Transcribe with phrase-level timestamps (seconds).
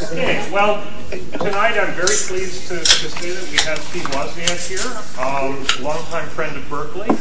[0.00, 0.86] Okay, well,
[1.42, 4.86] tonight I'm very pleased to, to say that we have Steve Wozniak here,
[5.18, 7.10] um, longtime friend of Berkeley.
[7.10, 7.16] In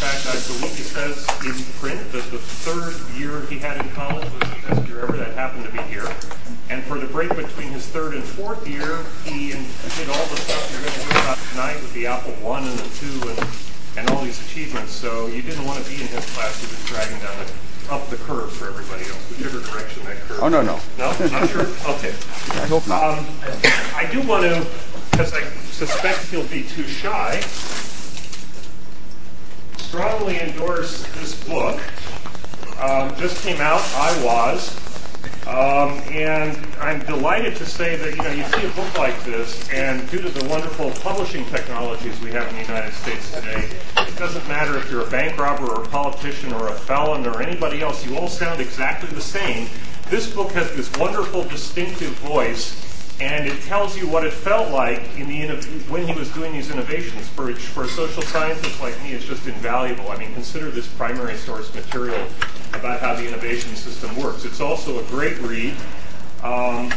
[0.00, 4.24] fact, I believe he says in print that the third year he had in college
[4.24, 5.18] was the best year ever.
[5.18, 6.08] That happened to be here.
[6.70, 10.64] And for the break between his third and fourth year, he did all the stuff
[10.72, 13.38] you're going to hear about tonight with the Apple One and the Two and,
[14.00, 14.92] and all these achievements.
[14.92, 16.56] So you didn't want to be in his class.
[16.56, 17.52] He was dragging down the
[17.90, 20.38] up the curve for everybody else, whichever direction that curve.
[20.42, 20.80] Oh no no.
[20.98, 21.66] No, not sure.
[21.94, 22.14] Okay.
[22.50, 23.02] I hope not.
[23.02, 23.26] Um,
[23.94, 24.66] I do want to,
[25.10, 27.40] because I suspect he'll be too shy,
[29.76, 31.80] strongly endorse this book.
[32.80, 33.82] Um, just came out.
[33.94, 34.74] I was.
[35.46, 39.68] Um, and I'm delighted to say that you know you see a book like this,
[39.68, 43.68] and due to the wonderful publishing technologies we have in the United States today,
[43.98, 47.42] it doesn't matter if you're a bank robber or a politician or a felon or
[47.42, 48.06] anybody else.
[48.06, 49.68] You all sound exactly the same.
[50.08, 55.02] This book has this wonderful, distinctive voice, and it tells you what it felt like
[55.18, 55.46] in the
[55.90, 57.28] when he was doing these innovations.
[57.28, 60.10] For for a social scientist like me, it's just invaluable.
[60.10, 62.26] I mean, consider this primary source material
[62.74, 64.44] about how the innovation system works.
[64.44, 65.74] It's also a great read.
[66.42, 66.92] Um,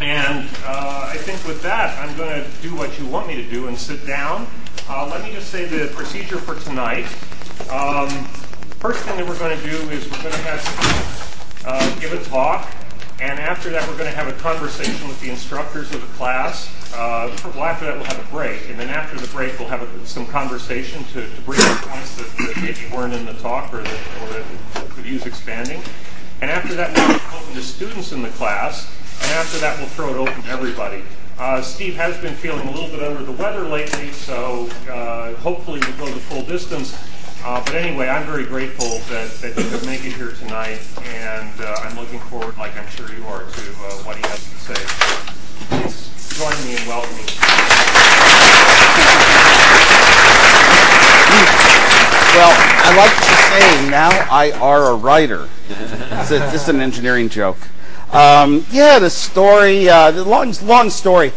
[0.00, 3.48] and uh, I think with that, I'm going to do what you want me to
[3.48, 4.46] do and sit down.
[4.88, 7.06] Uh, let me just say the procedure for tonight.
[7.70, 8.08] Um,
[8.80, 12.22] first thing that we're going to do is we're going to have uh, give a
[12.24, 12.68] talk,
[13.20, 16.68] and after that, we're going to have a conversation with the instructors of the class.
[16.92, 19.82] Uh, well, after that, we'll have a break, and then after the break, we'll have
[19.82, 23.72] a, some conversation to, to bring up points that, that, maybe weren't in the talk
[23.72, 24.44] or that, or that
[24.94, 25.82] could use expanding.
[26.40, 28.90] And after that, we'll open to students in the class,
[29.22, 31.02] and after that, we'll throw it open to everybody.
[31.38, 35.80] Uh, Steve has been feeling a little bit under the weather lately, so uh, hopefully
[35.80, 36.96] we'll go the full distance.
[37.44, 41.60] Uh, but anyway, I'm very grateful that, that you could make it here tonight, and
[41.60, 44.74] uh, I'm looking forward, like I'm sure you are, to uh, what he has to
[44.74, 44.80] say.
[45.68, 47.26] Please join me in welcoming.
[52.34, 55.48] Well, I like to say now I are a writer.
[55.68, 57.58] It's just an engineering joke.
[58.12, 61.32] Um, yeah, the story, uh, the long, long story.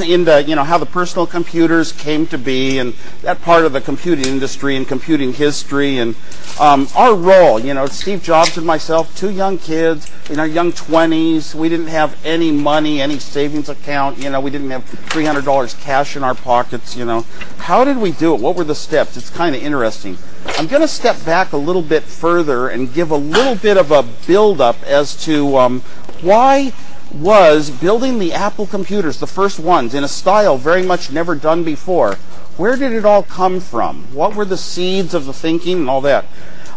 [0.00, 3.80] Into you know how the personal computers came to be and that part of the
[3.80, 5.98] computing industry and computing history.
[5.98, 6.16] And
[6.58, 10.72] um, our role you know steve jobs and myself two young kids in our young
[10.72, 14.18] 20s we didn't have any money any savings account.
[14.18, 17.26] You know we didn't have $300 cash in our pockets you know.
[17.58, 18.40] How did we do it?
[18.40, 19.16] What were the steps?
[19.16, 20.16] It's kind of interesting.
[20.58, 23.90] I'm going to step back a little bit further and give a little bit of
[23.92, 25.80] a build up as to um,
[26.20, 26.72] why
[27.14, 31.64] was building the Apple computers, the first ones, in a style very much never done
[31.64, 32.14] before.
[32.56, 34.04] Where did it all come from?
[34.12, 36.24] What were the seeds of the thinking and all that?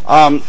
[0.06, 0.42] Um,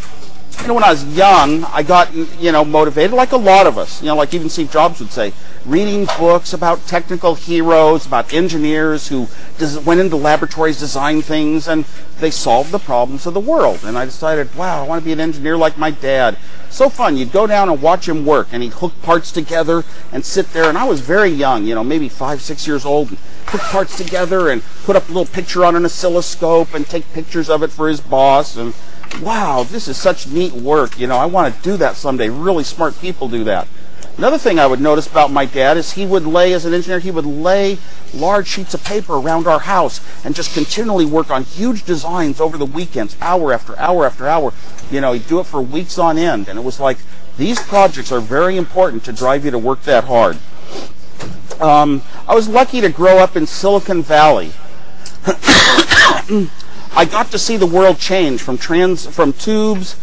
[0.62, 3.78] you know, when I was young, I got, you know, motivated like a lot of
[3.78, 5.34] us, you know, like even Steve Jobs would say,
[5.66, 9.28] reading books about technical heroes, about engineers who
[9.86, 11.86] went into laboratories, designed things, and
[12.20, 13.80] they solved the problems of the world.
[13.84, 16.38] And I decided, wow, I want to be an engineer like my dad.
[16.70, 17.18] So fun.
[17.18, 20.70] You'd go down and watch him work, and he'd hook parts together and sit there.
[20.70, 23.98] And I was very young, you know, maybe five, six years old, and hook parts
[23.98, 27.72] together and put up a little picture on an oscilloscope and take pictures of it
[27.72, 28.58] for his boss.
[28.58, 28.74] And
[29.22, 31.00] wow, this is such neat work.
[31.00, 32.30] You know, I want to do that someday.
[32.30, 33.68] Really smart people do that.
[34.18, 36.98] Another thing I would notice about my dad is he would lay, as an engineer,
[36.98, 37.78] he would lay
[38.16, 42.58] large sheets of paper around our house and just continually work on huge designs over
[42.58, 44.54] the weekends, hour after hour after hour.
[44.90, 46.48] You know, he'd do it for weeks on end.
[46.48, 46.98] And it was like,
[47.38, 50.38] these projects are very important to drive you to work that hard.
[51.62, 54.52] Um, I was lucky to grow up in Silicon Valley.
[56.98, 59.98] I got to see the world change from trans, from tubes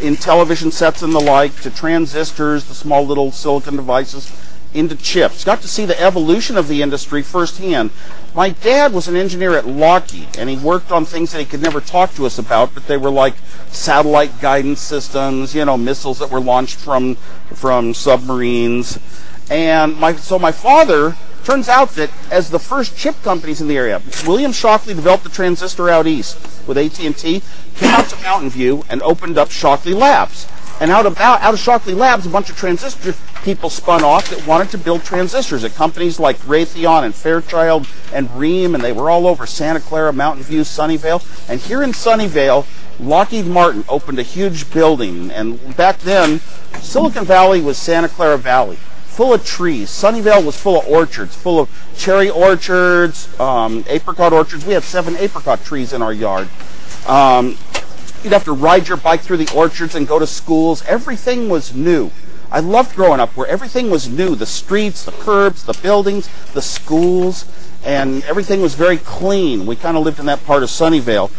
[0.00, 4.32] in television sets and the like to transistors, the small little silicon devices,
[4.72, 5.44] into chips.
[5.44, 7.90] Got to see the evolution of the industry firsthand.
[8.34, 11.60] My dad was an engineer at Lockheed, and he worked on things that he could
[11.60, 13.34] never talk to us about, but they were like
[13.68, 17.16] satellite guidance systems, you know, missiles that were launched from
[17.52, 18.98] from submarines.
[19.50, 23.76] And my so my father turns out that as the first chip companies in the
[23.76, 27.42] area, William Shockley developed the transistor out east with AT&T,
[27.76, 30.46] came out to Mountain View and opened up Shockley Labs.
[30.80, 34.46] And out of, out of Shockley Labs, a bunch of transistor people spun off that
[34.46, 39.10] wanted to build transistors at companies like Raytheon and Fairchild and Rheem, and they were
[39.10, 41.22] all over Santa Clara, Mountain View, Sunnyvale.
[41.48, 42.66] And here in Sunnyvale,
[42.98, 45.30] Lockheed Martin opened a huge building.
[45.30, 46.40] And back then,
[46.80, 48.78] Silicon Valley was Santa Clara Valley
[49.20, 49.90] full of trees.
[49.90, 54.64] Sunnyvale was full of orchards, full of cherry orchards, um, apricot orchards.
[54.64, 56.48] We had seven apricot trees in our yard.
[57.06, 57.58] Um,
[58.24, 60.82] you'd have to ride your bike through the orchards and go to schools.
[60.86, 62.10] Everything was new.
[62.50, 66.62] I loved growing up where everything was new, the streets, the curbs, the buildings, the
[66.62, 67.44] schools,
[67.84, 69.66] and everything was very clean.
[69.66, 71.30] We kind of lived in that part of Sunnyvale.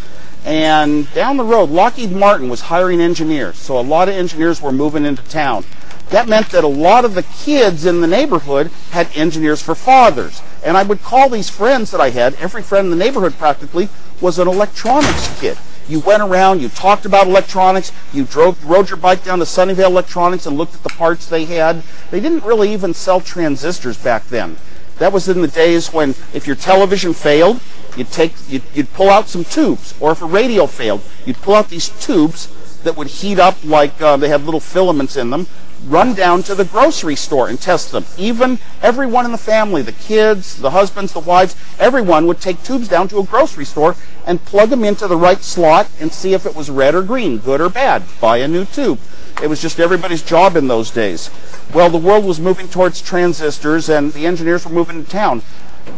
[0.45, 4.71] And down the road, Lockheed Martin was hiring engineers, so a lot of engineers were
[4.71, 5.65] moving into town.
[6.11, 10.41] That meant that a lot of the kids in the neighborhood had engineers for fathers.
[10.63, 13.87] And I would call these friends that I had, every friend in the neighborhood practically
[14.19, 15.57] was an electronics kid.
[15.87, 19.87] You went around, you talked about electronics, you drove, rode your bike down to Sunnyvale
[19.89, 21.81] Electronics and looked at the parts they had.
[22.11, 24.57] They didn't really even sell transistors back then.
[24.99, 27.59] That was in the days when if your television failed,
[27.95, 31.55] you'd take you'd, you'd pull out some tubes, or if a radio failed, you'd pull
[31.55, 32.49] out these tubes
[32.83, 35.47] that would heat up like uh, they had little filaments in them.
[35.87, 38.05] Run down to the grocery store and test them.
[38.15, 42.87] Even everyone in the family, the kids, the husbands, the wives, everyone would take tubes
[42.87, 43.95] down to a grocery store
[44.25, 47.39] and plug them into the right slot and see if it was red or green,
[47.39, 48.03] good or bad.
[48.19, 48.99] Buy a new tube.
[49.41, 51.31] It was just everybody's job in those days.
[51.73, 55.41] Well, the world was moving towards transistors and the engineers were moving to town.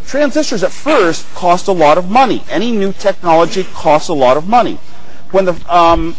[0.08, 2.44] Transistors at first cost a lot of money.
[2.50, 4.80] Any new technology costs a lot of money.
[5.32, 6.16] When the um,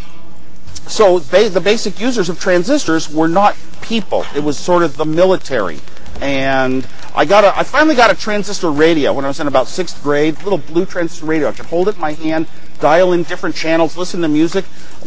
[0.86, 4.24] so ba- the basic users of transistors were not people.
[4.34, 5.80] It was sort of the military.
[6.20, 9.68] And I got a, I finally got a transistor radio when I was in about
[9.68, 10.42] sixth grade.
[10.42, 11.48] Little blue transistor radio.
[11.48, 12.46] I could hold it in my hand,
[12.80, 14.64] dial in different channels, listen to music.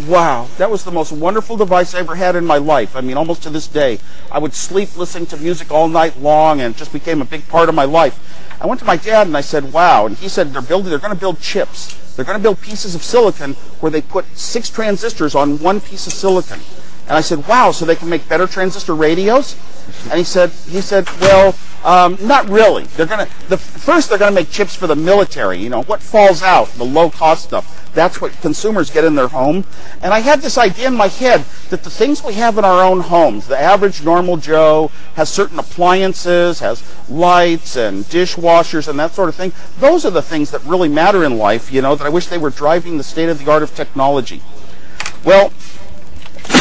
[0.08, 2.96] Wow, that was the most wonderful device I ever had in my life.
[2.96, 4.00] I mean, almost to this day,
[4.31, 7.48] I would sleep listening to music all night long, and it just became a big
[7.48, 8.20] part of my life.
[8.62, 10.90] I went to my dad and I said, "Wow!" And he said, "They're building.
[10.90, 11.96] They're going to build chips.
[12.18, 16.08] They're going to build pieces of silicon where they put six transistors on one piece
[16.08, 16.60] of silicon."
[17.07, 17.71] And I said, "Wow!
[17.71, 19.56] So they can make better transistor radios?"
[20.09, 22.83] And he said, "He said, well, um, not really.
[22.83, 25.59] They're to the first they're to make chips for the military.
[25.59, 27.74] You know what falls out, the low cost stuff.
[27.94, 29.63] That's what consumers get in their home.
[30.01, 32.83] And I had this idea in my head that the things we have in our
[32.83, 39.15] own homes, the average normal Joe has certain appliances, has lights and dishwashers and that
[39.15, 39.53] sort of thing.
[39.80, 42.38] Those are the things that really matter in life, you know, that I wish they
[42.38, 44.42] were driving the state of the art of technology.
[45.24, 45.51] Well,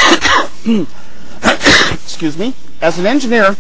[2.05, 3.57] excuse me, as an engineer,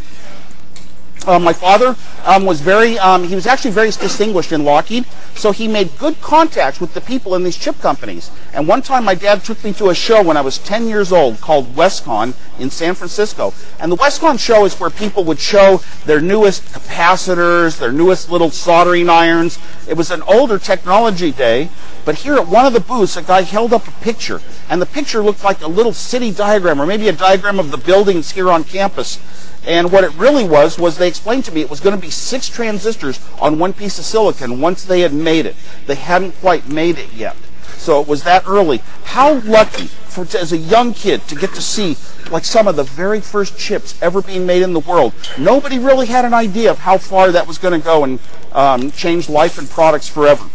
[1.29, 5.53] uh, my father um, was very, um, he was actually very distinguished in Lockheed, so
[5.53, 8.31] he made good contacts with the people in these chip companies.
[8.53, 11.13] And one time my dad took me to a show when I was 10 years
[11.13, 13.53] old called WESCON in San Francisco.
[13.79, 18.51] And the WESCON show is where people would show their newest capacitors, their newest little
[18.51, 19.59] soldering irons.
[19.89, 21.69] It was an older technology day,
[22.05, 24.41] but here at one of the booths, a guy held up a picture,
[24.71, 27.77] and the picture looked like a little city diagram, or maybe a diagram of the
[27.77, 29.19] buildings here on campus.
[29.67, 32.11] And what it really was, was they explained to me it was going to be
[32.11, 35.57] six transistors on one piece of silicon once they had made it.
[35.87, 37.37] They hadn't quite made it yet.
[37.77, 38.81] So it was that early.
[39.05, 41.97] How lucky for, as a young kid to get to see
[42.31, 45.13] like some of the very first chips ever being made in the world.
[45.39, 48.19] Nobody really had an idea of how far that was going to go and
[48.53, 50.49] um, change life and products forever.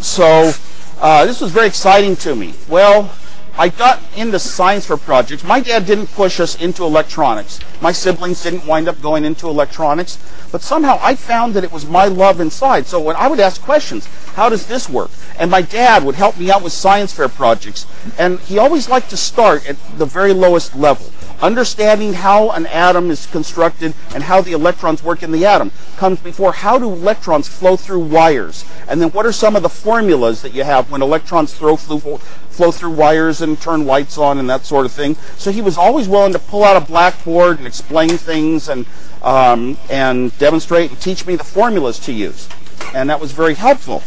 [0.00, 0.52] So
[1.00, 2.54] uh, this was very exciting to me.
[2.68, 3.10] Well,
[3.58, 5.42] I got into science for projects.
[5.42, 7.58] My dad didn't push us into electronics.
[7.80, 10.16] My siblings didn't wind up going into electronics.
[10.52, 12.86] But somehow I found that it was my love inside.
[12.86, 15.10] So when I would ask questions, how does this work?
[15.40, 17.84] And my dad would help me out with science fair projects.
[18.16, 21.10] And he always liked to start at the very lowest level.
[21.40, 26.18] Understanding how an atom is constructed and how the electrons work in the atom comes
[26.20, 28.64] before how do electrons flow through wires.
[28.88, 32.18] And then what are some of the formulas that you have when electrons throw through,
[32.50, 35.16] flow through wires and turn lights on and that sort of thing.
[35.36, 38.86] So he was always willing to pull out a blackboard and explain things and
[39.22, 42.48] um, and demonstrate and teach me the formulas to use,
[42.94, 44.02] and that was very helpful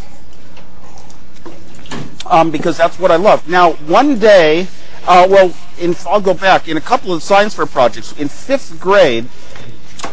[2.25, 3.47] um, because that's what I love.
[3.47, 4.67] Now, one day,
[5.07, 8.79] uh, well, in, I'll go back in a couple of science fair projects in fifth
[8.79, 9.27] grade.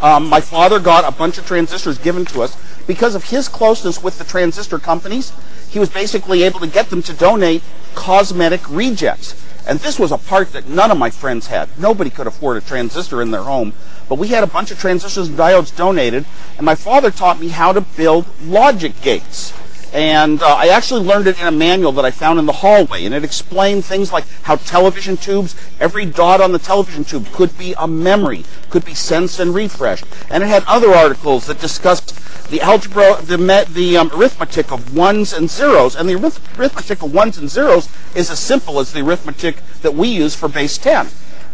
[0.00, 4.02] Um, my father got a bunch of transistors given to us because of his closeness
[4.02, 5.32] with the transistor companies.
[5.68, 7.62] He was basically able to get them to donate
[7.94, 9.34] cosmetic rejects.
[9.66, 11.68] And this was a part that none of my friends had.
[11.78, 13.74] Nobody could afford a transistor in their home.
[14.08, 16.24] But we had a bunch of transistors and diodes donated,
[16.56, 19.52] and my father taught me how to build logic gates.
[19.92, 23.06] And uh, I actually learned it in a manual that I found in the hallway,
[23.06, 27.56] and it explained things like how television tubes, every dot on the television tube could
[27.56, 30.04] be a memory, could be sensed and refreshed.
[30.30, 32.14] And it had other articles that discussed
[32.50, 35.96] the algebra, the, the um, arithmetic of ones and zeros.
[35.96, 40.08] And the arithmetic of ones and zeros is as simple as the arithmetic that we
[40.08, 41.08] use for base 10.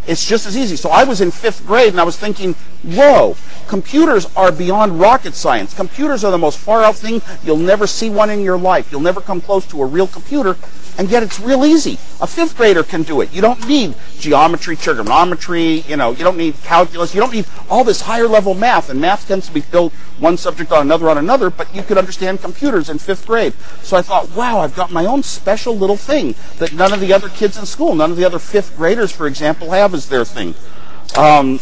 [0.06, 0.76] It's just as easy.
[0.76, 3.36] So I was in fifth grade and I was thinking, whoa,
[3.68, 5.72] computers are beyond rocket science.
[5.72, 7.22] Computers are the most far out thing.
[7.42, 8.92] You'll never see one in your life.
[8.92, 10.56] You'll never come close to a real computer.
[10.98, 11.98] And yet it's real easy.
[12.20, 13.32] A fifth grader can do it.
[13.32, 17.84] You don't need geometry, trigonometry, you know, you don't need calculus, you don't need all
[17.84, 21.18] this higher level math, and math tends to be built one subject on another on
[21.18, 23.52] another, but you could understand computers in fifth grade.
[23.82, 27.12] So I thought, wow, I've got my own special little thing that none of the
[27.12, 30.24] other kids in school, none of the other fifth graders, for example, have as their
[30.24, 30.54] thing.
[31.16, 31.60] Um,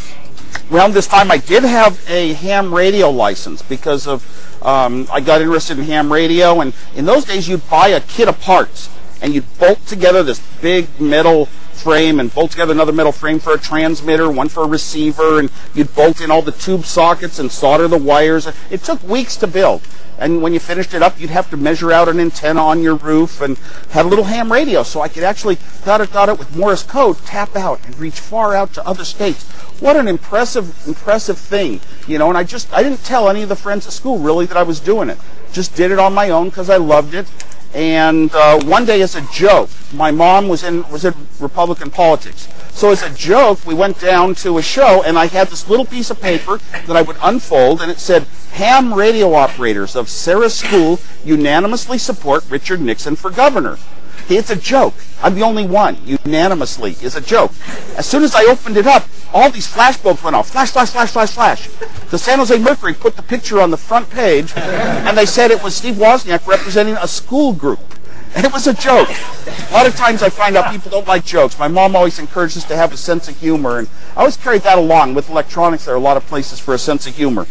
[0.70, 4.22] around this time, I did have a ham radio license because of
[4.64, 8.28] um, I got interested in ham radio, and in those days, you'd buy a kit
[8.28, 8.88] of parts
[9.22, 13.54] and you'd bolt together this big metal frame and bolt together another metal frame for
[13.54, 17.50] a transmitter, one for a receiver, and you'd bolt in all the tube sockets and
[17.50, 18.48] solder the wires.
[18.70, 19.82] It took weeks to build.
[20.18, 22.94] And when you finished it up, you'd have to measure out an antenna on your
[22.94, 23.56] roof and
[23.90, 26.82] have a little ham radio so I could actually got it, got it with Morse
[26.82, 29.50] code, tap out and reach far out to other states.
[29.80, 32.28] What an impressive, impressive thing, you know.
[32.28, 34.62] And I just, I didn't tell any of the friends at school really that I
[34.62, 35.18] was doing it.
[35.52, 37.26] Just did it on my own because I loved it.
[37.74, 42.48] And uh, one day, as a joke, my mom was in was in Republican politics.
[42.70, 45.86] So as a joke, we went down to a show, and I had this little
[45.86, 50.50] piece of paper that I would unfold, and it said, "Ham radio operators of Sarah
[50.50, 53.78] School unanimously support Richard Nixon for governor."
[54.28, 54.94] It's a joke.
[55.22, 55.96] I'm the only one.
[56.04, 57.52] Unanimously is a joke.
[57.96, 60.50] As soon as I opened it up, all these flashbulbs went off.
[60.50, 61.68] Flash, flash, flash, flash, flash.
[62.10, 65.62] The San Jose Mercury put the picture on the front page, and they said it
[65.62, 67.80] was Steve Wozniak representing a school group.
[68.34, 69.08] And it was a joke.
[69.10, 71.58] A lot of times I find out people don't like jokes.
[71.58, 74.62] My mom always encouraged us to have a sense of humor, and I always carried
[74.62, 75.14] that along.
[75.14, 77.46] With electronics, there are a lot of places for a sense of humor.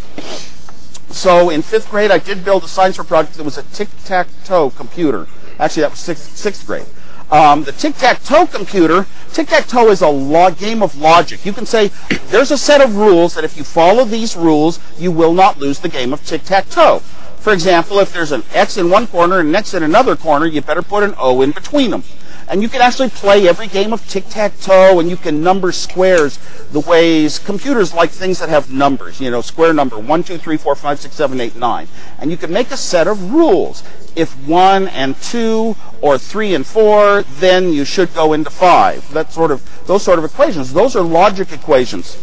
[1.10, 4.72] So in fifth grade, I did build a science fair project that was a tic-tac-toe
[4.72, 5.28] computer.
[5.62, 6.88] Actually, that was sixth, sixth grade.
[7.32, 11.46] Um, the tic-tac-toe computer, tic-tac-toe is a game of logic.
[11.46, 11.92] You can say
[12.28, 15.80] there's a set of rules that if you follow these rules, you will not lose
[15.80, 17.00] the game of tic-tac-toe.
[17.38, 20.46] For example, if there's an X in one corner and an X in another corner,
[20.48, 22.04] you better put an O in between them.
[22.52, 26.38] And you can actually play every game of tic-tac-toe and you can number squares
[26.74, 30.58] the ways computers like things that have numbers, you know, square number 1, 2, 3,
[30.58, 31.88] 4, 5, 6, 7, 8, 9.
[32.20, 33.84] And you can make a set of rules.
[34.18, 39.14] If 1 and 2 or 3 and 4, then you should go into 5.
[39.14, 40.74] That sort of, those sort of equations.
[40.74, 42.18] Those are logic equations.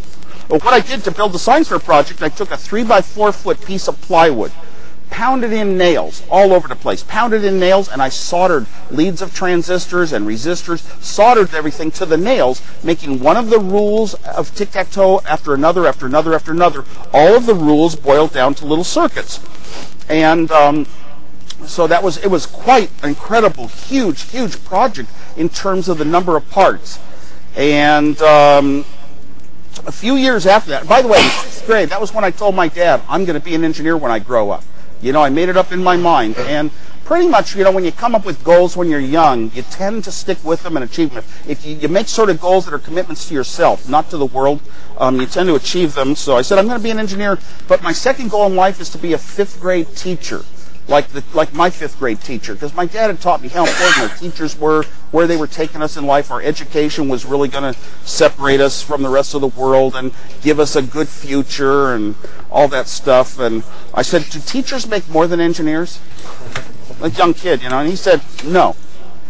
[0.47, 3.00] But what I did to build the science fair project, I took a 3 by
[3.00, 4.52] 4 foot piece of plywood
[5.10, 9.34] pounded in nails all over the place, pounded in nails, and I soldered leads of
[9.34, 15.22] transistors and resistors, soldered everything to the nails, making one of the rules of tic-tac-toe
[15.28, 16.84] after another, after another, after another.
[17.12, 19.40] All of the rules boiled down to little circuits.
[20.08, 20.86] And um,
[21.64, 26.36] so that was, it was quite incredible, huge, huge project in terms of the number
[26.36, 26.98] of parts.
[27.56, 28.84] And um,
[29.86, 32.54] a few years after that, by the way, sixth grade, that was when I told
[32.54, 34.62] my dad, I'm going to be an engineer when I grow up.
[35.00, 36.36] You know, I made it up in my mind.
[36.38, 36.70] And
[37.04, 40.04] pretty much, you know, when you come up with goals when you're young, you tend
[40.04, 41.24] to stick with them and achieve them.
[41.46, 44.26] If you, you make sort of goals that are commitments to yourself, not to the
[44.26, 44.60] world,
[44.98, 46.14] um, you tend to achieve them.
[46.14, 48.80] So I said, I'm going to be an engineer, but my second goal in life
[48.80, 50.42] is to be a fifth grade teacher
[50.88, 54.11] like the like my fifth grade teacher because my dad had taught me how important
[54.11, 56.30] our teachers were, where they were taking us in life.
[56.30, 60.12] Our education was really going to separate us from the rest of the world and
[60.42, 62.14] give us a good future and
[62.50, 63.38] all that stuff.
[63.38, 66.00] And I said, "Do teachers make more than engineers?"
[67.00, 67.78] Like young kid, you know.
[67.78, 68.75] And he said, "No."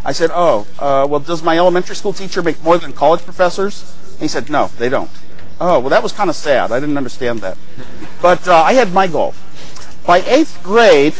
[0.05, 3.95] I said, "Oh, uh, well, does my elementary school teacher make more than college professors?"
[4.13, 5.11] And he said, "No, they don't."
[5.61, 6.71] Oh, well, that was kind of sad.
[6.71, 7.59] I didn't understand that.
[8.23, 9.35] But uh, I had my goal.
[10.07, 11.15] By eighth grade,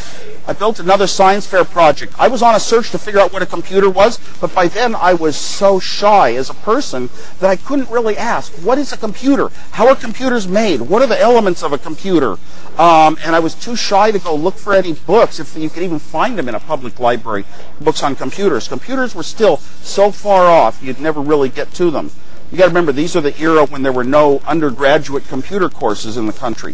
[0.49, 2.15] I built another science fair project.
[2.17, 4.95] I was on a search to figure out what a computer was, but by then
[4.95, 8.97] I was so shy as a person that I couldn't really ask, what is a
[8.97, 9.51] computer?
[9.69, 10.81] How are computers made?
[10.81, 12.31] What are the elements of a computer?
[12.79, 15.83] Um, and I was too shy to go look for any books, if you could
[15.83, 17.45] even find them in a public library,
[17.79, 18.67] books on computers.
[18.67, 22.09] Computers were still so far off, you'd never really get to them.
[22.51, 26.17] You got to remember, these are the era when there were no undergraduate computer courses
[26.17, 26.73] in the country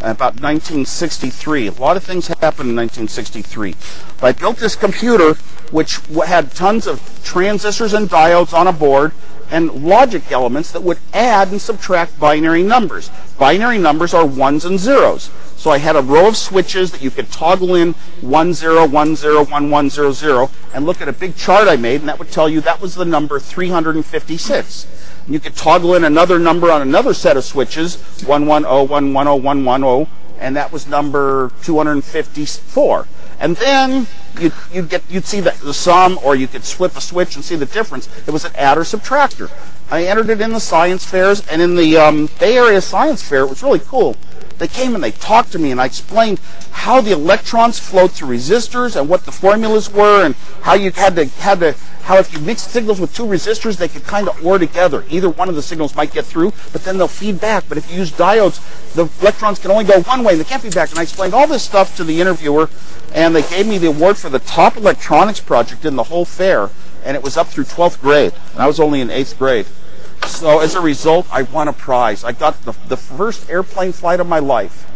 [0.00, 1.68] about 1963.
[1.68, 3.74] A lot of things happened in 1963.
[4.20, 5.34] But I built this computer
[5.70, 9.12] which had tons of transistors and diodes on a board
[9.50, 13.10] and logic elements that would add and subtract binary numbers.
[13.38, 15.30] Binary numbers are ones and zeros.
[15.56, 20.48] So I had a row of switches that you could toggle in 10, 10, 1100,
[20.72, 22.94] and look at a big chart I made, and that would tell you that was
[22.94, 24.86] the number 356.
[25.30, 30.56] You could toggle in another number on another set of switches, 110, 110, 110, and
[30.56, 33.06] that was number 254.
[33.38, 34.08] And then
[34.40, 37.44] you'd, you'd, get, you'd see the, the sum, or you could flip a switch and
[37.44, 38.08] see the difference.
[38.26, 39.52] It was an adder subtractor.
[39.88, 43.42] I entered it in the science fairs, and in the um, Bay Area Science Fair,
[43.42, 44.16] it was really cool
[44.60, 46.38] They came and they talked to me, and I explained
[46.70, 51.16] how the electrons flowed through resistors and what the formulas were, and how you had
[51.16, 54.44] to had to how if you mix signals with two resistors, they could kind of
[54.44, 55.04] OR together.
[55.08, 57.64] Either one of the signals might get through, but then they'll feed back.
[57.70, 58.60] But if you use diodes,
[58.92, 60.90] the electrons can only go one way, and they can't feed back.
[60.90, 62.68] And I explained all this stuff to the interviewer,
[63.14, 66.68] and they gave me the award for the top electronics project in the whole fair,
[67.02, 69.66] and it was up through 12th grade, and I was only in 8th grade.
[70.26, 72.24] So as a result, I won a prize.
[72.24, 74.86] I got the, the first airplane flight of my life.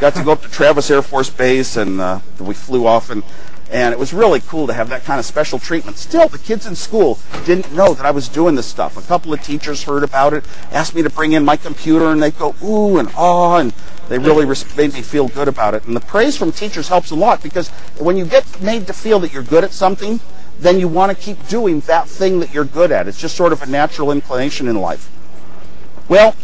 [0.00, 3.22] Got to go up to Travis Air Force Base, and uh, we flew off, and
[3.70, 5.96] and it was really cool to have that kind of special treatment.
[5.96, 8.96] Still, the kids in school didn't know that I was doing this stuff.
[8.96, 12.20] A couple of teachers heard about it, asked me to bring in my computer, and
[12.20, 13.72] they go ooh and ah, and
[14.08, 14.44] they really
[14.76, 15.84] made me feel good about it.
[15.84, 17.68] And the praise from teachers helps a lot because
[17.98, 20.18] when you get made to feel that you're good at something,
[20.60, 23.08] then you want to keep doing that thing that you're good at.
[23.08, 25.10] It's just sort of a natural inclination in life.
[26.08, 26.36] Well,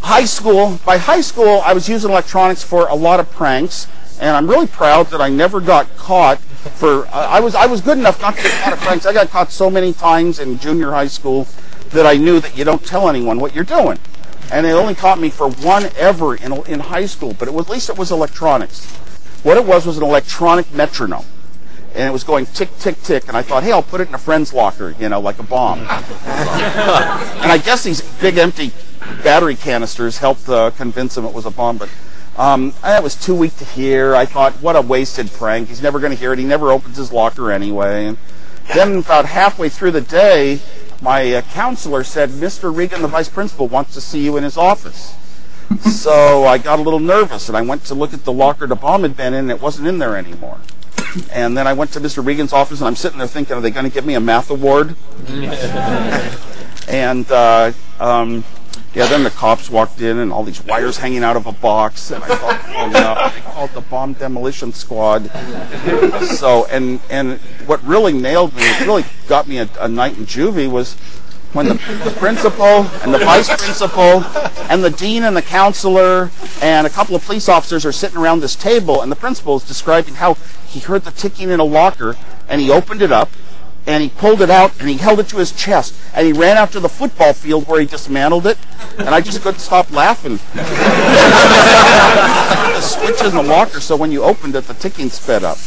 [0.00, 3.86] high school, by high school, I was using electronics for a lot of pranks,
[4.20, 7.80] and I'm really proud that I never got caught for, uh, I was, I was
[7.80, 9.06] good enough not to get caught pranks.
[9.06, 11.46] I got caught so many times in junior high school
[11.90, 13.98] that I knew that you don't tell anyone what you're doing.
[14.50, 17.66] And they only caught me for one ever in, in high school, but it was,
[17.66, 18.84] at least it was electronics.
[19.44, 21.24] What it was was an electronic metronome
[21.96, 23.28] and it was going tick, tick, tick.
[23.28, 25.42] And I thought, hey, I'll put it in a friend's locker, you know, like a
[25.42, 25.78] bomb.
[25.80, 25.88] and
[27.50, 28.70] I guess these big empty
[29.24, 31.78] battery canisters helped uh, convince him it was a bomb.
[31.78, 31.88] But
[32.36, 34.14] um, that was too weak to hear.
[34.14, 35.68] I thought, what a wasted prank.
[35.68, 36.38] He's never going to hear it.
[36.38, 38.06] He never opens his locker anyway.
[38.06, 38.18] And
[38.74, 40.60] then about halfway through the day,
[41.00, 42.74] my uh, counselor said, Mr.
[42.74, 45.14] Regan, the vice principal, wants to see you in his office.
[45.80, 48.76] so I got a little nervous, and I went to look at the locker the
[48.76, 50.58] bomb had been in, and it wasn't in there anymore.
[51.32, 52.24] And then I went to Mr.
[52.24, 54.50] Regan's office, and I'm sitting there thinking, are they going to give me a math
[54.50, 54.96] award?
[56.88, 58.44] and uh, um,
[58.94, 62.10] yeah, then the cops walked in, and all these wires hanging out of a box,
[62.10, 65.30] and I thought, oh no, they called the bomb demolition squad.
[66.26, 70.70] So, and and what really nailed me, really got me a, a night in juvie
[70.70, 70.96] was
[71.56, 74.22] when the, the, principal and the vice principal
[74.70, 78.40] and the dean and the counselor and a couple of police officers are sitting around
[78.40, 80.34] this table, and the principal is describing how
[80.68, 82.14] he heard the ticking in a locker,
[82.48, 83.30] and he opened it up,
[83.86, 86.58] and he pulled it out, and he held it to his chest, and he ran
[86.58, 88.58] out to the football field where he dismantled it,
[88.98, 90.38] and I just couldn't stop laughing.
[93.06, 95.58] switch in the locker, so when you opened it, the ticking sped up.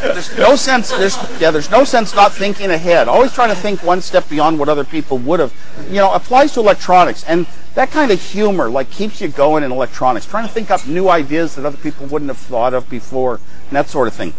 [0.00, 0.90] there's no sense.
[0.90, 1.50] There's yeah.
[1.50, 3.08] There's no sense not thinking ahead.
[3.08, 5.52] Always trying to think one step beyond what other people would have.
[5.88, 9.72] You know, applies to electronics and that kind of humor like keeps you going in
[9.72, 10.26] electronics.
[10.26, 13.72] Trying to think up new ideas that other people wouldn't have thought of before, and
[13.72, 14.32] that sort of thing.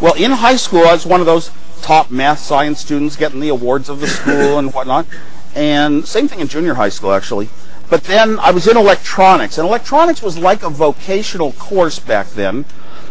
[0.00, 1.50] Well, in high school, I was one of those
[1.82, 5.06] top math science students, getting the awards of the school and whatnot.
[5.54, 7.48] And same thing in junior high school, actually.
[7.90, 12.64] But then I was in electronics, and electronics was like a vocational course back then.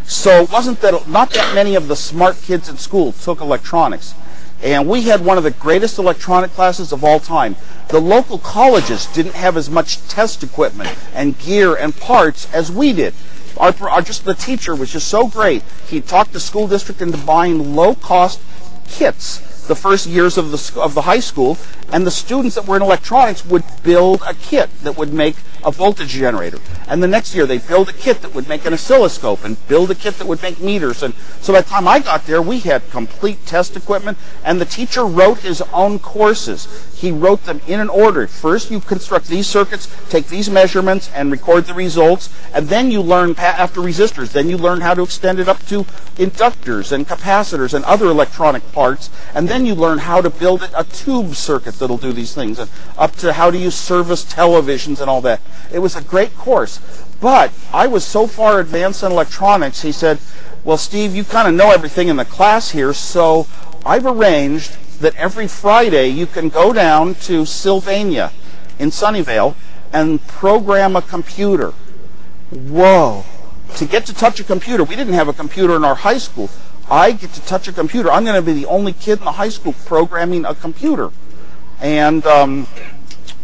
[0.06, 4.16] So it wasn't that not that many of the smart kids in school took electronics.
[4.64, 7.56] And we had one of the greatest electronic classes of all time.
[7.90, 12.94] The local colleges didn't have as much test equipment and gear and parts as we
[12.94, 13.14] did.
[13.58, 15.64] Our, our just the teacher was just so great.
[15.88, 18.40] He talked the school district into buying low cost
[18.88, 21.58] kits the first years of the of the high school,
[21.94, 25.71] and the students that were in electronics would build a kit that would make a
[25.71, 26.60] voltage generator.
[26.88, 29.91] And the next year they'd build a kit that would make an oscilloscope and build
[29.91, 31.04] a kit that would make meters.
[31.04, 34.65] And so by the time I got there, we had complete test equipment, and the
[34.65, 36.67] teacher wrote his own courses.
[36.95, 38.28] He wrote them in an order.
[38.28, 43.02] First, you construct these circuits, take these measurements, and record the results, and then you
[43.02, 44.32] learn after resistors.
[44.32, 45.84] Then you learn how to extend it up to
[46.15, 50.84] inductors and capacitors and other electronic parts, and then you learn how to build a
[50.84, 55.10] tube circuit that'll do these things, and up to how to use service televisions and
[55.10, 55.41] all that.
[55.72, 56.80] It was a great course.
[57.20, 60.20] But I was so far advanced in electronics, he said,
[60.64, 63.48] well, Steve, you kind of know everything in the class here, so
[63.86, 68.32] I've arranged that every Friday you can go down to Sylvania
[68.80, 69.56] in Sunnyvale
[69.94, 71.74] and program a computer.
[72.52, 73.24] Whoa.
[73.78, 76.50] To get to touch a computer, we didn't have a computer in our high school.
[76.90, 78.12] I get to touch a computer.
[78.12, 81.12] I'm going to be the only kid in the high school programming a computer.
[81.80, 82.68] And um,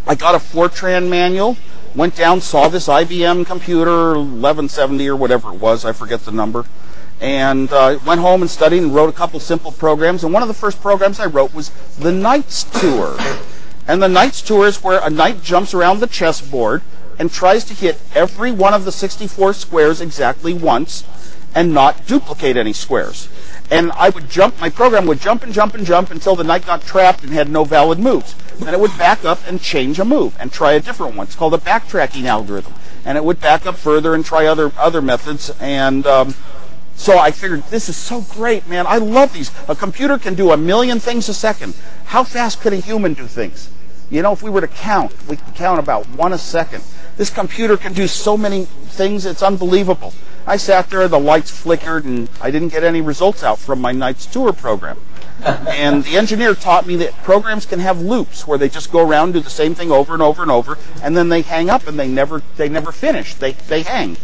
[0.08, 1.58] I got a Fortran manual,
[1.94, 6.64] went down, saw this IBM computer, 1170 or whatever it was, I forget the number,
[7.20, 10.24] and uh, went home and studied and wrote a couple simple programs.
[10.24, 13.18] And one of the first programs I wrote was the Knights Tour.
[13.86, 16.84] And the Knights Tour is where a knight jumps around the chessboard
[17.20, 21.04] and tries to hit every one of the 64 squares exactly once
[21.58, 23.28] and not duplicate any squares.
[23.72, 26.68] And I would jump, my program would jump and jump and jump until the knight
[26.68, 28.36] got trapped and had no valid moves.
[28.60, 31.26] Then it would back up and change a move and try a different one.
[31.26, 32.76] It's called a backtracking algorithm.
[33.06, 35.50] And it would back up further and try other other methods.
[35.60, 36.36] And um,
[36.96, 38.86] so I figured this is so great, man.
[38.86, 39.50] I love these.
[39.68, 41.74] A computer can do a million things a second.
[42.06, 43.72] How fast could a human do things?
[44.12, 46.84] You know, if we were to count, we could count about one a second.
[47.18, 50.14] This computer can do so many things, it's unbelievable.
[50.48, 53.92] I sat there, the lights flickered, and I didn't get any results out from my
[53.92, 54.98] Knight's Tour program.
[55.46, 59.26] and the engineer taught me that programs can have loops where they just go around
[59.26, 61.86] and do the same thing over and over and over, and then they hang up
[61.86, 63.36] and they never they never finish.
[63.36, 64.16] They they hang.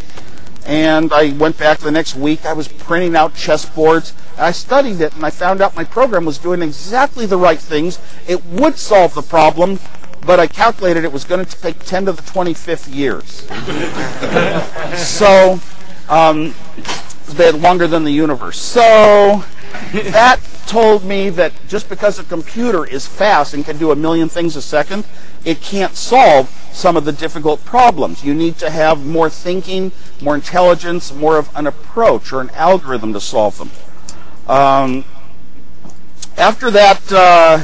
[0.65, 2.45] And I went back the next week.
[2.45, 4.13] I was printing out chessboards.
[4.37, 7.99] I studied it, and I found out my program was doing exactly the right things.
[8.27, 9.77] It would solve the problem,
[10.25, 13.45] but I calculated it was going to take 10 to the 25th years.
[14.97, 15.59] so,
[16.09, 16.53] um,
[17.35, 18.59] bit longer than the universe.
[18.59, 19.43] So,
[19.93, 24.29] that told me that just because a computer is fast and can do a million
[24.29, 25.05] things a second,
[25.45, 28.23] it can't solve some of the difficult problems.
[28.23, 33.13] You need to have more thinking, more intelligence, more of an approach or an algorithm
[33.13, 33.71] to solve them.
[34.47, 35.05] Um,
[36.37, 37.59] after that, uh,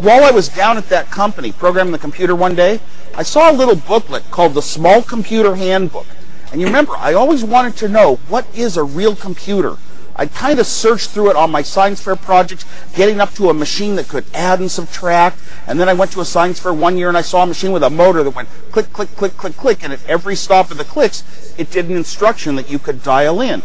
[0.00, 2.80] while I was down at that company programming the computer one day,
[3.14, 6.06] I saw a little booklet called the Small Computer Handbook.
[6.52, 9.78] And you remember, I always wanted to know what is a real computer.
[10.14, 13.54] I kind of searched through it on my science fair projects, getting up to a
[13.54, 15.38] machine that could add and subtract.
[15.66, 17.72] And then I went to a science fair one year and I saw a machine
[17.72, 19.82] with a motor that went click, click, click, click, click.
[19.82, 21.24] And at every stop of the clicks,
[21.56, 23.62] it did an instruction that you could dial in.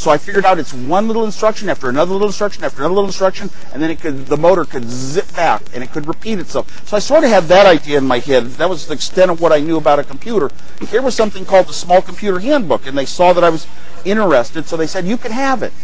[0.00, 3.08] So I figured out it's one little instruction after another little instruction after another little
[3.10, 6.88] instruction, and then it could the motor could zip back and it could repeat itself.
[6.88, 8.46] So I sort of had that idea in my head.
[8.52, 10.48] That was the extent of what I knew about a computer.
[10.88, 13.66] Here was something called the Small Computer Handbook, and they saw that I was
[14.06, 15.74] interested, so they said you can have it.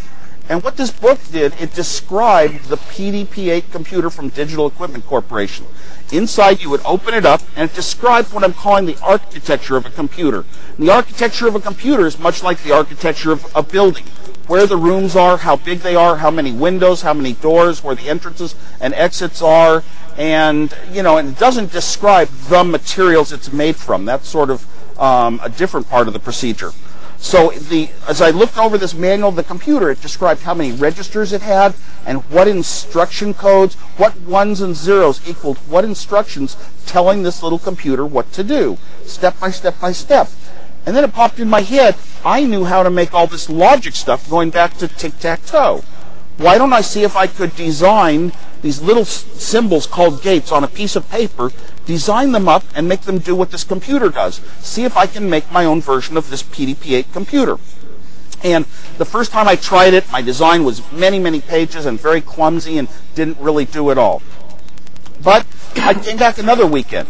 [0.49, 5.67] And what this book did, it described the PDP-8 computer from Digital Equipment Corporation.
[6.13, 9.87] Inside, you would open it up, and it described what I'm calling the architecture of
[9.87, 10.45] a computer.
[10.77, 14.05] And the architecture of a computer is much like the architecture of a building.
[14.47, 17.97] Where the rooms are, how big they are, how many windows, how many doors, where
[17.97, 19.83] the entrances and exits are,
[20.17, 24.05] and you know, and it doesn't describe the materials it's made from.
[24.05, 24.65] That's sort of
[25.01, 26.71] um, a different part of the procedure.
[27.19, 30.73] So the, as I looked over this manual of the computer, it described how many
[30.73, 31.75] registers it had
[32.05, 38.07] and what instruction codes, what ones and zeros equaled what instructions telling this little computer
[38.07, 40.29] what to do, step by step by step.
[40.85, 43.95] And then it popped in my head, I knew how to make all this logic
[43.95, 45.83] stuff going back to tic-tac-toe.
[46.37, 50.69] Why don't I see if I could design these little symbols called gates on a
[50.69, 51.51] piece of paper,
[51.87, 54.41] design them up, and make them do what this computer does.
[54.61, 57.57] See if I can make my own version of this PDP-8 computer.
[58.45, 58.67] And
[58.99, 62.79] the first time I tried it, my design was many, many pages and very clumsy
[62.79, 64.21] and didn't really do it all.
[65.23, 65.47] But
[65.77, 67.09] I came back another weekend,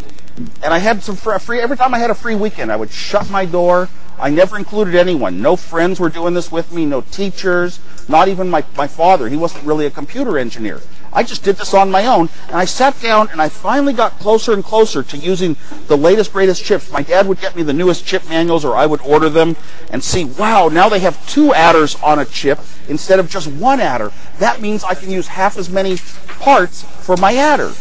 [0.62, 1.60] and I had some free.
[1.60, 3.88] Every time I had a free weekend, I would shut my door.
[4.18, 5.42] I never included anyone.
[5.42, 6.86] No friends were doing this with me.
[6.86, 7.80] No teachers.
[8.08, 9.28] Not even my my father.
[9.28, 10.80] He wasn't really a computer engineer.
[11.16, 14.18] I just did this on my own, and I sat down and I finally got
[14.18, 15.56] closer and closer to using
[15.88, 16.92] the latest, greatest chips.
[16.92, 19.56] My dad would get me the newest chip manuals, or I would order them
[19.90, 23.80] and see, wow, now they have two adders on a chip instead of just one
[23.80, 24.12] adder.
[24.40, 25.96] That means I can use half as many
[26.38, 27.72] parts for my adder.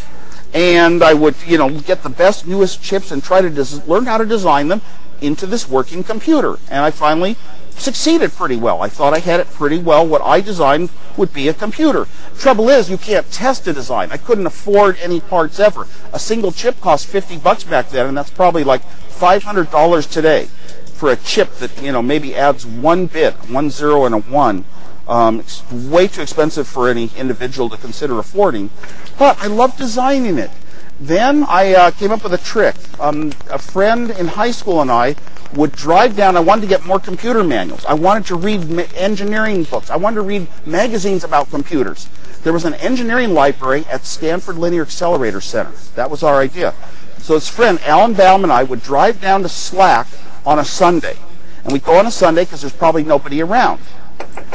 [0.54, 4.06] And I would, you know, get the best, newest chips and try to des- learn
[4.06, 4.80] how to design them
[5.20, 6.56] into this working computer.
[6.70, 7.36] And I finally
[7.78, 8.82] succeeded pretty well.
[8.82, 10.06] I thought I had it pretty well.
[10.06, 12.06] What I designed would be a computer.
[12.38, 14.10] Trouble is, you can't test a design.
[14.10, 15.86] I couldn't afford any parts ever.
[16.12, 20.48] A single chip cost 50 bucks back then, and that's probably like $500 today
[20.94, 24.64] for a chip that, you know, maybe adds one bit, one zero and a one.
[25.08, 28.70] Um, it's way too expensive for any individual to consider affording.
[29.18, 30.50] But I love designing it.
[30.98, 32.74] Then I uh, came up with a trick.
[32.98, 35.14] Um, a friend in high school and I
[35.54, 36.36] would drive down.
[36.36, 37.84] I wanted to get more computer manuals.
[37.84, 39.90] I wanted to read ma- engineering books.
[39.90, 42.08] I wanted to read magazines about computers.
[42.42, 45.72] There was an engineering library at Stanford Linear Accelerator Center.
[45.96, 46.72] That was our idea.
[47.18, 50.06] So his friend Alan Baum and I would drive down to SLAC
[50.46, 51.16] on a Sunday.
[51.64, 53.80] And we'd go on a Sunday because there's probably nobody around.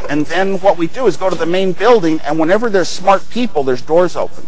[0.09, 3.29] And then what we do is go to the main building, and whenever there's smart
[3.29, 4.45] people, there's doors open.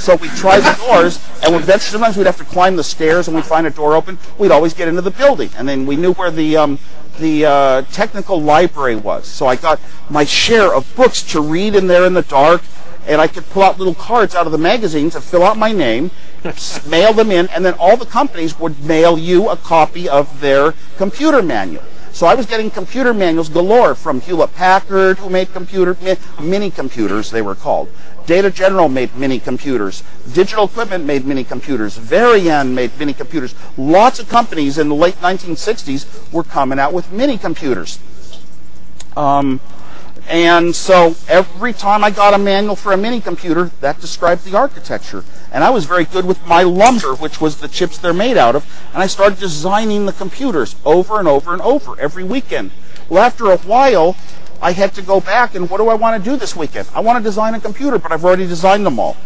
[0.00, 3.36] So we try the doors, and when, sometimes we'd have to climb the stairs, and
[3.36, 4.16] we'd find a door open.
[4.38, 6.78] We'd always get into the building, and then we knew where the um,
[7.18, 9.26] the uh, technical library was.
[9.26, 12.62] So I got my share of books to read in there in the dark,
[13.06, 15.70] and I could pull out little cards out of the magazines and fill out my
[15.70, 16.10] name,
[16.86, 20.72] mail them in, and then all the companies would mail you a copy of their
[20.96, 21.84] computer manual.
[22.12, 25.96] So I was getting computer manuals galore from Hewlett Packard, who made computer
[26.40, 27.88] mini computers, they were called.
[28.26, 30.02] Data General made mini computers.
[30.32, 31.96] Digital Equipment made mini computers.
[31.96, 33.54] Varian made mini computers.
[33.76, 37.98] Lots of companies in the late 1960s were coming out with mini computers.
[39.16, 39.60] Um,
[40.28, 44.56] and so every time I got a manual for a mini computer, that described the
[44.56, 45.24] architecture.
[45.52, 48.54] And I was very good with my lumber, which was the chips they're made out
[48.54, 48.64] of.
[48.94, 52.70] And I started designing the computers over and over and over every weekend.
[53.08, 54.14] Well, after a while,
[54.62, 56.88] I had to go back and what do I want to do this weekend?
[56.94, 59.16] I want to design a computer, but I've already designed them all.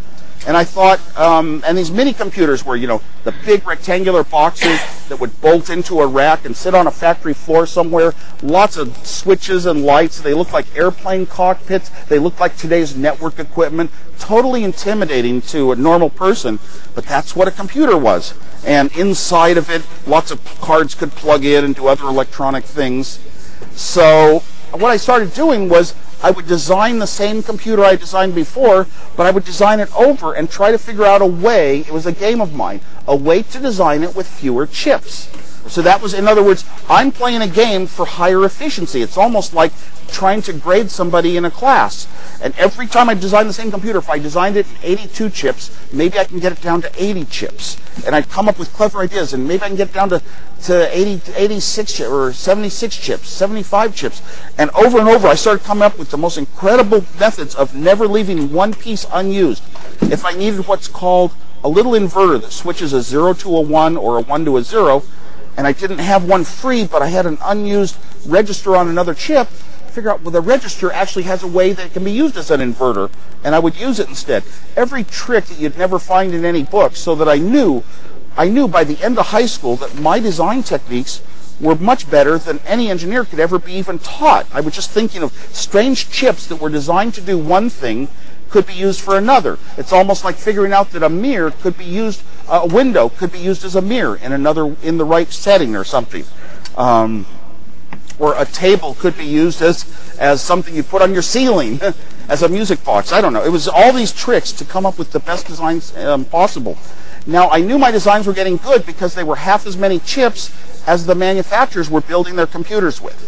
[0.47, 4.79] And I thought, um, and these mini computers were, you know, the big rectangular boxes
[5.09, 8.13] that would bolt into a rack and sit on a factory floor somewhere.
[8.43, 10.21] Lots of switches and lights.
[10.21, 11.89] They looked like airplane cockpits.
[12.07, 13.91] They looked like today's network equipment.
[14.19, 16.59] Totally intimidating to a normal person,
[16.95, 18.35] but that's what a computer was.
[18.67, 23.19] And inside of it, lots of cards could plug in and do other electronic things.
[23.73, 24.43] So
[24.81, 29.27] what I started doing was I would design the same computer I designed before, but
[29.27, 32.13] I would design it over and try to figure out a way, it was a
[32.13, 35.29] game of mine, a way to design it with fewer chips.
[35.67, 39.01] So that was, in other words, I'm playing a game for higher efficiency.
[39.01, 39.73] It's almost like
[40.09, 42.07] trying to grade somebody in a class.
[42.43, 45.77] And every time I design the same computer, if I designed it in 82 chips,
[45.93, 47.79] maybe I can get it down to 80 chips.
[48.05, 50.23] And I'd come up with clever ideas, and maybe I can get it down to,
[50.65, 54.23] to 80, 86 chips, or 76 chips, 75 chips.
[54.59, 58.07] And over and over, I started coming up with the most incredible methods of never
[58.07, 59.63] leaving one piece unused.
[60.03, 61.33] If I needed what's called
[61.65, 64.63] a little inverter that switches a 0 to a 1 or a 1 to a
[64.63, 65.03] 0,
[65.57, 69.49] and I didn't have one free, but I had an unused register on another chip,
[69.95, 72.51] figure out well the register actually has a way that it can be used as
[72.51, 73.11] an inverter
[73.45, 74.43] and I would use it instead.
[74.77, 77.85] Every trick that you'd never find in any book so that I knew
[78.37, 81.23] I knew by the end of high school that my design techniques
[81.61, 84.47] were much better than any engineer could ever be even taught.
[84.53, 88.09] I was just thinking of strange chips that were designed to do one thing
[88.55, 89.59] could be used for another.
[89.77, 93.41] It's almost like figuring out that a mirror could be used, a window could be
[93.41, 96.25] used as a mirror in another, in the right setting or something.
[96.77, 97.27] Um,
[98.21, 99.85] or a table could be used as,
[100.21, 101.81] as something you put on your ceiling
[102.29, 103.13] as a music box.
[103.13, 103.43] I don't know.
[103.43, 106.79] It was all these tricks to come up with the best designs um, possible.
[107.27, 110.55] Now, I knew my designs were getting good because they were half as many chips
[110.87, 113.19] as the manufacturers were building their computers with.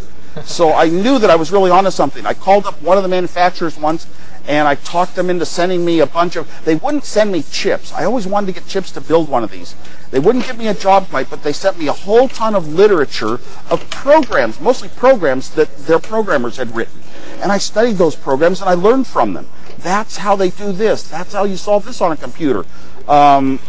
[0.45, 2.25] So I knew that I was really onto something.
[2.27, 4.07] I called up one of the manufacturers once
[4.49, 6.49] and I talked them into sending me a bunch of.
[6.65, 7.93] They wouldn't send me chips.
[7.93, 9.75] I always wanted to get chips to build one of these.
[10.11, 12.73] They wouldn't give me a job pipe, but they sent me a whole ton of
[12.73, 17.01] literature of programs, mostly programs that their programmers had written.
[17.41, 19.49] And I studied those programs and I learned from them.
[19.79, 21.03] That's how they do this.
[21.03, 22.65] That's how you solve this on a computer.
[23.09, 23.61] Um,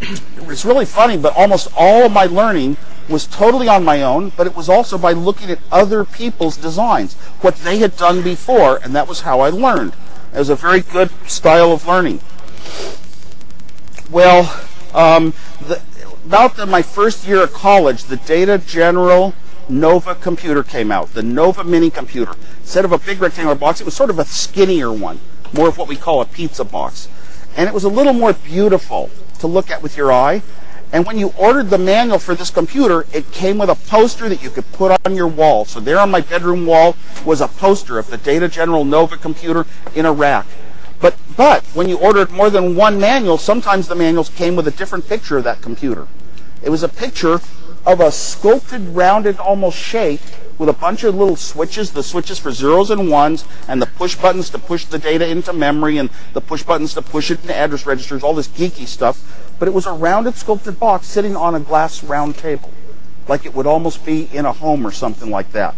[0.00, 2.76] it's really funny, but almost all of my learning
[3.08, 7.14] was totally on my own, but it was also by looking at other people's designs,
[7.40, 9.94] what they had done before, and that was how I learned.
[10.32, 12.20] It was a very good style of learning.
[14.10, 14.54] Well,
[14.94, 15.80] um, the,
[16.24, 19.34] about the, my first year of college, the Data General
[19.68, 22.32] Nova computer came out, the Nova mini computer.
[22.60, 25.20] Instead of a big rectangular box, it was sort of a skinnier one,
[25.52, 27.08] more of what we call a pizza box.
[27.56, 29.10] And it was a little more beautiful
[29.40, 30.42] to look at with your eye.
[30.90, 34.42] And when you ordered the manual for this computer, it came with a poster that
[34.42, 35.64] you could put on your wall.
[35.66, 36.96] So there on my bedroom wall
[37.26, 40.46] was a poster of the Data General Nova computer in a rack.
[41.00, 44.72] But, but when you ordered more than one manual, sometimes the manuals came with a
[44.72, 46.08] different picture of that computer.
[46.62, 47.40] It was a picture
[47.86, 50.20] of a sculpted, rounded, almost shape
[50.58, 54.16] with a bunch of little switches, the switches for zeros and ones, and the push
[54.16, 57.54] buttons to push the data into memory, and the push buttons to push it into
[57.54, 59.47] address registers, all this geeky stuff.
[59.58, 62.70] But it was a rounded, sculpted box sitting on a glass round table,
[63.26, 65.74] like it would almost be in a home or something like that.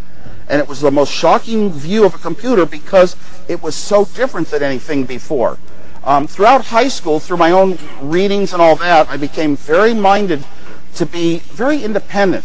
[0.48, 3.16] And it was the most shocking view of a computer because
[3.48, 5.58] it was so different than anything before.
[6.02, 10.44] Um, throughout high school, through my own readings and all that, I became very minded
[10.96, 12.44] to be very independent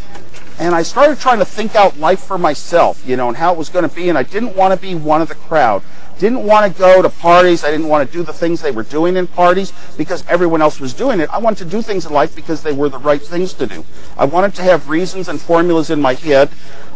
[0.57, 3.57] and I started trying to think out life for myself, you know, and how it
[3.57, 4.07] was going to be.
[4.09, 5.83] And I didn't want to be one of the crowd.
[6.19, 7.63] Didn't want to go to parties.
[7.63, 10.79] I didn't want to do the things they were doing in parties because everyone else
[10.79, 11.29] was doing it.
[11.29, 13.83] I wanted to do things in life because they were the right things to do.
[14.17, 16.49] I wanted to have reasons and formulas in my head.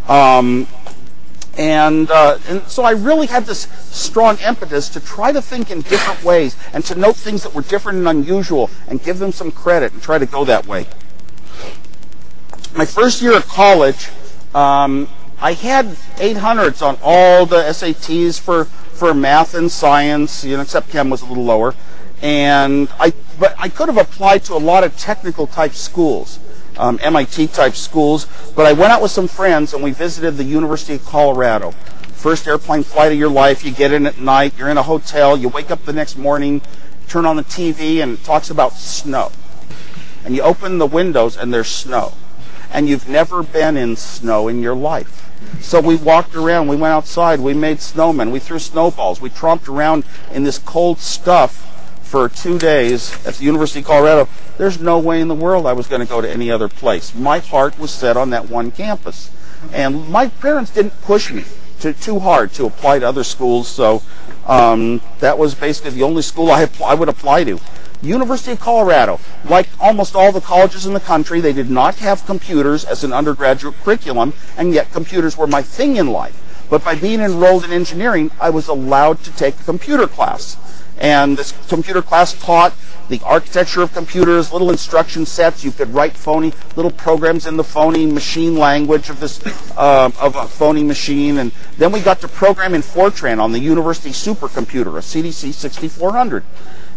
[0.08, 0.68] Um,
[1.58, 5.82] and, uh, and so I really had this strong impetus to try to think in
[5.82, 9.52] different ways and to note things that were different and unusual and give them some
[9.52, 10.88] credit and try to go that way
[12.76, 14.10] my first year of college,
[14.54, 15.08] um,
[15.42, 15.86] I had
[16.18, 21.22] 800s on all the SATs for, for math and science, you know, except chem was
[21.22, 21.76] a little lower.
[22.22, 26.40] And I, but I could have applied to a lot of technical type schools.
[26.78, 28.26] um, MIT type schools.
[28.56, 31.72] But I went out with some friends and we visited the University of Colorado.
[31.72, 33.64] First airplane flight of your life.
[33.64, 34.54] You get in at night.
[34.58, 35.38] You're in a hotel.
[35.38, 36.62] You wake up the next morning,
[37.08, 39.32] turn on the TV, and it talks about snow.
[40.26, 42.14] And you open the windows and there's snow.
[42.72, 45.29] And you've never been in snow in your life.
[45.62, 49.68] So we walked around, we went outside, we made snowmen, we threw snowballs, we tromped
[49.68, 51.66] around in this cold stuff
[52.04, 54.28] for two days at the University of Colorado.
[54.58, 57.14] There's no way in the world I was going to go to any other place.
[57.14, 59.32] My heart was set on that one campus.
[59.74, 61.44] And my parents didn't push me
[61.82, 64.02] to, too hard to apply to other schools, so
[64.48, 67.60] um, that was basically the only school I, I would apply to.
[68.02, 72.26] University of Colorado, like almost all the colleges in the country, they did not have
[72.26, 76.68] computers as an undergraduate curriculum, and yet computers were my thing in life.
[76.70, 80.56] But by being enrolled in engineering, I was allowed to take a computer class.
[81.00, 82.74] And this computer class taught
[83.10, 85.64] the architecture of computers, little instruction sets.
[85.64, 89.42] You could write phony little programs in the phony machine language of this
[89.78, 93.60] uh, of a phony machine, and then we got to program in Fortran on the
[93.60, 96.44] university supercomputer, a CDC 6400.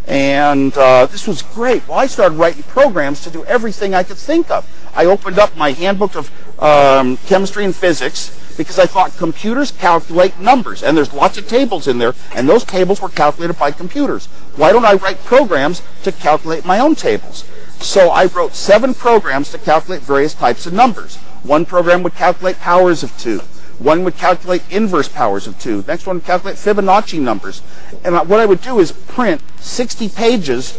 [0.06, 1.86] And uh, this was great.
[1.86, 4.68] Well, I started writing programs to do everything I could think of.
[4.94, 6.30] I opened up my handbook of
[6.62, 11.88] um, chemistry and physics because I thought computers calculate numbers, and there's lots of tables
[11.88, 14.26] in there, and those tables were calculated by computers.
[14.56, 17.44] Why don't I write programs to calculate my own tables?
[17.78, 21.16] So I wrote seven programs to calculate various types of numbers.
[21.42, 23.40] One program would calculate powers of two.
[23.82, 25.84] One would calculate inverse powers of 2.
[25.88, 27.62] Next one would calculate Fibonacci numbers.
[28.04, 30.78] And what I would do is print 60 pages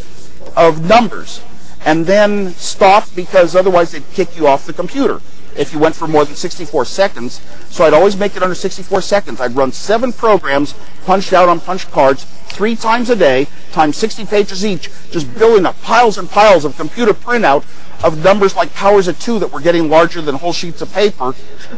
[0.56, 1.42] of numbers
[1.86, 5.20] and then stop because otherwise they'd kick you off the computer
[5.58, 7.42] if you went for more than 64 seconds.
[7.70, 9.42] So I'd always make it under 64 seconds.
[9.42, 10.74] I'd run seven programs
[11.06, 15.66] punched out on punch cards three times a day, times 60 pages each, just building
[15.66, 17.66] up piles and piles of computer printout
[18.04, 21.34] of numbers like powers of two that were getting larger than whole sheets of paper,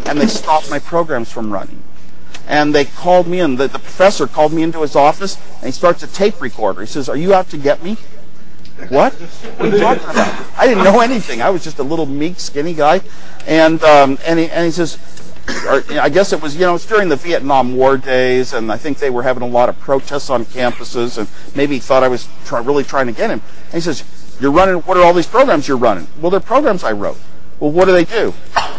[0.05, 1.81] and they stopped my programs from running.
[2.47, 3.55] And they called me in.
[3.55, 6.81] The, the professor called me into his office, and he starts a tape recorder.
[6.81, 7.97] He says, "Are you out to get me?"
[8.89, 9.13] What?
[9.13, 10.45] What are you talking about?
[10.57, 11.41] I didn't know anything.
[11.41, 13.01] I was just a little meek, skinny guy,
[13.47, 14.99] and um, and he and he says,
[15.67, 18.77] or, I guess it was you know it's during the Vietnam War days, and I
[18.77, 22.09] think they were having a lot of protests on campuses, and maybe he thought I
[22.09, 23.41] was try, really trying to get him.
[23.65, 24.03] And he says,
[24.39, 26.07] you're running, what are all these programs you're running?
[26.19, 27.17] Well, they're programs I wrote.
[27.59, 28.33] Well, what do they do?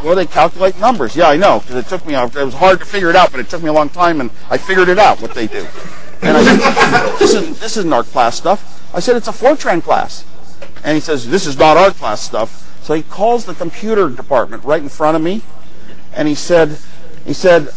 [0.04, 1.16] Well, they calculate numbers.
[1.16, 3.40] Yeah, I know, because it took me, it was hard to figure it out, but
[3.40, 5.66] it took me a long time, and I figured it out, what they do.
[6.22, 8.94] And I said, this isn't, this isn't our class stuff.
[8.94, 10.24] I said, it's a Fortran class.
[10.84, 12.62] And he says, this is not our class stuff.
[12.82, 15.42] So he calls the computer department right in front of me,
[16.14, 16.78] and he said,
[17.24, 17.68] he said,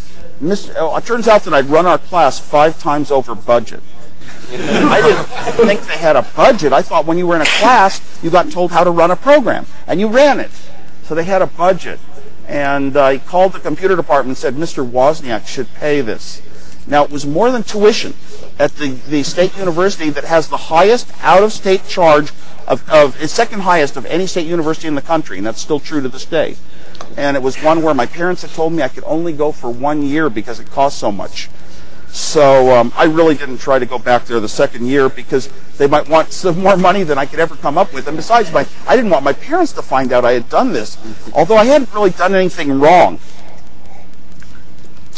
[0.41, 0.73] Mr.
[0.77, 3.81] Oh, uh, it turns out that I'd run our class five times over budget.
[4.51, 6.73] I didn't think they had a budget.
[6.73, 9.15] I thought when you were in a class, you got told how to run a
[9.15, 10.51] program, and you ran it.
[11.03, 11.99] So they had a budget.
[12.47, 14.88] And uh, called the computer department and said, Mr.
[14.88, 16.41] Wozniak should pay this.
[16.88, 18.15] Now, it was more than tuition
[18.57, 22.31] at the, the state university that has the highest out-of-state charge
[22.67, 25.79] of, of, it's second highest of any state university in the country, and that's still
[25.79, 26.55] true to this day.
[27.15, 29.69] And it was one where my parents had told me I could only go for
[29.69, 31.49] one year because it cost so much.
[32.12, 35.88] So um, I really didn't try to go back there the second year because they
[35.88, 38.08] might want some more money than I could ever come up with.
[38.08, 40.98] And besides, my I didn't want my parents to find out I had done this,
[41.34, 43.19] although I hadn't really done anything wrong.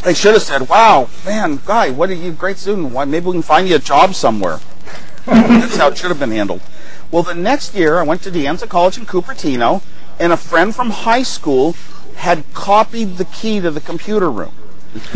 [0.04, 2.92] They should have said, "Wow, man, guy, what are you, great student?
[2.92, 4.60] Why, maybe we can find you a job somewhere."
[5.26, 6.62] That's how it should have been handled.
[7.12, 9.82] Well, the next year I went to De Anza College in Cupertino,
[10.20, 11.76] and a friend from high school
[12.16, 14.54] had copied the key to the computer room.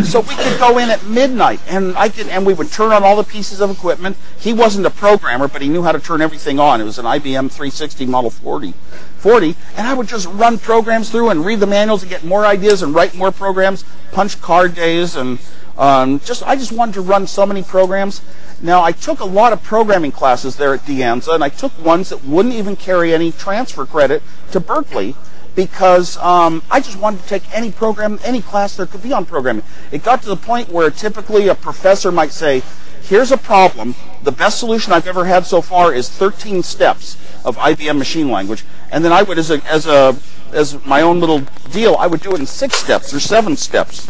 [0.05, 3.03] So we could go in at midnight, and I could, and we would turn on
[3.03, 4.15] all the pieces of equipment.
[4.39, 6.79] He wasn't a programmer, but he knew how to turn everything on.
[6.79, 8.73] It was an IBM 360 Model 40,
[9.17, 12.45] 40, and I would just run programs through and read the manuals and get more
[12.45, 13.83] ideas and write more programs,
[14.13, 15.39] punch card days, and
[15.77, 18.21] um, just I just wanted to run so many programs.
[18.61, 21.77] Now I took a lot of programming classes there at De Anza, and I took
[21.83, 25.15] ones that wouldn't even carry any transfer credit to Berkeley
[25.55, 29.25] because um, I just wanted to take any program, any class there could be on
[29.25, 29.63] programming.
[29.91, 32.61] It got to the point where typically a professor might say,
[33.03, 33.95] here's a problem.
[34.23, 38.65] The best solution I've ever had so far is 13 steps of IBM machine language.
[38.91, 40.15] And then I would, as a, as a,
[40.51, 41.39] as my own little
[41.71, 44.09] deal, I would do it in six steps or seven steps.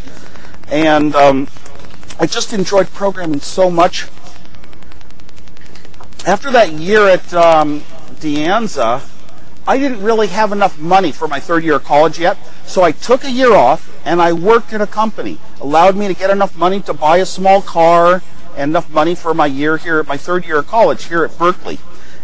[0.70, 1.48] And um,
[2.20, 4.08] I just enjoyed programming so much.
[6.26, 7.84] After that year at um,
[8.20, 9.02] De Anza,
[9.68, 12.92] I didn't really have enough money for my third year of college yet, so I
[12.92, 15.40] took a year off and I worked at a company.
[15.60, 18.22] Allowed me to get enough money to buy a small car
[18.56, 21.38] and enough money for my year here at my third year of college here at
[21.38, 21.80] Berkeley.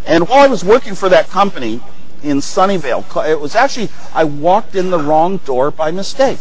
[0.06, 1.80] And while I was working for that company,
[2.22, 3.28] in Sunnyvale.
[3.28, 6.38] It was actually I walked in the wrong door by mistake.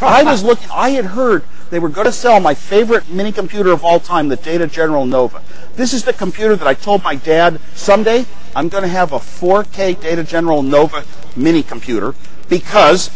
[0.00, 0.68] I was looking.
[0.72, 4.28] I had heard they were going to sell my favorite mini computer of all time,
[4.28, 5.42] the Data General Nova.
[5.74, 9.18] This is the computer that I told my dad someday I'm going to have a
[9.18, 11.04] 4K Data General Nova
[11.36, 12.14] mini computer
[12.48, 13.10] because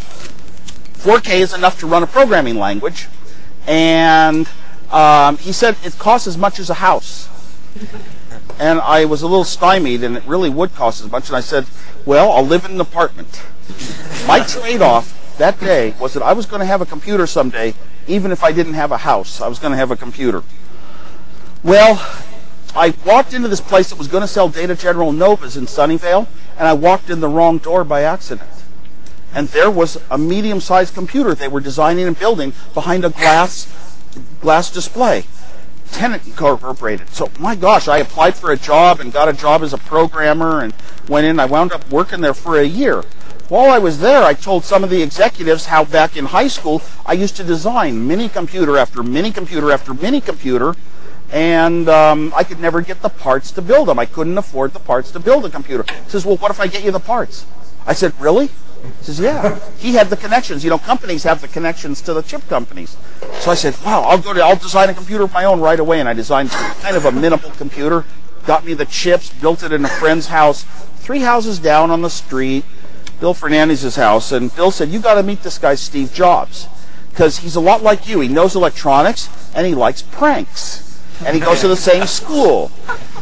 [1.03, 3.09] 4K is enough to run a programming language,
[3.67, 4.49] and
[4.91, 7.29] um, he said it costs as much as a house.
[8.61, 11.29] And I was a little stymied, and it really would cost as much.
[11.29, 11.67] And I said,
[12.05, 13.43] "Well, I'll live in an apartment."
[14.29, 17.75] My trade-off that day was that I was going to have a computer someday,
[18.07, 19.41] even if I didn't have a house.
[19.41, 20.43] I was going to have a computer.
[21.63, 22.01] Well,
[22.75, 26.27] I walked into this place that was going to sell Data General Novas in Sunnyvale,
[26.59, 28.49] and I walked in the wrong door by accident.
[29.35, 33.67] And there was a medium-sized computer they were designing and building behind a glass
[34.41, 35.25] glass display.
[35.91, 37.09] Tenet Incorporated.
[37.11, 40.61] So my gosh, I applied for a job and got a job as a programmer
[40.61, 40.75] and
[41.09, 41.39] went in.
[41.39, 43.05] I wound up working there for a year.
[43.53, 46.81] While I was there, I told some of the executives how back in high school
[47.05, 50.75] I used to design mini computer after mini computer after mini computer
[51.31, 53.99] and um, I could never get the parts to build them.
[53.99, 55.85] I couldn't afford the parts to build a computer.
[55.87, 57.45] He says, well, what if I get you the parts?
[57.87, 58.47] I said, really?
[58.47, 59.61] He says, yeah.
[59.77, 60.65] He had the connections.
[60.65, 62.97] You know, companies have the connections to the chip companies.
[63.41, 65.79] So I said, wow, I'll go to, I'll design a computer of my own right
[65.79, 66.01] away.
[66.01, 68.07] And I designed kind of a minimal computer,
[68.47, 70.63] got me the chips, built it in a friend's house,
[70.97, 72.65] three houses down on the street,
[73.23, 74.33] Bill Fernandez's house.
[74.33, 76.67] And Bill said, you got to meet this guy, Steve Jobs,
[77.11, 78.19] because he's a lot like you.
[78.19, 82.73] He knows electronics and he likes pranks and he goes to the same school.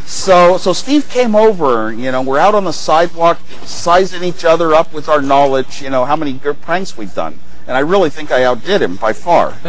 [0.06, 1.92] So, so Steve came over.
[1.92, 5.82] You know, we're out on the sidewalk, sizing each other up with our knowledge.
[5.82, 8.96] You know, how many good pranks we've done, and I really think I outdid him
[8.96, 9.54] by far.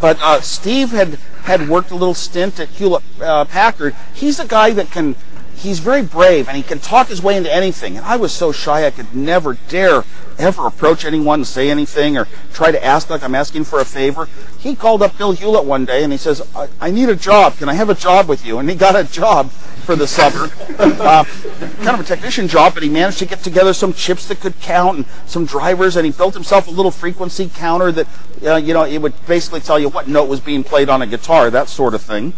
[0.00, 3.96] but uh, Steve had had worked a little stint at Hewlett uh, Packard.
[4.14, 5.16] He's a guy that can.
[5.58, 7.96] He's very brave and he can talk his way into anything.
[7.96, 10.04] And I was so shy I could never dare
[10.38, 13.84] ever approach anyone and say anything or try to ask like I'm asking for a
[13.84, 14.28] favor.
[14.58, 17.56] He called up Bill Hewlett one day and he says, I, I need a job.
[17.56, 18.58] Can I have a job with you?
[18.58, 19.50] And he got a job
[19.88, 21.24] for the summer, uh,
[21.78, 24.60] kind of a technician job, but he managed to get together some chips that could
[24.60, 28.06] count and some drivers, and he built himself a little frequency counter that,
[28.44, 31.06] uh, you know, it would basically tell you what note was being played on a
[31.06, 32.34] guitar, that sort of thing.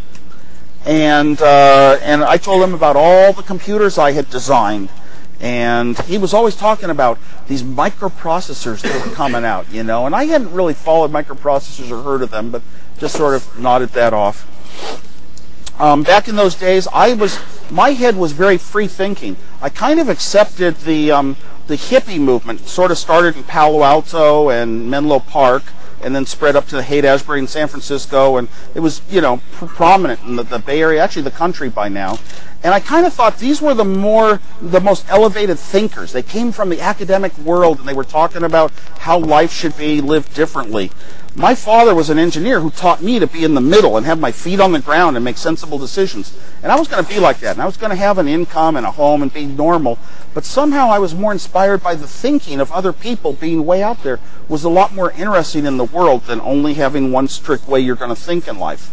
[0.87, 4.89] And uh, and I told him about all the computers I had designed
[5.41, 7.19] and he was always talking about
[7.49, 12.03] these microprocessors that were coming out, you know, and I hadn't really followed microprocessors or
[12.03, 12.63] heard of them, but
[12.99, 14.47] just sort of nodded that off.
[15.81, 17.39] Um, back in those days, I was
[17.71, 19.37] my head was very free thinking.
[19.63, 21.37] I kind of accepted the um,
[21.69, 22.69] the hippie movement.
[22.69, 25.63] Sort of started in Palo Alto and Menlo Park,
[26.03, 29.41] and then spread up to the Haight-Ashbury in San Francisco, and it was you know
[29.53, 32.19] pr- prominent in the, the Bay Area, actually the country by now.
[32.63, 36.13] And I kind of thought these were the more, the most elevated thinkers.
[36.13, 40.03] They came from the academic world and they were talking about how life should be
[40.03, 40.91] lived differently.
[41.37, 44.19] My father was an engineer who taught me to be in the middle and have
[44.19, 46.37] my feet on the ground and make sensible decisions.
[46.63, 47.53] And I was going to be like that.
[47.53, 49.99] And I was going to have an income and a home and be normal.
[50.35, 54.03] But somehow I was more inspired by the thinking of other people being way out
[54.03, 54.19] there
[54.49, 57.95] was a lot more interesting in the world than only having one strict way you're
[57.95, 58.91] going to think in life.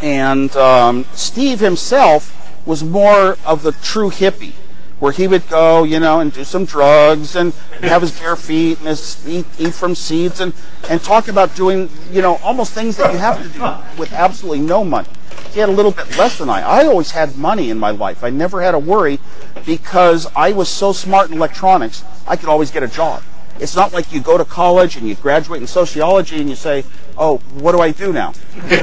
[0.00, 4.52] And um, Steve himself was more of the true hippie,
[5.00, 8.78] where he would go, you know, and do some drugs and have his bare feet
[8.78, 10.52] and his, eat, eat from seeds and,
[10.88, 14.60] and talk about doing, you know, almost things that you have to do with absolutely
[14.60, 15.08] no money.
[15.52, 16.60] He had a little bit less than I.
[16.60, 18.22] I always had money in my life.
[18.22, 19.18] I never had a worry
[19.66, 23.22] because I was so smart in electronics, I could always get a job.
[23.60, 26.84] It's not like you go to college and you graduate in sociology and you say,
[27.18, 28.32] oh, what do I do now?
[28.70, 28.76] you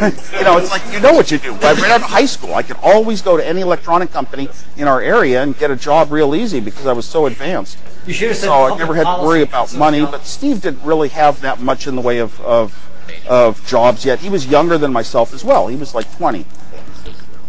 [0.44, 1.54] know, it's like you know what you do.
[1.54, 5.02] Right out of high school, I could always go to any electronic company in our
[5.02, 7.78] area and get a job real easy because I was so advanced.
[8.06, 10.02] You should have said so I never had to worry about money.
[10.06, 12.84] But Steve didn't really have that much in the way of, of
[13.28, 14.20] of jobs yet.
[14.20, 15.68] He was younger than myself as well.
[15.68, 16.46] He was like 20.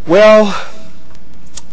[0.07, 0.47] Well,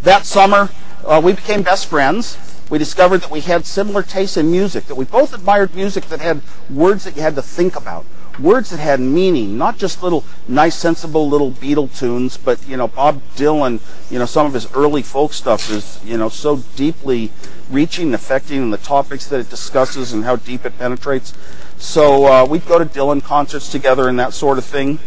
[0.04, 0.70] that summer
[1.06, 2.38] uh, we became best friends.
[2.70, 6.22] We discovered that we had similar tastes in music, that we both admired music that
[6.22, 8.06] had words that you had to think about
[8.40, 12.88] words that had meaning, not just little nice, sensible little Beatle tunes, but you know,
[12.88, 13.80] Bob Dylan,
[14.12, 17.32] you know, some of his early folk stuff is you know so deeply
[17.70, 21.34] reaching and affecting, and the topics that it discusses and how deep it penetrates.
[21.78, 25.00] So uh, we'd go to Dylan concerts together and that sort of thing.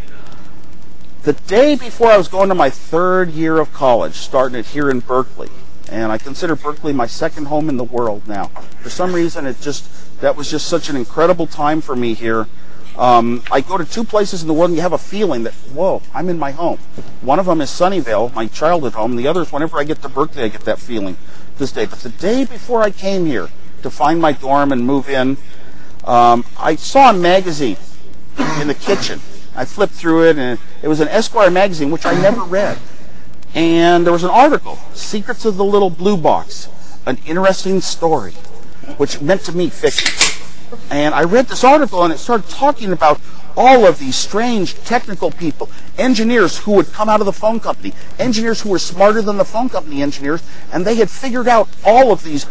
[1.22, 4.90] The day before I was going to my third year of college, starting it here
[4.90, 5.50] in Berkeley,
[5.91, 8.47] and I consider Berkeley my second home in the world now.
[8.80, 12.47] For some reason, it just that was just such an incredible time for me here
[12.99, 15.55] Um, I go to two places in the world and you have a feeling that,
[15.72, 16.78] whoa, I'm in my home.
[17.20, 19.14] One of them is Sunnyvale, my childhood home.
[19.14, 21.16] The other is whenever I get to Berkeley, I get that feeling
[21.59, 21.86] this day.
[21.86, 23.49] But the day before I came here
[23.82, 25.36] to find my dorm and move in,
[26.03, 27.76] um, I saw a magazine
[28.61, 29.20] in the kitchen.
[29.55, 32.78] I flipped through it and it was an Esquire magazine, which I never read.
[33.55, 36.68] And there was an article, Secrets of the Little Blue Box,
[37.07, 38.32] an interesting story,
[38.99, 40.12] which meant to me fiction.
[40.90, 43.20] And I read this article and it started talking about
[43.59, 47.92] all of these strange technical people, engineers who would come out of the phone company,
[48.16, 50.40] engineers who were smarter than the phone company engineers,
[50.72, 52.46] and they had figured out all of these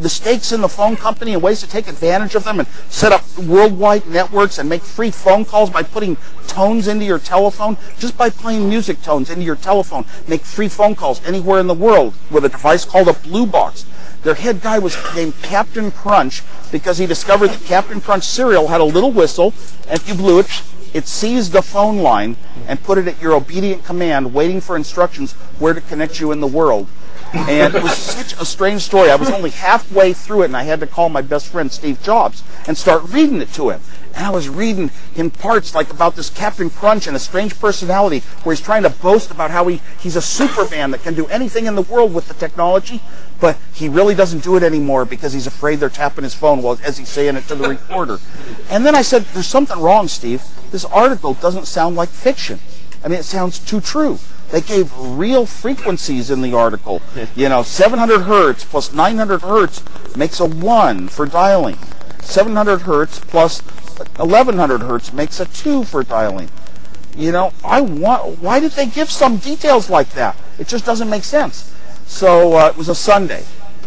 [0.00, 3.22] mistakes in the phone company and ways to take advantage of them and set up
[3.38, 6.14] worldwide networks and make free phone calls by putting
[6.46, 10.94] tones into your telephone, just by playing music tones into your telephone, make free phone
[10.94, 13.86] calls anywhere in the world with a device called a blue box.
[14.22, 18.80] Their head guy was named Captain Crunch because he discovered that Captain Crunch cereal had
[18.80, 19.54] a little whistle,
[19.88, 20.46] and if you blew it,
[20.92, 25.32] it seized the phone line and put it at your obedient command, waiting for instructions
[25.58, 26.88] where to connect you in the world.
[27.32, 29.10] And it was such a strange story.
[29.10, 32.02] I was only halfway through it, and I had to call my best friend Steve
[32.02, 33.80] Jobs and start reading it to him.
[34.14, 38.20] And I was reading in parts like about this Captain Crunch and a strange personality
[38.42, 41.66] where he's trying to boast about how he, he's a Superman that can do anything
[41.66, 43.00] in the world with the technology,
[43.40, 46.78] but he really doesn't do it anymore because he's afraid they're tapping his phone while
[46.84, 48.18] as he's saying it to the recorder.
[48.68, 50.42] And then I said, There's something wrong, Steve.
[50.70, 52.60] This article doesn't sound like fiction.
[53.04, 54.18] I mean, it sounds too true.
[54.50, 57.00] They gave real frequencies in the article.
[57.36, 59.82] You know, 700 hertz plus 900 hertz
[60.16, 61.78] makes a 1 for dialing.
[62.22, 63.60] 700 hertz plus
[64.16, 66.48] 1100 hertz makes a 2 for dialing.
[67.16, 70.36] You know, I want, why did they give some details like that?
[70.58, 71.74] It just doesn't make sense.
[72.06, 73.44] So uh, it was a Sunday.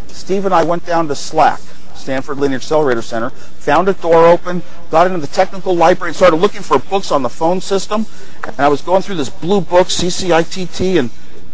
[0.08, 1.60] Steve and I went down to SLAC,
[1.96, 4.62] Stanford Linear Accelerator Center, found a door open,
[4.92, 8.06] got into the technical library, and started looking for books on the phone system.
[8.46, 11.10] And I was going through this blue book, CCITT, and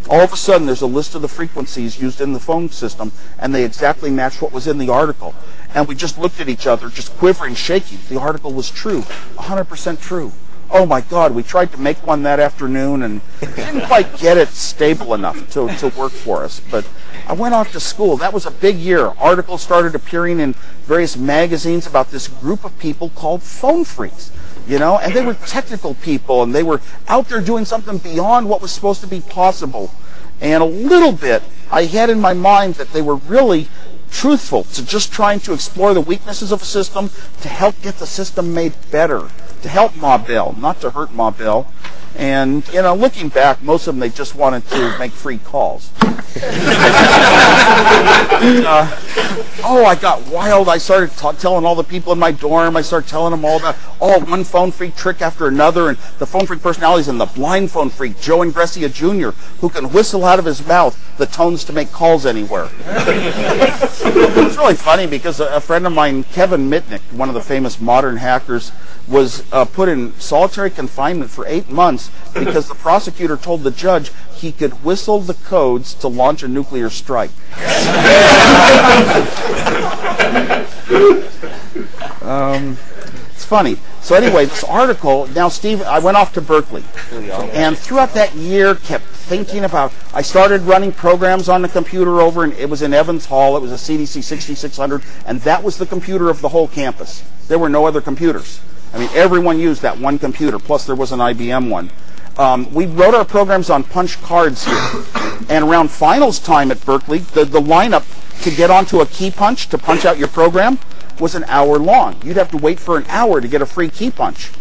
[0.10, 3.12] all of a sudden there's a list of the frequencies used in the phone system,
[3.38, 5.36] and they exactly match what was in the article.
[5.76, 8.00] And we just looked at each other, just quivering, shaking.
[8.10, 9.02] The article was true,
[9.38, 10.32] 100% true.
[10.72, 14.50] Oh my God, we tried to make one that afternoon and didn't quite get it
[14.50, 16.60] stable enough to, to work for us.
[16.60, 16.88] But
[17.28, 18.18] I went off to school.
[18.18, 19.12] That was a big year.
[19.20, 20.54] Articles started appearing in
[20.84, 24.30] various magazines about this group of people called phone phreaks.
[24.70, 28.48] You know, and they were technical people and they were out there doing something beyond
[28.48, 29.92] what was supposed to be possible.
[30.42, 31.42] And a little bit,
[31.72, 33.68] I had in my mind that they were really
[34.12, 37.10] truthful to just trying to explore the weaknesses of a system
[37.42, 39.28] to help get the system made better,
[39.64, 41.66] to help Ma Bell, not to hurt Ma Bell.
[42.16, 45.92] And, you know, looking back, most of them, they just wanted to make free calls.
[46.02, 46.10] uh,
[49.64, 50.70] oh, I got wild.
[50.70, 53.58] I started t- telling all the people in my dorm, I started telling them all
[53.58, 57.26] about, oh, one phone freak trick after another, and the phone freak personalities, and the
[57.26, 59.30] blind phone freak, Joe Engressia Jr.,
[59.60, 62.70] who can whistle out of his mouth the tones to make calls anywhere.
[62.86, 68.18] it's really funny because a, friend of mine, Kevin Mitnick, one of the famous modern
[68.18, 68.72] hackers,
[69.08, 74.12] was uh, put in solitary confinement for eight months because the prosecutor told the judge
[74.34, 77.32] he could whistle the codes to launch a nuclear strike.
[82.22, 82.78] um,
[83.50, 83.78] funny.
[84.02, 85.28] So anyway, this article.
[85.28, 86.84] Now, Steve, I went off to Berkeley,
[87.52, 89.92] and throughout that year, kept thinking about.
[90.14, 93.58] I started running programs on the computer over, and it was in Evans Hall.
[93.58, 97.24] It was a CDC 6600, and that was the computer of the whole campus.
[97.48, 98.62] There were no other computers.
[98.94, 100.60] I mean, everyone used that one computer.
[100.60, 101.90] Plus, there was an IBM one.
[102.38, 105.04] Um, we wrote our programs on punch cards here,
[105.50, 108.06] and around finals time at Berkeley, the, the lineup
[108.44, 110.80] to get onto a key punch to punch out your program
[111.20, 112.22] was an hour long.
[112.24, 114.52] You'd have to wait for an hour to get a free key punch.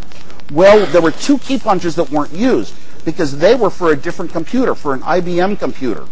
[0.52, 4.32] Well, there were two key punches that weren't used because they were for a different
[4.32, 6.04] computer, for an IBM computer.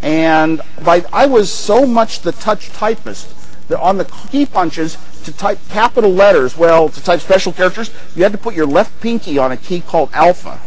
[0.00, 3.34] And by, I was so much the touch typist
[3.68, 8.22] that on the key punches to type capital letters, well, to type special characters, you
[8.22, 10.58] had to put your left pinky on a key called alpha.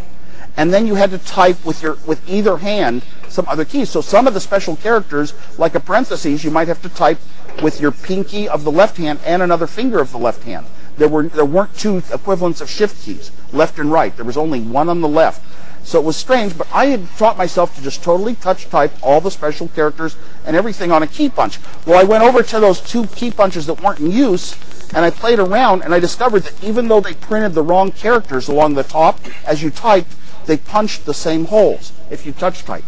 [0.58, 3.90] And then you had to type with your with either hand some other keys.
[3.90, 7.20] So some of the special characters, like a parentheses, you might have to type
[7.62, 10.66] with your pinky of the left hand and another finger of the left hand.
[10.98, 14.16] There were there weren't two equivalents of shift keys, left and right.
[14.16, 15.42] There was only one on the left.
[15.84, 19.20] So it was strange, but I had taught myself to just totally touch type all
[19.20, 21.60] the special characters and everything on a key punch.
[21.86, 24.56] Well, I went over to those two key punches that weren't in use,
[24.94, 28.48] and I played around, and I discovered that even though they printed the wrong characters
[28.48, 30.14] along the top, as you typed,
[30.46, 32.86] they punched the same holes if you touch type.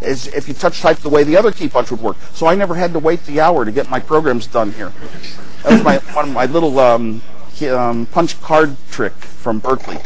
[0.00, 2.16] As if you touch type the way the other key punch would work.
[2.32, 4.92] So I never had to wait the hour to get my programs done here.
[5.62, 7.22] That was my one of my little um,
[7.68, 9.98] um, punch card trick from Berkeley.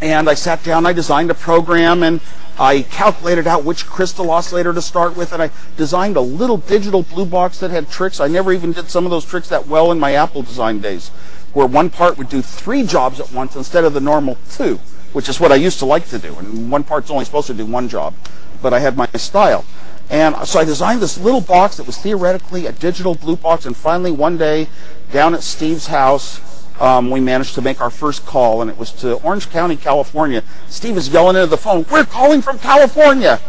[0.00, 2.20] And I sat down, I designed a program, and
[2.58, 7.02] I calculated out which crystal oscillator to start with, and I designed a little digital
[7.02, 8.20] blue box that had tricks.
[8.20, 11.08] I never even did some of those tricks that well in my Apple design days,
[11.52, 14.78] where one part would do three jobs at once instead of the normal two,
[15.16, 16.34] which is what I used to like to do.
[16.34, 18.12] And one part's only supposed to do one job,
[18.60, 19.64] but I had my style.
[20.10, 23.74] And so I designed this little box that was theoretically a digital blue box, and
[23.74, 24.68] finally one day
[25.12, 28.92] down at Steve's house, um, we managed to make our first call, and it was
[28.92, 30.42] to Orange County, California.
[30.68, 33.40] Steve is yelling into the phone, "We're calling from California."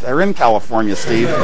[0.00, 1.28] They're in California, Steve.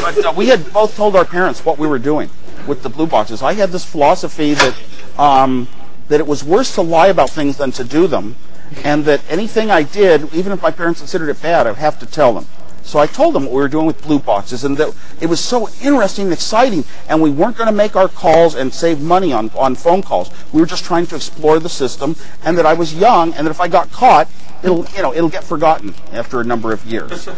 [0.00, 2.28] but uh, we had both told our parents what we were doing
[2.66, 3.42] with the blue boxes.
[3.42, 4.74] I had this philosophy that
[5.16, 5.68] um,
[6.12, 8.36] that it was worse to lie about things than to do them,
[8.84, 12.06] and that anything I did, even if my parents considered it bad, I'd have to
[12.06, 12.46] tell them.
[12.82, 15.40] So I told them what we were doing with blue boxes and that it was
[15.40, 19.32] so interesting and exciting and we weren't going to make our calls and save money
[19.32, 20.30] on, on phone calls.
[20.52, 23.52] We were just trying to explore the system and that I was young and that
[23.52, 24.28] if I got caught,
[24.62, 27.28] it'll, you know, it'll get forgotten after a number of years.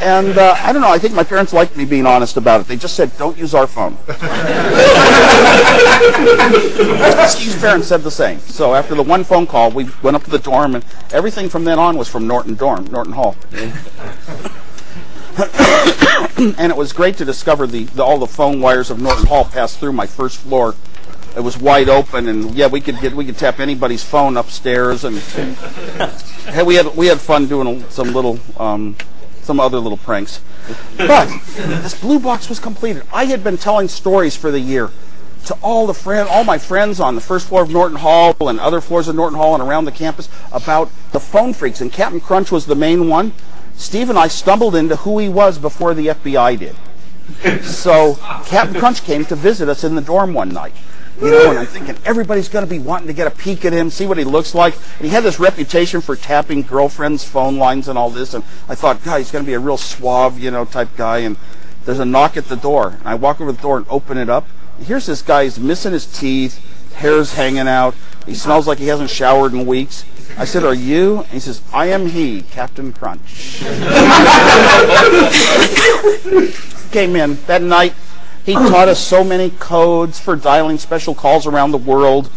[0.00, 2.66] And uh, I don't know, I think my parents liked me being honest about it.
[2.66, 3.96] They just said, don't use our phone.
[7.28, 8.38] Steve's parents said the same.
[8.40, 11.64] So after the one phone call, we went up to the dorm and everything from
[11.64, 13.36] then on was from Norton Dorm, Norton Hall.
[16.58, 19.44] and it was great to discover the, the, all the phone wires of Norton Hall
[19.44, 20.74] passed through my first floor.
[21.36, 25.04] It was wide open, and yeah, we could get we could tap anybody's phone upstairs,
[25.04, 25.16] and
[26.46, 28.96] hey, we had we had fun doing some little um,
[29.42, 30.40] some other little pranks.
[30.96, 33.02] But this blue box was completed.
[33.12, 34.90] I had been telling stories for the year
[35.46, 38.58] to all the friend, all my friends on the first floor of Norton Hall and
[38.60, 42.20] other floors of Norton Hall and around the campus about the phone freaks, and Captain
[42.20, 43.32] Crunch was the main one.
[43.76, 46.76] Steve and I stumbled into who he was before the FBI did.
[47.64, 48.14] So
[48.46, 50.74] Captain Crunch came to visit us in the dorm one night.
[51.20, 53.72] You know, and I'm thinking everybody's going to be wanting to get a peek at
[53.72, 54.74] him, see what he looks like.
[54.74, 58.34] And he had this reputation for tapping girlfriends' phone lines and all this.
[58.34, 61.18] And I thought, God, he's going to be a real suave, you know, type guy.
[61.18, 61.36] And
[61.84, 62.96] there's a knock at the door.
[62.98, 64.46] And I walk over the door and open it up.
[64.78, 65.44] And here's this guy.
[65.44, 66.58] He's missing his teeth,
[66.94, 67.94] hair's hanging out.
[68.26, 70.04] He smells like he hasn't showered in weeks.
[70.36, 71.18] I said, Are you?
[71.18, 73.60] And he says, I am he, Captain Crunch.
[76.90, 77.94] Came in that night.
[78.44, 82.30] He taught us so many codes for dialing special calls around the world,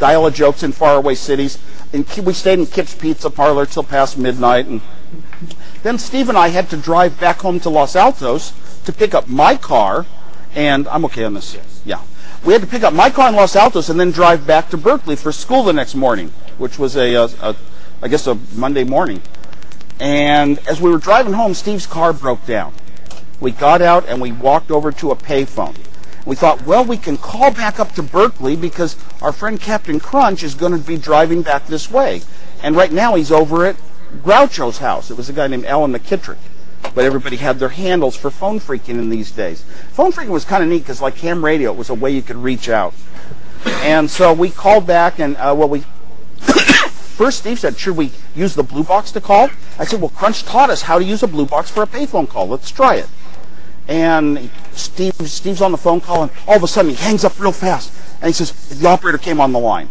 [0.00, 1.58] dial a jokes in faraway cities.
[1.92, 4.66] And we stayed in Kip's Pizza Parlor till past midnight.
[4.66, 4.80] And
[5.82, 8.52] then Steve and I had to drive back home to Los Altos
[8.84, 10.04] to pick up my car.
[10.54, 11.56] And I'm okay on this.
[11.84, 12.00] Yeah
[12.44, 14.76] we had to pick up my car in Los Altos and then drive back to
[14.76, 17.56] Berkeley for school the next morning, which was a, a, a
[18.02, 19.22] I guess a Monday morning.
[20.00, 22.72] And as we were driving home, Steve's car broke down.
[23.40, 25.76] We got out and we walked over to a payphone.
[26.26, 30.42] We thought, well, we can call back up to Berkeley because our friend Captain Crunch
[30.42, 32.22] is going to be driving back this way.
[32.62, 33.76] And right now he's over at
[34.22, 35.10] Groucho's house.
[35.10, 36.38] It was a guy named Alan McKittrick
[36.94, 39.62] but everybody had their handles for phone freaking in these days.
[39.92, 42.22] Phone freaking was kind of neat because, like ham radio, it was a way you
[42.22, 42.94] could reach out.
[43.82, 45.80] And so we called back, and uh, well, we
[46.40, 50.44] first Steve said, "Should we use the blue box to call?" I said, "Well, Crunch
[50.44, 52.48] taught us how to use a blue box for a payphone call.
[52.48, 53.08] Let's try it."
[53.88, 57.40] And Steve, Steve's on the phone call, and all of a sudden he hangs up
[57.40, 59.88] real fast, and he says, "The operator came on the line."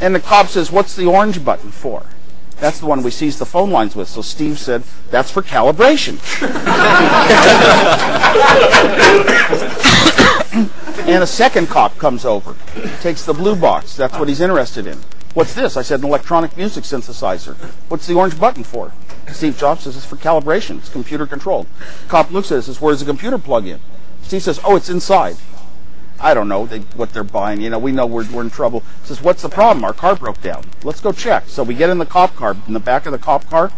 [0.00, 2.02] And the cop says, "What's the orange button for?"
[2.60, 4.08] That's the one we seize the phone lines with.
[4.08, 6.18] So Steve said, "That's for calibration."
[11.08, 12.54] and a second cop comes over,
[13.00, 13.96] takes the blue box.
[13.96, 14.98] That's what he's interested in.
[15.34, 15.76] What's this?
[15.76, 17.54] I said, an electronic music synthesizer.
[17.88, 18.92] What's the orange button for?
[19.28, 20.78] Steve Jobs says, it's for calibration.
[20.78, 21.66] It's computer controlled.
[22.08, 23.78] Cop looks at it says, where's the computer plug in?
[24.22, 25.36] Steve says, oh, it's inside.
[26.20, 27.60] I don't know they, what they're buying.
[27.60, 28.82] You know, we know we're, we're in trouble.
[29.04, 29.84] Says, what's the problem?
[29.84, 30.64] Our car broke down.
[30.82, 31.48] Let's go check.
[31.48, 33.70] So we get in the cop car, in the back of the cop car.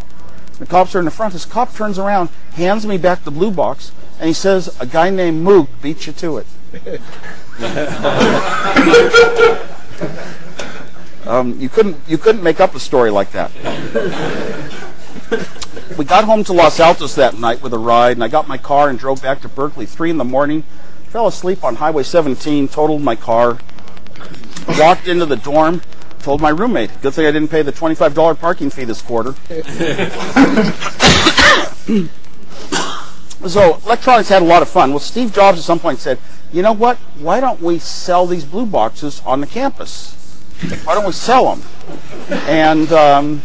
[0.58, 1.32] The cops are in the front.
[1.32, 5.10] This cop turns around, hands me back the blue box, and he says, a guy
[5.10, 6.46] named Moog beat you to it.
[11.26, 13.50] um, you couldn't you couldn't make up a story like that.
[15.98, 18.58] we got home to Los Altos that night with a ride, and I got my
[18.58, 19.86] car and drove back to Berkeley.
[19.86, 20.62] Three in the morning,
[21.10, 23.58] fell asleep on Highway 17, totaled my car,
[24.78, 25.82] walked into the dorm,
[26.20, 29.34] told my roommate, good thing I didn't pay the $25 parking fee this quarter.
[33.48, 34.90] so electronics had a lot of fun.
[34.90, 36.20] Well, Steve Jobs at some point said,
[36.52, 36.96] you know what?
[37.18, 40.14] Why don't we sell these blue boxes on the campus?
[40.84, 41.68] Why don't we sell them?
[42.46, 43.42] And um,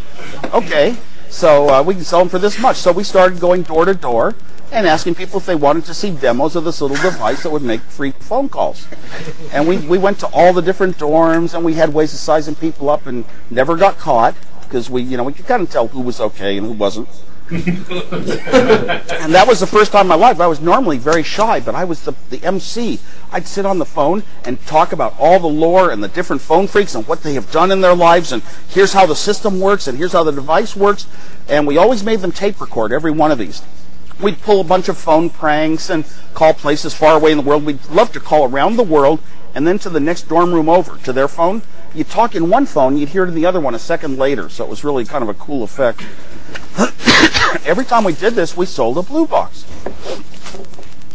[0.53, 0.95] okay,
[1.30, 2.78] so uh, we can sell them for this much.
[2.78, 4.36] So we started going door to door
[4.72, 7.61] and asking people if they wanted to see demos of this little device that would
[7.61, 8.88] make free phone calls.
[9.51, 12.55] And we, we went to all the different dorms and we had ways of sizing
[12.55, 15.88] people up and never got caught because we, you know, we could kind of tell
[15.88, 17.07] who was okay and who wasn't.
[17.51, 17.61] and
[19.36, 20.39] that was the first time in my life.
[20.39, 22.99] I was normally very shy, but I was the, the MC.
[23.32, 26.66] I'd sit on the phone and talk about all the lore and the different phone
[26.66, 29.88] freaks and what they have done in their lives, and here's how the system works,
[29.88, 31.05] and here's how the device works.
[31.47, 33.61] And we always made them tape record every one of these.
[34.20, 37.66] We'd pull a bunch of phone pranks and call places far away in the world.
[37.66, 39.20] We'd love to call around the world
[39.53, 41.61] and then to the next dorm room over to their phone.
[41.93, 44.49] You'd talk in one phone, you'd hear in the other one a second later.
[44.49, 46.01] So it was really kind of a cool effect.
[47.66, 49.66] Every time we did this, we sold a blue box.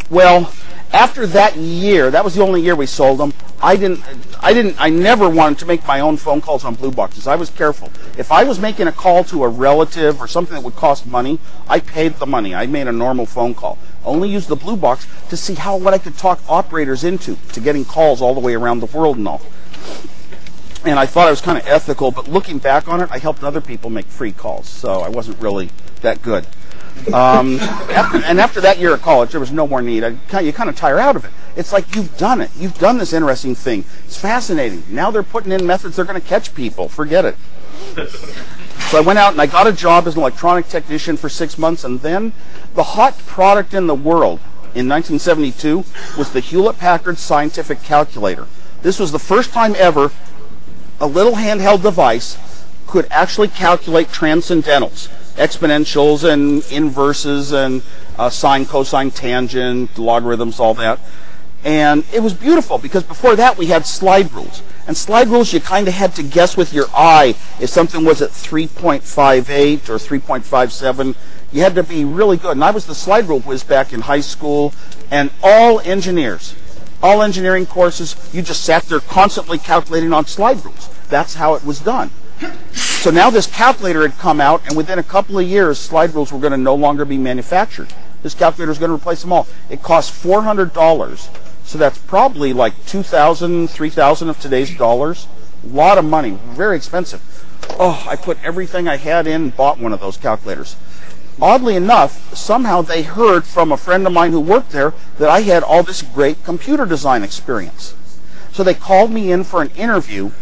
[0.09, 0.53] Well,
[0.93, 3.32] after that year, that was the only year we sold them.
[3.62, 4.01] I didn't,
[4.41, 7.26] I didn't, I never wanted to make my own phone calls on blue boxes.
[7.26, 7.91] I was careful.
[8.18, 11.38] If I was making a call to a relative or something that would cost money,
[11.68, 12.55] I paid the money.
[12.55, 13.78] I made a normal phone call.
[14.05, 17.61] Only used the blue box to see how what I could talk operators into to
[17.61, 19.43] getting calls all the way around the world and all.
[20.84, 23.45] And I thought I was kind of ethical, but looking back on it, I helped
[23.45, 25.68] other people make free calls, so I wasn't really
[26.01, 26.47] that good.
[27.09, 30.05] Um, after, and after that year of college, there was no more need.
[30.05, 31.30] I, you kind of tire out of it.
[31.57, 32.51] It's like you've done it.
[32.57, 33.84] You've done this interesting thing.
[34.05, 34.84] It's fascinating.
[34.88, 36.88] Now they're putting in methods they're going to catch people.
[36.88, 37.36] Forget it.
[38.90, 41.59] so I went out and I got a job as an electronic technician for six
[41.59, 42.32] months, and then
[42.74, 44.40] the hot product in the world
[44.74, 45.84] in 1972
[46.16, 48.46] was the Hewlett Packard Scientific Calculator.
[48.82, 50.12] This was the first time ever
[51.01, 52.36] a little handheld device
[52.91, 55.09] could actually calculate transcendentals
[55.41, 57.82] exponentials and inverses and
[58.18, 61.01] uh, sine, cosine, tangent, logarithms, all that.
[61.64, 64.62] And it was beautiful because before that we had slide rules.
[64.86, 68.22] And slide rules you kind of had to guess with your eye if something was
[68.22, 71.16] at 3.58 or 3.57.
[71.53, 72.53] You had to be really good.
[72.53, 74.74] And I was the slide rule whiz back in high school.
[75.11, 76.55] And all engineers,
[77.03, 80.88] all engineering courses, you just sat there constantly calculating on slide rules.
[81.09, 82.11] That's how it was done.
[82.72, 86.32] So now this calculator had come out, and within a couple of years, slide rules
[86.32, 87.93] were going to no longer be manufactured.
[88.22, 89.47] This calculator is going to replace them all.
[89.70, 91.28] It costs $400,
[91.64, 95.26] so that's probably like 2,000, 3,000 of today's dollars.
[95.64, 97.22] A lot of money, very expensive.
[97.78, 100.76] Oh, I put everything I had in and bought one of those calculators.
[101.41, 105.41] Oddly enough, somehow they heard from a friend of mine who worked there that I
[105.41, 107.95] had all this great computer design experience.
[108.53, 110.32] So they called me in for an interview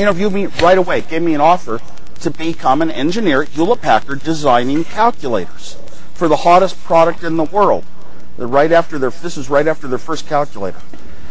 [0.00, 1.80] interviewed me right away, gave me an offer
[2.20, 5.76] to become an engineer at Hewlett Packard designing calculators
[6.14, 7.84] for the hottest product in the world.
[8.36, 10.80] They're right after their this is right after their first calculator.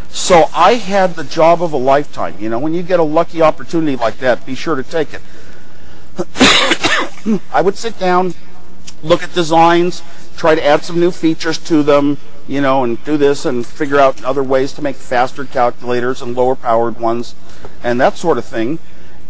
[0.09, 2.35] So I had the job of a lifetime.
[2.39, 5.21] You know, when you get a lucky opportunity like that, be sure to take it.
[7.53, 8.33] I would sit down,
[9.03, 10.01] look at designs,
[10.35, 12.17] try to add some new features to them,
[12.49, 16.35] you know, and do this and figure out other ways to make faster calculators and
[16.35, 17.35] lower powered ones
[17.83, 18.79] and that sort of thing.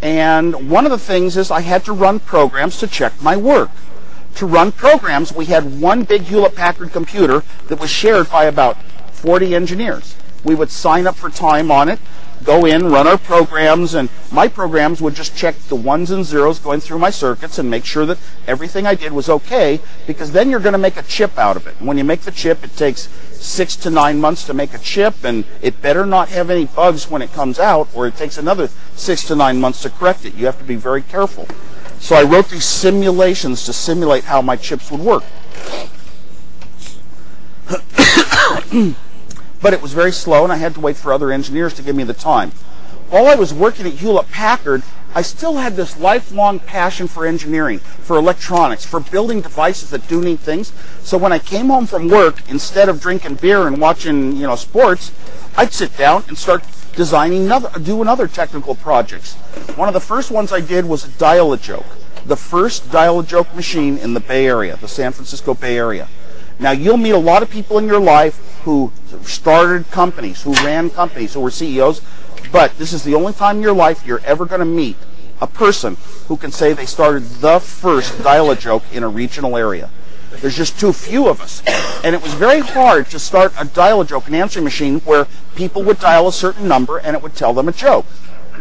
[0.02, 3.70] And one of the things is I had to run programs to check my work.
[4.36, 8.82] To run programs, we had one big Hewlett Packard computer that was shared by about
[9.12, 10.16] 40 engineers.
[10.46, 12.00] We would sign up for time on it,
[12.44, 16.60] go in, run our programs, and my programs would just check the ones and zeros
[16.60, 18.18] going through my circuits and make sure that
[18.48, 21.68] everything I did was okay, because then you're going to make a chip out of
[21.68, 21.76] it.
[21.80, 24.80] And when you make the chip, it takes six to nine months to make a
[24.80, 28.38] chip, and it better not have any bugs when it comes out, or it takes
[28.38, 30.36] another six to nine months to correct it.
[30.36, 31.48] You have to be very careful.
[32.00, 35.24] So I wrote these simulations to simulate how my chips would work.
[39.62, 41.96] But it was very slow, and I had to wait for other engineers to give
[41.96, 42.52] me the time.
[43.10, 44.84] while I was working at Hewlett Packard,
[45.16, 50.22] I still had this lifelong passion for engineering, for electronics, for building devices that do
[50.22, 50.72] neat things.
[51.02, 54.56] So when I came home from work, instead of drinking beer and watching, you know,
[54.56, 55.12] sports,
[55.58, 56.64] I'd sit down and start
[56.96, 59.34] designing other, doing other technical projects.
[59.76, 61.86] One of the first ones I did was a dial-a-joke,
[62.26, 66.08] the first dial-a-joke machine in the Bay Area, the San Francisco Bay Area.
[66.60, 68.92] Now you'll meet a lot of people in your life who
[69.24, 72.02] started companies, who ran companies, who were CEOs,
[72.52, 74.98] but this is the only time in your life you're ever going to meet
[75.42, 75.96] a person
[76.28, 79.90] who can say they started the first dial-a-joke in a regional area.
[80.32, 81.64] There's just too few of us.
[82.04, 86.00] And it was very hard to start a dial-a-joke, an answering machine, where people would
[86.00, 88.06] dial a certain number and it would tell them a joke.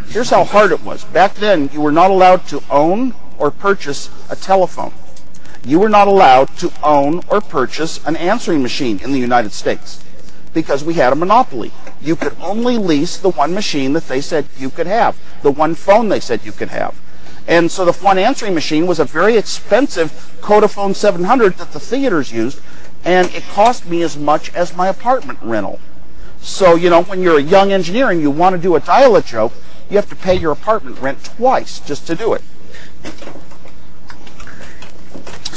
[0.06, 1.04] Here's how hard it was.
[1.04, 4.92] Back then, you were not allowed to own or purchase a telephone.
[5.64, 10.02] You were not allowed to own or purchase an answering machine in the United States
[10.54, 11.72] because we had a monopoly.
[12.00, 15.74] You could only lease the one machine that they said you could have, the one
[15.74, 16.98] phone they said you could have.
[17.46, 22.32] And so the one answering machine was a very expensive Codaphone 700 that the theaters
[22.32, 22.60] used,
[23.04, 25.80] and it cost me as much as my apartment rental.
[26.40, 29.52] So, you know, when you're a young engineer and you want to do a dial-a-joke,
[29.90, 32.42] you have to pay your apartment rent twice just to do it.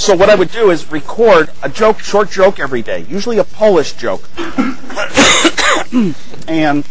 [0.02, 3.44] So what I would do is record a joke, short joke every day, usually a
[3.44, 4.28] Polish joke.
[6.48, 6.84] and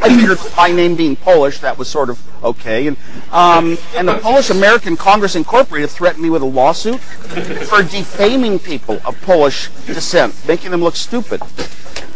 [0.00, 2.86] I figured my name being Polish, that was sort of okay.
[2.86, 2.96] And
[3.30, 9.02] um, and the Polish American Congress Incorporated threatened me with a lawsuit for defaming people
[9.04, 11.42] of Polish descent, making them look stupid.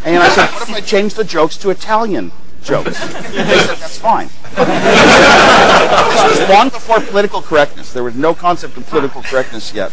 [0.06, 2.32] And I said, what if I change the jokes to Italian
[2.62, 2.96] jokes?
[2.98, 4.28] Said, that's fine.
[4.54, 7.92] this was long before political correctness.
[7.92, 9.92] There was no concept of political correctness yet.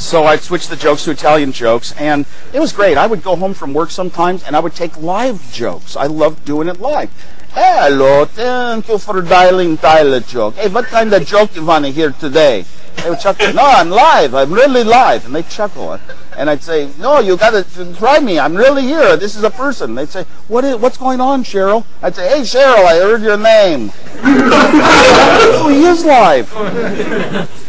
[0.00, 2.24] So I'd switch the jokes to Italian jokes, and
[2.54, 2.96] it was great.
[2.96, 5.94] I would go home from work sometimes, and I would take live jokes.
[5.94, 7.10] I loved doing it live.
[7.52, 10.54] Hello, thank you for dialing dial joke.
[10.54, 12.64] Hey, what kind of joke you want to hear today?
[12.96, 13.52] They would chuckle.
[13.52, 14.34] No, I'm live.
[14.34, 15.26] I'm really live.
[15.26, 15.98] And they chuckle.
[16.40, 18.38] And I'd say, no, you got to try me.
[18.38, 19.14] I'm really here.
[19.18, 19.94] This is a person.
[19.94, 21.84] They'd say, what is, what's going on, Cheryl?
[22.00, 23.92] I'd say, hey, Cheryl, I heard your name.
[24.24, 26.50] oh, he is live.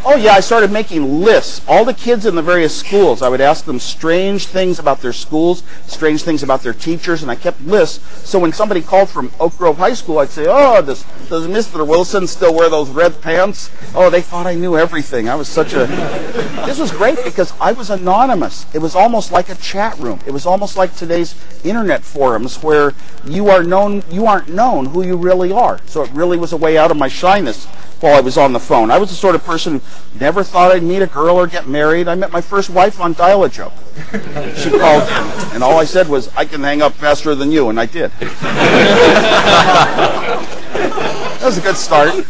[0.03, 1.61] Oh, yeah, I started making lists.
[1.67, 5.13] All the kids in the various schools, I would ask them strange things about their
[5.13, 8.27] schools, strange things about their teachers, and I kept lists.
[8.27, 11.87] So when somebody called from Oak Grove High School, I'd say, oh, does, does Mr.
[11.87, 13.69] Wilson still wear those red pants?
[13.93, 15.29] Oh, they thought I knew everything.
[15.29, 15.87] I was such a...
[16.65, 18.67] This was great because I was anonymous.
[18.73, 20.19] It was almost like a chat room.
[20.27, 22.93] It was almost like today's internet forums where
[23.25, 25.79] you are known, you aren't known who you really are.
[25.87, 27.67] So it really was a way out of my shyness
[28.01, 28.89] while I was on the phone.
[28.91, 31.67] I was the sort of person who never thought I'd meet a girl or get
[31.67, 32.07] married.
[32.07, 33.73] I met my first wife on Dial-A-Joke.
[34.55, 35.03] She called,
[35.53, 38.11] and all I said was, I can hang up faster than you, and I did.
[38.19, 38.31] that
[41.41, 42.25] was a good start.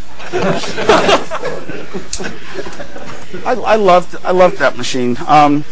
[3.44, 5.16] I, I, loved I loved that machine.
[5.26, 5.64] Um,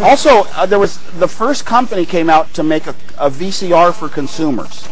[0.00, 4.08] also, uh, there was the first company came out to make a, a VCR for
[4.08, 4.88] consumers.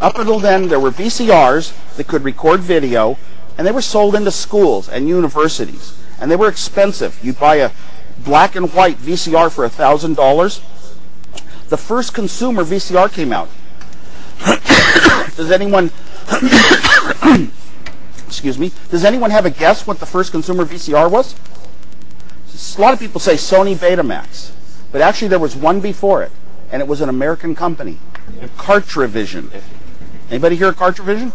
[0.00, 3.18] Up until then, there were VCRs that could record video,
[3.60, 7.22] and they were sold into schools and universities, and they were expensive.
[7.22, 7.70] You'd buy a
[8.24, 10.62] black and white VCR for thousand dollars.
[11.68, 13.50] The first consumer VCR came out.
[15.36, 15.90] Does anyone?
[18.26, 18.72] excuse me.
[18.88, 21.34] Does anyone have a guess what the first consumer VCR was?
[22.78, 24.52] A lot of people say Sony Betamax,
[24.90, 26.32] but actually there was one before it,
[26.72, 27.98] and it was an American company,
[28.56, 29.50] Cartrivision.
[30.30, 31.32] Anybody hear of Cartrivision?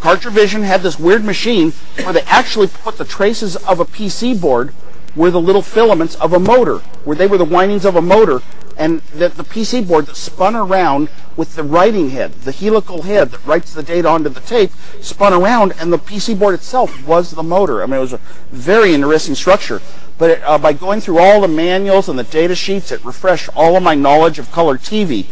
[0.00, 1.72] Cartrivision had this weird machine
[2.02, 4.72] where they actually put the traces of a PC board
[5.14, 8.40] were the little filaments of a motor, where they were the windings of a motor,
[8.78, 13.30] and the, the PC board that spun around with the writing head, the helical head
[13.30, 14.70] that writes the data onto the tape,
[15.02, 17.82] spun around, and the PC board itself was the motor.
[17.82, 18.20] I mean, it was a
[18.50, 19.82] very interesting structure.
[20.16, 23.50] But it, uh, by going through all the manuals and the data sheets, it refreshed
[23.54, 25.26] all of my knowledge of color TV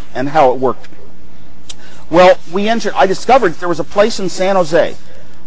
[0.14, 0.88] and how it worked.
[2.10, 2.92] Well, we entered.
[2.94, 4.96] I discovered there was a place in San Jose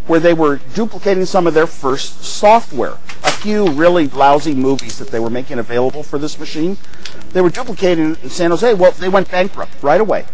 [0.06, 2.94] where they were duplicating some of their first software.
[3.24, 6.76] A few really lousy movies that they were making available for this machine.
[7.32, 8.74] They were duplicating in San Jose.
[8.74, 10.24] Well, they went bankrupt right away.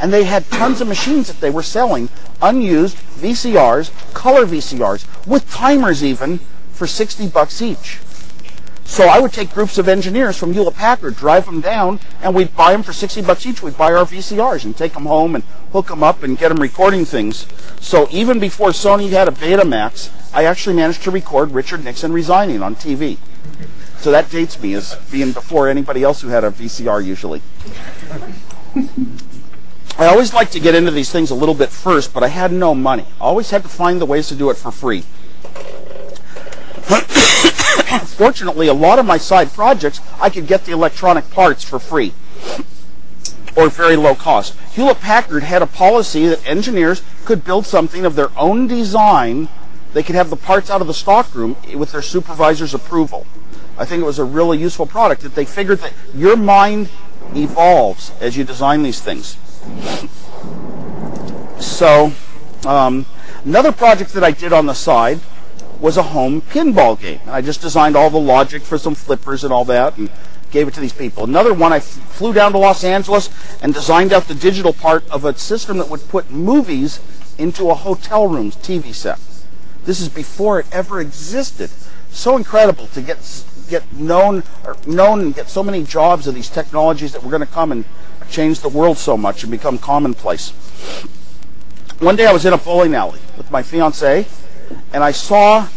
[0.00, 2.08] And they had tons of machines that they were selling,
[2.40, 6.38] unused VCRs, color VCRs, with timers even,
[6.72, 7.98] for 60 bucks each.
[8.88, 12.56] So I would take groups of engineers from Hewlett Packard, drive them down, and we'd
[12.56, 13.62] buy them for 60 bucks each.
[13.62, 16.56] We'd buy our VCRs and take them home and hook them up and get them
[16.60, 17.46] recording things.
[17.80, 22.62] So even before Sony had a Betamax, I actually managed to record Richard Nixon resigning
[22.62, 23.18] on TV.
[23.98, 27.42] So that dates me as being before anybody else who had a VCR usually.
[29.98, 32.52] I always like to get into these things a little bit first, but I had
[32.52, 33.04] no money.
[33.20, 35.04] I always had to find the ways to do it for free.
[38.16, 42.12] Fortunately, a lot of my side projects, I could get the electronic parts for free
[43.56, 44.54] or very low cost.
[44.72, 49.48] Hewlett Packard had a policy that engineers could build something of their own design.
[49.92, 53.26] They could have the parts out of the stockroom with their supervisor's approval.
[53.76, 56.88] I think it was a really useful product that they figured that your mind
[57.34, 59.36] evolves as you design these things.
[61.58, 62.12] So,
[62.64, 63.06] um,
[63.44, 65.20] another project that I did on the side
[65.80, 67.20] was a home pinball game.
[67.22, 70.10] And I just designed all the logic for some flippers and all that and
[70.50, 71.24] gave it to these people.
[71.24, 73.30] Another one, I flew down to Los Angeles
[73.62, 77.00] and designed out the digital part of a system that would put movies
[77.36, 79.18] into a hotel room's TV set.
[79.84, 81.70] This is before it ever existed.
[82.10, 83.18] So incredible to get
[83.68, 84.42] get known
[84.86, 87.84] known and get so many jobs of these technologies that were going to come and
[88.30, 90.50] change the world so much and become commonplace.
[92.00, 94.26] One day I was in a bowling alley with my fiance
[94.92, 95.68] and I saw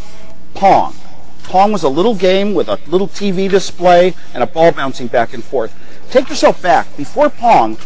[0.53, 0.95] Pong.
[1.43, 5.33] Pong was a little game with a little TV display and a ball bouncing back
[5.33, 5.75] and forth.
[6.11, 6.95] Take yourself back.
[6.97, 7.77] Before Pong,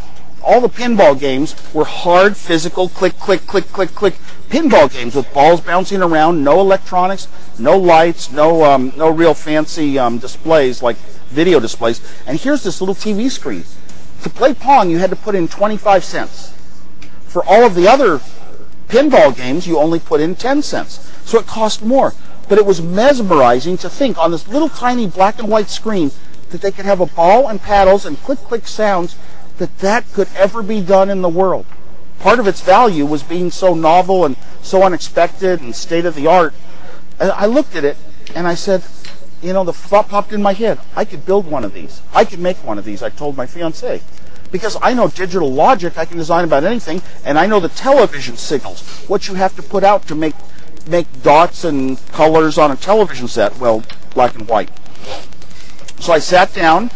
[0.43, 4.13] all the pinball games were hard, physical, click, click, click, click, click
[4.49, 7.27] pinball games with balls bouncing around, no electronics,
[7.57, 10.97] no lights, no um, no real fancy um, displays like
[11.29, 12.01] video displays.
[12.27, 13.63] And here's this little TV screen.
[14.23, 16.53] To play Pong, you had to put in 25 cents.
[17.23, 18.21] For all of the other
[18.95, 21.11] pinball games, you only put in 10 cents.
[21.25, 22.13] So it cost more.
[22.47, 26.11] But it was mesmerizing to think on this little tiny black and white screen
[26.51, 29.17] that they could have a ball and paddles and click click sounds
[29.57, 31.65] that that could ever be done in the world.
[32.19, 36.27] Part of its value was being so novel and so unexpected and state of the
[36.27, 36.53] art.
[37.19, 37.97] I looked at it
[38.33, 38.83] and I said,
[39.41, 40.79] you know, the thought popped in my head.
[40.95, 42.01] I could build one of these.
[42.13, 43.03] I could make one of these.
[43.03, 44.01] I told my fiance
[44.55, 45.97] because I know digital logic.
[45.97, 49.61] I can design about anything, and I know the television signals, what you have to
[49.61, 50.33] put out to make
[50.87, 53.57] make dots and colors on a television set.
[53.57, 53.83] Well,
[54.13, 54.69] black and white.
[55.99, 56.89] So I sat down,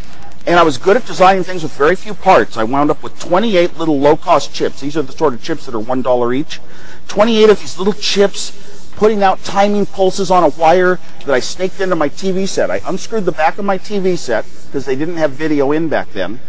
[0.48, 2.56] and I was good at designing things with very few parts.
[2.56, 4.80] I wound up with 28 little low-cost chips.
[4.80, 6.62] These are the sort of chips that are one dollar each.
[7.10, 11.82] 28 of these little chips putting out timing pulses on a wire that I snaked
[11.82, 12.72] into my TV set.
[12.72, 16.14] I unscrewed the back of my TV set because they didn't have video in back
[16.14, 16.40] then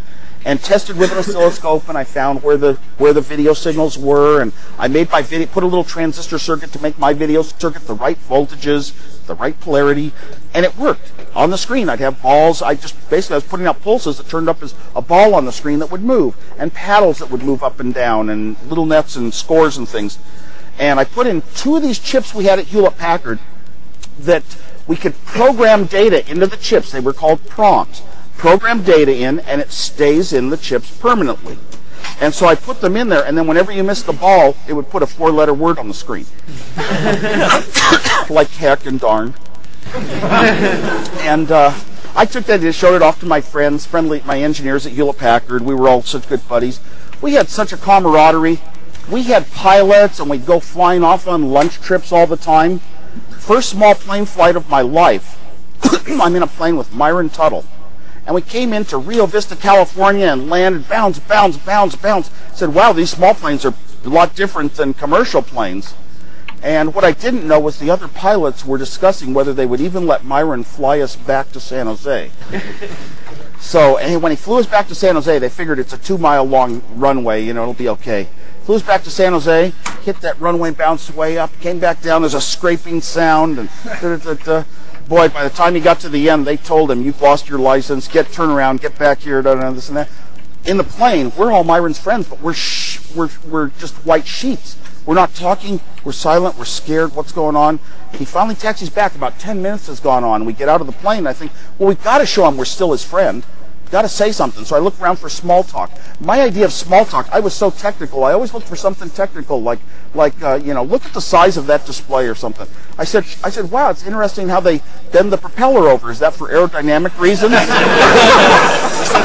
[0.45, 4.41] and tested with an oscilloscope and I found where the where the video signals were
[4.41, 7.87] and I made my video put a little transistor circuit to make my video circuit
[7.87, 8.95] the right voltages,
[9.27, 10.13] the right polarity,
[10.55, 11.13] and it worked.
[11.35, 14.29] On the screen I'd have balls, I just basically I was putting out pulses that
[14.29, 17.43] turned up as a ball on the screen that would move and paddles that would
[17.43, 20.19] move up and down and little nets and scores and things.
[20.79, 23.39] And I put in two of these chips we had at Hewlett Packard
[24.21, 24.45] that
[24.87, 26.91] we could program data into the chips.
[26.91, 28.03] They were called PROMs
[28.41, 31.59] program data in, and it stays in the chips permanently.
[32.23, 34.73] And so I put them in there, and then whenever you missed the ball, it
[34.73, 36.25] would put a four-letter word on the screen,
[38.35, 39.35] like heck and darn.
[39.93, 41.75] and uh,
[42.17, 45.19] I took that and showed it off to my friends, friendly, my engineers at Hewlett
[45.19, 45.61] Packard.
[45.61, 46.81] We were all such good buddies.
[47.21, 48.59] We had such a camaraderie.
[49.11, 52.81] We had pilots, and we'd go flying off on lunch trips all the time.
[53.33, 55.39] First small plane flight of my life.
[56.09, 57.67] I'm in a plane with Myron Tuttle
[58.27, 62.31] and we came into Rio Vista, California, and landed, bounds, bounds, bounds, bounds.
[62.55, 65.95] Said, wow, these small planes are a lot different than commercial planes.
[66.63, 70.07] And what I didn't know was the other pilots were discussing whether they would even
[70.07, 72.31] let Myron fly us back to San Jose.
[73.61, 76.19] so, and when he flew us back to San Jose, they figured it's a two
[76.19, 78.29] mile long runway, you know, it'll be okay.
[78.65, 82.21] Flew us back to San Jose, hit that runway, bounced way up, came back down,
[82.21, 83.71] there's a scraping sound, and
[84.03, 84.65] da, da, da,
[85.11, 87.59] boy, by the time he got to the end, they told him, "You've lost your
[87.59, 88.09] license.
[88.09, 88.81] Get turnaround.
[88.81, 90.09] Get back here." Da, da, this and that.
[90.65, 94.77] In the plane, we're all Myron's friends, but we're sh- we're we're just white sheets.
[95.05, 95.81] We're not talking.
[96.05, 96.57] We're silent.
[96.57, 97.15] We're scared.
[97.15, 97.81] What's going on?
[98.13, 99.15] He finally taxis back.
[99.15, 100.45] About ten minutes has gone on.
[100.45, 101.27] We get out of the plane.
[101.27, 103.45] I think, well, we've got to show him we're still his friend
[103.91, 104.65] got to say something.
[104.65, 105.91] So I look around for small talk.
[106.21, 108.25] My idea of small talk, I was so technical.
[108.25, 109.81] I always looked for something technical, like
[110.15, 112.67] like uh, you know, look at the size of that display or something.
[112.99, 114.81] I said I said, wow, it's interesting how they
[115.13, 116.11] bend the propeller over.
[116.11, 117.53] Is that for aerodynamic reasons?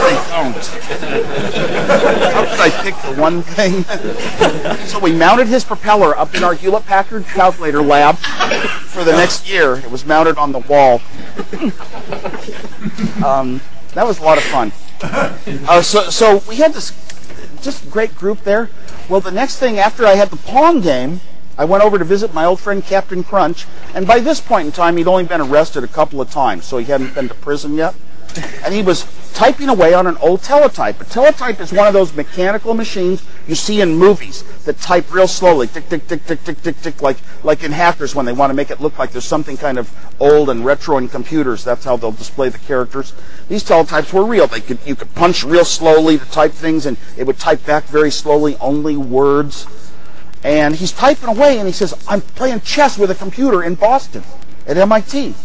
[0.05, 0.55] they don't.
[2.33, 3.83] How could I pick the one thing?
[4.87, 9.49] so we mounted his propeller up in our Hewlett Packard calculator lab for the next
[9.49, 9.75] year.
[9.75, 11.01] It was mounted on the wall.
[13.23, 13.61] Um,
[13.95, 14.71] that was a lot of fun.
[15.67, 16.91] Uh, so, so we had this
[17.61, 18.69] just great group there.
[19.09, 21.19] Well, the next thing after I had the Pong game,
[21.57, 24.71] I went over to visit my old friend Captain Crunch, and by this point in
[24.71, 27.75] time, he'd only been arrested a couple of times, so he hadn't been to prison
[27.75, 27.95] yet.
[28.63, 29.03] And he was
[29.35, 30.99] typing away on an old teletype.
[31.01, 35.27] A teletype is one of those mechanical machines you see in movies that type real
[35.27, 38.49] slowly, tick, tick, tick, tick, tick, tick, tick, like, like in hackers when they want
[38.49, 41.65] to make it look like there's something kind of old and retro in computers.
[41.65, 43.13] That's how they'll display the characters.
[43.49, 44.47] These teletypes were real.
[44.47, 47.83] They could, you could punch real slowly to type things and it would type back
[47.83, 49.67] very slowly, only words.
[50.45, 54.23] And he's typing away and he says, I'm playing chess with a computer in Boston
[54.65, 55.35] at MIT.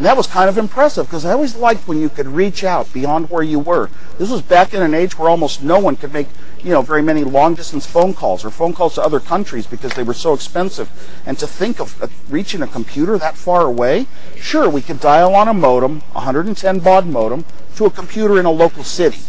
[0.00, 2.90] And that was kind of impressive because I always liked when you could reach out
[2.90, 3.90] beyond where you were.
[4.16, 6.28] This was back in an age where almost no one could make,
[6.64, 9.92] you know, very many long distance phone calls or phone calls to other countries because
[9.92, 10.88] they were so expensive.
[11.26, 15.34] And to think of uh, reaching a computer that far away, sure, we could dial
[15.34, 17.44] on a modem, 110 baud modem,
[17.76, 19.20] to a computer in a local city.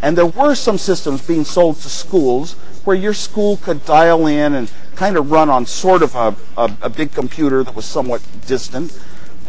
[0.00, 2.54] And there were some systems being sold to schools
[2.84, 6.72] where your school could dial in and kind of run on sort of a, a,
[6.80, 8.98] a big computer that was somewhat distant.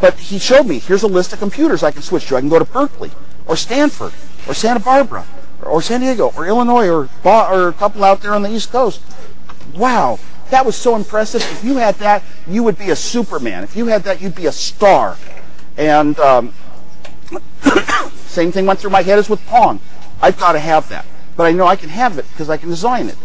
[0.00, 2.36] But he showed me, here's a list of computers I can switch to.
[2.36, 3.10] I can go to Berkeley
[3.46, 4.12] or Stanford
[4.46, 5.26] or Santa Barbara
[5.62, 9.02] or San Diego or Illinois or, or a couple out there on the East Coast.
[9.74, 10.18] Wow,
[10.50, 11.42] that was so impressive.
[11.42, 13.64] If you had that, you would be a Superman.
[13.64, 15.16] If you had that, you'd be a star.
[15.76, 16.54] And um,
[18.14, 19.80] same thing went through my head as with Pong.
[20.22, 21.04] I've got to have that.
[21.36, 23.16] But I know I can have it because I can design it.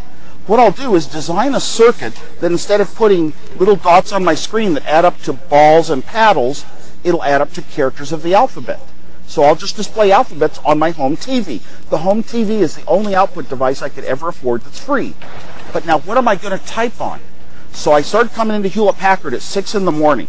[0.45, 4.35] What I'll do is design a circuit that instead of putting little dots on my
[4.35, 6.65] screen that add up to balls and paddles,
[7.01, 8.81] it'll add up to characters of the alphabet.
[9.25, 11.61] So I'll just display alphabets on my home TV.
[11.89, 15.13] The home TV is the only output device I could ever afford that's free.
[15.71, 17.21] But now what am I going to type on?
[17.74, 20.28] So I started coming into Hewlett Packard at 6 in the morning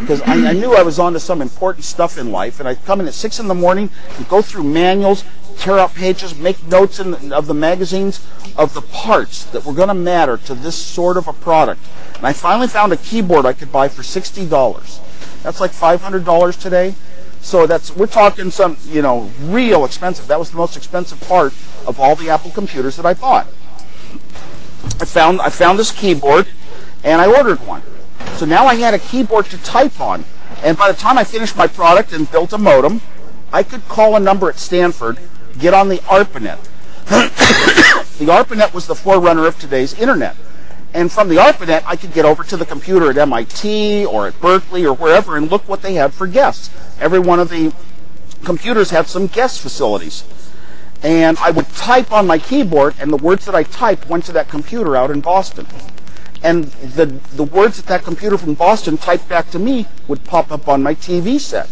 [0.00, 2.60] because I, I, knew I was onto some important stuff in life.
[2.60, 5.24] And I'd come in at 6 in the morning and go through manuals,
[5.58, 8.26] tear out pages, make notes in, of the magazines
[8.56, 11.80] of the parts that were going to matter to this sort of a product.
[12.16, 15.42] And I finally found a keyboard I could buy for $60.
[15.42, 16.94] That's like $500 today.
[17.40, 20.26] So that's we're talking some, you know, real expensive.
[20.28, 21.52] That was the most expensive part
[21.86, 23.46] of all the Apple computers that I bought.
[25.00, 26.48] I found I found this keyboard
[27.04, 27.82] and I ordered one.
[28.36, 30.24] So now I had a keyboard to type on.
[30.62, 33.00] And by the time I finished my product and built a modem,
[33.52, 35.18] I could call a number at Stanford
[35.58, 36.58] get on the ARPANET.
[38.18, 40.36] the ARPANET was the forerunner of today's internet.
[40.94, 44.40] And from the ARPANET, I could get over to the computer at MIT or at
[44.40, 46.70] Berkeley or wherever and look what they had for guests.
[47.00, 47.72] Every one of the
[48.44, 50.24] computers had some guest facilities.
[51.02, 54.32] And I would type on my keyboard, and the words that I typed went to
[54.32, 55.66] that computer out in Boston.
[56.46, 60.52] And the, the words that that computer from Boston typed back to me would pop
[60.52, 61.68] up on my TV set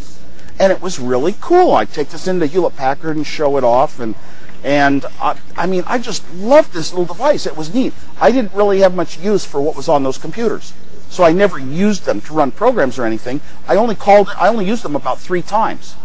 [0.59, 1.73] and it was really cool.
[1.73, 4.15] I'd take this into Hewlett Packard and show it off, and
[4.63, 7.47] and I, I mean, I just loved this little device.
[7.47, 7.93] It was neat.
[8.21, 10.73] I didn't really have much use for what was on those computers,
[11.11, 13.41] so I never used them to run programs or anything.
[13.69, 15.97] I only called, I only used them about three times.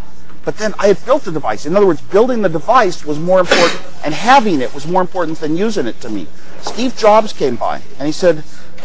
[0.45, 1.65] But then I had built the device.
[1.65, 5.39] In other words, building the device was more important, and having it was more important
[5.39, 6.27] than using it to me.
[6.61, 8.43] Steve Jobs came by and he said,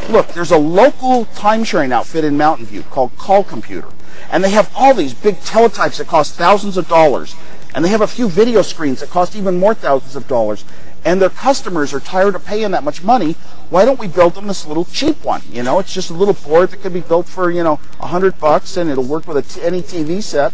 [0.08, 3.88] "Look, there's a local time-sharing outfit in Mountain View called Call Computer."
[4.30, 7.34] And they have all these big teletypes that cost thousands of dollars.
[7.74, 10.64] And they have a few video screens that cost even more thousands of dollars.
[11.04, 13.36] And their customers are tired of paying that much money.
[13.68, 15.42] Why don't we build them this little cheap one?
[15.50, 18.06] You know, it's just a little board that could be built for, you know, a
[18.06, 20.52] hundred bucks and it'll work with any TV set,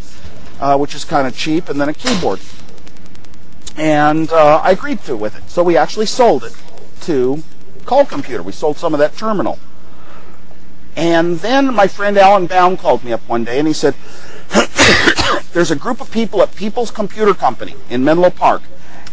[0.60, 2.40] uh, which is kind of cheap, and then a keyboard.
[3.76, 5.48] And uh, I agreed to with it.
[5.50, 6.56] So we actually sold it
[7.02, 7.42] to
[7.86, 8.42] Call Computer.
[8.42, 9.58] We sold some of that terminal.
[10.96, 13.94] And then my friend Alan Baum called me up one day and he said,
[15.52, 18.62] There's a group of people at People's Computer Company in Menlo Park,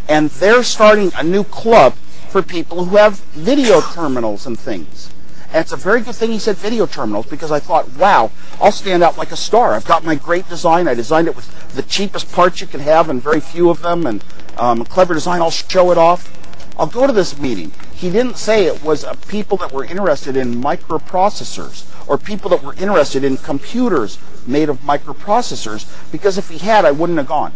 [0.10, 1.94] and they're starting a new club
[2.30, 5.10] for people who have video terminals and things.
[5.54, 8.72] And it's a very good thing he said video terminals because I thought, wow, I'll
[8.72, 9.74] stand out like a star.
[9.74, 10.88] I've got my great design.
[10.88, 14.06] I designed it with the cheapest parts you can have and very few of them
[14.06, 14.24] and
[14.58, 15.42] um, clever design.
[15.42, 16.34] I'll show it off.
[16.78, 17.72] I'll go to this meeting.
[17.94, 22.62] He didn't say it was uh, people that were interested in microprocessors or people that
[22.62, 27.54] were interested in computers made of microprocessors because if he had, I wouldn't have gone.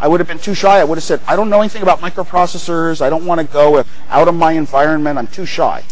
[0.00, 0.80] I would have been too shy.
[0.80, 3.00] I would have said, I don't know anything about microprocessors.
[3.00, 5.18] I don't want to go out of my environment.
[5.18, 5.84] I'm too shy.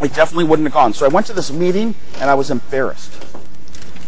[0.00, 0.94] I definitely wouldn't have gone.
[0.94, 3.12] So I went to this meeting and I was embarrassed.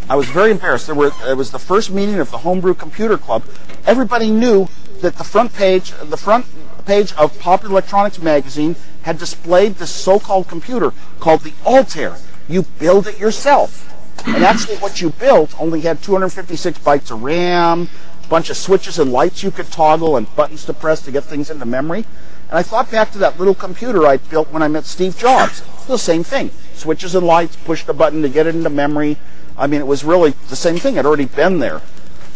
[0.09, 0.86] I was very embarrassed.
[0.86, 3.44] There were, it was the first meeting of the Homebrew Computer Club.
[3.86, 4.69] Everybody knew
[5.01, 6.47] that the front page, the front
[6.86, 12.16] page of Popular Electronics magazine had displayed this so-called computer called the Altair.
[12.48, 13.89] You build it yourself.
[14.27, 17.89] And actually what you built only had 256 bytes of RAM,
[18.24, 21.24] a bunch of switches and lights you could toggle and buttons to press to get
[21.24, 22.06] things into memory.
[22.53, 25.62] And I thought back to that little computer I built when I met Steve Jobs.
[25.87, 26.51] the same thing.
[26.74, 29.16] Switches and lights, push the button to get it into memory.
[29.57, 30.99] I mean, it was really the same thing.
[30.99, 31.81] I'd already been there.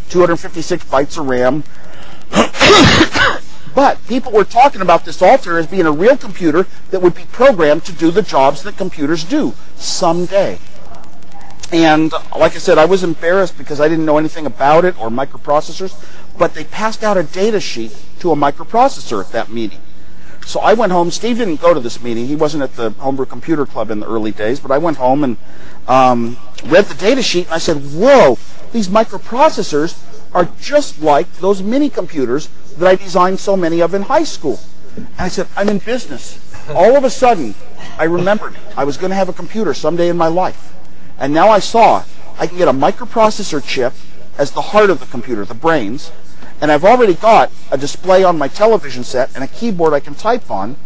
[0.09, 1.64] 256 bytes of RAM.
[3.74, 7.26] but people were talking about this Altair as being a real computer that would be
[7.26, 10.59] programmed to do the jobs that computers do someday.
[11.72, 15.10] And like I said, I was embarrassed because I didn't know anything about it or
[15.10, 15.93] microprocessors,
[16.38, 19.80] but they passed out a data sheet to a microprocessor at that meeting.
[20.47, 21.10] So I went home.
[21.10, 22.28] Steve didn't go to this meeting.
[22.28, 25.24] He wasn't at the Homebrew Computer Club in the early days, but I went home
[25.24, 25.36] and
[25.89, 26.36] um,
[26.66, 28.39] read the data sheet, and I said, whoa,
[28.73, 30.01] these microprocessors
[30.32, 32.47] are just like those mini computers
[32.78, 34.60] that I designed so many of in high school.
[34.94, 36.39] And I said, I'm in business.
[36.70, 37.56] All of a sudden,
[37.98, 40.74] I remembered I was going to have a computer someday in my life.
[41.18, 42.05] And now I saw
[42.39, 43.94] I can get a microprocessor chip
[44.39, 46.12] as the heart of the computer, the brains,
[46.60, 50.14] and I've already got a display on my television set and a keyboard I can
[50.14, 50.76] type on.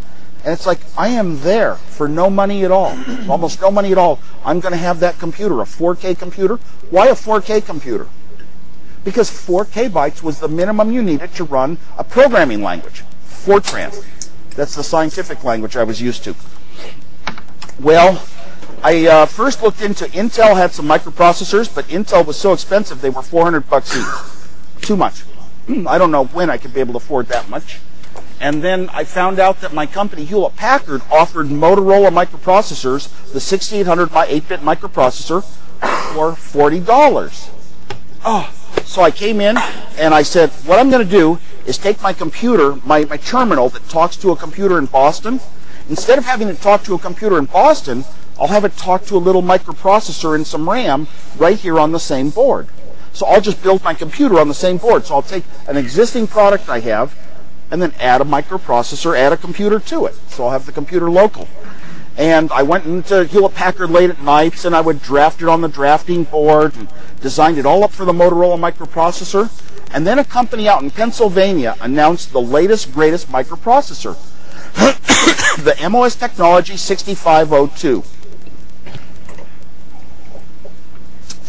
[0.45, 2.97] And it's like I am there for no money at all,
[3.29, 4.21] almost no money at all.
[4.45, 6.57] I'm going to have that computer, a 4K computer.
[6.89, 8.07] Why a 4K computer?
[9.05, 13.95] Because 4K bytes was the minimum you needed to run a programming language, Fortran.
[14.57, 16.35] That's the scientific language I was used to.
[17.79, 18.23] Well,
[18.83, 23.11] I uh, first looked into Intel had some microprocessors, but Intel was so expensive they
[23.11, 24.87] were 400 bucks each.
[24.87, 25.23] Too much.
[25.71, 27.79] Hmm, I don't know when I could be able to afford that much.
[28.41, 34.13] And then I found out that my company, Hewlett Packard, offered Motorola microprocessors, the 6800
[34.13, 37.51] by 8-bit microprocessor, for $40.
[38.25, 38.53] Oh,
[38.85, 39.57] so I came in
[39.97, 43.69] and I said, what I'm going to do is take my computer, my, my terminal
[43.69, 45.39] that talks to a computer in Boston.
[45.89, 48.05] Instead of having it talk to a computer in Boston,
[48.41, 51.07] I'll have it talk to a little microprocessor and some RAM
[51.39, 52.67] right here on the same board.
[53.13, 55.05] So I'll just build my computer on the same board.
[55.07, 57.17] So I'll take an existing product I have
[57.71, 60.15] and then add a microprocessor, add a computer to it.
[60.29, 61.49] So I'll have the computer local.
[62.17, 65.61] And I went into Hewlett Packard late at nights and I would draft it on
[65.61, 66.89] the drafting board and
[67.21, 69.51] designed it all up for the Motorola microprocessor.
[69.93, 74.17] And then a company out in Pennsylvania announced the latest, greatest microprocessor,
[75.65, 78.05] the MOS Technology 6502.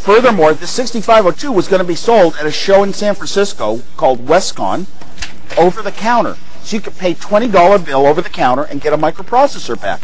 [0.01, 4.25] Furthermore, the 6502 was going to be sold at a show in San Francisco called
[4.25, 4.87] WESCON
[5.59, 6.37] over the counter.
[6.63, 10.01] So you could pay $20 bill over the counter and get a microprocessor back.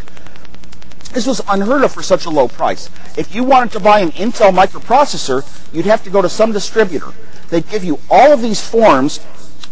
[1.14, 2.92] This was unheard of for such a low price.
[3.18, 5.44] If you wanted to buy an Intel microprocessor,
[5.74, 7.12] you'd have to go to some distributor.
[7.50, 9.20] They'd give you all of these forms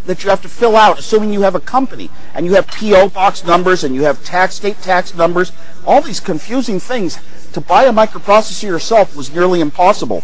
[0.06, 3.10] that you have to fill out, assuming you have a company and you have PO
[3.10, 5.52] box numbers and you have tax state tax numbers,
[5.86, 7.20] all these confusing things
[7.54, 10.24] to buy a microprocessor yourself was nearly impossible.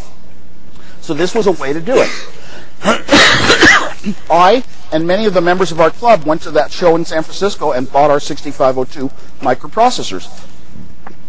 [1.01, 2.09] So this was a way to do it.
[4.29, 7.23] I and many of the members of our club went to that show in San
[7.23, 9.09] Francisco and bought our 6502
[9.39, 10.27] microprocessors.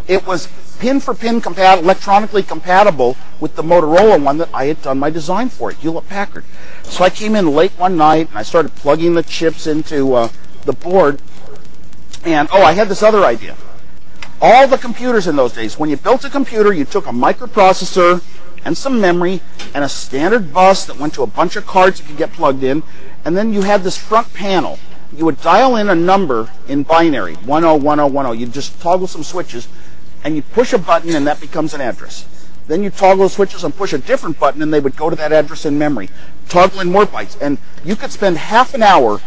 [0.08, 0.48] It was
[0.78, 5.48] pin for pin electronically compatible with the Motorola one that I had done my design
[5.48, 6.44] for at Hewlett Packard.
[6.82, 10.28] So I came in late one night and I started plugging the chips into uh,
[10.64, 11.20] the board.
[12.24, 13.56] And oh, I had this other idea
[14.42, 18.20] all the computers in those days, when you built a computer, you took a microprocessor
[18.64, 19.40] and some memory
[19.72, 22.64] and a standard bus that went to a bunch of cards that could get plugged
[22.64, 22.82] in,
[23.24, 24.80] and then you had this front panel.
[25.16, 28.40] You would dial in a number in binary, 101010.
[28.40, 29.68] You'd just toggle some switches,
[30.24, 32.26] and you push a button, and that becomes an address.
[32.68, 35.16] Then you toggle the switches and push a different button, and they would go to
[35.16, 36.08] that address in memory.
[36.48, 39.20] Toggle in more bytes, and you could spend half an hour,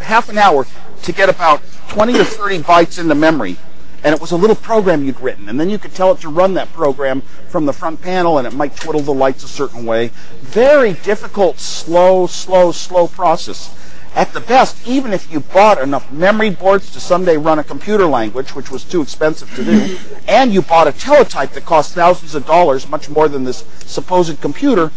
[0.00, 0.66] half an hour
[1.02, 3.56] to get about 20 or 30 bytes into memory
[4.04, 6.28] and it was a little program you'd written, and then you could tell it to
[6.28, 9.86] run that program from the front panel, and it might twiddle the lights a certain
[9.86, 10.08] way.
[10.42, 13.74] Very difficult, slow, slow, slow process.
[14.14, 18.06] At the best, even if you bought enough memory boards to someday run a computer
[18.06, 22.36] language, which was too expensive to do, and you bought a teletype that cost thousands
[22.36, 24.92] of dollars, much more than this supposed computer,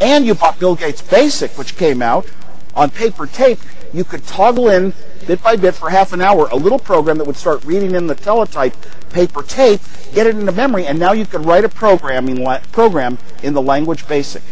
[0.00, 2.26] and you bought Bill Gates Basic, which came out
[2.74, 3.58] on paper tape,
[3.92, 4.94] you could toggle in
[5.26, 8.06] bit by bit for half an hour a little program that would start reading in
[8.06, 8.74] the teletype
[9.10, 9.80] paper tape,
[10.14, 14.08] get it into memory, and now you could write a programming program in the language
[14.08, 14.42] basic.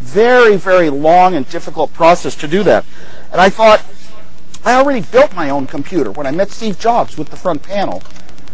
[0.00, 2.84] Very, very long and difficult process to do that.
[3.32, 3.84] And I thought,
[4.64, 8.02] I already built my own computer when I met Steve Jobs with the front panel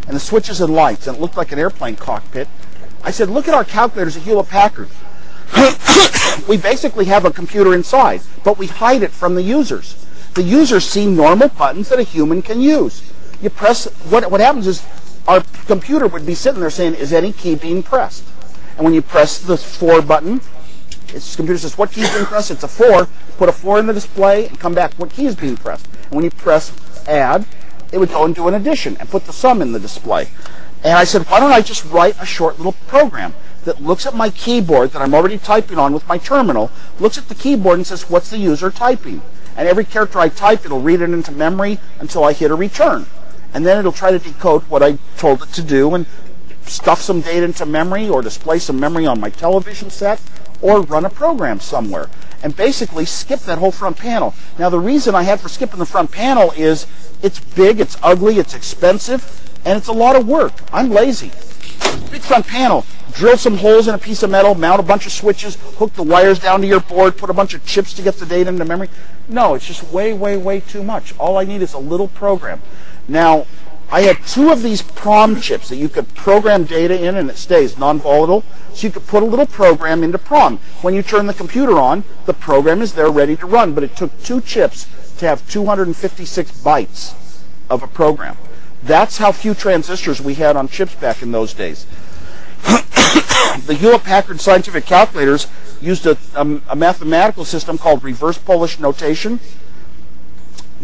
[0.07, 2.49] and the switches and lights, and it looked like an airplane cockpit.
[3.03, 4.89] I said, look at our calculators at Hewlett Packard.
[6.49, 10.05] we basically have a computer inside, but we hide it from the users
[10.35, 13.03] the users see normal buttons that a human can use.
[13.41, 14.85] You press, what, what happens is
[15.27, 18.25] our computer would be sitting there saying, is any key being pressed?
[18.77, 20.41] And when you press the 4 button,
[21.15, 22.51] its computer says, what key is being pressed?
[22.51, 23.07] It's a 4.
[23.39, 25.87] Put a 4 in the display and come back, what key is being pressed?
[26.05, 26.73] And when you press
[27.07, 27.47] add,
[27.93, 30.29] it would go and do an addition and put the sum in the display.
[30.83, 33.33] And I said, why don't I just write a short little program
[33.65, 36.71] that looks at my keyboard that I'm already typing on with my terminal,
[37.01, 39.23] looks at the keyboard and says, what's the user typing?
[39.57, 43.07] And every character I type, it'll read it into memory until I hit a return.
[43.55, 46.07] And then it'll try to decode what I told it to do and
[46.67, 50.21] stuff some data into memory or display some memory on my television set
[50.65, 52.09] or run a program somewhere
[52.43, 54.35] and basically skip that whole front panel.
[54.59, 56.87] Now the reason I had for skipping the front panel is
[57.23, 59.23] it's big, it's ugly, it's expensive,
[59.67, 60.55] and it's a lot of work.
[60.73, 61.31] I'm lazy.
[62.11, 62.87] Big front panel.
[63.13, 66.03] Drill some holes in a piece of metal, mount a bunch of switches, hook the
[66.03, 68.65] wires down to your board, put a bunch of chips to get the data into
[68.65, 68.89] memory.
[69.29, 71.17] No, it's just way, way, way too much.
[71.19, 72.63] All I need is a little program.
[73.07, 73.47] Now,
[73.91, 77.37] I had two of these PROM chips that you could program data in and it
[77.37, 78.43] stays non-volatile.
[78.73, 80.59] So you could put a little program into PROM.
[80.83, 83.73] When you turn the computer on, the program is there ready to run.
[83.75, 84.87] But it took two chips
[85.19, 87.15] to have 256 bytes
[87.71, 88.37] of a program.
[88.83, 91.87] That's how few transistors we had on chips back in those days.
[92.65, 95.47] the Hewlett-Packard scientific calculators
[95.81, 99.39] used a, a, a mathematical system called reverse Polish notation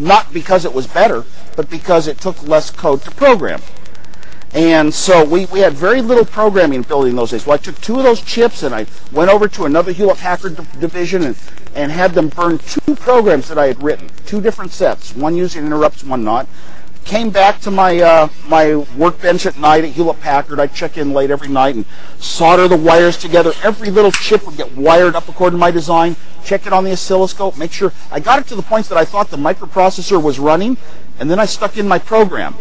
[0.00, 1.24] not because it was better,
[1.56, 3.60] but because it took less code to program.
[4.52, 7.46] And so we, we had very little programming ability in those days.
[7.46, 10.56] Well, I took two of those chips and I went over to another Hewlett Packard
[10.80, 11.36] division and,
[11.76, 15.66] and had them burn two programs that I had written, two different sets, one using
[15.66, 16.48] interrupts, one not.
[17.04, 20.60] Came back to my uh, my workbench at night at Hewlett Packard.
[20.60, 21.84] I'd check in late every night and
[22.18, 23.52] solder the wires together.
[23.64, 26.14] Every little chip would get wired up according to my design
[26.44, 29.04] check it on the oscilloscope, make sure I got it to the point that I
[29.04, 30.76] thought the microprocessor was running,
[31.18, 32.54] and then I stuck in my program.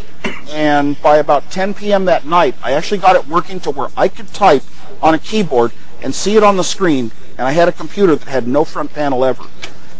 [0.52, 2.06] And by about 10 p.m.
[2.06, 4.64] that night, I actually got it working to where I could type
[5.02, 5.72] on a keyboard
[6.02, 8.94] and see it on the screen, and I had a computer that had no front
[8.94, 9.44] panel ever.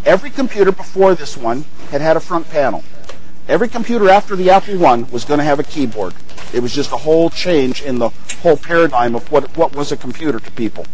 [0.06, 2.84] Every computer before this one had had a front panel.
[3.50, 6.14] Every computer after the Apple I was going to have a keyboard.
[6.54, 8.10] It was just a whole change in the
[8.44, 10.86] whole paradigm of what, what was a computer to people.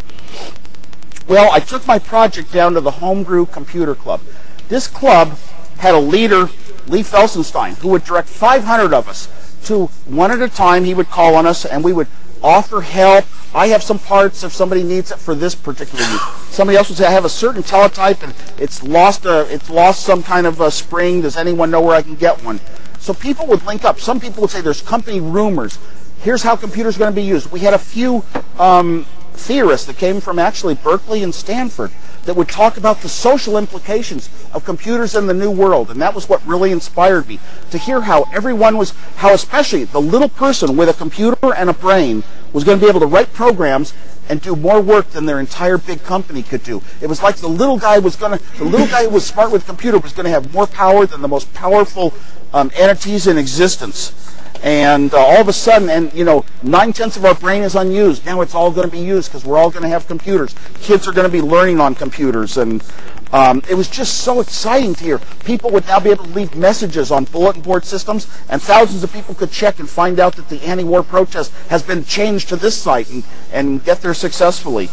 [1.27, 4.21] Well, I took my project down to the Homebrew Computer Club.
[4.69, 5.37] This club
[5.79, 6.49] had a leader,
[6.87, 9.27] Lee Felsenstein, who would direct 500 of us
[9.65, 10.85] to one at a time.
[10.85, 12.07] He would call on us, and we would
[12.43, 13.25] offer help.
[13.53, 16.21] I have some parts if somebody needs it for this particular use.
[16.49, 20.03] Somebody else would say, I have a certain teletype and it's lost a, it's lost
[20.03, 21.21] some kind of a spring.
[21.21, 22.59] Does anyone know where I can get one?
[22.99, 23.99] So people would link up.
[23.99, 25.77] Some people would say there's company rumors.
[26.21, 27.51] Here's how computers are going to be used.
[27.51, 28.23] We had a few
[28.57, 31.91] um, theorists that came from actually Berkeley and Stanford
[32.25, 35.91] that would talk about the social implications of computers in the new world.
[35.91, 37.39] And that was what really inspired me
[37.71, 41.73] to hear how everyone was, how especially the little person with a computer and a
[41.73, 42.23] brain
[42.53, 43.93] was going to be able to write programs
[44.27, 46.81] and do more work than their entire big company could do.
[46.99, 49.51] It was like the little guy was going to, the little guy who was smart
[49.51, 52.13] with a computer was going to have more power than the most powerful
[52.53, 57.17] um, entities in existence and uh, all of a sudden, and you know, nine tenths
[57.17, 58.25] of our brain is unused.
[58.25, 60.55] Now it's all going to be used because we're all going to have computers.
[60.81, 62.83] Kids are going to be learning on computers, and
[63.31, 65.19] um, it was just so exciting to hear.
[65.43, 69.11] People would now be able to leave messages on bulletin board systems, and thousands of
[69.11, 72.77] people could check and find out that the anti-war protest has been changed to this
[72.77, 74.89] site and, and get there successfully.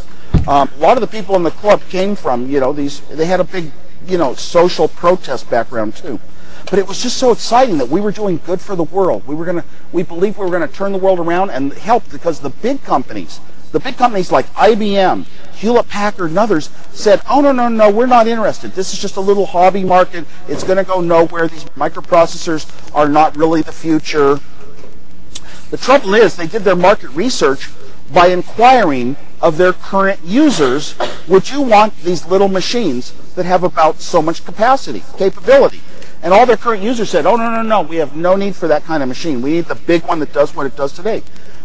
[0.49, 3.01] Um, a lot of the people in the club came from, you know, these.
[3.01, 3.71] They had a big,
[4.07, 6.19] you know, social protest background too.
[6.73, 9.27] But it was just so exciting that we were doing good for the world.
[9.27, 11.71] We were going to, we believed we were going to turn the world around and
[11.75, 13.41] help because the big companies,
[13.73, 18.07] the big companies like IBM, Hewlett Packard, and others said, "Oh no, no, no, we're
[18.07, 18.73] not interested.
[18.73, 20.25] This is just a little hobby market.
[20.49, 21.47] It's going to go nowhere.
[21.47, 24.41] These microprocessors are not really the future."
[25.69, 27.69] The trouble is, they did their market research
[28.15, 30.95] by inquiring of their current users,
[31.29, 35.83] would you want these little machines that have about so much capacity, capability?
[36.23, 38.69] And all their current users said, oh, no, no, no, we have no need for
[38.69, 39.43] that kind of machine.
[39.43, 41.23] We need the big one that does what it does today.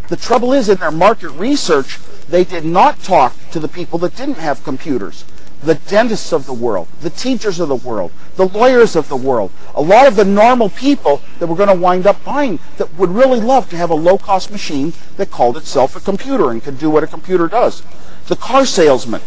[0.09, 4.15] The trouble is, in their market research, they did not talk to the people that
[4.15, 5.25] didn't have computers.
[5.61, 9.51] The dentists of the world, the teachers of the world, the lawyers of the world,
[9.75, 13.09] a lot of the normal people that were going to wind up buying that would
[13.09, 16.89] really love to have a low-cost machine that called itself a computer and could do
[16.89, 17.81] what a computer does.
[18.27, 19.21] The car salesman,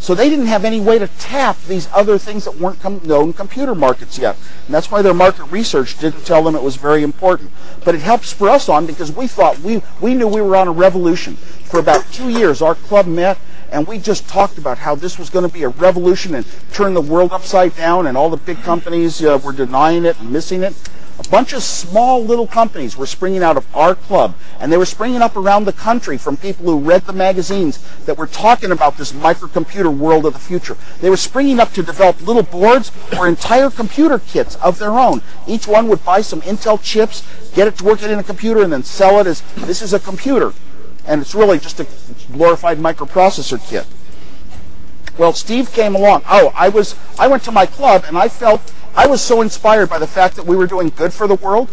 [0.00, 3.32] so they didn't have any way to tap these other things that weren't com- known
[3.32, 4.36] computer markets yet.
[4.66, 7.50] And that's why their market research didn't tell them it was very important.
[7.84, 10.68] But it helped spur us on because we thought we, we knew we were on
[10.68, 11.36] a revolution.
[11.36, 13.38] For about two years, our club met
[13.70, 16.94] and we just talked about how this was going to be a revolution and turn
[16.94, 20.62] the world upside down and all the big companies uh, were denying it and missing
[20.62, 20.74] it.
[21.18, 24.86] A bunch of small little companies were springing out of our club, and they were
[24.86, 28.96] springing up around the country from people who read the magazines that were talking about
[28.96, 30.76] this microcomputer world of the future.
[31.00, 35.22] They were springing up to develop little boards or entire computer kits of their own.
[35.48, 38.62] Each one would buy some Intel chips, get it to work it in a computer,
[38.62, 40.52] and then sell it as this is a computer.
[41.08, 41.86] and it's really just a
[42.32, 43.86] glorified microprocessor kit.
[45.18, 46.22] Well, Steve came along.
[46.28, 49.90] Oh, I was I went to my club and I felt I was so inspired
[49.90, 51.68] by the fact that we were doing good for the world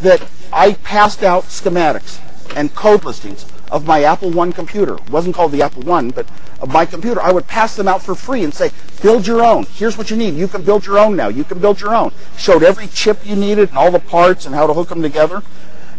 [0.00, 2.18] that I passed out schematics
[2.56, 4.94] and code listings of my Apple I computer.
[4.94, 6.26] It wasn't called the Apple I, but
[6.60, 7.20] of my computer.
[7.20, 8.70] I would pass them out for free and say,
[9.02, 9.64] build your own.
[9.64, 10.34] Here's what you need.
[10.34, 11.28] You can build your own now.
[11.28, 12.12] You can build your own.
[12.38, 15.42] Showed every chip you needed and all the parts and how to hook them together.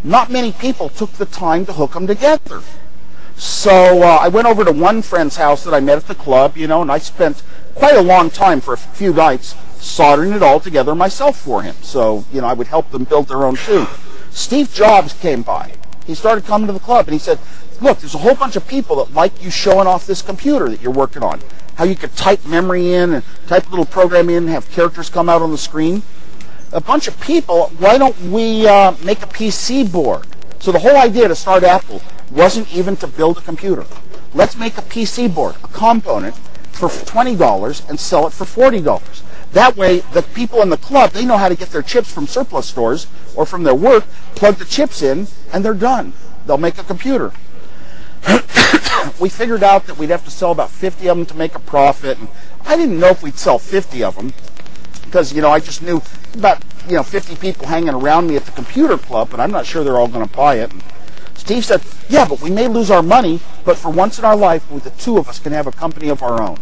[0.04, 2.62] Not many people took the time to hook them together.
[3.38, 6.58] So uh, I went over to one friend's house that I met at the club,
[6.58, 7.44] you know, and I spent
[7.76, 11.76] quite a long time for a few nights soldering it all together myself for him.
[11.84, 13.86] So, you know, I would help them build their own too.
[14.32, 15.74] Steve Jobs came by.
[16.08, 17.38] He started coming to the club and he said,
[17.80, 20.82] look, there's a whole bunch of people that like you showing off this computer that
[20.82, 21.40] you're working on.
[21.76, 25.12] How you could type memory in and type a little program in and have characters
[25.12, 26.02] come out on the screen.
[26.74, 30.26] A bunch of people, why don't we uh, make a PC board?
[30.60, 32.02] So the whole idea to start Apple
[32.32, 33.86] wasn't even to build a computer.
[34.34, 36.36] Let's make a PC board, a component,
[36.78, 39.22] for $20 and sell it for $40.
[39.54, 42.28] That way, the people in the club, they know how to get their chips from
[42.28, 44.06] surplus stores or from their work,
[44.36, 46.14] plug the chips in, and they're done.
[46.46, 47.32] They'll make a computer.
[49.20, 51.60] we figured out that we'd have to sell about 50 of them to make a
[51.60, 52.20] profit.
[52.20, 52.28] And
[52.66, 54.34] I didn't know if we'd sell 50 of them
[55.06, 56.02] because, you know, I just knew
[56.34, 59.66] about, you know, 50 people hanging around me at the computer club, but I'm not
[59.66, 60.72] sure they're all going to buy it.
[60.72, 60.84] And
[61.38, 64.68] Steve said, yeah, but we may lose our money, but for once in our life,
[64.84, 66.58] the two of us can have a company of our own.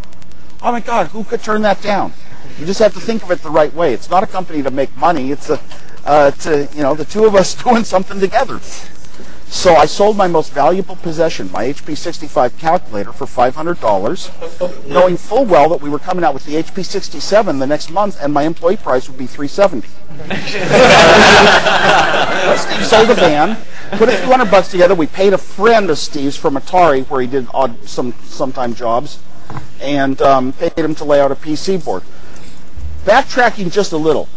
[0.61, 2.13] Oh my God, who could turn that down?
[2.59, 3.93] You just have to think of it the right way.
[3.93, 5.31] It's not a company to make money.
[5.31, 5.59] It's a,
[6.05, 8.59] uh, to, you know, the two of us doing something together.
[9.47, 15.45] So I sold my most valuable possession, my HP 65 calculator, for $500, knowing full
[15.45, 18.43] well that we were coming out with the HP 67 the next month, and my
[18.43, 19.87] employee price would be 370.
[22.53, 23.57] Steve sold a van,
[23.97, 24.93] put a few hundred bucks together.
[24.93, 29.19] We paid a friend of Steve's from Atari, where he did odd some sometime jobs,
[29.81, 32.03] and um, paid him to lay out a PC board.
[33.03, 34.29] Backtracking just a little.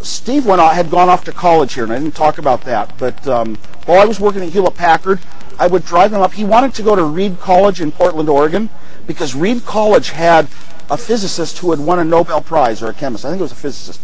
[0.00, 2.96] Steve went out, had gone off to college here, and I didn't talk about that.
[2.98, 3.56] But um,
[3.86, 5.20] while I was working at Hewlett Packard,
[5.58, 6.32] I would drive him up.
[6.32, 8.70] He wanted to go to Reed College in Portland, Oregon,
[9.06, 10.48] because Reed College had
[10.90, 13.24] a physicist who had won a Nobel Prize, or a chemist.
[13.24, 14.00] I think it was a physicist.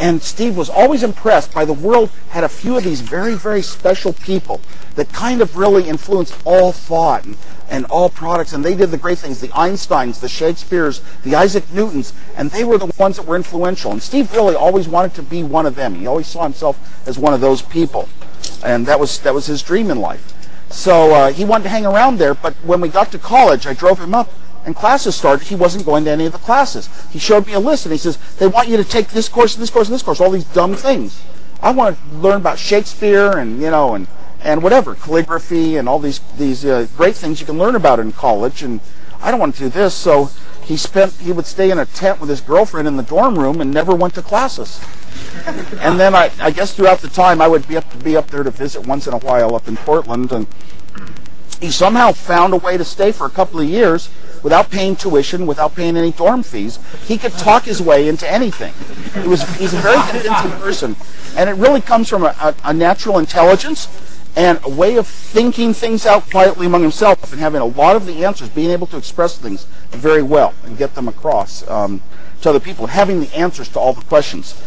[0.00, 3.60] And Steve was always impressed by the world had a few of these very, very
[3.60, 4.58] special people
[4.94, 7.36] that kind of really influenced all thought and,
[7.68, 8.54] and all products.
[8.54, 12.64] And they did the great things, the Einsteins, the Shakespeares, the Isaac Newtons, and they
[12.64, 13.92] were the ones that were influential.
[13.92, 15.94] And Steve really always wanted to be one of them.
[15.94, 18.08] He always saw himself as one of those people.
[18.64, 20.32] And that was, that was his dream in life.
[20.70, 23.74] So uh, he wanted to hang around there, but when we got to college, I
[23.74, 24.30] drove him up
[24.64, 26.88] and classes started, he wasn't going to any of the classes.
[27.10, 29.54] He showed me a list and he says, they want you to take this course
[29.54, 31.22] and this course and this course, all these dumb things.
[31.62, 34.06] I want to learn about Shakespeare and, you know, and,
[34.42, 38.12] and whatever, calligraphy and all these, these uh, great things you can learn about in
[38.12, 38.62] college.
[38.62, 38.80] And
[39.20, 39.94] I don't want to do this.
[39.94, 40.30] So
[40.62, 43.60] he spent, he would stay in a tent with his girlfriend in the dorm room
[43.60, 44.80] and never went to classes.
[45.80, 48.28] and then I, I guess throughout the time I would be up, to be up
[48.28, 50.46] there to visit once in a while up in Portland and
[51.60, 54.08] he somehow found a way to stay for a couple of years
[54.42, 56.78] without paying tuition, without paying any dorm fees.
[57.06, 58.72] He could talk his way into anything.
[59.22, 60.96] He was, he's a very convincing person.
[61.36, 63.88] And it really comes from a, a, a natural intelligence
[64.36, 68.06] and a way of thinking things out quietly among himself and having a lot of
[68.06, 72.00] the answers, being able to express things very well and get them across um,
[72.40, 74.60] to other people, having the answers to all the questions,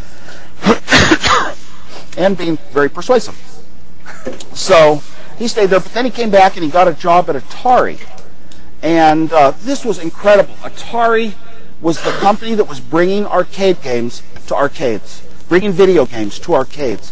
[2.18, 3.36] and being very persuasive.
[4.54, 5.02] So
[5.38, 8.00] he stayed there, but then he came back and he got a job at Atari.
[8.82, 10.54] And uh, this was incredible.
[10.56, 11.34] Atari
[11.82, 17.12] was the company that was bringing arcade games to arcades, bringing video games to arcades.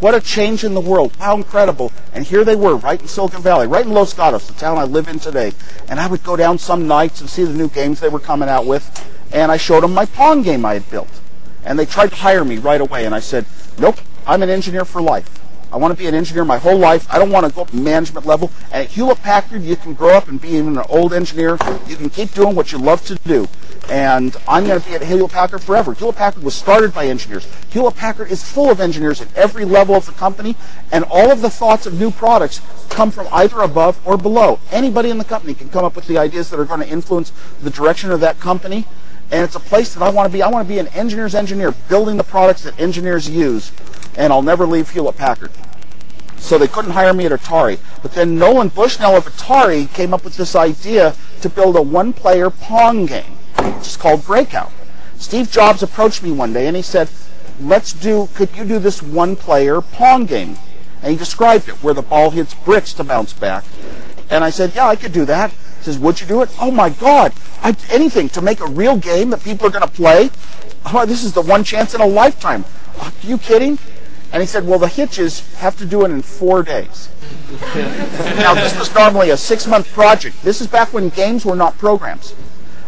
[0.00, 1.12] What a change in the world.
[1.18, 1.92] How incredible.
[2.12, 4.82] And here they were, right in Silicon Valley, right in Los Gatos, the town I
[4.82, 5.52] live in today.
[5.88, 8.48] And I would go down some nights and see the new games they were coming
[8.48, 8.84] out with.
[9.32, 11.20] And I showed them my Pong game I had built.
[11.64, 13.06] And they tried to hire me right away.
[13.06, 13.46] And I said,
[13.78, 15.41] nope, I'm an engineer for life.
[15.72, 17.06] I want to be an engineer my whole life.
[17.10, 18.50] I don't want to go up management level.
[18.64, 21.52] And at Hewlett Packard, you can grow up and be an old engineer.
[21.86, 23.48] You can keep doing what you love to do.
[23.88, 25.94] And I'm going to be at Hewlett Packard forever.
[25.94, 27.48] Hewlett Packard was started by engineers.
[27.70, 30.56] Hewlett Packard is full of engineers at every level of the company,
[30.92, 34.60] and all of the thoughts of new products come from either above or below.
[34.70, 37.32] Anybody in the company can come up with the ideas that are going to influence
[37.62, 38.86] the direction of that company.
[39.30, 40.42] And it's a place that I want to be.
[40.42, 43.72] I want to be an engineer's engineer, building the products that engineers use
[44.16, 45.50] and I'll never leave Hewlett Packard.
[46.36, 47.78] So they couldn't hire me at Atari.
[48.02, 52.50] But then Nolan Bushnell of Atari came up with this idea to build a one-player
[52.50, 54.72] Pong game, which is called Breakout.
[55.16, 57.08] Steve Jobs approached me one day and he said,
[57.60, 60.56] let's do, could you do this one-player Pong game?
[61.00, 63.64] And he described it, where the ball hits bricks to bounce back.
[64.30, 65.50] And I said, yeah, I could do that.
[65.50, 66.50] He says, would you do it?
[66.60, 67.32] Oh my God,
[67.62, 70.30] I'd anything to make a real game that people are going to play.
[70.86, 72.64] Oh, this is the one chance in a lifetime.
[73.00, 73.78] Are you kidding?
[74.32, 77.10] And he said, well, the hitches have to do it in four days.
[78.36, 80.42] now, this was normally a six-month project.
[80.42, 82.34] This is back when games were not programs.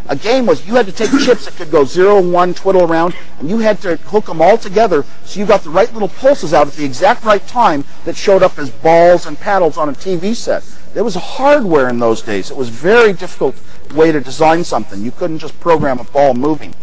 [0.07, 3.15] A game was you had to take chips that could go zero, one, twiddle around,
[3.39, 6.53] and you had to hook them all together so you got the right little pulses
[6.53, 9.93] out at the exact right time that showed up as balls and paddles on a
[9.93, 10.63] TV set.
[10.93, 12.51] There was hardware in those days.
[12.51, 13.55] It was a very difficult
[13.93, 15.01] way to design something.
[15.01, 16.73] You couldn't just program a ball moving.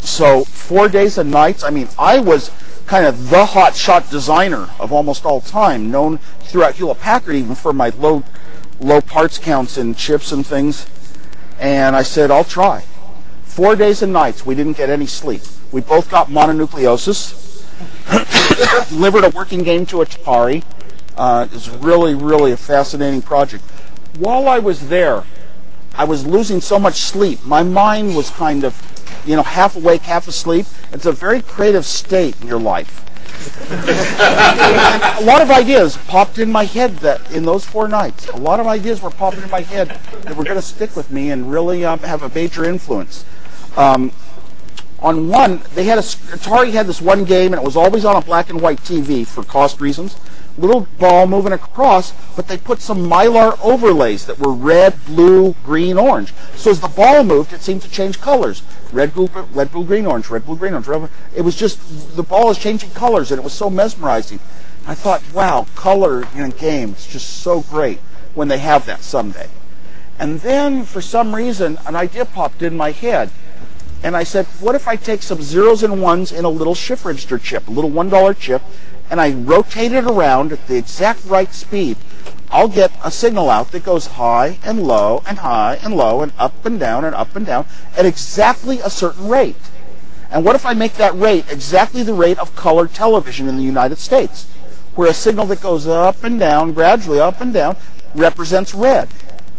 [0.00, 1.62] So four days and nights.
[1.62, 2.50] I mean, I was
[2.92, 7.54] kind of the hot shot designer of almost all time, known throughout Hewlett Packard even
[7.54, 8.22] for my low
[8.80, 10.86] low parts counts in chips and things.
[11.58, 12.84] And I said, I'll try.
[13.44, 15.40] Four days and nights, we didn't get any sleep.
[15.72, 17.64] We both got mononucleosis.
[18.90, 20.62] Delivered a working game to Atari.
[21.16, 23.64] Uh, it was really, really a fascinating project.
[24.18, 25.24] While I was there,
[25.94, 27.42] I was losing so much sleep.
[27.46, 28.74] My mind was kind of,
[29.24, 30.66] you know, half awake, half asleep.
[30.92, 33.00] It's a very creative state in your life.
[33.70, 38.28] a lot of ideas popped in my head that in those four nights.
[38.28, 39.88] A lot of ideas were popping in my head
[40.22, 43.24] that were going to stick with me and really um, have a major influence.
[43.76, 44.12] Um,
[45.00, 48.14] on one, they had a Atari had this one game, and it was always on
[48.14, 50.16] a black and white TV for cost reasons.
[50.58, 55.96] Little ball moving across, but they put some mylar overlays that were red, blue, green,
[55.96, 56.34] orange.
[56.56, 58.62] So as the ball moved, it seemed to change colors
[58.92, 61.10] red, blue, red, blue, green, orange, red, blue, green, orange.
[61.34, 64.40] It was just the ball is changing colors, and it was so mesmerizing.
[64.86, 68.00] I thought, wow, color in a game is just so great
[68.34, 69.48] when they have that someday.
[70.18, 73.30] And then, for some reason, an idea popped in my head,
[74.02, 77.04] and I said, what if I take some zeros and ones in a little shift
[77.04, 78.62] register chip, a little one dollar chip,
[79.12, 81.96] and I rotate it around at the exact right speed
[82.52, 86.32] I'll get a signal out that goes high and low and high and low and
[86.38, 87.64] up and down and up and down
[87.96, 89.56] at exactly a certain rate.
[90.30, 93.62] And what if I make that rate exactly the rate of color television in the
[93.62, 94.50] United States,
[94.94, 97.76] where a signal that goes up and down, gradually up and down,
[98.14, 99.08] represents red.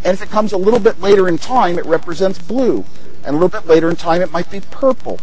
[0.04, 2.86] And if it comes a little bit later in time, it represents blue.
[3.26, 5.20] And a little bit later in time, it might be purple.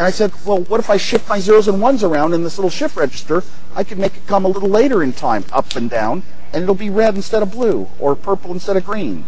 [0.00, 2.56] And I said, well, what if I shift my zeros and ones around in this
[2.56, 3.44] little shift register?
[3.76, 6.22] I could make it come a little later in time, up and down,
[6.54, 9.26] and it'll be red instead of blue or purple instead of green.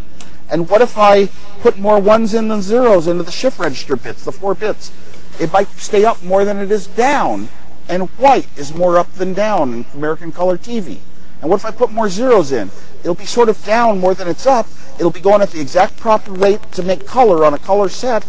[0.49, 1.27] And what if I
[1.61, 4.90] put more ones in than zeros into the shift register bits, the four bits?
[5.39, 7.51] It might stay up more than it is down,
[7.86, 11.01] and white is more up than down in American color TV.
[11.43, 12.70] And what if I put more zeros in?
[13.01, 14.66] It'll be sort of down more than it's up.
[14.99, 18.24] It'll be going at the exact proper rate to make color on a color set,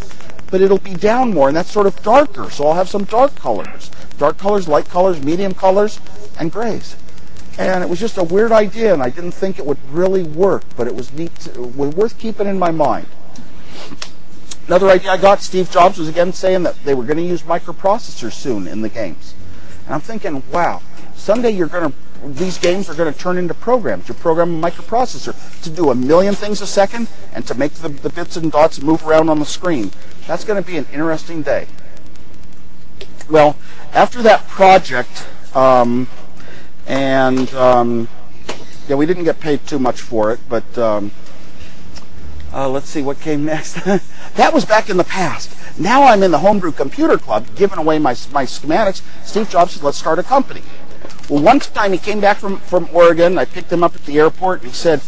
[0.53, 2.47] but it'll be down more, and that's sort of darker.
[2.51, 3.89] So I'll have some dark colors.
[4.19, 5.99] Dark colors, light colors, medium colors,
[6.39, 6.95] and grays.
[7.57, 10.63] And it was just a weird idea, and I didn't think it would really work,
[10.77, 13.07] but it was neat, to, it was worth keeping in my mind.
[14.67, 17.41] Another idea I got, Steve Jobs was again saying that they were going to use
[17.41, 19.33] microprocessors soon in the games.
[19.87, 20.83] And I'm thinking, wow,
[21.15, 24.07] someday you're going to, these games are going to turn into programs.
[24.07, 27.89] You program a microprocessor to do a million things a second and to make the,
[27.89, 29.91] the bits and dots move around on the screen.
[30.27, 31.67] That's going to be an interesting day.
[33.29, 33.57] Well,
[33.93, 36.07] after that project, um,
[36.87, 38.07] and um,
[38.87, 41.11] yeah, we didn't get paid too much for it, but um,
[42.53, 43.73] uh, let's see what came next.
[44.35, 45.49] that was back in the past.
[45.79, 49.01] Now I'm in the Homebrew Computer Club, giving away my my schematics.
[49.25, 50.61] Steve Jobs said, "Let's start a company."
[51.29, 53.37] Well, one time he came back from from Oregon.
[53.37, 55.01] I picked him up at the airport, and he said,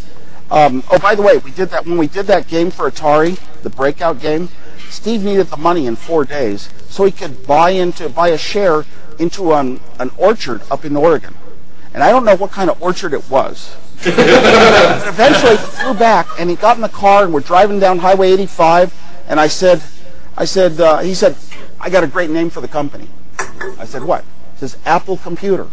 [0.49, 3.37] um, "Oh, by the way, we did that when we did that game for Atari,
[3.63, 4.49] the Breakout game.
[4.89, 8.85] Steve needed the money in four days, so he could buy into buy a share
[9.19, 11.35] into an, an orchard up in Oregon."
[11.93, 13.75] And I don't know what kind of orchard it was.
[14.01, 18.31] eventually he flew back and he got in the car and we're driving down Highway
[18.33, 18.93] 85
[19.29, 19.81] and I said,
[20.35, 21.37] I said, uh, he said,
[21.79, 23.07] I got a great name for the company.
[23.79, 24.25] I said, what?
[24.53, 25.67] He says, Apple Computer.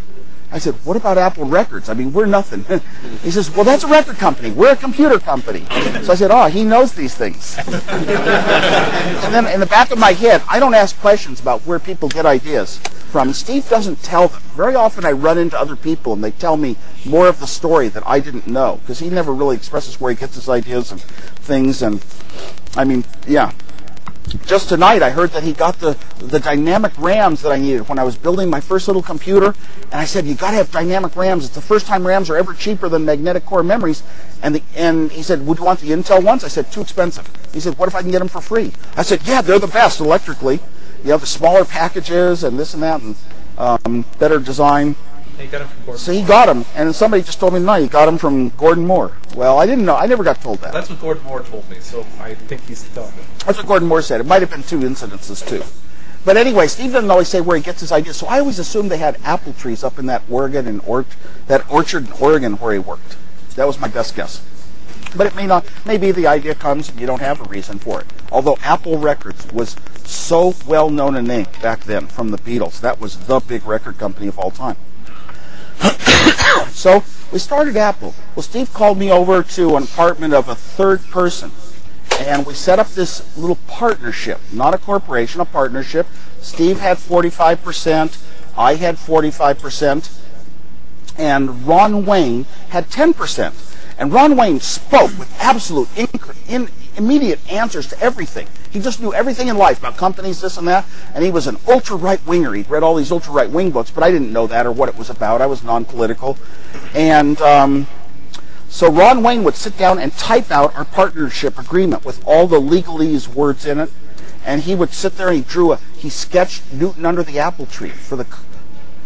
[0.52, 1.88] I said, what about Apple Records?
[1.88, 2.64] I mean, we're nothing.
[3.22, 4.50] he says, well, that's a record company.
[4.50, 5.64] We're a computer company.
[6.02, 7.56] So I said, oh, he knows these things.
[7.66, 7.74] and
[9.32, 12.26] then in the back of my head, I don't ask questions about where people get
[12.26, 12.78] ideas
[13.10, 13.32] from.
[13.32, 14.42] Steve doesn't tell them.
[14.54, 16.76] Very often I run into other people and they tell me
[17.06, 20.18] more of the story that I didn't know because he never really expresses where he
[20.18, 21.80] gets his ideas and things.
[21.80, 22.04] And
[22.76, 23.52] I mean, yeah,
[24.46, 27.98] just tonight I heard that he got the, the dynamic RAMs that I needed when
[27.98, 29.54] I was building my first little computer.
[29.84, 31.44] And I said, you got to have dynamic RAMs.
[31.44, 34.02] It's the first time RAMs are ever cheaper than magnetic core memories.
[34.42, 36.44] And, the, and he said, would you want the Intel ones?
[36.44, 37.28] I said, too expensive.
[37.52, 38.72] He said, what if I can get them for free?
[38.96, 40.60] I said, yeah, they're the best electrically.
[41.04, 43.16] You have the smaller packages and this and that and
[43.58, 44.96] um, better design.
[45.42, 45.98] He got him from Gordon.
[45.98, 48.86] So he got him, and somebody just told me tonight he got him from Gordon
[48.86, 49.10] Moore.
[49.34, 49.96] Well, I didn't know.
[49.96, 50.72] I never got told that.
[50.72, 53.22] That's what Gordon Moore told me, so I think he's telling me.
[53.44, 54.20] That's what Gordon Moore said.
[54.20, 55.64] It might have been two incidences too.
[56.24, 58.16] But anyway, Steve doesn't always say where he gets his ideas.
[58.16, 61.06] So I always assumed they had apple trees up in that Oregon and or-
[61.48, 63.16] that orchard in Oregon where he worked.
[63.56, 64.40] That was my best guess.
[65.16, 65.64] But it may not.
[65.84, 68.06] Maybe the idea comes and you don't have a reason for it.
[68.30, 69.74] Although Apple Records was
[70.04, 73.98] so well known a name back then from the Beatles, that was the big record
[73.98, 74.76] company of all time.
[76.70, 77.02] So
[77.32, 78.14] we started Apple.
[78.34, 81.50] Well, Steve called me over to an apartment of a third person
[82.20, 86.06] and we set up this little partnership, not a corporation, a partnership.
[86.40, 88.18] Steve had 45%,
[88.56, 90.20] I had 45%,
[91.18, 93.52] and Ron Wayne had 10%.
[93.98, 98.46] And Ron Wayne spoke with absolute inc- in, immediate answers to everything.
[98.70, 101.58] He just knew everything in life about companies, this and that, and he was an
[101.68, 102.52] ultra right winger.
[102.52, 104.88] He'd read all these ultra right wing books, but I didn't know that or what
[104.88, 105.40] it was about.
[105.40, 106.38] I was non political.
[106.94, 107.86] And um,
[108.68, 112.60] so Ron Wayne would sit down and type out our partnership agreement with all the
[112.60, 113.90] legalese words in it,
[114.46, 117.66] and he would sit there and he drew a he sketched Newton under the apple
[117.66, 118.26] tree for the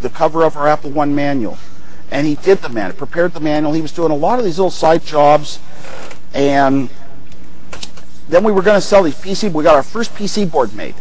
[0.02, 1.58] the cover of our Apple One manual,
[2.10, 3.72] and he did the manual, prepared the manual.
[3.72, 5.58] He was doing a lot of these little side jobs,
[6.32, 6.88] and
[8.28, 9.52] then we were going to sell these PC.
[9.52, 10.94] We got our first PC board made.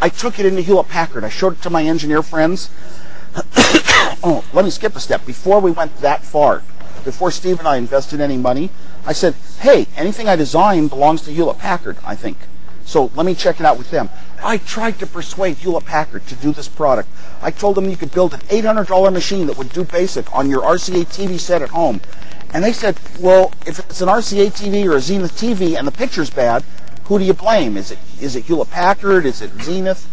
[0.00, 1.24] I took it into Hewlett Packard.
[1.24, 2.70] I showed it to my engineer friends.
[4.22, 5.24] oh, let me skip a step.
[5.24, 6.62] Before we went that far,
[7.04, 8.70] before Steve and I invested any money,
[9.06, 12.38] I said, hey, anything I design belongs to Hewlett Packard, I think.
[12.84, 14.10] So let me check it out with them.
[14.42, 17.08] I tried to persuade Hewlett Packard to do this product.
[17.40, 20.62] I told them you could build an $800 machine that would do basic on your
[20.62, 22.00] RCA TV set at home.
[22.54, 25.92] And they said, well, if it's an RCA TV or a Zenith TV and the
[25.92, 26.62] picture's bad,
[27.06, 27.76] who do you blame?
[27.76, 29.26] Is it is it Hewlett Packard?
[29.26, 30.08] Is it Zenith?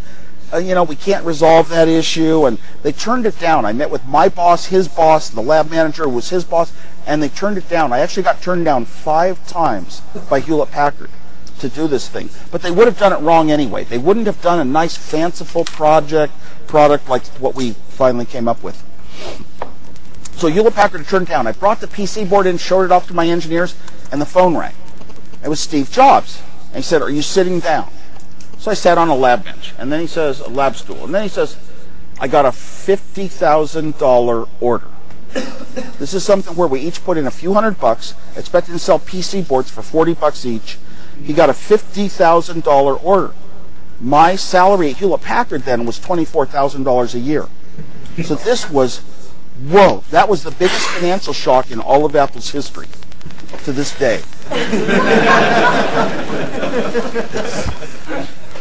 [0.52, 2.44] Uh, you know, we can't resolve that issue.
[2.46, 3.64] And they turned it down.
[3.64, 6.72] I met with my boss, his boss, the lab manager was his boss,
[7.06, 7.92] and they turned it down.
[7.92, 11.10] I actually got turned down five times by Hewlett Packard
[11.60, 12.28] to do this thing.
[12.50, 13.84] But they would have done it wrong anyway.
[13.84, 16.32] They wouldn't have done a nice, fanciful project
[16.66, 18.82] product like what we finally came up with.
[20.36, 21.46] So Hewlett Packard turned down.
[21.46, 23.76] I brought the PC board in, showed it off to my engineers,
[24.10, 24.74] and the phone rang.
[25.44, 26.42] It was Steve Jobs.
[26.68, 27.90] And he said, Are you sitting down?
[28.58, 29.72] So I sat on a lab bench.
[29.78, 31.04] And then he says, A lab stool.
[31.04, 31.56] And then he says,
[32.18, 34.86] I got a $50,000 order.
[35.98, 38.98] This is something where we each put in a few hundred bucks, expecting to sell
[38.98, 40.78] PC boards for 40 bucks each.
[41.22, 43.32] He got a $50,000 order.
[44.00, 47.46] My salary at Hewlett Packard then was $24,000 a year.
[48.22, 49.00] So this was,
[49.68, 52.88] whoa, that was the biggest financial shock in all of Apple's history
[53.64, 54.22] to this day.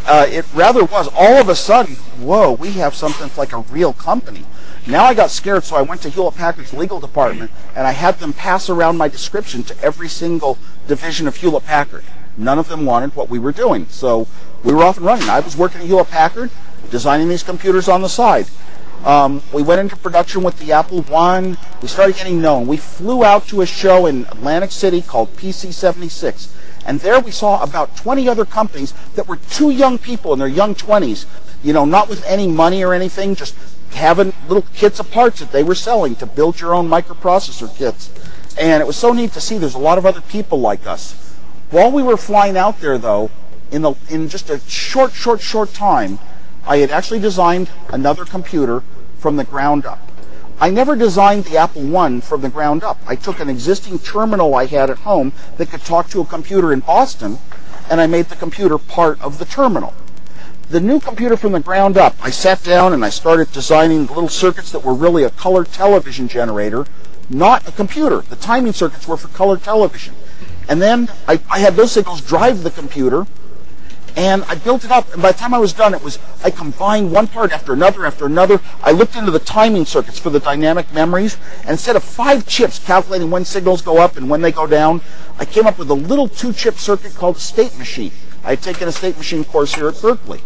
[0.05, 1.07] uh, it rather was.
[1.15, 4.45] All of a sudden, whoa, we have something like a real company.
[4.88, 8.19] Now I got scared, so I went to Hewlett Packard's legal department and I had
[8.19, 10.57] them pass around my description to every single
[10.88, 12.03] division of Hewlett Packard.
[12.35, 14.27] None of them wanted what we were doing, so
[14.63, 15.30] we were off and running.
[15.30, 16.49] I was working at Hewlett Packard,
[16.89, 18.47] designing these computers on the side.
[19.06, 21.57] Um, we went into production with the Apple One.
[21.82, 22.68] We started getting known.
[22.68, 26.56] We flew out to a show in Atlantic City called PC 76.
[26.86, 30.48] And there we saw about 20 other companies that were two young people in their
[30.48, 31.26] young 20s,
[31.64, 33.56] you know, not with any money or anything, just
[33.94, 38.10] having little kits of parts that they were selling to build your own microprocessor kits.
[38.60, 41.36] And it was so neat to see there's a lot of other people like us.
[41.72, 43.32] While we were flying out there, though,
[43.72, 46.19] in, the, in just a short, short, short time,
[46.66, 48.84] I had actually designed another computer
[49.18, 50.12] from the ground up.
[50.60, 53.00] I never designed the Apple I from the ground up.
[53.08, 56.72] I took an existing terminal I had at home that could talk to a computer
[56.72, 57.40] in Boston,
[57.90, 59.94] and I made the computer part of the terminal.
[60.70, 64.30] The new computer from the ground up, I sat down and I started designing little
[64.30, 66.86] circuits that were really a color television generator,
[67.28, 68.22] not a computer.
[68.22, 70.14] The timing circuits were for color television.
[70.70, 73.26] And then I, I had those signals drive the computer,
[74.16, 75.12] and I built it up.
[75.14, 78.06] And by the time I was done, it was I combined one part after another
[78.06, 78.60] after another.
[78.84, 82.80] I looked into the timing circuits for the dynamic memories, and instead of five chips
[82.80, 85.02] calculating when signals go up and when they go down,
[85.38, 88.12] I came up with a little two-chip circuit called a state machine.
[88.44, 90.42] I had taken a state machine course here at Berkeley.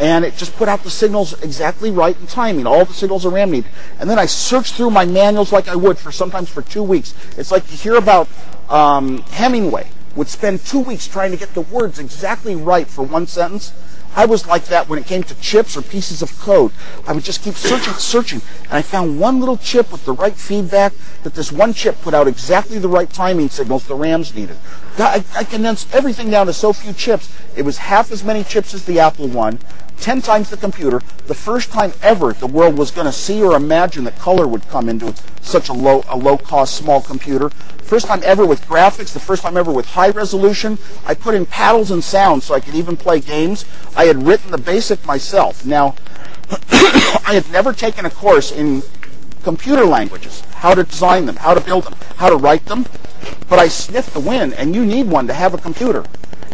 [0.00, 3.30] And it just put out the signals exactly right in timing, all the signals a
[3.30, 3.70] RAM needed.
[3.98, 7.14] And then I searched through my manuals like I would for sometimes for two weeks.
[7.36, 8.28] It's like you hear about
[8.68, 13.26] um, Hemingway would spend two weeks trying to get the words exactly right for one
[13.26, 13.72] sentence.
[14.16, 16.72] I was like that when it came to chips or pieces of code.
[17.06, 20.34] I would just keep searching, searching, and I found one little chip with the right
[20.34, 20.92] feedback
[21.22, 24.56] that this one chip put out exactly the right timing signals the RAMs needed.
[24.98, 27.32] I, I condensed everything down to so few chips.
[27.54, 29.60] It was half as many chips as the Apple One,
[30.00, 31.00] 10 times the computer.
[31.26, 34.68] The first time ever the world was going to see or imagine that color would
[34.68, 37.50] come into such a low, a low cost small computer.
[37.82, 40.78] First time ever with graphics, the first time ever with high resolution.
[41.06, 43.64] I put in paddles and sounds so I could even play games.
[43.96, 45.64] I had written the basic myself.
[45.64, 45.94] Now,
[46.50, 48.82] I had never taken a course in
[49.42, 52.84] computer languages, how to design them, how to build them, how to write them,
[53.48, 56.04] but I sniffed the wind, and you need one to have a computer.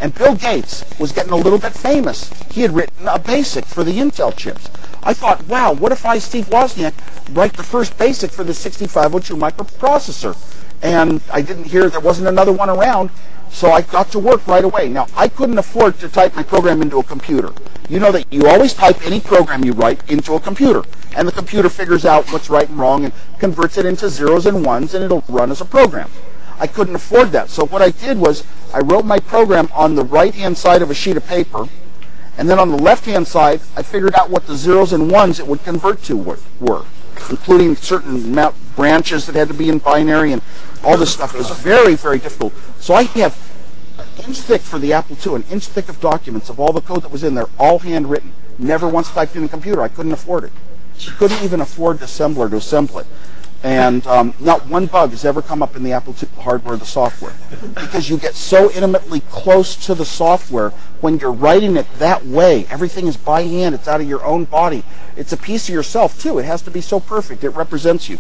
[0.05, 2.31] And Bill Gates was getting a little bit famous.
[2.53, 4.69] He had written a basic for the Intel chips.
[5.03, 6.93] I thought, wow, what if I, Steve Wozniak,
[7.35, 10.37] write the first basic for the 6502 microprocessor?
[10.83, 13.09] And I didn't hear there wasn't another one around,
[13.49, 14.91] so I got to work right away.
[14.91, 17.55] Now, I couldn't afford to type my program into a computer.
[17.89, 20.83] You know that you always type any program you write into a computer,
[21.17, 24.67] and the computer figures out what's right and wrong and converts it into zeros and
[24.67, 26.11] ones, and it'll run as a program.
[26.59, 27.51] I couldn't afford that.
[27.51, 30.95] So what I did was I wrote my program on the right-hand side of a
[30.95, 31.69] sheet of paper,
[32.39, 35.47] and then on the left-hand side, I figured out what the zeros and ones it
[35.47, 36.85] would convert to were,
[37.31, 38.35] including certain
[38.75, 40.43] branches that had to be in binary and
[40.83, 41.35] all this stuff.
[41.35, 42.53] It was very, very difficult.
[42.81, 43.39] So I have
[43.99, 46.81] an inch thick for the Apple II, an inch thick of documents of all the
[46.81, 48.33] code that was in there, all handwritten.
[48.59, 49.83] Never once typed in a computer.
[49.83, 50.53] I couldn't afford it.
[51.19, 53.07] Couldn't even afford the assembler to assemble it.
[53.65, 56.77] And um, not one bug has ever come up in the Apple II hardware or
[56.77, 57.33] the software.
[57.75, 60.69] Because you get so intimately close to the software
[61.01, 62.67] when you're writing it that way.
[62.69, 63.75] Everything is by hand.
[63.75, 64.85] It's out of your own body.
[65.17, 66.39] It's a piece of yourself, too.
[66.39, 67.43] It has to be so perfect.
[67.43, 68.19] It represents you.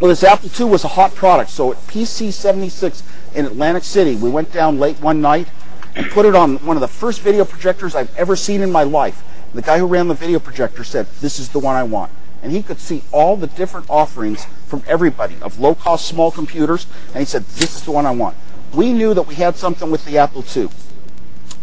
[0.00, 1.50] Well, this Apple II was a hot product.
[1.50, 3.02] So at PC 76
[3.34, 5.48] in Atlantic City, we went down late one night
[5.94, 8.84] and put it on one of the first video projectors I've ever seen in my
[8.84, 9.22] life.
[9.52, 12.10] The guy who ran the video projector said, This is the one I want
[12.42, 17.18] and he could see all the different offerings from everybody of low-cost small computers, and
[17.18, 18.36] he said, this is the one I want.
[18.74, 20.68] We knew that we had something with the Apple II.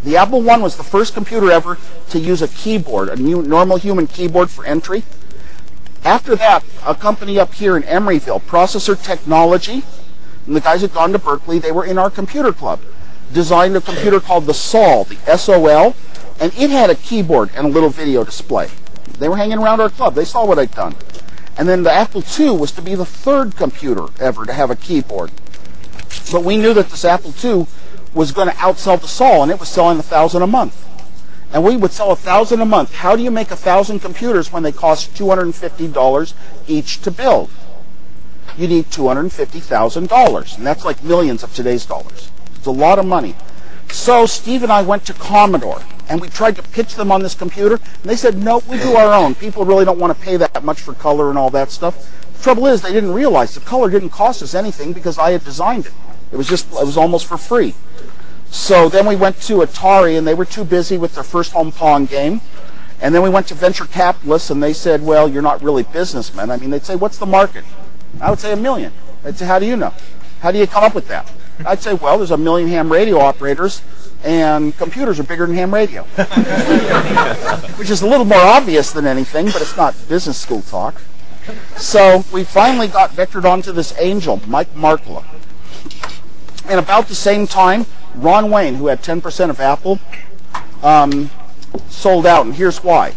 [0.03, 1.77] The Apple I was the first computer ever
[2.09, 5.03] to use a keyboard, a new, normal human keyboard for entry.
[6.03, 9.83] After that, a company up here in Emeryville, Processor Technology,
[10.45, 12.81] and the guys had gone to Berkeley, they were in our computer club,
[13.31, 15.95] designed a computer called the SOL, the S-O-L,
[16.41, 18.69] and it had a keyboard and a little video display.
[19.23, 20.15] They were hanging around our club.
[20.15, 20.97] They saw what I'd done.
[21.55, 24.75] And then the Apple II was to be the third computer ever to have a
[24.75, 25.31] keyboard.
[26.29, 27.65] But we knew that this Apple II
[28.13, 30.75] was going to outsell the Sol, and it was selling a thousand a month.
[31.53, 32.93] And we would sell a thousand a month.
[32.93, 36.33] How do you make a thousand computers when they cost $250
[36.67, 37.49] each to build?
[38.57, 42.29] You need $250,000, and that's like millions of today's dollars.
[42.57, 43.37] It's a lot of money.
[43.89, 47.35] So Steve and I went to Commodore, and we tried to pitch them on this
[47.35, 49.35] computer, and they said, no, we do our own.
[49.35, 52.11] People really don't want to pay that much for color and all that stuff.
[52.37, 55.43] The trouble is, they didn't realize the color didn't cost us anything because I had
[55.43, 55.93] designed it.
[56.31, 57.73] It was just, it was almost for free.
[58.47, 61.71] So then we went to Atari, and they were too busy with their first home
[61.71, 62.41] Pong game.
[63.01, 66.51] And then we went to venture capitalists, and they said, well, you're not really businessmen.
[66.51, 67.65] I mean, they'd say, what's the market?
[68.21, 68.93] I would say a million.
[69.23, 69.93] They'd say, how do you know?
[70.39, 71.31] How do you come up with that?
[71.65, 73.81] I'd say, well, there's a million ham radio operators,
[74.23, 76.03] and computers are bigger than ham radio.
[77.77, 81.01] Which is a little more obvious than anything, but it's not business school talk.
[81.75, 85.25] So we finally got vectored onto this angel, Mike Markkula.
[86.69, 87.85] And about the same time,
[88.15, 89.99] Ron Wayne, who had 10% of Apple,
[90.81, 91.29] um,
[91.89, 93.13] sold out, and here's why.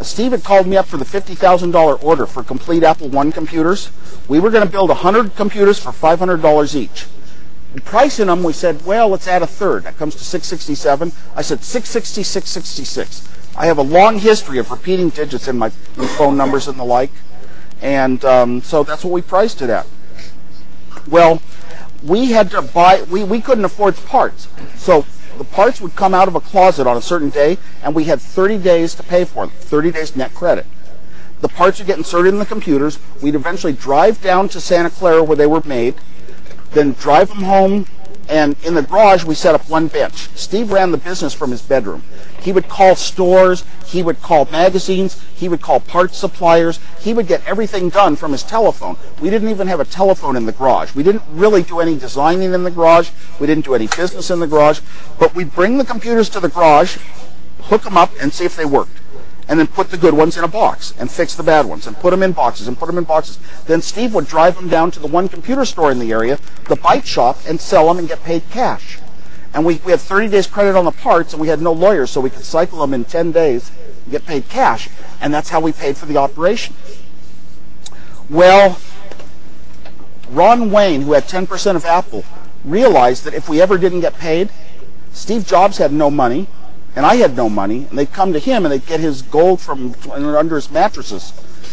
[0.00, 3.90] Steve had called me up for the $50,000 order for complete Apple One computers.
[4.28, 7.06] We were going to build 100 computers for $500 each.
[7.84, 9.84] Pricing them, we said, well, let's add a third.
[9.84, 11.12] That comes to 667.
[11.34, 13.28] I said 660, 666.
[13.56, 17.10] I have a long history of repeating digits in my phone numbers and the like,
[17.80, 19.86] and um, so that's what we priced it at.
[21.08, 21.42] Well,
[22.02, 23.02] we had to buy.
[23.02, 25.06] We we couldn't afford parts, so
[25.38, 28.20] the parts would come out of a closet on a certain day, and we had
[28.20, 29.54] 30 days to pay for them.
[29.56, 30.66] 30 days net credit.
[31.40, 32.98] The parts would get inserted in the computers.
[33.22, 35.94] We'd eventually drive down to Santa Clara where they were made
[36.76, 37.86] then drive them home.
[38.28, 40.28] And in the garage, we set up one bench.
[40.34, 42.02] Steve ran the business from his bedroom.
[42.42, 47.28] He would call stores, he would call magazines, he would call parts suppliers, he would
[47.28, 48.96] get everything done from his telephone.
[49.20, 50.92] We didn't even have a telephone in the garage.
[50.92, 53.10] We didn't really do any designing in the garage.
[53.38, 54.80] We didn't do any business in the garage.
[55.20, 56.98] But we'd bring the computers to the garage,
[57.62, 59.05] hook them up, and see if they worked
[59.48, 61.96] and then put the good ones in a box and fix the bad ones and
[61.96, 63.38] put them in boxes and put them in boxes.
[63.66, 66.76] Then Steve would drive them down to the one computer store in the area, the
[66.76, 68.98] Byte Shop, and sell them and get paid cash.
[69.54, 72.10] And we, we had 30 days credit on the parts and we had no lawyers,
[72.10, 73.70] so we could cycle them in 10 days
[74.04, 74.88] and get paid cash.
[75.20, 76.74] And that's how we paid for the operation.
[78.28, 78.78] Well,
[80.30, 82.24] Ron Wayne, who had 10% of Apple,
[82.64, 84.50] realized that if we ever didn't get paid,
[85.12, 86.48] Steve Jobs had no money,
[86.96, 89.60] and I had no money, and they'd come to him and they'd get his gold
[89.60, 91.32] from under his mattresses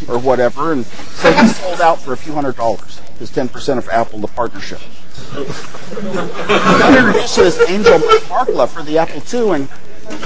[0.09, 3.87] or whatever, and so he sold out for a few hundred dollars, his 10% of
[3.89, 4.81] Apple, the partnership.
[5.31, 9.69] I introduced this angel Markkula for the Apple II, and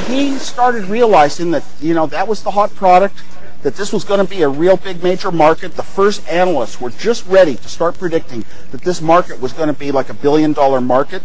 [0.07, 3.22] he started realizing that you know that was the hot product,
[3.61, 5.76] that this was going to be a real big major market.
[5.76, 9.78] The first analysts were just ready to start predicting that this market was going to
[9.78, 11.22] be like a billion dollar market.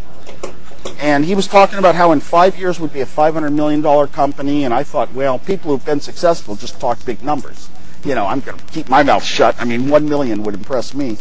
[0.99, 4.65] And he was talking about how in five years would be a $500 million company.
[4.65, 7.69] And I thought, well, people who've been successful just talk big numbers.
[8.05, 9.55] You know, I'm going to keep my mouth shut.
[9.61, 11.19] I mean, one million would impress me.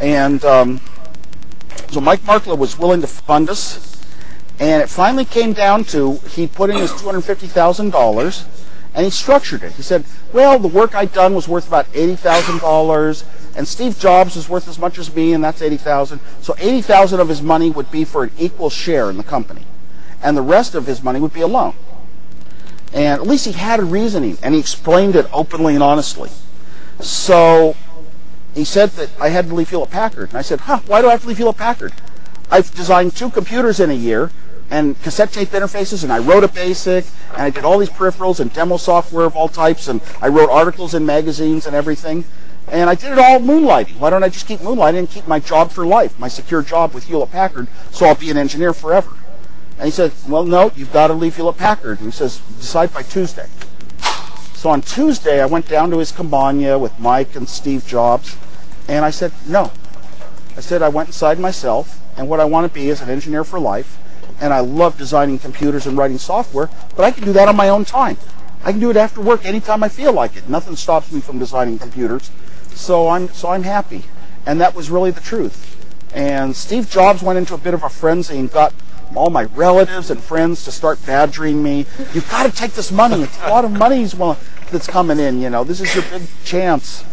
[0.00, 0.80] And um,
[1.90, 4.02] so Mike Markkula was willing to fund us.
[4.58, 8.61] And it finally came down to he put in his $250,000
[8.94, 9.72] and he structured it.
[9.72, 13.24] He said, well, the work I'd done was worth about $80,000
[13.56, 16.20] and Steve Jobs was worth as much as me and that's 80,000.
[16.40, 19.64] So 80,000 of his money would be for an equal share in the company.
[20.22, 21.74] And the rest of his money would be a loan.
[22.92, 26.30] And at least he had a reasoning and he explained it openly and honestly.
[27.00, 27.74] So
[28.54, 30.28] he said that I had to leave Hewlett Packard.
[30.28, 31.94] And I said, huh, why do I have to leave Hewlett Packard?
[32.50, 34.30] I've designed two computers in a year
[34.72, 37.04] and cassette tape interfaces, and I wrote a BASIC,
[37.34, 40.48] and I did all these peripherals and demo software of all types, and I wrote
[40.48, 42.24] articles in magazines and everything.
[42.68, 43.98] And I did it all moonlighting.
[43.98, 46.94] Why don't I just keep moonlighting and keep my job for life, my secure job
[46.94, 49.14] with Hewlett Packard, so I'll be an engineer forever?
[49.76, 51.98] And he said, well, no, you've got to leave Hewlett Packard.
[51.98, 53.48] And he says, decide by Tuesday.
[54.54, 58.38] So on Tuesday, I went down to his Campagna with Mike and Steve Jobs,
[58.88, 59.70] and I said, no.
[60.56, 63.44] I said, I went inside myself, and what I want to be is an engineer
[63.44, 63.98] for life,
[64.42, 67.68] and I love designing computers and writing software, but I can do that on my
[67.68, 68.18] own time.
[68.64, 70.48] I can do it after work anytime I feel like it.
[70.48, 72.30] Nothing stops me from designing computers.
[72.74, 74.02] So I'm so I'm happy.
[74.44, 75.68] And that was really the truth.
[76.12, 78.74] And Steve Jobs went into a bit of a frenzy and got
[79.14, 81.86] all my relatives and friends to start badgering me.
[82.12, 83.22] You've got to take this money.
[83.22, 84.04] It's a lot of money
[84.72, 85.62] that's coming in, you know.
[85.62, 87.04] This is your big chance.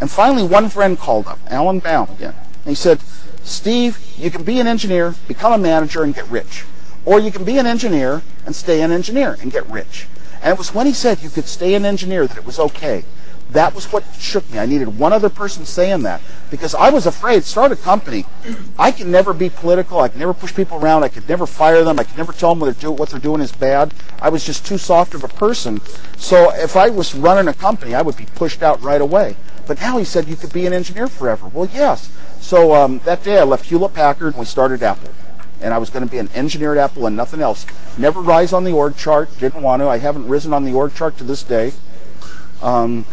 [0.00, 2.34] And finally one friend called up, Alan Baum again.
[2.64, 3.00] And he said,
[3.44, 6.64] Steve, you can be an engineer, become a manager, and get rich.
[7.04, 10.06] Or you can be an engineer and stay an engineer and get rich.
[10.42, 13.04] And it was when he said you could stay an engineer that it was okay.
[13.50, 14.58] That was what shook me.
[14.58, 17.44] I needed one other person saying that because I was afraid.
[17.44, 18.24] Start a company.
[18.78, 20.00] I can never be political.
[20.00, 21.04] I can never push people around.
[21.04, 21.98] I could never fire them.
[21.98, 23.92] I could never tell them what they're, do, what they're doing is bad.
[24.20, 25.80] I was just too soft of a person.
[26.16, 29.36] So if I was running a company, I would be pushed out right away.
[29.66, 31.48] But now he said you could be an engineer forever.
[31.48, 32.10] Well, yes.
[32.40, 35.10] So um, that day I left Hewlett Packard and we started Apple.
[35.60, 37.64] And I was going to be an engineer at Apple and nothing else.
[37.96, 39.30] Never rise on the org chart.
[39.38, 39.88] Didn't want to.
[39.88, 41.72] I haven't risen on the org chart to this day.
[42.60, 43.06] Um,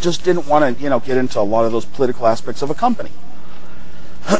[0.00, 2.70] just didn't want to, you know, get into a lot of those political aspects of
[2.70, 3.10] a company.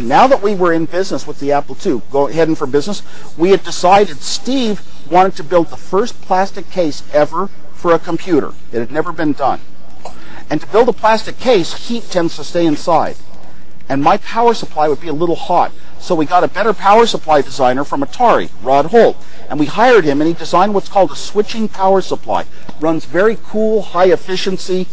[0.00, 3.02] now that we were in business with the Apple II, go heading for business,
[3.36, 4.80] we had decided Steve
[5.10, 8.52] wanted to build the first plastic case ever for a computer.
[8.72, 9.60] It had never been done.
[10.50, 13.16] And to build a plastic case, heat tends to stay inside
[13.92, 15.70] and my power supply would be a little hot.
[15.98, 20.04] So we got a better power supply designer from Atari, Rod Holt, and we hired
[20.04, 22.46] him and he designed what's called a switching power supply.
[22.80, 24.88] Runs very cool, high efficiency,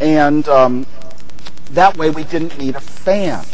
[0.00, 0.84] and um,
[1.70, 3.44] that way we didn't need a fan.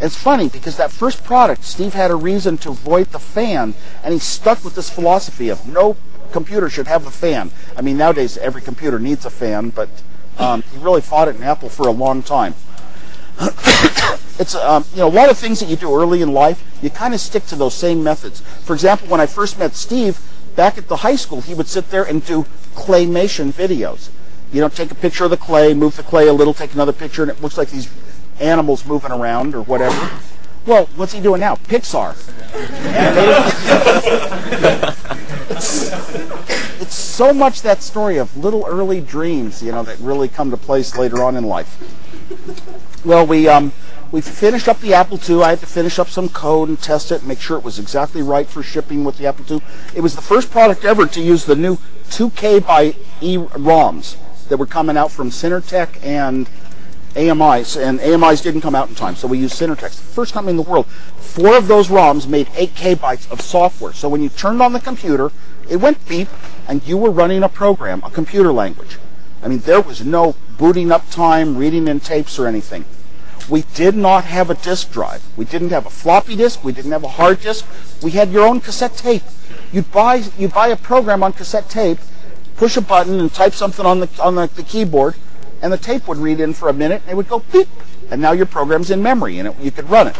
[0.00, 3.74] It's funny because that first product, Steve had a reason to avoid the fan,
[4.04, 5.96] and he stuck with this philosophy of no
[6.30, 7.50] computer should have a fan.
[7.76, 9.88] I mean, nowadays every computer needs a fan, but
[10.40, 12.54] um, he really fought it in Apple for a long time.
[14.38, 16.90] it's um, you know a lot of things that you do early in life you
[16.90, 18.40] kind of stick to those same methods.
[18.40, 20.20] For example when i first met steve
[20.56, 22.44] back at the high school he would sit there and do
[22.74, 24.10] claymation videos.
[24.52, 26.92] You know take a picture of the clay move the clay a little take another
[26.92, 27.90] picture and it looks like these
[28.40, 30.10] animals moving around or whatever.
[30.66, 31.56] Well what's he doing now?
[31.56, 32.16] Pixar
[36.90, 40.56] it's, so much that story of little early dreams you know that really come to
[40.56, 41.78] place later on in life
[43.04, 43.72] well, we um,
[44.12, 45.42] we finished up the Apple II.
[45.42, 47.78] I had to finish up some code and test it, and make sure it was
[47.78, 49.62] exactly right for shipping with the Apple II.
[49.94, 51.78] It was the first product ever to use the new
[52.10, 54.16] 2K by E ROMs
[54.48, 56.48] that were coming out from Synertek and
[57.16, 59.98] AMIs, and AMIs didn't come out in time, so we used Synertek.
[59.98, 60.86] First company in the world.
[60.86, 63.92] Four of those ROMs made 8K bytes of software.
[63.92, 65.32] So when you turned on the computer,
[65.68, 66.28] it went beep,
[66.70, 68.96] and you were running a program, a computer language.
[69.42, 72.84] I mean, there was no booting up time, reading in tapes, or anything.
[73.48, 75.20] We did not have a disk drive.
[75.36, 76.62] We didn't have a floppy disk.
[76.62, 77.66] We didn't have a hard disk.
[78.04, 79.24] We had your own cassette tape.
[79.72, 81.98] You'd buy you buy a program on cassette tape,
[82.54, 85.16] push a button, and type something on the on the, the keyboard,
[85.62, 87.68] and the tape would read in for a minute, and it would go beep,
[88.12, 90.16] and now your program's in memory, and it, you could run it.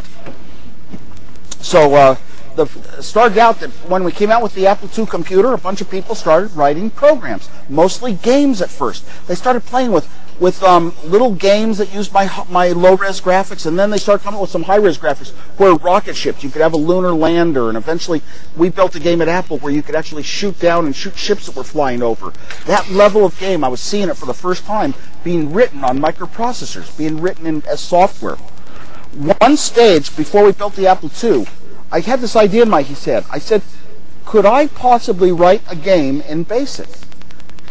[1.60, 2.16] So uh,
[2.56, 2.66] the
[3.02, 5.90] started out that when we came out with the Apple II computer, a bunch of
[5.90, 9.04] people started writing programs, mostly games at first.
[9.26, 10.08] They started playing with
[10.40, 14.24] with um, little games that used my my low res graphics, and then they started
[14.24, 16.42] coming up with some high res graphics where rocket ships.
[16.42, 18.22] You could have a lunar lander, and eventually
[18.56, 21.46] we built a game at Apple where you could actually shoot down and shoot ships
[21.46, 22.32] that were flying over.
[22.66, 25.98] That level of game, I was seeing it for the first time being written on
[25.98, 28.36] microprocessors, being written in as software.
[29.40, 31.46] One stage before we built the Apple II,
[31.92, 33.24] I had this idea in my head.
[33.32, 33.62] I said,
[34.24, 36.88] could I possibly write a game in BASIC?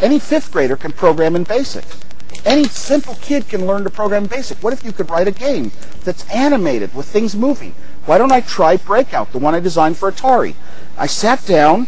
[0.02, 1.86] Any fifth grader can program in BASIC.
[2.44, 4.62] Any simple kid can learn to program BASIC.
[4.62, 5.72] What if you could write a game
[6.04, 7.74] that's animated with things moving?
[8.06, 10.54] Why don't I try Breakout, the one I designed for Atari?
[10.98, 11.88] I sat down,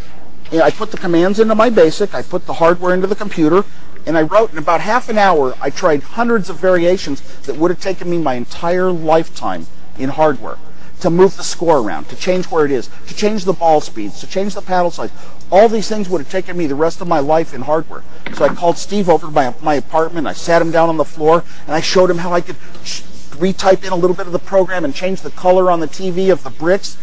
[0.54, 3.66] I put the commands into my BASIC, I put the hardware into the computer,
[4.06, 5.54] and I wrote in about half an hour.
[5.62, 9.68] I tried hundreds of variations that would have taken me my entire lifetime
[10.00, 10.58] in hardware
[11.02, 14.20] to move the score around, to change where it is, to change the ball speeds,
[14.22, 15.12] to change the paddle size.
[15.52, 18.04] All these things would have taken me the rest of my life in hardware.
[18.34, 20.28] So I called Steve over to my, my apartment.
[20.28, 23.84] I sat him down on the floor and I showed him how I could retype
[23.84, 26.44] in a little bit of the program and change the color on the TV of
[26.44, 26.98] the bricks.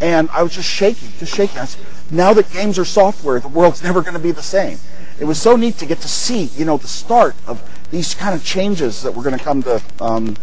[0.00, 1.58] And I was just shaking, just shaking.
[1.58, 4.78] I said, now that games are software, the world's never going to be the same.
[5.18, 8.34] It was so neat to get to see, you know, the start of these kind
[8.34, 10.36] of changes that were going to come to um,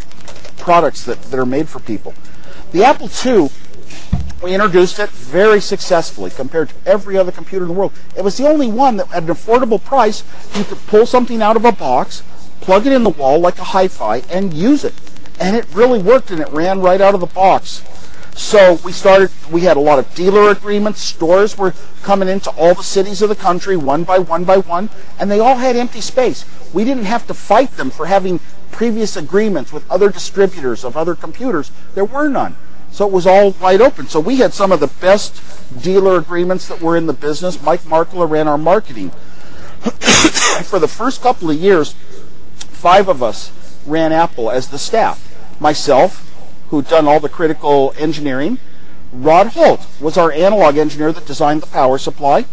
[0.58, 2.14] products that, that are made for people.
[2.72, 3.50] The Apple II,
[4.44, 7.94] we introduced it very successfully compared to every other computer in the world.
[8.16, 10.24] It was the only one that at an affordable price,
[10.54, 12.24] you could pull something out of a box,
[12.60, 14.94] plug it in the wall like a hi-fi, and use it.
[15.40, 17.84] And it really worked, and it ran right out of the box.
[18.36, 21.02] So we started, we had a lot of dealer agreements.
[21.02, 21.74] Stores were
[22.04, 24.90] coming into all the cities of the country one by one by one,
[25.20, 26.44] and they all had empty space.
[26.74, 28.42] We didn't have to fight them for having
[28.78, 31.72] previous agreements with other distributors of other computers.
[31.96, 32.56] There were none.
[32.92, 34.08] So it was all wide open.
[34.08, 35.42] So we had some of the best
[35.82, 37.60] dealer agreements that were in the business.
[37.64, 39.10] Mike Markkula ran our marketing.
[40.70, 41.96] For the first couple of years,
[42.60, 43.52] five of us
[43.88, 45.24] ran Apple as the staff.
[45.60, 46.24] Myself,
[46.70, 48.60] who'd done all the critical engineering.
[49.12, 52.46] Rod Holt was our analog engineer that designed the power supply.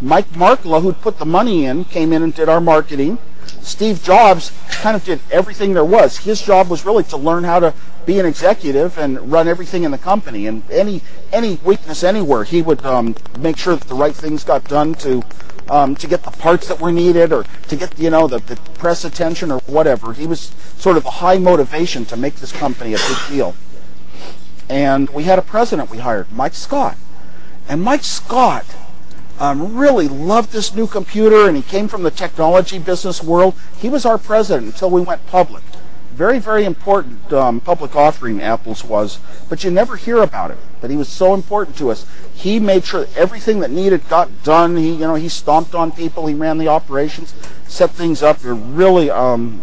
[0.00, 3.18] Mike Markkula, who'd put the money in, came in and did our marketing.
[3.62, 6.18] Steve Jobs kind of did everything there was.
[6.18, 7.74] His job was really to learn how to
[8.06, 10.46] be an executive and run everything in the company.
[10.46, 11.02] And any
[11.32, 15.22] any weakness anywhere, he would um, make sure that the right things got done to
[15.68, 18.56] um, to get the parts that were needed or to get you know the, the
[18.78, 20.12] press attention or whatever.
[20.12, 23.54] He was sort of a high motivation to make this company a big deal.
[24.68, 26.96] And we had a president we hired, Mike Scott,
[27.68, 28.66] and Mike Scott
[29.40, 33.54] um, really loved this new computer, and he came from the technology business world.
[33.78, 35.62] He was our president until we went public.
[36.12, 40.58] Very, very important um, public offering Apple's was, but you never hear about it.
[40.80, 42.04] But he was so important to us.
[42.34, 44.76] He made sure everything that needed got done.
[44.76, 46.26] He, you know, he stomped on people.
[46.26, 47.34] He ran the operations,
[47.68, 48.38] set things up.
[48.38, 49.62] They're really, um,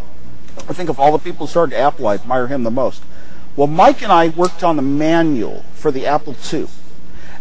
[0.70, 3.04] I think of all the people who started Apple, I admire him the most.
[3.58, 6.68] Well, Mike and I worked on the manual for the Apple II.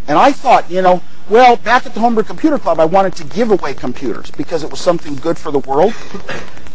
[0.08, 3.24] And I thought, you know, well, back at the Homebrew Computer Club, I wanted to
[3.24, 5.92] give away computers because it was something good for the world.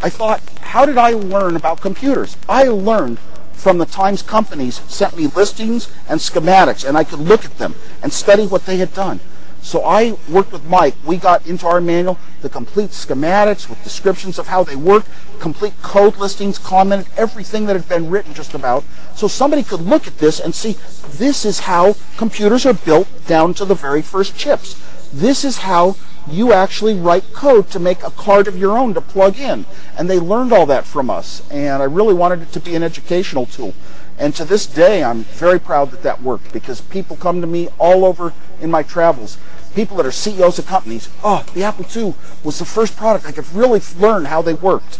[0.01, 2.35] I thought, how did I learn about computers?
[2.47, 3.19] I learned
[3.53, 7.76] from the Times companies sent me listings and schematics, and I could look at them
[8.01, 9.19] and study what they had done.
[9.61, 10.95] So I worked with Mike.
[11.06, 15.06] We got into our manual the complete schematics with descriptions of how they work,
[15.40, 18.84] complete code listings, commented everything that had been written just about.
[19.15, 20.77] So somebody could look at this and see
[21.18, 24.81] this is how computers are built down to the very first chips.
[25.14, 25.95] This is how
[26.27, 29.65] you actually write code to make a card of your own to plug in.
[29.98, 31.41] And they learned all that from us.
[31.49, 33.73] And I really wanted it to be an educational tool.
[34.20, 37.70] And to this day, I'm very proud that that worked because people come to me
[37.80, 39.38] all over in my travels.
[39.74, 43.32] People that are CEOs of companies, oh, the Apple II was the first product I
[43.32, 45.00] could really learn how they worked.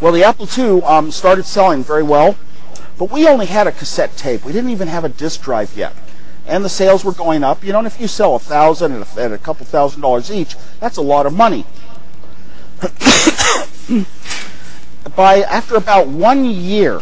[0.00, 2.36] Well, the Apple II um, started selling very well,
[2.96, 4.44] but we only had a cassette tape.
[4.44, 5.96] We didn't even have a disk drive yet.
[6.46, 7.64] And the sales were going up.
[7.64, 10.96] You know, and if you sell a thousand at a couple thousand dollars each, that's
[10.96, 11.66] a lot of money.
[15.16, 17.00] By after about one year,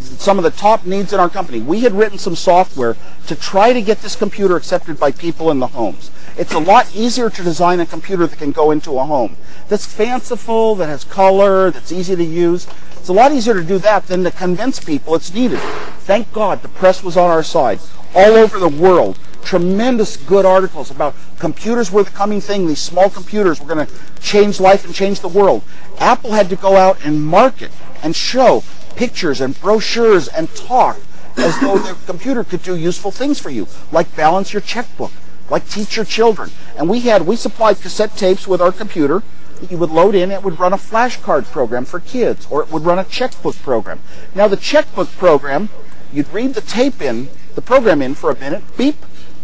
[0.00, 1.60] some of the top needs in our company.
[1.60, 2.96] We had written some software
[3.26, 6.10] to try to get this computer accepted by people in the homes.
[6.36, 9.36] It's a lot easier to design a computer that can go into a home.
[9.68, 12.66] That's fanciful, that has color, that's easy to use.
[12.92, 15.58] It's a lot easier to do that than to convince people it's needed.
[16.00, 17.80] Thank God the press was on our side.
[18.14, 22.66] All over the world, tremendous good articles about computers were the coming thing.
[22.66, 25.62] These small computers were going to change life and change the world.
[25.98, 27.70] Apple had to go out and market
[28.02, 28.62] and show
[28.96, 30.98] pictures and brochures and talk
[31.36, 35.12] as though the computer could do useful things for you, like balance your checkbook,
[35.50, 36.50] like teach your children.
[36.76, 39.22] And we had we supplied cassette tapes with our computer
[39.60, 40.30] that you would load in.
[40.30, 44.00] It would run a flashcard program for kids, or it would run a checkbook program.
[44.34, 45.68] Now the checkbook program,
[46.12, 48.96] you'd read the tape in, the program in for a minute, beep.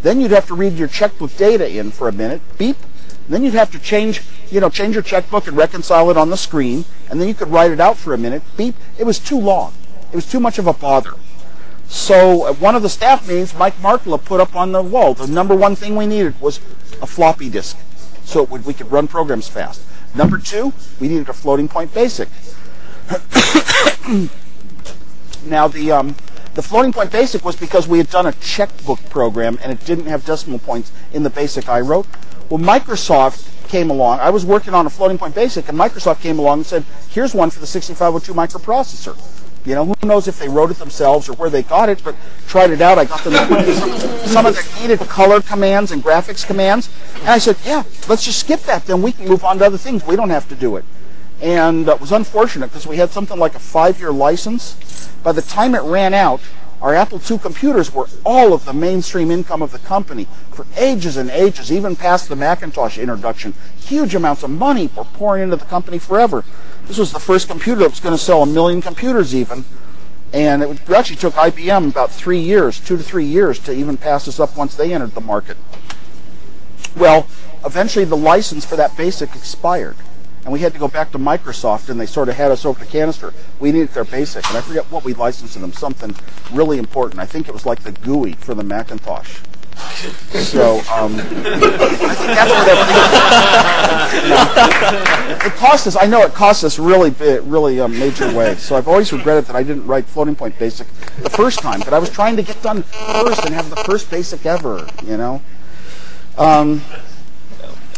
[0.02, 2.76] Then you'd have to read your checkbook data in for a minute, beep.
[3.30, 6.36] Then you'd have to change, you know, change your checkbook and reconcile it on the
[6.36, 8.74] screen, and then you could write it out for a minute, beep.
[8.98, 9.72] It was too long.
[10.10, 11.14] It was too much of a bother.
[11.86, 15.28] So at one of the staff meetings, Mike Markkula put up on the wall, the
[15.28, 16.58] number one thing we needed was
[17.00, 17.76] a floppy disk,
[18.24, 19.80] so would, we could run programs fast.
[20.12, 22.28] Number two, we needed a floating point basic.
[25.46, 26.16] now the um,
[26.54, 30.06] the floating point basic was because we had done a checkbook program and it didn't
[30.06, 32.06] have decimal points in the basic I wrote.
[32.50, 34.18] Well, Microsoft came along.
[34.18, 37.32] I was working on a floating point basic, and Microsoft came along and said, "Here's
[37.32, 39.16] one for the 6502 microprocessor."
[39.64, 42.16] You know, who knows if they wrote it themselves or where they got it, but
[42.48, 42.98] tried it out.
[42.98, 43.34] I got them
[44.46, 46.88] of the needed color commands and graphics commands.
[47.20, 48.86] And I said, yeah, let's just skip that.
[48.86, 50.04] Then we can move on to other things.
[50.04, 50.84] We don't have to do it.
[51.42, 55.10] And it was unfortunate because we had something like a five-year license.
[55.22, 56.40] By the time it ran out,
[56.82, 61.16] our Apple II computers were all of the mainstream income of the company for ages
[61.16, 63.52] and ages, even past the Macintosh introduction.
[63.78, 66.44] Huge amounts of money were pouring into the company forever.
[66.86, 69.64] This was the first computer that was going to sell a million computers even.
[70.32, 74.24] And it actually took IBM about three years, two to three years, to even pass
[74.24, 75.56] this up once they entered the market.
[76.96, 77.26] Well,
[77.64, 79.96] eventually the license for that basic expired.
[80.44, 82.78] And we had to go back to Microsoft, and they sort of had us over
[82.82, 83.34] the canister.
[83.58, 86.14] We needed their basic, and I forget what we licensed to them, something
[86.52, 87.20] really important.
[87.20, 89.38] I think it was like the GUI for the Macintosh.
[90.32, 91.14] So um,
[95.42, 95.96] it cost us.
[95.96, 97.10] I know it cost us really,
[97.40, 98.56] really a major way.
[98.56, 100.86] So I've always regretted that I didn't write floating point basic
[101.22, 101.80] the first time.
[101.80, 104.86] But I was trying to get done first and have the first basic ever.
[105.04, 105.42] You know.
[106.36, 106.82] Um,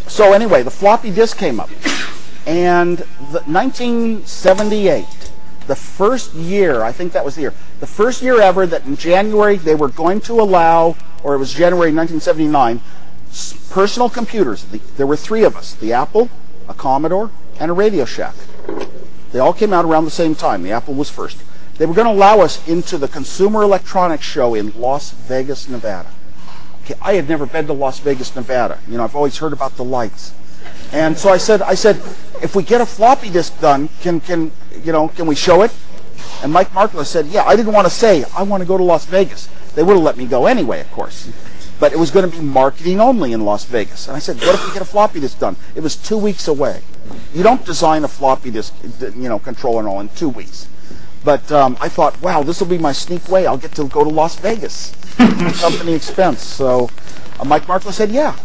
[0.07, 1.71] so anyway, the floppy disk came up,
[2.47, 5.07] and the 1978
[5.67, 8.97] the first year, I think that was the year, the first year ever that in
[8.97, 12.81] January they were going to allow, or it was January 1979,
[13.71, 14.65] personal computers.
[14.97, 16.29] There were three of us the Apple,
[16.69, 18.35] a Commodore, and a Radio Shack.
[19.33, 20.63] They all came out around the same time.
[20.63, 21.43] The Apple was first.
[21.79, 26.09] They were going to allow us into the Consumer Electronics Show in Las Vegas, Nevada.
[26.85, 28.79] Okay, I had never been to Las Vegas, Nevada.
[28.89, 30.35] You know, I've always heard about the lights.
[30.93, 31.97] And so I said, I said,
[32.43, 34.51] if we get a floppy disk done, can can
[34.83, 35.73] you know, can we show it?
[36.43, 37.45] And Mike Markkula said, yeah.
[37.45, 39.49] I didn't want to say I want to go to Las Vegas.
[39.75, 41.31] They would have let me go anyway, of course.
[41.81, 44.07] But it was going to be marketing only in Las Vegas.
[44.07, 45.57] And I said, what if we get a floppy disk done?
[45.75, 46.83] It was two weeks away.
[47.35, 50.69] You don't design a floppy disk, you know, controller and all in two weeks.
[51.25, 53.47] But um, I thought, wow, this will be my sneak way.
[53.47, 54.95] I'll get to go to Las Vegas,
[55.61, 56.43] company expense.
[56.43, 56.91] So
[57.41, 58.37] uh, Mike Markkula said, yeah.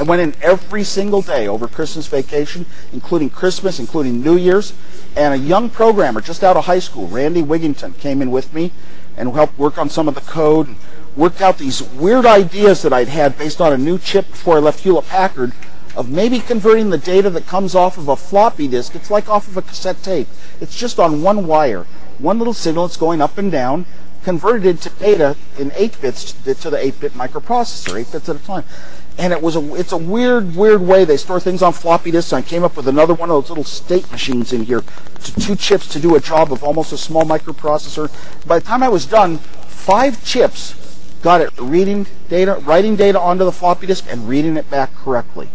[0.00, 4.72] I went in every single day over Christmas vacation, including Christmas, including New Year's.
[5.14, 8.72] And a young programmer just out of high school, Randy Wigginton, came in with me
[9.18, 10.76] and helped work on some of the code and
[11.16, 14.60] worked out these weird ideas that I'd had based on a new chip before I
[14.60, 15.52] left Hewlett Packard
[15.94, 18.94] of maybe converting the data that comes off of a floppy disk.
[18.94, 20.28] It's like off of a cassette tape.
[20.62, 21.84] It's just on one wire,
[22.16, 22.86] one little signal.
[22.86, 23.84] It's going up and down,
[24.22, 28.64] converted into data in 8 bits to the 8-bit microprocessor, 8 bits at a time
[29.18, 32.32] and it was a it's a weird weird way they store things on floppy disks.
[32.32, 34.82] I came up with another one of those little state machines in here,
[35.40, 38.10] two chips to do a job of almost a small microprocessor.
[38.46, 40.74] By the time I was done, five chips
[41.22, 45.48] got it reading data, writing data onto the floppy disk, and reading it back correctly.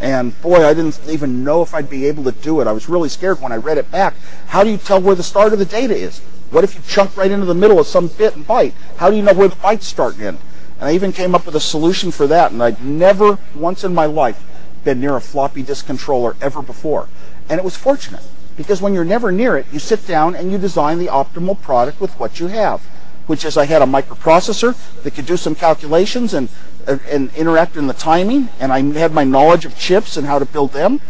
[0.00, 2.66] And boy, I didn't even know if I'd be able to do it.
[2.66, 4.14] I was really scared when I read it back.
[4.46, 6.20] How do you tell where the start of the data is?
[6.50, 8.72] What if you chunk right into the middle of some bit and byte?
[8.96, 10.38] How do you know where the bytes start and end?
[10.82, 13.94] And I even came up with a solution for that, and I'd never once in
[13.94, 14.42] my life
[14.82, 17.06] been near a floppy disk controller ever before.
[17.48, 18.24] And it was fortunate,
[18.56, 22.00] because when you're never near it, you sit down and you design the optimal product
[22.00, 22.80] with what you have,
[23.28, 26.48] which is I had a microprocessor that could do some calculations and,
[26.88, 30.46] and interact in the timing, and I had my knowledge of chips and how to
[30.46, 31.00] build them.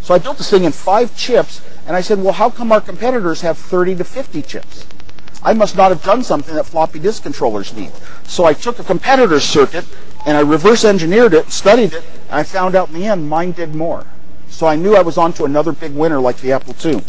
[0.00, 2.80] So I built this thing in five chips, and I said, well, how come our
[2.80, 4.86] competitors have 30 to 50 chips?
[5.42, 7.92] I must not have done something that floppy disk controllers need.
[8.24, 9.84] So I took a competitor's circuit
[10.26, 13.52] and I reverse engineered it, studied it, and I found out in the end mine
[13.52, 14.04] did more.
[14.50, 17.02] So I knew I was onto another big winner like the Apple II.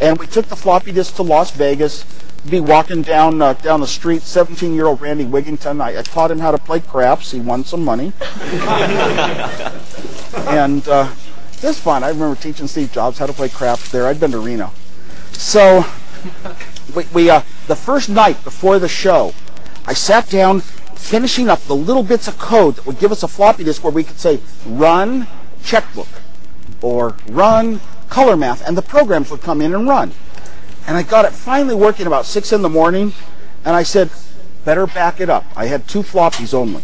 [0.00, 2.04] And we took the floppy disk to Las Vegas,
[2.50, 5.80] be walking down uh, down the street, 17-year-old Randy Wigginton.
[5.80, 7.30] I, I, taught him how to play craps.
[7.30, 8.12] He won some money.
[10.48, 11.08] and uh,
[11.58, 12.02] it was fun.
[12.02, 14.08] I remember teaching Steve Jobs how to play craps there.
[14.08, 14.72] I'd been to Reno.
[15.30, 15.84] So
[16.94, 19.34] we, we uh, the first night before the show,
[19.86, 23.28] I sat down finishing up the little bits of code that would give us a
[23.28, 25.26] floppy disk where we could say run
[25.64, 26.08] checkbook
[26.80, 30.12] or run color math, and the programs would come in and run.
[30.86, 33.12] And I got it finally working about six in the morning,
[33.64, 34.10] and I said,
[34.64, 35.44] better back it up.
[35.56, 36.82] I had two floppies only.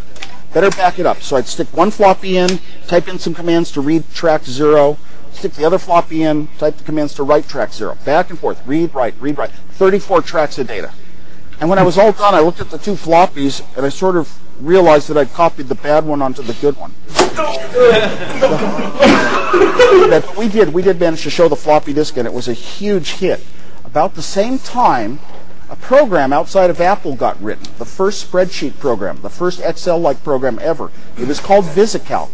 [0.55, 1.21] Better back it up.
[1.21, 4.97] So I'd stick one floppy in, type in some commands to read track zero,
[5.39, 7.97] stick the other floppy in, type the commands to write track zero.
[8.05, 9.51] Back and forth, read, write, read, write.
[9.51, 10.93] 34 tracks of data.
[11.61, 14.17] And when I was all done, I looked at the two floppies and I sort
[14.17, 16.93] of realized that I'd copied the bad one onto the good one.
[20.09, 22.53] that we did, we did manage to show the floppy disk and it was a
[22.53, 23.45] huge hit.
[23.85, 25.21] About the same time,
[25.71, 30.59] a program outside of Apple got written, the first spreadsheet program, the first Excel-like program
[30.61, 30.91] ever.
[31.17, 32.31] It was called VisiCalc.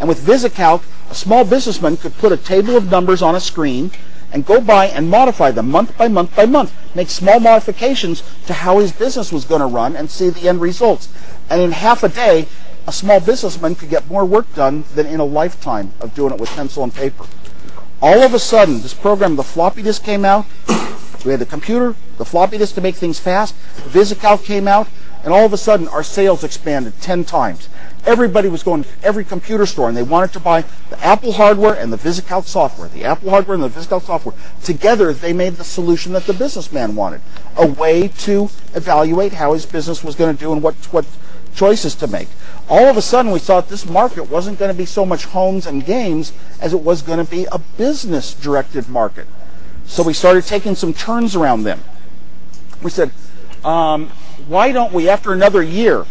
[0.00, 3.90] And with VisiCalc, a small businessman could put a table of numbers on a screen
[4.32, 8.52] and go by and modify them month by month by month, make small modifications to
[8.52, 11.08] how his business was going to run and see the end results.
[11.48, 12.48] And in half a day,
[12.86, 16.40] a small businessman could get more work done than in a lifetime of doing it
[16.40, 17.24] with pencil and paper.
[18.02, 20.46] All of a sudden, this program, the floppy disk came out.
[21.24, 23.54] We had the computer, the floppy disk to make things fast.
[23.88, 24.88] VisiCalc came out,
[25.24, 27.68] and all of a sudden, our sales expanded 10 times
[28.06, 31.74] everybody was going to every computer store and they wanted to buy the Apple hardware
[31.74, 32.88] and the VisiCalc software.
[32.88, 34.34] The Apple hardware and the VisiCalc software.
[34.62, 37.20] Together, they made the solution that the businessman wanted.
[37.56, 41.06] A way to evaluate how his business was going to do and what, what
[41.54, 42.28] choices to make.
[42.68, 45.66] All of a sudden, we thought this market wasn't going to be so much homes
[45.66, 49.26] and games as it was going to be a business-directed market.
[49.86, 51.80] So we started taking some turns around them.
[52.82, 53.12] We said,
[53.64, 54.10] um,
[54.46, 56.06] why don't we, after another year,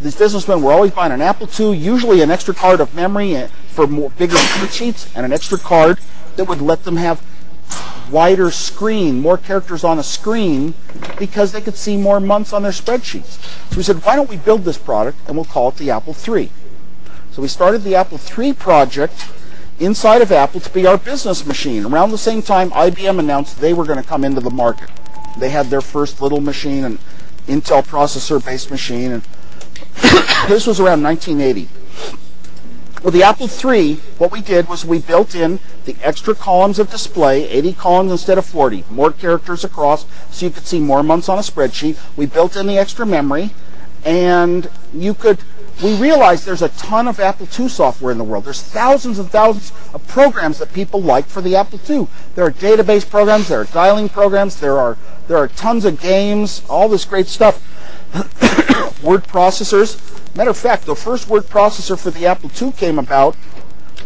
[0.00, 3.48] these businessmen were always buying an Apple II, usually an extra card of memory eh,
[3.68, 4.36] for more bigger
[4.70, 5.98] sheets, and an extra card
[6.36, 7.22] that would let them have
[8.10, 10.74] wider screen, more characters on a screen,
[11.18, 13.38] because they could see more months on their spreadsheets.
[13.70, 16.14] So we said, why don't we build this product and we'll call it the Apple
[16.14, 16.50] III.
[17.30, 19.26] So we started the Apple III project
[19.80, 21.86] inside of Apple to be our business machine.
[21.86, 24.90] Around the same time, IBM announced they were going to come into the market.
[25.38, 26.98] They had their first little machine, an
[27.46, 29.22] Intel processor-based machine, and
[30.48, 31.68] this was around 1980.
[33.02, 36.88] With the Apple III, what we did was we built in the extra columns of
[36.88, 41.28] display, 80 columns instead of 40, more characters across so you could see more months
[41.28, 41.98] on a spreadsheet.
[42.16, 43.50] We built in the extra memory,
[44.04, 45.38] and you could
[45.82, 48.44] we realize there's a ton of Apple II software in the world.
[48.44, 52.06] There's thousands and thousands of programs that people like for the Apple II.
[52.34, 54.96] There are database programs, there are dialing programs, there are
[55.28, 57.60] there are tons of games, all this great stuff.
[59.02, 59.98] word processors.
[60.36, 63.34] Matter of fact, the first word processor for the Apple II came about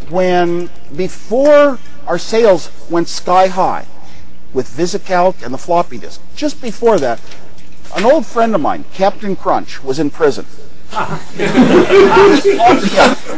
[0.08, 3.86] when before our sales went sky high
[4.52, 6.20] with VisiCalc and the floppy disk.
[6.34, 7.20] Just before that,
[7.96, 10.46] an old friend of mine, Captain Crunch, was in prison.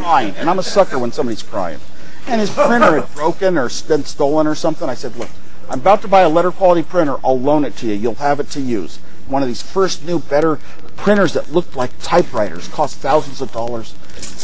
[0.01, 1.79] Crying, and I'm a sucker when somebody's crying.
[2.27, 4.87] And his printer had broken or been stolen or something.
[4.87, 5.29] I said, look,
[5.69, 7.17] I'm about to buy a letter quality printer.
[7.23, 7.93] I'll loan it to you.
[7.93, 8.97] You'll have it to use.
[9.27, 10.59] One of these first new, better
[10.95, 13.95] printers that looked like typewriters, cost thousands of dollars.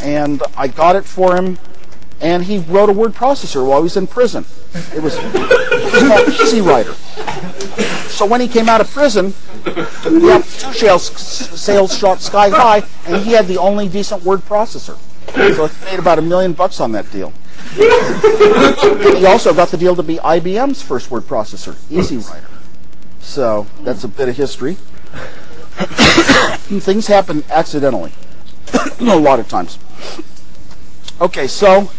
[0.01, 1.57] And I got it for him,
[2.21, 4.45] and he wrote a word processor while he was in prison.
[4.95, 6.95] It was, it was called EasyWriter.
[8.15, 9.33] So when he came out of prison,
[9.65, 10.41] the
[10.73, 14.97] sales, sales shot sky high, and he had the only decent word processor.
[15.33, 17.33] So he made about a million bucks on that deal.
[17.73, 22.45] he also got the deal to be IBM's first word processor, EasyWriter.
[23.19, 24.75] So that's a bit of history.
[25.75, 28.13] Things happen accidentally,
[29.01, 29.77] a lot of times.
[31.19, 31.91] Okay, so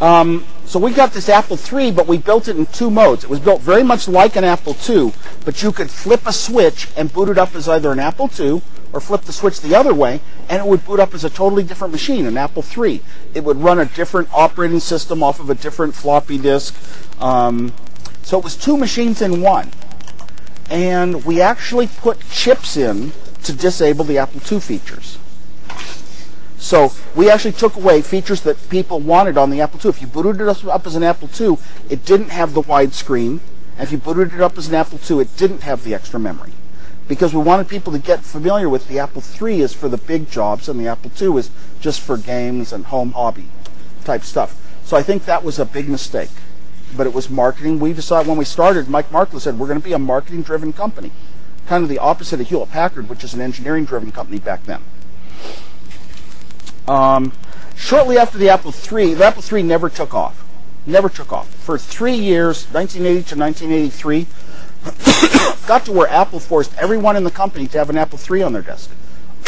[0.00, 3.24] um, so we got this Apple III, but we built it in two modes.
[3.24, 5.12] It was built very much like an Apple II,
[5.44, 8.62] but you could flip a switch and boot it up as either an Apple II
[8.92, 11.62] or flip the switch the other way, and it would boot up as a totally
[11.62, 13.02] different machine, an Apple III.
[13.34, 16.74] It would run a different operating system off of a different floppy disk.
[17.20, 17.72] Um,
[18.22, 19.70] so it was two machines in one
[20.70, 23.12] and we actually put chips in
[23.44, 25.18] to disable the Apple II features.
[26.58, 29.90] So we actually took away features that people wanted on the Apple II.
[29.90, 31.58] If you booted it up as an Apple II,
[31.88, 33.40] it didn't have the widescreen.
[33.76, 36.18] And if you booted it up as an Apple II, it didn't have the extra
[36.18, 36.52] memory.
[37.06, 40.30] Because we wanted people to get familiar with the Apple III is for the big
[40.30, 43.48] jobs and the Apple II is just for games and home hobby
[44.04, 44.54] type stuff.
[44.84, 46.30] So I think that was a big mistake
[46.96, 47.78] but it was marketing.
[47.78, 50.72] We decided when we started, Mike Markkula said we're going to be a marketing driven
[50.72, 51.12] company,
[51.66, 54.82] kind of the opposite of Hewlett Packard, which is an engineering driven company back then.
[56.88, 57.32] Um,
[57.76, 60.44] shortly after the Apple III, the Apple III never took off.
[60.86, 61.48] Never took off.
[61.48, 64.26] For three years, 1980 to 1983,
[65.66, 68.52] got to where Apple forced everyone in the company to have an Apple III on
[68.54, 68.90] their desk.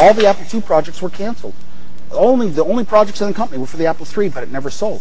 [0.02, 1.54] All the Apple II projects were canceled.
[2.10, 4.68] Only the only projects in the company were for the Apple III, but it never
[4.68, 5.00] sold.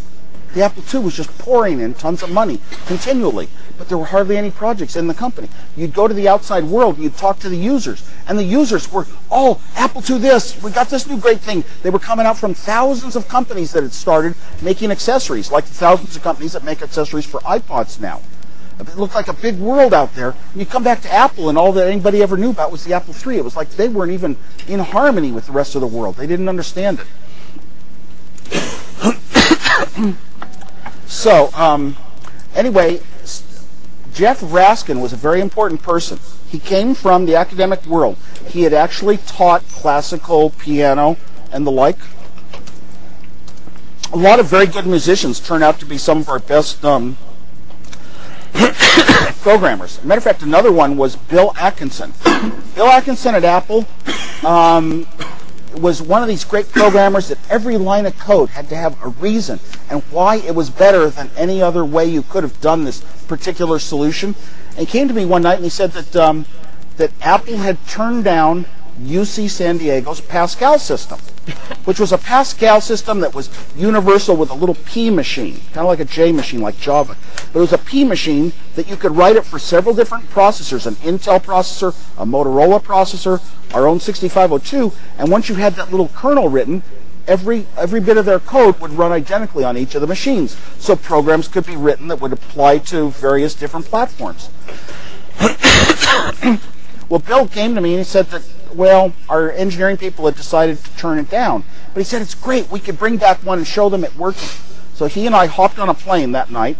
[0.53, 4.35] The Apple II was just pouring in tons of money continually, but there were hardly
[4.35, 5.47] any projects in the company.
[5.77, 8.91] You'd go to the outside world and you'd talk to the users, and the users
[8.91, 11.63] were, oh, Apple II this, we got this new great thing.
[11.83, 15.73] They were coming out from thousands of companies that had started making accessories, like the
[15.73, 18.21] thousands of companies that make accessories for iPods now.
[18.79, 20.29] It looked like a big world out there.
[20.29, 22.93] And you come back to Apple, and all that anybody ever knew about was the
[22.93, 23.37] Apple III.
[23.37, 26.15] It was like they weren't even in harmony with the rest of the world.
[26.15, 27.07] They didn't understand it.
[31.09, 31.97] So, um,
[32.55, 33.01] anyway,
[34.13, 36.19] Jeff Raskin was a very important person.
[36.47, 38.15] He came from the academic world.
[38.47, 41.17] He had actually taught classical piano
[41.51, 41.97] and the like.
[44.13, 47.17] A lot of very good musicians turn out to be some of our best um,
[49.41, 50.03] programmers.
[50.03, 52.13] matter of fact, another one was Bill Atkinson.
[52.75, 53.87] Bill Atkinson at Apple
[54.45, 55.07] um,
[55.77, 59.09] was one of these great programmers that every line of code had to have a
[59.09, 59.59] reason
[59.89, 63.79] and why it was better than any other way you could have done this particular
[63.79, 64.35] solution.
[64.69, 66.45] And he came to me one night and he said that um,
[66.97, 68.65] that Apple had turned down
[69.05, 71.19] UC San Diego's Pascal system,
[71.85, 75.85] which was a Pascal system that was universal with a little P machine, kind of
[75.85, 77.15] like a J machine like Java.
[77.53, 80.85] But it was a P machine that you could write it for several different processors,
[80.85, 83.41] an Intel processor, a Motorola processor,
[83.73, 86.83] our own 6502, and once you had that little kernel written,
[87.27, 90.57] every every bit of their code would run identically on each of the machines.
[90.79, 94.49] So programs could be written that would apply to various different platforms.
[97.09, 98.41] well, Bill came to me and he said that
[98.73, 101.63] well, our engineering people had decided to turn it down.
[101.93, 102.69] But he said, it's great.
[102.69, 104.49] We could bring back one and show them it working.
[104.93, 106.77] So he and I hopped on a plane that night,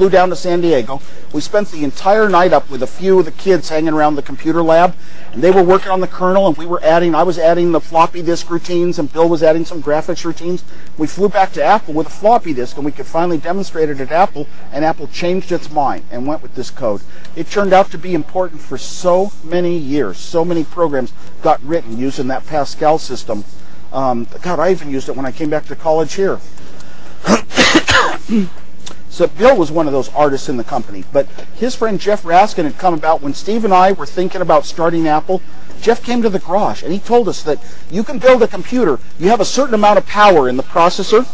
[0.00, 0.98] flew down to San Diego.
[1.34, 4.22] We spent the entire night up with a few of the kids hanging around the
[4.22, 4.94] computer lab.
[5.34, 7.82] And they were working on the kernel, and we were adding, I was adding the
[7.82, 10.64] floppy disk routines, and Bill was adding some graphics routines.
[10.96, 14.00] We flew back to Apple with a floppy disk, and we could finally demonstrate it
[14.00, 17.02] at Apple, and Apple changed its mind and went with this code.
[17.36, 20.16] It turned out to be important for so many years.
[20.16, 21.12] So many programs
[21.42, 23.44] got written using that Pascal system.
[23.92, 26.40] Um, God, I even used it when I came back to college here.
[29.10, 31.26] So Bill was one of those artists in the company, but
[31.56, 35.08] his friend Jeff Raskin had come about when Steve and I were thinking about starting
[35.08, 35.42] Apple.
[35.82, 37.58] Jeff came to the garage and he told us that
[37.90, 38.98] you can build a computer.
[39.18, 41.26] You have a certain amount of power in the processor,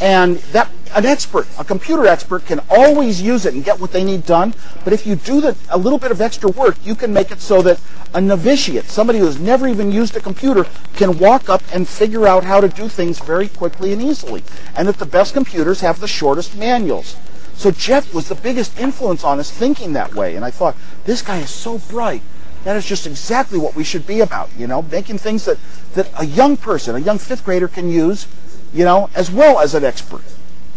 [0.00, 4.04] and that an expert, a computer expert, can always use it and get what they
[4.04, 4.54] need done.
[4.84, 7.40] But if you do the, a little bit of extra work, you can make it
[7.40, 7.80] so that
[8.12, 12.44] a novitiate, somebody who's never even used a computer, can walk up and figure out
[12.44, 14.42] how to do things very quickly and easily.
[14.74, 17.16] And that the best computers have the shortest manuals.
[17.54, 20.34] So Jeff was the biggest influence on us thinking that way.
[20.34, 22.22] And I thought, this guy is so bright.
[22.64, 25.58] That is just exactly what we should be about, you know, making things that,
[25.94, 28.26] that a young person, a young fifth grader can use,
[28.74, 30.22] you know, as well as an expert.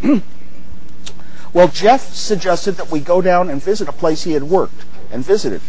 [1.53, 5.23] well, Jeff suggested that we go down and visit a place he had worked and
[5.23, 5.61] visited.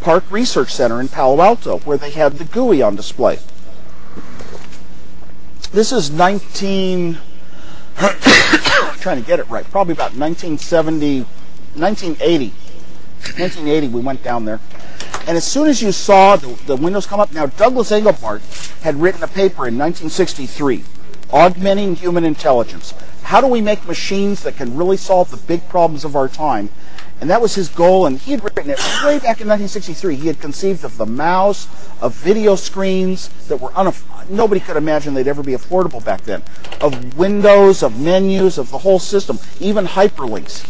[0.00, 3.38] PARC Research Center in Palo Alto, where they had the GUI on display.
[5.72, 7.18] This is 19,
[7.96, 11.20] trying to get it right, probably about 1970,
[11.74, 12.46] 1980.
[13.20, 14.60] 1980, we went down there.
[15.26, 18.40] And as soon as you saw the, the windows come up, now Douglas Engelbart
[18.80, 20.82] had written a paper in 1963,
[21.30, 22.94] Augmenting Human Intelligence.
[23.30, 26.68] How do we make machines that can really solve the big problems of our time?
[27.20, 30.16] And that was his goal, and he had written it way back in 1963.
[30.16, 31.68] He had conceived of the mouse,
[32.00, 36.42] of video screens that were unaff- nobody could imagine they'd ever be affordable back then,
[36.80, 40.66] of windows, of menus, of the whole system, even hyperlinks.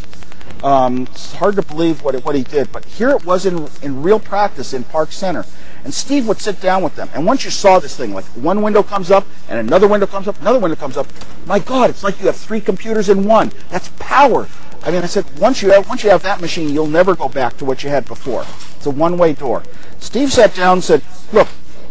[0.63, 3.69] Um, it's hard to believe what, it, what he did, but here it was in,
[3.81, 5.47] in real practice in PARC Center.
[5.85, 7.09] And Steve would sit down with them.
[7.15, 10.29] And once you saw this thing, like one window comes up and another window comes
[10.29, 11.07] up, another window comes up,
[11.47, 13.51] my God, it's like you have three computers in one.
[13.71, 14.47] That's power.
[14.83, 17.29] I mean, I said, once you have, once you have that machine, you'll never go
[17.29, 18.45] back to what you had before.
[18.77, 19.63] It's a one-way door.
[19.99, 21.03] Steve sat down and said,
[21.33, 21.49] look,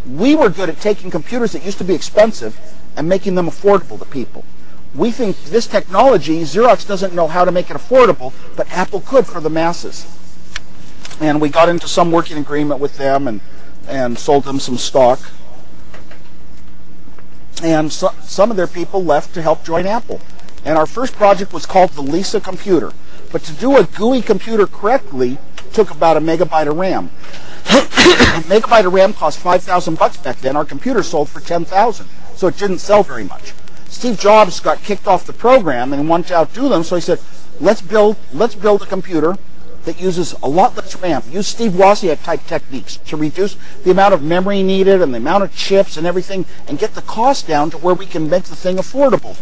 [0.07, 2.57] we were good at taking computers that used to be expensive
[2.95, 4.43] and making them affordable to people.
[4.95, 9.27] We think this technology, Xerox doesn't know how to make it affordable, but Apple could
[9.27, 10.05] for the masses.
[11.21, 13.39] And we got into some working agreement with them and,
[13.89, 15.19] and sold them some stock.
[17.61, 20.21] And so, some of their people left to help join Apple.
[20.63, 22.93] And our first project was called the Lisa computer.
[23.31, 25.37] But to do a GUI computer correctly
[25.73, 27.09] took about a megabyte of RAM.
[27.65, 30.55] a megabyte of RAM cost 5,000 bucks back then.
[30.55, 32.07] Our computer sold for 10,000.
[32.35, 33.53] So it didn't sell very much.
[33.89, 37.19] Steve Jobs got kicked off the program and wanted to outdo them, so he said,
[37.59, 39.35] let's build, let's build a computer
[39.89, 41.23] that uses a lot less RAM.
[41.31, 45.43] Use Steve Wozniak type techniques to reduce the amount of memory needed and the amount
[45.43, 48.55] of chips and everything and get the cost down to where we can make the
[48.55, 49.35] thing affordable.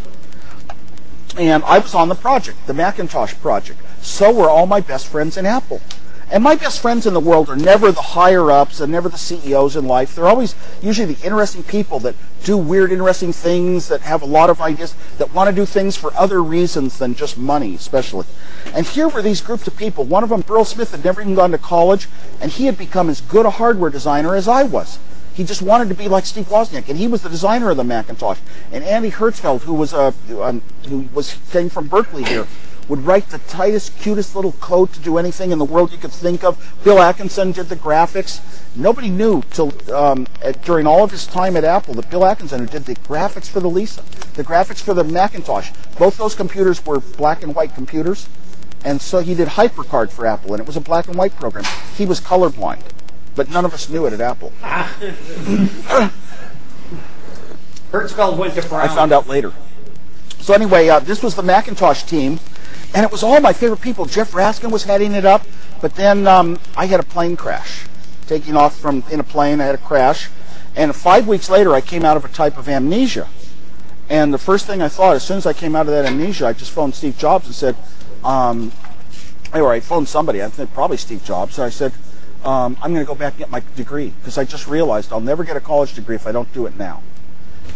[1.37, 3.81] And I was on the project, the Macintosh project.
[4.01, 5.81] So were all my best friends in Apple.
[6.29, 9.17] And my best friends in the world are never the higher ups and never the
[9.17, 10.13] CEOs in life.
[10.13, 14.49] They're always usually the interesting people that do weird, interesting things, that have a lot
[14.49, 18.25] of ideas, that want to do things for other reasons than just money, especially.
[18.73, 20.03] And here were these groups of people.
[20.03, 22.09] One of them, Burrell Smith, had never even gone to college,
[22.41, 24.99] and he had become as good a hardware designer as I was.
[25.33, 27.83] He just wanted to be like Steve Wozniak, and he was the designer of the
[27.85, 28.39] Macintosh.
[28.73, 32.47] And Andy Hertzfeld, who was a um, who was came from Berkeley here,
[32.87, 36.11] would write the tightest, cutest little code to do anything in the world you could
[36.11, 36.57] think of.
[36.83, 38.39] Bill Atkinson did the graphics.
[38.75, 42.59] Nobody knew till um, at, during all of his time at Apple that Bill Atkinson,
[42.61, 44.03] who did the graphics for the Lisa,
[44.35, 48.29] the graphics for the Macintosh, both those computers were black and white computers.
[48.85, 51.65] And so he did HyperCard for Apple, and it was a black and white program.
[51.97, 52.81] He was colorblind,
[53.35, 54.53] but none of us knew it at Apple.
[57.91, 58.87] Hertzfeld went to Brown.
[58.87, 59.51] I found out later.
[60.39, 62.39] So anyway, uh, this was the Macintosh team,
[62.93, 64.05] and it was all my favorite people.
[64.05, 65.45] Jeff Raskin was heading it up,
[65.81, 67.85] but then um, I had a plane crash.
[68.27, 70.29] Taking off from in a plane, I had a crash,
[70.75, 73.27] and five weeks later, I came out of a type of amnesia.
[74.09, 76.47] And the first thing I thought, as soon as I came out of that amnesia,
[76.47, 77.75] I just phoned Steve Jobs and said,
[78.23, 78.71] um,
[79.53, 81.93] or I phoned somebody, I think probably Steve Jobs, and I said,
[82.43, 85.19] um, I'm going to go back and get my degree because I just realized I'll
[85.19, 87.01] never get a college degree if I don't do it now.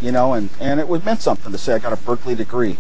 [0.02, 2.78] You know, and, and it was meant something to say I got a Berkeley degree.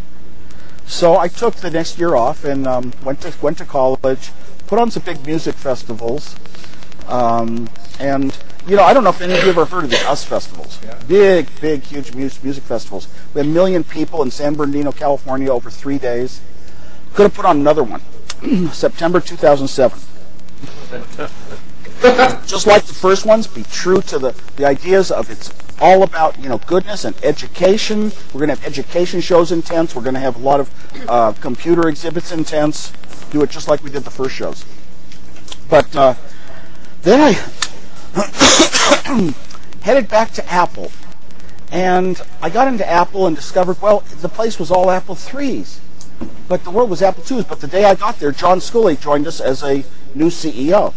[0.86, 4.32] So I took the next year off and um, went to went to college,
[4.68, 6.36] put on some big music festivals,
[7.08, 8.38] um, and
[8.68, 10.80] you know I don't know if any of you ever heard of the US festivals.
[11.08, 13.08] Big, big, huge music, music festivals.
[13.34, 16.42] We had a million people in San Bernardino, California, over three days.
[17.14, 18.02] Could have put on another one,
[18.72, 20.00] September 2007.
[22.48, 25.50] Just like the first ones, be true to the, the ideas of it's
[25.82, 28.12] all about you know goodness and education.
[28.32, 29.96] We're going to have education shows in tents.
[29.96, 32.94] We're going to have a lot of uh, computer exhibits in tents.
[33.32, 34.64] Do it just like we did the first shows.
[35.70, 36.14] But uh,
[37.02, 37.34] then I
[39.82, 40.92] headed back to Apple,
[41.72, 45.82] and I got into Apple and discovered well the place was all Apple threes,
[46.48, 47.46] but the world was Apple twos.
[47.46, 49.84] But the day I got there, John Sculley joined us as a
[50.14, 50.94] new CEO.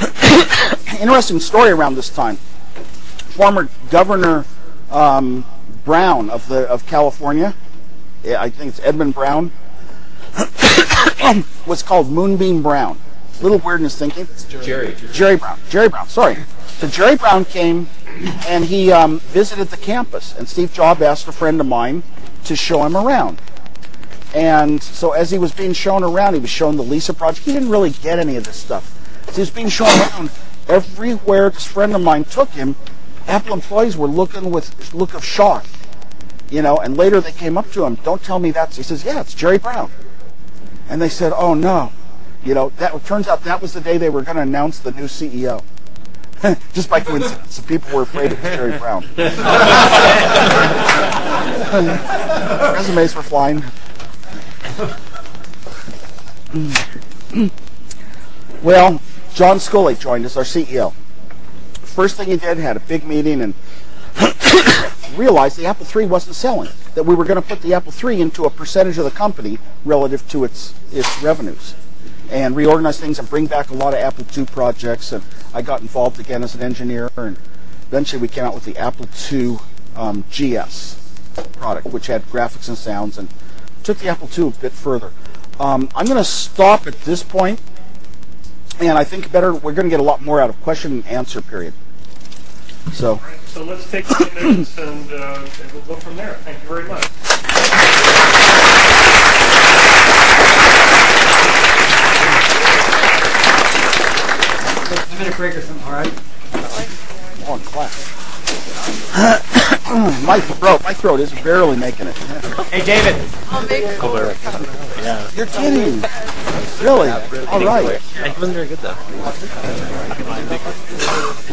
[1.00, 2.38] Interesting story around this time
[3.40, 4.44] former Governor
[4.90, 5.46] um,
[5.86, 7.54] Brown of the of California,
[8.26, 9.50] I think it's Edmund Brown,
[11.66, 12.98] was called Moonbeam Brown.
[13.40, 14.28] Little weirdness thinking.
[14.60, 14.94] Jerry.
[15.12, 15.58] Jerry Brown.
[15.70, 16.06] Jerry Brown.
[16.06, 16.36] Sorry.
[16.66, 17.88] So Jerry Brown came
[18.46, 22.02] and he um, visited the campus, and Steve Jobs asked a friend of mine
[22.44, 23.40] to show him around.
[24.34, 27.46] And so as he was being shown around, he was shown the Lisa project.
[27.46, 28.98] He didn't really get any of this stuff.
[29.28, 30.30] As he was being shown around,
[30.68, 32.76] everywhere this friend of mine took him,
[33.26, 35.64] Apple employees were looking with look of shock,
[36.50, 36.76] you know.
[36.76, 39.34] And later they came up to him, "Don't tell me that's." He says, "Yeah, it's
[39.34, 39.90] Jerry Brown."
[40.88, 41.92] And they said, "Oh no,"
[42.44, 42.72] you know.
[42.78, 45.62] That turns out that was the day they were going to announce the new CEO.
[46.72, 49.04] Just by coincidence, the people were afraid was Jerry Brown.
[52.74, 53.62] Resumes were flying.
[58.62, 59.00] well,
[59.34, 60.94] John Sculley joined us, our CEO
[61.90, 63.54] first thing he did, had a big meeting and
[65.16, 66.70] realized the Apple III wasn't selling.
[66.94, 69.58] That we were going to put the Apple III into a percentage of the company
[69.84, 71.74] relative to its its revenues,
[72.30, 75.12] and reorganize things and bring back a lot of Apple II projects.
[75.12, 75.22] And
[75.54, 77.36] I got involved again as an engineer, and
[77.86, 79.58] eventually we came out with the Apple II
[79.96, 80.96] um, GS
[81.52, 83.28] product, which had graphics and sounds, and
[83.82, 85.12] took the Apple II a bit further.
[85.58, 87.60] Um, I'm going to stop at this point
[88.88, 91.06] and I think better we're going to get a lot more out of question and
[91.06, 91.74] answer period.
[92.92, 93.16] So.
[93.16, 96.34] Right, so let's take a few minutes and, uh, and we'll go from there.
[96.44, 97.04] Thank you very much.
[105.10, 106.12] A minute break or something, all right?
[107.48, 108.16] On class.
[110.24, 112.16] my throat, my throat is barely making it.
[112.16, 113.16] Hey, David.
[113.50, 114.36] I'll make Colbert.
[115.02, 115.30] Yeah.
[115.34, 116.02] You're kidding.
[116.82, 117.10] Really?
[117.48, 118.00] All right.
[118.00, 118.94] He wasn't very good though.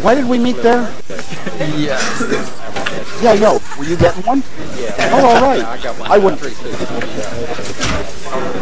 [0.02, 0.94] Why did we meet there?
[1.76, 2.00] Yeah.
[3.22, 3.60] Yeah, I know.
[3.78, 4.44] Were you getting one?
[4.78, 4.96] Yeah.
[5.14, 5.64] Oh, all right.
[6.02, 6.42] I wouldn't.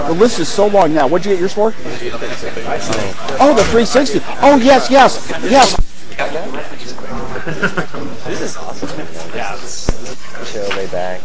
[0.07, 1.07] The list is so long now.
[1.07, 1.73] What'd you get yours for?
[3.39, 4.21] Oh, the 360.
[4.41, 5.75] Oh, yes, yes, yes.
[8.25, 8.89] This is awesome.
[9.35, 9.55] Yeah.
[10.45, 11.21] Chill, lay back.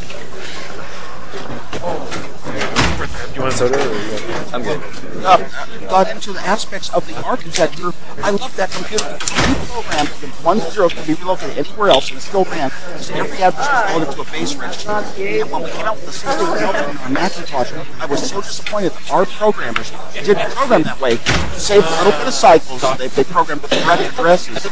[3.33, 3.79] Do you want want soda?
[3.79, 4.81] Or I'm good.
[5.25, 7.93] uh, got into the aspects of the architecture.
[8.23, 9.05] I love that computer.
[9.11, 12.71] You programmed the one zero could be relocated anywhere else and it still ran.
[12.99, 14.91] So every address was loaded to a base register.
[14.91, 19.11] And when we came out with the 61 on Macintosh, I was so disappointed that
[19.11, 21.17] our programmers didn't program that way.
[21.55, 22.83] Saved a little bit of cycles.
[22.99, 24.67] They, they programmed with correct addresses.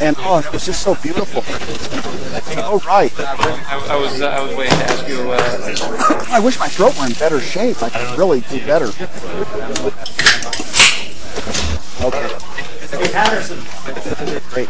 [0.00, 1.42] And oh, it was just so beautiful.
[2.58, 3.12] Oh, right.
[3.18, 5.30] I, I was uh, I was waiting to ask you.
[5.30, 7.82] Uh, I wish my throat were in better shape.
[7.82, 8.86] I could really do better.
[12.02, 12.28] Okay,
[12.90, 13.58] Hey, Patterson.
[14.50, 14.68] great.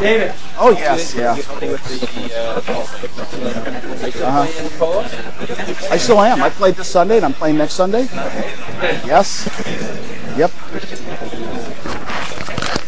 [0.00, 0.32] David.
[0.58, 1.32] Oh, yes, yeah.
[4.24, 4.46] Uh-huh.
[5.90, 6.42] I still am.
[6.42, 8.04] I played this Sunday, and I'm playing next Sunday.
[9.04, 9.48] Yes.
[10.36, 10.50] Yep.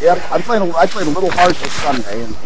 [0.05, 0.31] Yep.
[0.31, 0.71] I'm playing.
[0.71, 2.37] A, I played a little hard this Sunday, and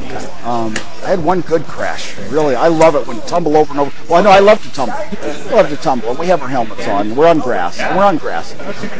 [0.44, 2.16] um, I had one good crash.
[2.28, 3.92] Really, I love it when you tumble over and over.
[4.08, 4.94] Well, I know I love to tumble.
[4.94, 6.10] I love to tumble.
[6.10, 7.16] And we have our helmets on.
[7.16, 7.78] We're on grass.
[7.80, 8.54] We're on grass.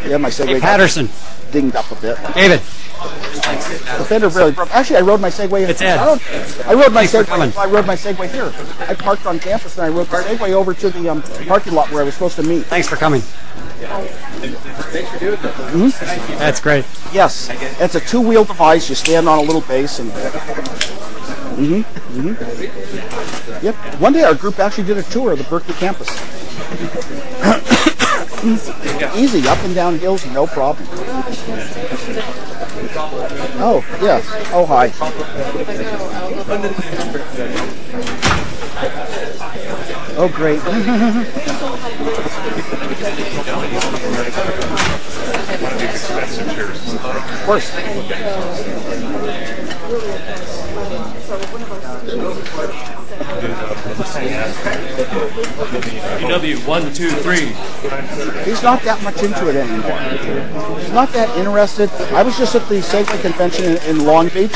[0.05, 1.09] Yeah, my Segway got Patterson.
[1.53, 2.19] dinged up a bit.
[2.35, 2.61] David.
[2.99, 4.75] The fender really broke.
[4.75, 5.69] Actually, I rode my Segway.
[5.69, 5.99] It's Ed.
[5.99, 6.23] I, rode,
[6.67, 7.05] I rode my.
[7.05, 7.57] Segway.
[7.57, 8.53] I rode my Segway here.
[8.89, 11.93] I parked on campus and I rode the Segway over to the um, parking lot
[11.93, 12.67] where I was supposed to meet.
[12.67, 13.21] Thanks for coming.
[13.21, 15.99] Thanks for doing this.
[16.39, 16.85] That's great.
[17.13, 17.49] Yes,
[17.81, 18.89] it's a two-wheel device.
[18.89, 20.11] You stand on a little base and.
[21.55, 23.75] hmm hmm Yep.
[24.01, 26.09] One day our group actually did a tour of the Berkeley campus.
[29.17, 30.87] Easy, up and down hills, no problem.
[33.61, 34.25] Oh, yes.
[34.53, 34.93] Oh, hi.
[40.17, 40.61] Oh, great.
[45.61, 46.95] One of these expensive chairs.
[46.95, 47.69] Of course.
[56.19, 57.53] PW one two three.
[58.45, 59.99] He's not that much into it anymore.
[60.79, 61.91] He's not that interested.
[62.15, 64.55] I was just at the Segway convention in, in Long Beach.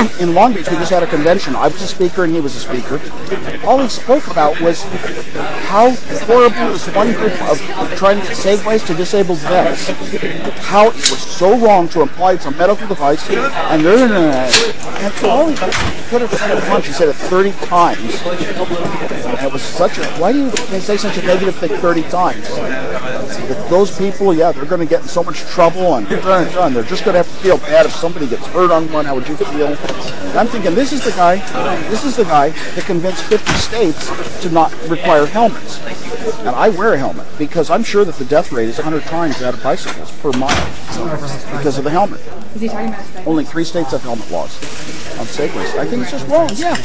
[0.20, 1.54] in Long Beach, we just had a convention.
[1.54, 3.00] I was a speaker and he was a speaker.
[3.66, 4.82] All he spoke about was
[5.70, 5.90] how
[6.26, 7.60] horrible this one group of
[7.96, 9.88] trying to get Segways to disabled vets.
[10.66, 14.30] How it was so wrong to imply it's a medical device, and no, no.
[14.40, 15.54] And all he
[16.08, 18.22] could have said he said it 30 times.
[18.22, 20.50] And it was such a, why do you
[20.80, 22.48] say such a negative thing 30 times?
[23.68, 26.06] Those people, yeah, they're going to get in so much trouble and.
[26.06, 29.04] They're just going to have to feel bad if somebody gets hurt on one.
[29.04, 29.68] How would you feel?
[29.68, 31.36] And I'm thinking, this is the guy,
[31.90, 35.80] this is the guy that convinced 50 states to not require helmets.
[36.40, 39.38] And I wear a helmet because I'm sure that the death rate is 100 times
[39.40, 40.54] that of bicycles per mile
[41.56, 42.20] because of the helmet.
[42.54, 44.56] Is he talking about Only three states have helmet laws
[45.18, 45.78] on Segways.
[45.78, 46.50] I think it's just wrong.
[46.54, 46.76] Yeah.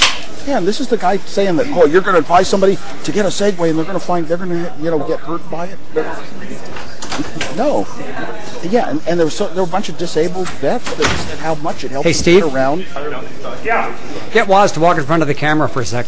[0.46, 3.12] Yeah, and this is the guy saying that, oh, you're going to advise somebody to
[3.12, 5.42] get a Segway and they're going to find, they're going to, you know, get hurt
[5.50, 5.80] by it.
[7.56, 7.88] No.
[8.70, 11.40] Yeah, and, and there, was so, there were a bunch of disabled vets that said
[11.40, 12.44] how much it helped Hey, them Steve?
[12.44, 12.82] get around.
[13.64, 13.98] Yeah.
[14.34, 16.06] Get Woz to walk in front of the camera for a sec.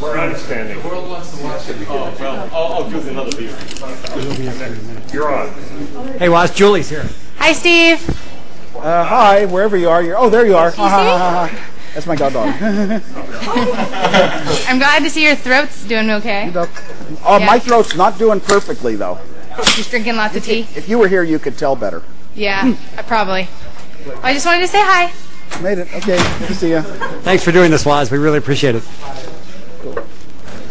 [0.00, 0.78] We're understanding.
[0.84, 3.50] Oh well, I'll give another view.
[5.12, 5.52] You're on.
[6.18, 7.06] Hey, Woz, Julie's here.
[7.38, 8.08] Hi, Steve.
[8.76, 10.02] Uh, hi, wherever you are.
[10.02, 10.70] You're, oh, there you are.
[10.70, 11.70] Ha, ha, ha, ha.
[11.94, 12.48] That's my god dog.
[14.68, 16.50] I'm glad to see your throat's doing okay.
[16.54, 17.58] oh, my Yeah.
[17.58, 19.18] throat's not doing perfectly, though.
[19.64, 20.66] Just drinking lots of tea.
[20.76, 22.02] If you were here, you could tell better.
[22.34, 23.48] Yeah, I probably.
[24.22, 25.12] I just wanted to say hi.
[25.62, 25.88] Made it.
[25.94, 26.80] Okay, good to see you.
[27.22, 28.10] Thanks for doing this, Woz.
[28.10, 28.82] We really appreciate it.
[29.80, 29.92] Cool.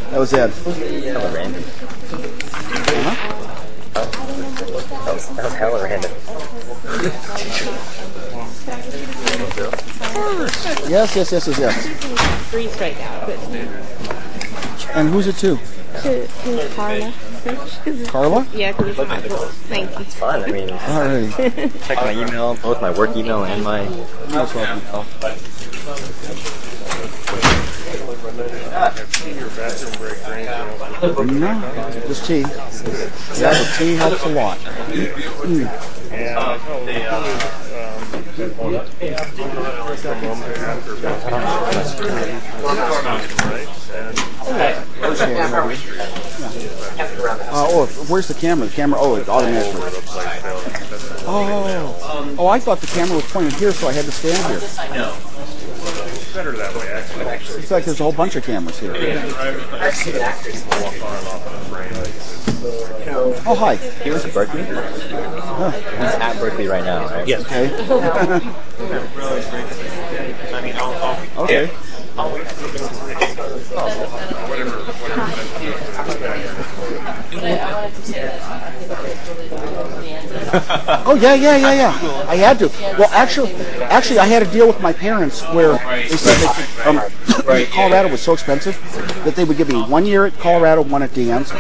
[0.10, 0.50] That was Ed.
[0.50, 1.64] Hella random.
[5.06, 6.12] That was, that was hella random.
[10.90, 11.88] Yes, yes, yes, yes, yes.
[12.50, 13.28] Freeze right now.
[14.96, 15.58] And who's it to?
[16.02, 17.14] to, to Carla.
[18.08, 18.46] Carla?
[18.54, 19.52] yeah, because it's my book.
[19.70, 20.02] Thank you.
[20.02, 20.44] It's fun.
[20.44, 21.88] I mean, Alrighty.
[21.88, 23.84] check my email, both my work email and my
[24.30, 24.82] No problem.
[29.26, 30.50] Your bathroom break range.
[31.40, 32.42] No, just tea.
[32.42, 34.58] Yeah, the tea helps a lot.
[34.60, 35.70] Mm.
[47.30, 47.52] And a moment after right?
[47.52, 47.52] And Okay, remember.
[47.52, 48.68] Uh, oh, where's the camera?
[48.68, 49.82] The camera, oh, it's automatically.
[51.32, 54.58] Oh, oh, I thought the camera was pointed here, so I had to stand here.
[54.58, 57.26] it's better that way, actually.
[57.62, 58.94] It's like there's a whole bunch of cameras here.
[63.46, 63.76] Oh, hi.
[63.76, 64.64] He was at Berkeley.
[64.64, 67.28] He's at Berkeley right now, right?
[67.28, 67.46] Yes.
[67.46, 67.70] Okay.
[71.38, 71.72] okay.
[81.06, 82.26] Oh yeah, yeah, yeah, yeah.
[82.28, 82.68] I had to.
[82.98, 83.54] Well, actually,
[83.90, 85.78] actually, I had a deal with my parents where
[86.08, 86.88] they said could.
[86.88, 87.12] Um,
[87.72, 88.78] Colorado was so expensive
[89.24, 91.56] that they would give me one year at Colorado, one at De Anza.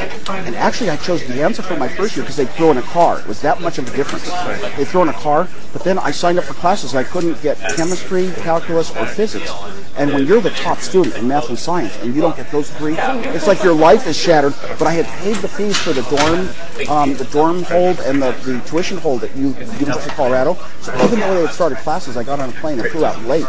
[0.45, 2.81] And actually, I chose De Anza for my first year because they throw in a
[2.83, 3.19] car.
[3.19, 4.29] It was that much of a difference.
[4.75, 6.93] They throw in a car, but then I signed up for classes.
[6.93, 9.51] and I couldn't get chemistry, calculus, or physics.
[9.97, 12.69] And when you're the top student in math and science and you don't get those
[12.71, 14.53] three, it's like your life is shattered.
[14.77, 18.31] But I had paid the fees for the dorm, um, the dorm hold and the,
[18.43, 20.57] the tuition hold at University of Colorado.
[20.81, 23.21] So even though they had started classes, I got on a plane and flew out
[23.23, 23.45] late.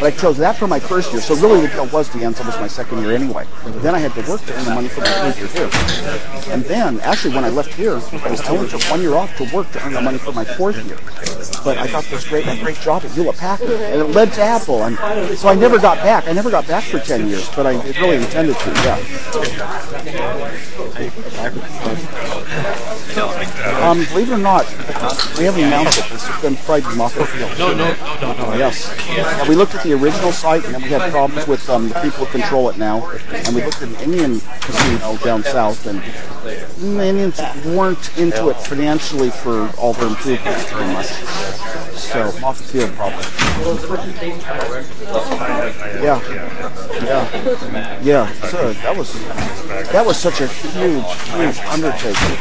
[0.00, 1.20] But I chose that for my first year.
[1.20, 3.46] So really, the deal was De Anza was my second year anyway.
[3.82, 5.70] Then I had to work to earn the money for my third year here.
[6.52, 9.44] And then, actually, when I left here, I was only took one year off to
[9.54, 10.98] work to earn the money for my fourth year.
[11.64, 14.84] But I got this great, great job at Hewlett Packard, and it led to Apple.
[14.84, 14.96] And
[15.38, 16.26] so I never got back.
[16.30, 18.94] I never got back for 10 years, but I really intended to, yeah.
[23.82, 24.64] Um, believe it or not,
[25.36, 26.04] we haven't announced it.
[26.12, 27.58] It's been Friday Moffett Field.
[27.58, 28.54] No, no, no, no.
[28.54, 28.94] Yes.
[29.08, 31.94] Yeah, we looked at the original site, and then we had problems with um, the
[31.96, 33.10] people who control it now.
[33.32, 36.00] And we looked at an Indian casino down south, and
[36.44, 41.10] the Indians weren't into it financially for all their improvements very much.
[42.00, 43.24] So Moffett Field probably.
[46.02, 46.20] Yeah.
[47.04, 48.00] Yeah.
[48.02, 48.32] Yeah.
[48.48, 49.12] So that was
[49.92, 52.36] that was such a huge, huge undertaking.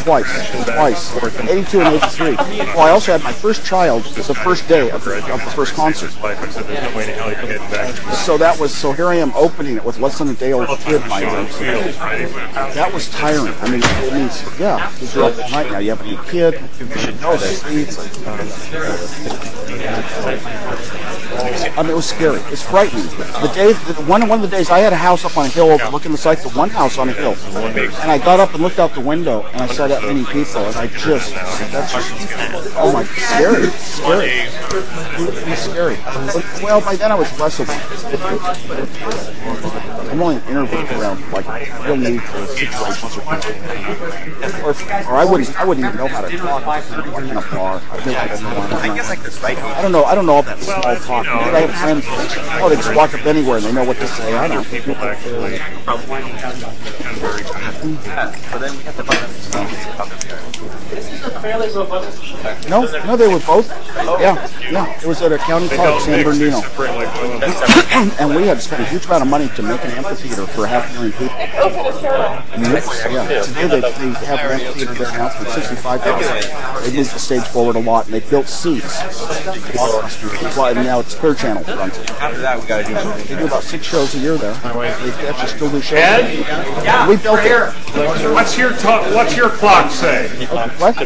[0.00, 0.64] Twice.
[0.64, 1.48] Twice.
[1.48, 2.36] 82 and 83.
[2.36, 5.74] Well, I also had my first child the first day of the, of the first
[5.74, 6.10] concert.
[8.14, 10.68] So that was, so here I am opening it with less than a day old
[10.80, 11.20] kid my.
[12.74, 13.54] That was tiring.
[13.60, 14.90] I mean, it means, yeah,
[15.36, 15.78] because you're up at night now.
[15.78, 16.60] You have a new kid,
[17.20, 17.88] no sleep.
[21.34, 22.40] I mean, it was scary.
[22.52, 23.04] It's frightening.
[23.06, 25.48] The day, the, one one of the days, I had a house up on a
[25.48, 26.38] hill overlooking the site.
[26.38, 29.42] The one house on a hill, and I got up and looked out the window,
[29.52, 31.34] and I saw that many people, and I just,
[31.72, 34.48] that's just, oh my, scary, scary,
[35.56, 35.96] scary.
[36.04, 37.68] But, well, by then I was less of.
[40.10, 41.46] I'm only interviewing around like
[41.84, 43.34] real need for situations or
[44.62, 46.82] or, or I wouldn't, I wouldn't even know how to talk
[47.22, 47.82] in a bar.
[47.90, 49.32] I guess I could.
[49.44, 50.04] I don't know.
[50.04, 51.23] I don't know all that small talk.
[51.24, 52.04] Have friends.
[52.60, 54.34] Oh, they just walk up anywhere and they know what to say.
[54.34, 54.64] I don't.
[54.68, 55.58] People actually
[62.68, 63.68] No, no, they were both.
[64.20, 65.00] Yeah, yeah.
[65.00, 66.60] It was at a county park, San Bernardino.
[68.20, 70.90] and we had spent a huge amount of money to make an amphitheater for half
[70.90, 71.34] a million people.
[71.36, 73.42] I mean, it was, yeah.
[73.42, 77.76] Today they, they have an amphitheater there now for 65000 They moved the stage forward
[77.76, 79.00] a lot, and they built seats.
[80.76, 82.10] And now it's Clear Channel that runs it.
[82.12, 83.26] After that, we gotta do something.
[83.26, 84.54] They do about six shows a year there.
[84.54, 85.98] They actually still do shows.
[87.08, 87.44] we built it.
[88.34, 90.28] What's your ta- What's your clock say?
[90.78, 90.96] What?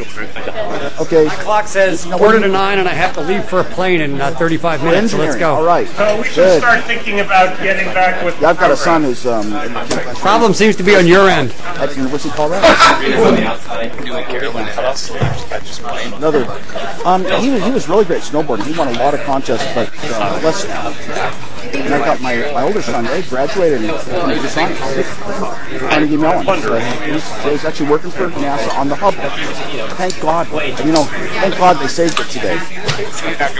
[1.01, 1.27] Okay.
[1.27, 4.20] My clock says quarter to nine, and I have to leave for a plane in
[4.20, 5.12] uh, 35 minutes.
[5.12, 5.55] So let's go.
[5.55, 5.87] All right.
[5.89, 6.61] So we should Good.
[6.61, 8.41] start thinking about getting back with.
[8.41, 9.51] Yeah, I've got a son who's um.
[9.51, 11.53] the Problem seems to be on your end.
[11.78, 12.67] At University of Colorado.
[12.67, 15.11] on the outside, doing Carolyn and us.
[15.12, 16.12] I just playing.
[16.15, 16.45] Another.
[17.05, 18.67] Um, he was he was really great snowboarding.
[18.67, 20.65] He won a lot of contests, but uh, less.
[21.75, 23.05] And I got my my older son.
[23.05, 24.78] They graduated in computer science.
[25.78, 26.62] Carnegie Mellon.
[26.62, 29.15] So he's, he's actually working for NASA on the hub.
[29.99, 30.47] Thank God.
[30.86, 31.05] You know,
[31.43, 32.55] thank God they saved it today.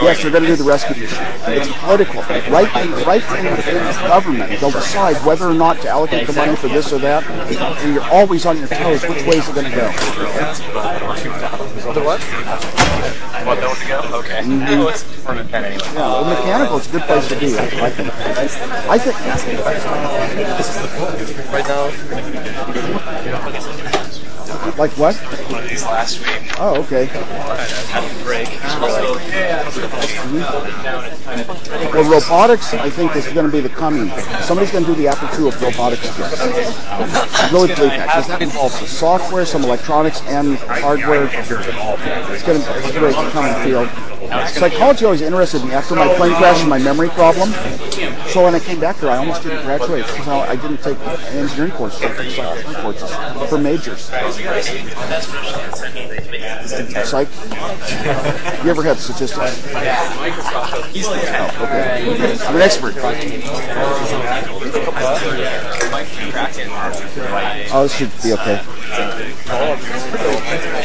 [0.01, 1.19] Yes, they're going to do the rescue mission.
[1.49, 2.23] It's political.
[2.23, 2.73] Right,
[3.05, 6.93] right in the government, they'll decide whether or not to allocate the money for this
[6.93, 7.27] or that.
[7.27, 9.03] And you're always on your toes.
[9.03, 9.91] Which way is it going to go?
[11.93, 12.21] The what?
[13.45, 13.99] Want that one to go?
[14.19, 14.43] Okay.
[14.47, 15.83] Oh, it's for pen anyway.
[15.95, 17.59] Yeah, well, mechanical is a good place to be.
[17.59, 18.13] I think.
[18.89, 19.17] I think.
[21.51, 21.91] Right now,
[24.77, 25.15] Like what?
[25.69, 27.05] these last week, Oh, okay.
[27.07, 28.49] had a break.
[31.95, 34.11] Well, robotics, I think, is going to be the coming.
[34.43, 36.07] Somebody's going to do the Apple II of robotics.
[37.53, 41.31] Really believe that because that involves the software, some electronics, and hardware.
[41.33, 43.89] It's going to be to become field.
[44.49, 45.73] Psychology always interested me.
[45.73, 47.51] After my plane crash and my memory problem,
[48.29, 50.99] so when I came back here, I almost didn't graduate because I didn't take
[51.33, 52.01] engineering courses.
[52.83, 53.11] Courses
[53.49, 54.11] for majors.
[57.05, 57.29] Psych.
[58.65, 59.63] You ever had statistics?
[59.75, 59.83] Oh,
[61.63, 62.47] okay.
[62.47, 62.95] I'm an expert.
[67.71, 68.61] Oh, this should be okay.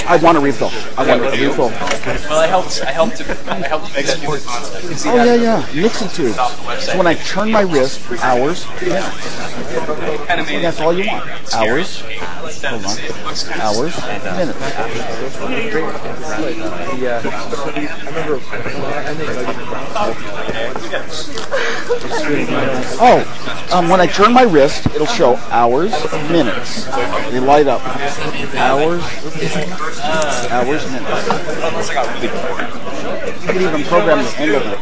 [0.05, 0.71] I want a refill.
[0.97, 1.69] I want a refill.
[1.69, 2.81] Well, I helped.
[2.81, 3.17] I helped.
[3.17, 4.83] To, I helped make some more content.
[4.83, 5.65] You can see Oh yeah, yeah.
[5.73, 6.35] Nixie tube.
[6.79, 8.65] So when I turn my wrist, hours.
[10.27, 11.53] Kind That's all you want.
[11.53, 12.03] Hours,
[12.65, 12.97] hold on.
[13.59, 13.95] Hours,
[14.37, 14.59] minutes.
[22.99, 25.91] Oh, um, when I turn my wrist, it'll show hours,
[26.29, 26.85] minutes.
[27.31, 27.81] They light up.
[28.55, 29.03] Hours,
[30.51, 31.29] hours, minutes.
[31.63, 32.83] Unless I got really bored.
[33.43, 34.79] You can even program the end of it.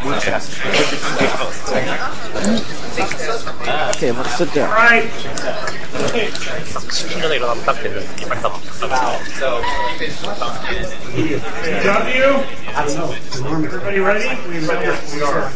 [3.95, 4.69] Okay, let's sit down.
[4.69, 5.69] All right.
[11.83, 12.23] W.
[13.65, 14.27] Everybody ready?
[14.47, 15.51] We we are.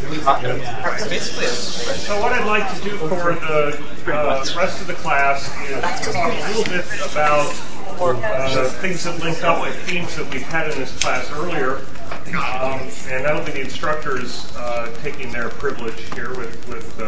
[2.06, 5.82] So what I'd like to do for the uh, rest of the class is
[6.14, 7.53] talk a little bit about
[7.99, 11.85] uh, things that link up with themes that we've had in this class earlier.
[12.27, 16.99] Um, and that'll be the instructors uh, taking their privilege here with, with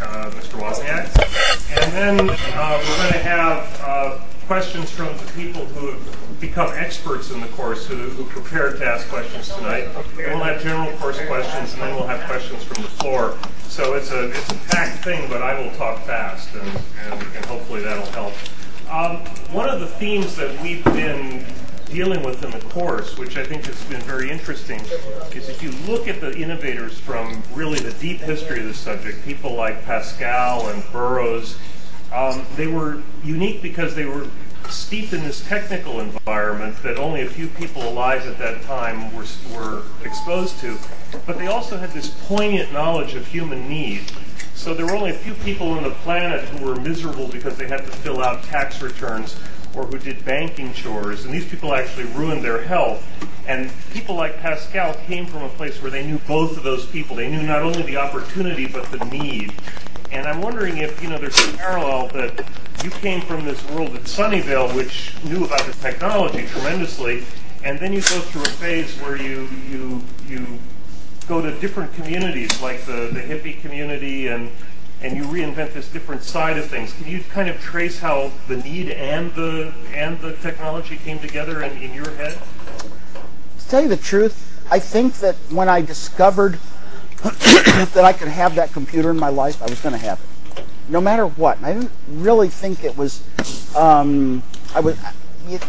[0.00, 0.60] uh, Mr.
[0.60, 1.08] Wozniak.
[1.82, 6.72] And then uh, we're going to have uh, questions from the people who have become
[6.74, 9.84] experts in the course, who, who prepared to ask questions tonight.
[9.84, 13.36] And we'll have general course questions, and then we'll have questions from the floor.
[13.68, 16.68] So it's a it's a packed thing, but I will talk fast, and,
[17.04, 18.34] and, and hopefully that'll help.
[18.90, 19.18] Um,
[19.52, 21.44] one of the themes that we've been
[21.90, 24.80] dealing with in the course, which I think has been very interesting,
[25.32, 29.24] is if you look at the innovators from really the deep history of the subject,
[29.24, 31.56] people like Pascal and Burroughs,
[32.12, 34.26] um, they were unique because they were
[34.68, 39.24] steeped in this technical environment that only a few people alive at that time were,
[39.54, 40.76] were exposed to.
[41.26, 44.02] But they also had this poignant knowledge of human need.
[44.54, 47.68] So there were only a few people on the planet who were miserable because they
[47.68, 49.36] had to fill out tax returns
[49.78, 53.06] or who did banking chores, and these people actually ruined their health.
[53.46, 57.16] And people like Pascal came from a place where they knew both of those people.
[57.16, 59.54] They knew not only the opportunity but the need.
[60.10, 62.44] And I'm wondering if you know there's a parallel that
[62.82, 67.24] you came from this world at Sunnyvale, which knew about the technology tremendously,
[67.62, 70.58] and then you go through a phase where you you you
[71.28, 74.50] go to different communities, like the the hippie community and
[75.00, 76.92] and you reinvent this different side of things.
[76.92, 81.62] Can you kind of trace how the need and the and the technology came together
[81.62, 82.36] in, in your head?
[83.58, 86.58] To tell you the truth, I think that when I discovered
[87.22, 90.20] that I could have that computer in my life, I was going to have
[90.56, 91.62] it, no matter what.
[91.62, 93.22] I didn't really think it was.
[93.76, 94.42] Um,
[94.74, 94.98] I was.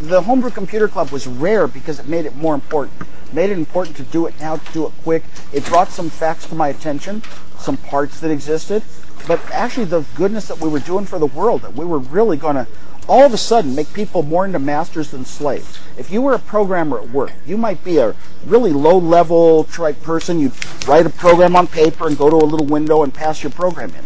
[0.01, 2.98] The homebrew computer club was rare because it made it more important.
[3.32, 5.24] Made it important to do it now, to do it quick.
[5.53, 7.24] It brought some facts to my attention,
[7.59, 8.83] some parts that existed,
[9.30, 12.35] but actually the goodness that we were doing for the world, that we were really
[12.35, 12.66] going to
[13.08, 15.80] all of a sudden make people more into masters than slaves.
[15.99, 18.16] If you were a programmer at work, you might be a
[18.48, 20.40] really low level type person.
[20.40, 23.51] You'd write a program on paper and go to a little window and pass your
[23.51, 24.03] program in.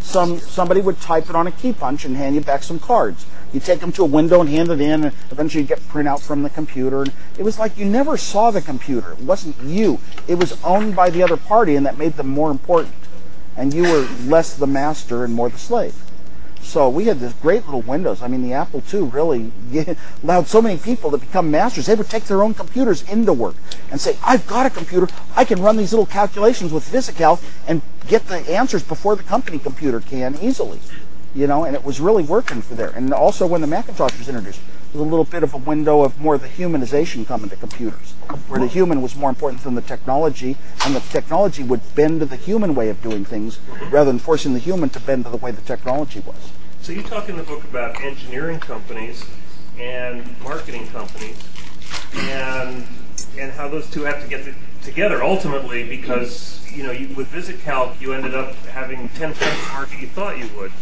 [0.00, 3.24] Some somebody would type it on a key punch and hand you back some cards.
[3.54, 6.20] You take them to a window and hand it in, and eventually you get printout
[6.20, 7.02] from the computer.
[7.02, 9.12] And it was like you never saw the computer.
[9.12, 10.00] It wasn't you.
[10.28, 12.92] It was owned by the other party, and that made them more important.
[13.56, 15.94] And you were less the master and more the slave.
[16.66, 18.22] So we had this great little windows.
[18.22, 19.52] I mean, the Apple II really
[20.22, 21.86] allowed so many people to become masters.
[21.86, 23.54] They would take their own computers into work
[23.90, 25.08] and say, I've got a computer.
[25.36, 29.58] I can run these little calculations with VisiCalc and get the answers before the company
[29.58, 30.80] computer can easily.
[31.34, 32.90] You know, and it was really working for there.
[32.90, 34.60] And also when the Macintosh was introduced,
[34.96, 38.12] was a little bit of a window of more of the humanization coming to computers,
[38.48, 42.26] where the human was more important than the technology, and the technology would bend to
[42.26, 43.58] the human way of doing things
[43.90, 46.36] rather than forcing the human to bend to the way the technology was.
[46.80, 49.24] So you talk in the book about engineering companies
[49.78, 51.36] and marketing companies,
[52.14, 52.86] and
[53.38, 54.46] and how those two have to get
[54.82, 59.72] together ultimately because you know you, with VisiCalc you ended up having ten times the
[59.72, 60.72] market you thought you would.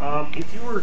[0.00, 0.82] Um, if you were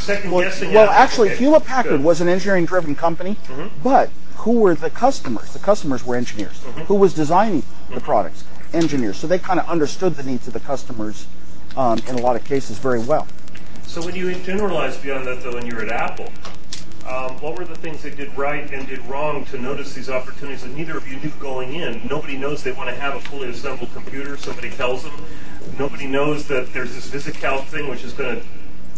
[0.00, 3.70] second Well, guessing, well actually, Hewlett Packard was an engineering-driven company, Mhm.
[3.82, 5.52] but who were the customers?
[5.52, 6.60] The customers were engineers.
[6.60, 6.86] Mhm.
[6.86, 7.62] Who was designing
[7.92, 8.44] the products?
[8.72, 9.16] Engineers.
[9.18, 11.26] So they kind of understood the needs of the customers
[11.76, 13.26] um, in a lot of cases very well.
[13.86, 16.32] So when you generalize beyond that, though, when you were at Apple,
[17.08, 20.62] um, what were the things they did right and did wrong to notice these opportunities
[20.62, 22.00] that neither of you knew going in?
[22.08, 24.36] Nobody knows they want to have a fully assembled computer.
[24.36, 25.12] Somebody tells them.
[25.78, 28.46] Nobody knows that there's this VisiCalc thing which is going to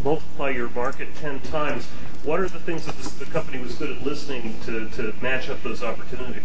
[0.04, 1.86] multiply your market ten times.
[2.24, 5.62] What are the things that the company was good at listening to, to match up
[5.62, 6.44] those opportunities?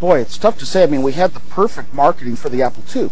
[0.00, 0.82] Boy, it's tough to say.
[0.82, 3.10] I mean, we had the perfect marketing for the Apple II.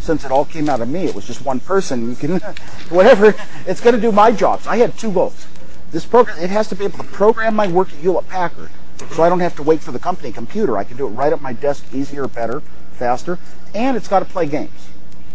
[0.00, 2.10] Since it all came out of me, it was just one person.
[2.10, 2.40] You can,
[2.90, 3.34] whatever,
[3.66, 4.66] it's going to do my jobs.
[4.66, 5.46] I had two goals.
[5.92, 8.70] this program, it has to be able to program my work at Hewlett Packard.
[9.12, 10.76] So I don't have to wait for the company computer.
[10.76, 12.60] I can do it right at my desk, easier, better,
[12.92, 13.38] faster,
[13.74, 14.88] and it's got to play games.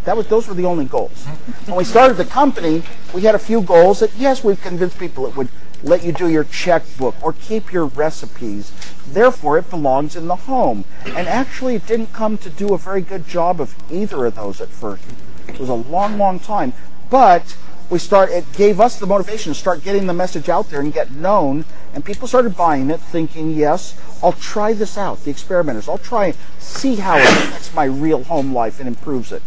[0.09, 1.23] That was those were the only goals.
[1.67, 2.81] When we started the company,
[3.13, 5.49] we had a few goals that yes, we've convinced people it would
[5.83, 8.71] let you do your checkbook or keep your recipes.
[9.11, 10.83] Therefore, it belongs in the home.
[11.05, 14.59] And actually, it didn't come to do a very good job of either of those
[14.61, 15.03] at first.
[15.47, 16.73] It was a long, long time.
[17.11, 17.55] But
[17.91, 20.91] we start it gave us the motivation to start getting the message out there and
[20.91, 25.89] get known and people started buying it thinking yes i'll try this out the experimenters
[25.89, 29.41] i'll try and see how it affects my real home life and improves it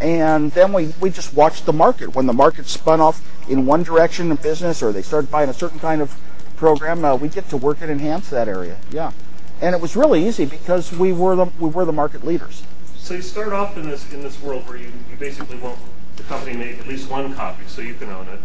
[0.00, 2.14] and then we, we just watched the market.
[2.14, 5.54] When the market spun off in one direction in business or they started buying a
[5.54, 6.14] certain kind of
[6.56, 8.76] program uh, we get to work and enhance that area.
[8.90, 9.12] Yeah.
[9.60, 12.62] And it was really easy because we were the we were the market leaders.
[12.96, 15.78] So you start off in this in this world where you, you basically want
[16.16, 18.38] the company make at least one copy so you can own it,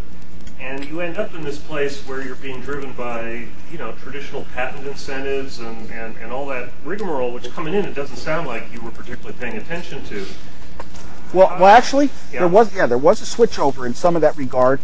[0.60, 4.46] and you end up in this place where you're being driven by you know traditional
[4.54, 8.72] patent incentives and, and, and all that rigmarole, which coming in it doesn't sound like
[8.74, 10.26] you were particularly paying attention to.
[11.34, 12.40] Well, uh, well, actually, Yeah.
[12.40, 14.80] there was yeah, there was a switchover in some of that regard.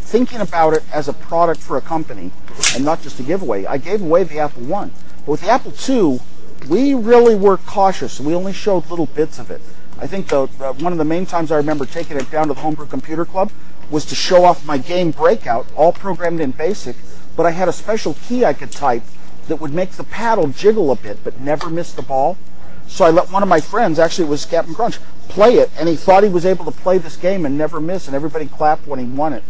[0.00, 2.30] Thinking about it as a product for a company
[2.74, 3.64] and not just a giveaway.
[3.64, 4.90] I gave away the Apple One,
[5.24, 6.20] but with the Apple Two,
[6.68, 8.20] we really were cautious.
[8.20, 9.60] We only showed little bits of it.
[9.98, 12.54] I think the, the one of the main times I remember taking it down to
[12.54, 13.50] the Homebrew Computer Club
[13.90, 16.96] was to show off my game Breakout, all programmed in BASIC.
[17.36, 19.02] But I had a special key I could type
[19.48, 22.36] that would make the paddle jiggle a bit, but never miss the ball.
[22.92, 24.98] So I let one of my friends, actually it was Captain Crunch,
[25.28, 28.06] play it, and he thought he was able to play this game and never miss,
[28.06, 29.44] and everybody clapped when he won it.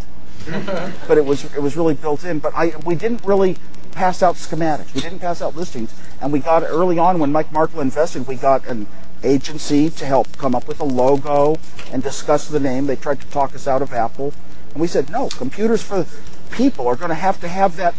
[1.08, 2.38] but it was it was really built in.
[2.38, 3.56] But I we didn't really
[3.90, 4.94] pass out schematics.
[4.94, 8.36] We didn't pass out listings, and we got early on when Mike Markkula invested, we
[8.36, 8.86] got an
[9.24, 11.56] agency to help come up with a logo
[11.92, 12.86] and discuss the name.
[12.86, 14.32] They tried to talk us out of Apple,
[14.72, 15.28] and we said no.
[15.30, 16.06] Computers for
[16.52, 17.96] people are going to have to have that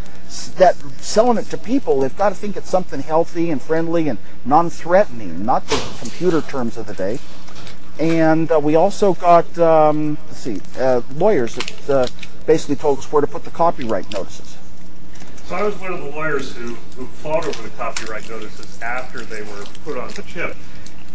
[0.56, 2.02] that selling it to people.
[2.02, 6.78] They've got to think it's something healthy and friendly and non-threatening, not the computer terms
[6.78, 7.20] of the day.
[8.00, 12.08] And uh, we also got um, let's see, uh, lawyers that uh,
[12.45, 14.58] basically told us where to put the copyright notices.
[15.45, 19.20] So I was one of the lawyers who, who fought over the copyright notices after
[19.22, 20.56] they were put on the chip.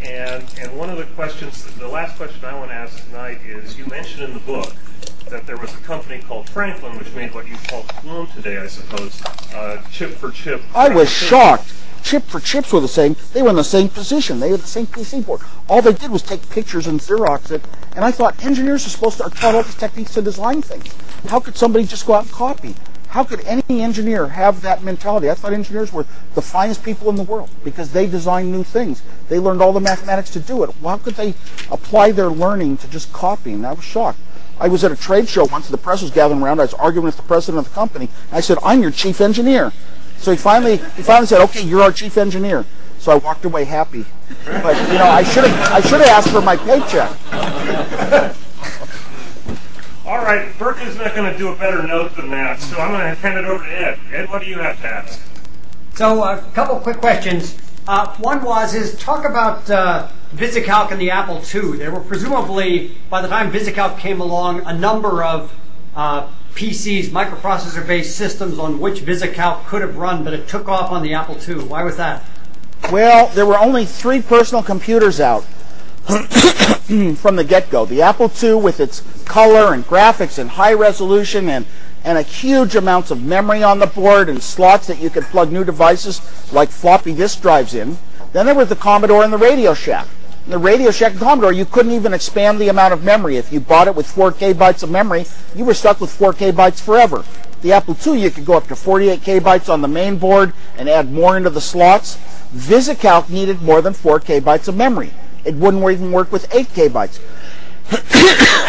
[0.03, 3.77] And and one of the questions, the last question I want to ask tonight is,
[3.77, 4.73] you mentioned in the book
[5.31, 8.67] that there was a company called Franklin which made what you call clone today, I
[8.67, 9.23] suppose,
[9.55, 10.63] uh, chip for chip.
[10.75, 11.73] I was shocked.
[12.03, 13.17] Chip for chips were the same.
[13.33, 14.41] They were in the same position.
[14.41, 15.41] They had the same PC board.
[15.69, 17.63] All they did was take pictures and Xerox it.
[17.95, 20.95] And I thought engineers are supposed to are taught all these techniques to design things.
[21.29, 22.75] How could somebody just go out and copy?
[23.09, 25.31] How could any engineer have that mentality?
[25.31, 29.03] I thought engineers were the finest people in the world because they designed new things.
[29.29, 30.71] They learned all the mathematics to do it.
[30.83, 31.35] How could they
[31.71, 33.65] apply their learning to just copying?
[33.65, 34.19] I was shocked.
[34.61, 36.59] I was at a trade show once, the press was gathering around.
[36.61, 38.09] I was arguing with the president of the company.
[38.33, 39.73] I said, "I'm your chief engineer."
[40.19, 42.65] So he finally, he finally said, "Okay, you're our chief engineer."
[42.99, 44.05] So I walked away happy.
[44.45, 47.11] But you know, I should have, I should have asked for my paycheck.
[50.05, 53.15] All right, Berkeley's not going to do a better note than that, so I'm going
[53.15, 53.99] to hand it over to Ed.
[54.13, 55.21] Ed, what do you have to ask?
[55.95, 57.57] So a couple quick questions.
[57.89, 61.79] Uh, one was is talk about uh, VisiCalc and the Apple II.
[61.79, 65.59] There were presumably by the time VisiCalc came along, a number of
[65.97, 71.03] uh, PCs, microprocessor-based systems on which VisiCalc could have run, but it took off on
[71.03, 71.65] the Apple II.
[71.65, 72.23] Why was that?
[72.93, 75.45] Well, there were only three personal computers out
[76.05, 77.87] from the get-go.
[77.87, 81.65] The Apple II with its color and graphics and high resolution and
[82.05, 85.53] and a huge amounts of memory on the board and slots that you could plug
[85.53, 86.21] new devices
[86.53, 87.99] like floppy disk drives in.
[88.33, 90.07] Then there was the Commodore and the Radio Shack.
[90.45, 93.37] In the Radio Shack and Commodore, you couldn't even expand the amount of memory.
[93.37, 96.81] If you bought it with 4K bytes of memory, you were stuck with 4K bytes
[96.81, 97.25] forever.
[97.61, 100.89] The Apple II, you could go up to 48K bytes on the main board and
[100.89, 102.17] add more into the slots.
[102.55, 105.13] VisiCalc needed more than 4K bytes of memory.
[105.45, 107.19] It wouldn't even work with 8K bytes.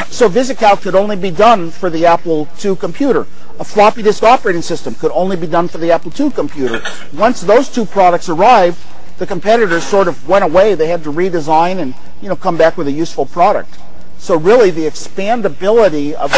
[0.10, 3.28] So VisiCalc could only be done for the Apple II computer.
[3.60, 6.82] A floppy disk operating system could only be done for the Apple II computer.
[7.14, 8.82] Once those two products arrived,
[9.18, 10.76] the competitors sort of went away.
[10.76, 13.78] They had to redesign and you know come back with a useful product.
[14.18, 16.32] So really, the expandability of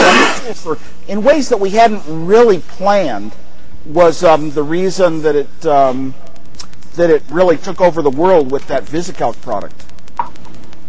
[0.57, 0.77] for
[1.07, 3.33] in ways that we hadn't really planned
[3.85, 6.15] was um, the reason that it um,
[6.95, 9.85] that it really took over the world with that VisiCalc product.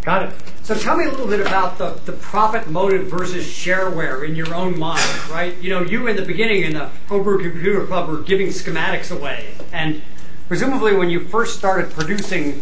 [0.02, 0.51] Got it.
[0.64, 4.54] So tell me a little bit about the, the profit motive versus shareware in your
[4.54, 5.60] own mind, right?
[5.60, 9.54] You know, you in the beginning in the Homebrew Computer Club were giving schematics away,
[9.72, 10.00] and
[10.46, 12.60] presumably when you first started producing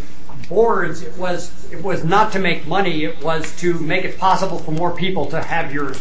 [0.48, 4.58] boards, it was it was not to make money; it was to make it possible
[4.58, 5.92] for more people to have your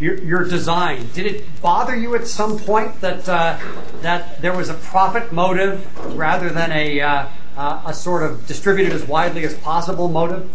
[0.00, 1.06] your, your design.
[1.12, 3.58] Did it bother you at some point that uh,
[4.00, 7.26] that there was a profit motive rather than a uh,
[7.58, 10.48] uh, a sort of distributed as widely as possible motive?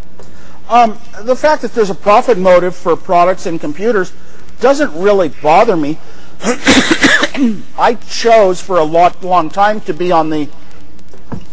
[0.72, 4.14] Um, the fact that there's a profit motive for products and computers
[4.62, 6.00] doesn't really bother me.
[7.78, 10.48] I chose for a lot, long time to be on the,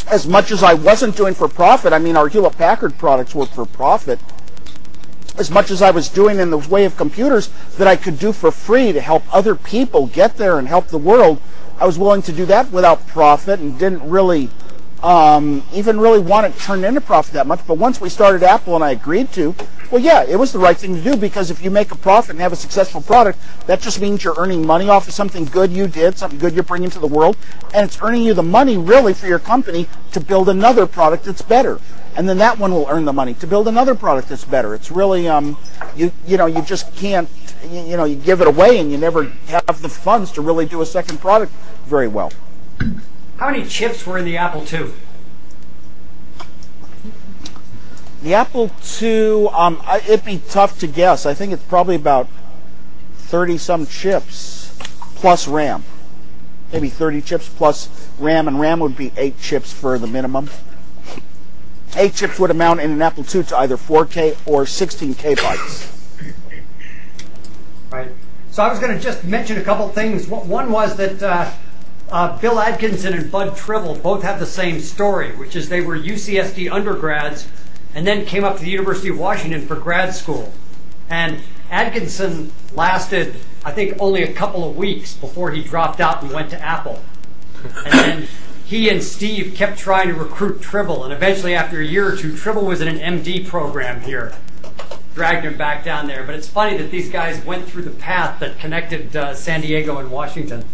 [0.08, 3.46] as much as I wasn't doing for profit, I mean, our Hewlett Packard products were
[3.46, 4.20] for profit,
[5.36, 8.32] as much as I was doing in the way of computers that I could do
[8.32, 11.40] for free to help other people get there and help the world,
[11.80, 14.48] I was willing to do that without profit and didn't really
[15.02, 17.66] um, even really want it turned into profit that much.
[17.66, 19.54] But once we started Apple and I agreed to,
[19.90, 22.30] well, yeah, it was the right thing to do because if you make a profit
[22.30, 25.70] and have a successful product, that just means you're earning money off of something good
[25.70, 27.36] you did, something good you're bringing to the world,
[27.72, 31.42] and it's earning you the money really for your company to build another product that's
[31.42, 31.80] better.
[32.16, 34.74] And then that one will earn the money to build another product that's better.
[34.74, 35.56] It's really, um,
[35.96, 37.28] you you know, you just can't,
[37.70, 40.66] you, you know, you give it away and you never have the funds to really
[40.66, 41.52] do a second product
[41.86, 42.32] very well.
[43.38, 44.90] How many chips were in the Apple II?
[48.22, 51.24] The Apple II, um, it'd be tough to guess.
[51.24, 52.28] I think it's probably about
[53.14, 54.76] 30 some chips
[55.14, 55.84] plus RAM.
[56.72, 60.50] Maybe 30 chips plus RAM, and RAM would be 8 chips for the minimum.
[61.94, 65.94] 8 chips would amount in an Apple II to either 4K or 16K bytes.
[67.90, 68.10] Right.
[68.50, 70.26] So I was going to just mention a couple things.
[70.26, 71.50] One was that uh,
[72.08, 76.70] Bill Atkinson and Bud Tribble both have the same story, which is they were UCSD
[76.70, 77.46] undergrads
[77.94, 80.52] and then came up to the University of Washington for grad school.
[81.10, 86.32] And Atkinson lasted, I think, only a couple of weeks before he dropped out and
[86.32, 87.00] went to Apple.
[87.84, 88.28] And then
[88.64, 92.36] he and Steve kept trying to recruit Tribble, and eventually, after a year or two,
[92.36, 94.34] Tribble was in an MD program here.
[95.14, 96.24] Dragged him back down there.
[96.24, 99.98] But it's funny that these guys went through the path that connected uh, San Diego
[99.98, 100.64] and Washington.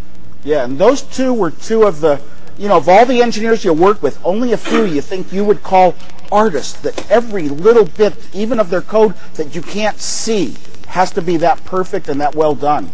[0.45, 2.21] Yeah, and those two were two of the,
[2.59, 5.45] you know, of all the engineers you work with, only a few you think you
[5.45, 5.95] would call
[6.31, 6.81] artists.
[6.83, 10.55] That every little bit, even of their code that you can't see,
[10.89, 12.91] has to be that perfect and that well done.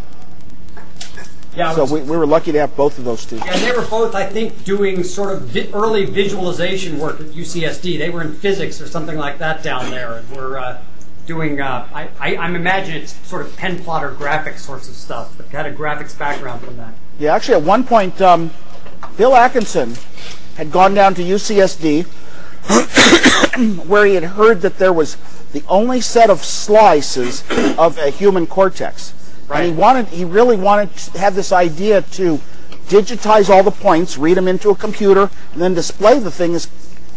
[1.57, 3.37] Yeah, So was- we, we were lucky to have both of those two.
[3.37, 7.27] Yeah, and they were both, I think, doing sort of vi- early visualization work at
[7.27, 7.99] UCSD.
[7.99, 10.81] They were in physics or something like that down there, and were uh,
[11.27, 11.61] doing.
[11.61, 15.35] Uh, I, I, I'm imagining it's sort of pen plotter graphics sorts of stuff.
[15.37, 16.95] But had a graphics background from that.
[17.21, 18.51] Yeah, actually, at one point, um,
[19.19, 19.95] Bill Atkinson
[20.57, 22.07] had gone down to UCSD
[23.87, 25.19] where he had heard that there was
[25.53, 27.45] the only set of slices
[27.77, 29.13] of a human cortex.
[29.53, 32.41] And he wanted, he really wanted to have this idea to
[32.89, 36.71] digitize all the points, read them into a computer, and then display the thing as,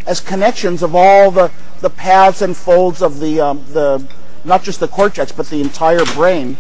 [0.05, 1.49] as connections of all the,
[1.79, 4.05] the paths and folds of the, um, the,
[4.43, 6.57] not just the cortex, but the entire brain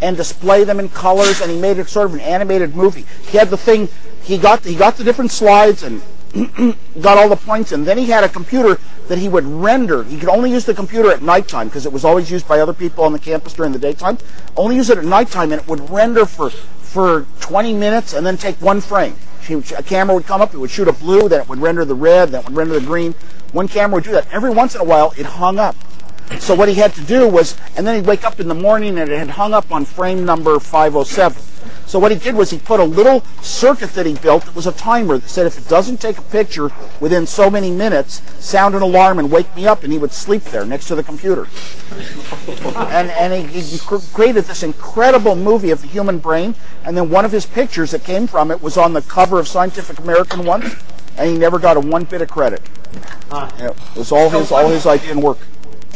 [0.00, 3.04] and display them in colors and he made it sort of an animated movie.
[3.28, 3.88] He had the thing
[4.22, 6.02] he got he got the different slides and
[7.00, 10.02] got all the points and then he had a computer that he would render.
[10.02, 12.74] He could only use the computer at nighttime because it was always used by other
[12.74, 14.18] people on the campus during the daytime.
[14.56, 18.36] Only use it at nighttime and it would render for for 20 minutes and then
[18.36, 19.14] take one frame.
[19.48, 21.94] A camera would come up, it would shoot a blue, then it would render the
[21.94, 23.14] red, then it would render the green.
[23.52, 24.26] One camera would do that.
[24.32, 25.76] Every once in a while, it hung up.
[26.38, 28.98] So what he had to do was, and then he'd wake up in the morning
[28.98, 31.42] and it had hung up on frame number 507.
[31.86, 34.66] So what he did was he put a little circuit that he built that was
[34.66, 38.74] a timer that said if it doesn't take a picture within so many minutes, sound
[38.74, 41.46] an alarm and wake me up, and he would sleep there next to the computer.
[42.76, 47.24] and and he, he created this incredible movie of the human brain, and then one
[47.24, 50.74] of his pictures that came from it was on the cover of Scientific American once,
[51.16, 52.60] and he never got a one bit of credit.
[53.30, 55.38] Yeah, it was all his all his idea and work.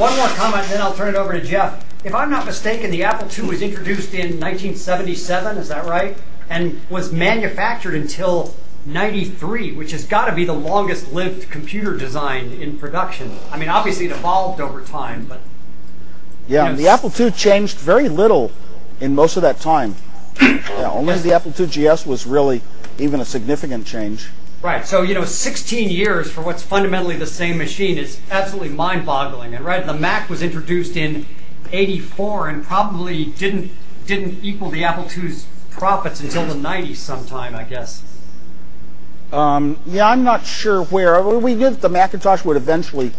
[0.00, 1.84] One more comment, and then I'll turn it over to Jeff.
[2.04, 5.58] If I'm not mistaken, the Apple II was introduced in 1977.
[5.58, 6.16] Is that right?
[6.48, 8.54] And was manufactured until
[8.86, 13.30] 93, which has got to be the longest lived computer design in production.
[13.52, 15.40] I mean, obviously it evolved over time, but
[16.48, 18.50] Yeah, the Apple II changed very little
[19.00, 19.96] in most of that time.
[20.40, 22.62] Yeah, only the Apple II GS was really
[22.98, 24.30] even a significant change.
[24.62, 24.86] Right.
[24.86, 29.54] So, you know, 16 years for what's fundamentally the same machine is absolutely mind boggling.
[29.54, 31.24] And right, the Mac was introduced in
[31.72, 33.70] 84 and probably didn't
[34.06, 38.02] didn't equal the Apple II's profits until the 90s sometime, I guess.
[39.32, 41.22] Um, yeah, I'm not sure where.
[41.22, 43.12] We knew that the Macintosh would eventually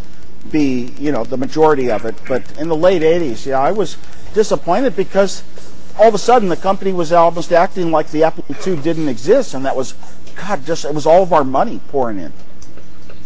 [0.51, 3.95] be, you know, the majority of it, but in the late 80s, yeah, I was
[4.33, 5.43] disappointed because
[5.97, 9.53] all of a sudden the company was almost acting like the Apple II didn't exist,
[9.53, 9.93] and that was,
[10.41, 12.33] God, just it was all of our money pouring in.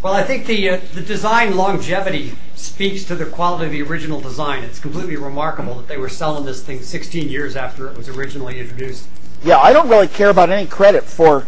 [0.04, 4.20] Well, I think the uh, the design longevity speaks to the quality of the original
[4.20, 4.64] design.
[4.64, 8.60] It's completely remarkable that they were selling this thing 16 years after it was originally
[8.60, 9.08] introduced.
[9.44, 11.48] Yeah, I don't really care about any credit for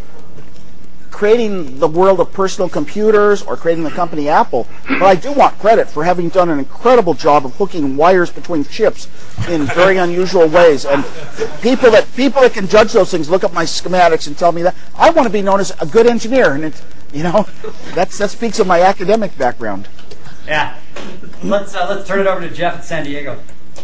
[1.12, 5.58] creating the world of personal computers or creating the company Apple, but I do want
[5.60, 9.08] credit for having done an incredible job of hooking wires between chips
[9.50, 10.86] in very unusual ways.
[10.86, 11.04] And
[11.62, 14.62] people that people that can judge those things look at my schematics and tell me
[14.64, 16.82] that I want to be known as a good engineer, and it,
[17.14, 17.48] you know,
[17.94, 19.88] that's that speaks of my academic background.
[20.46, 20.78] Yeah.
[21.44, 23.40] Let's uh, let's turn it over to Jeff at San Diego.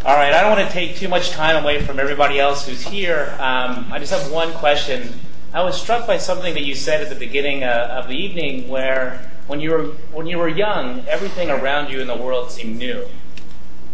[0.05, 2.81] All right, I don't want to take too much time away from everybody else who's
[2.81, 3.33] here.
[3.39, 5.07] Um, I just have one question.
[5.53, 8.67] I was struck by something that you said at the beginning uh, of the evening,
[8.67, 12.77] where when you were when you were young, everything around you in the world seemed
[12.77, 13.05] new.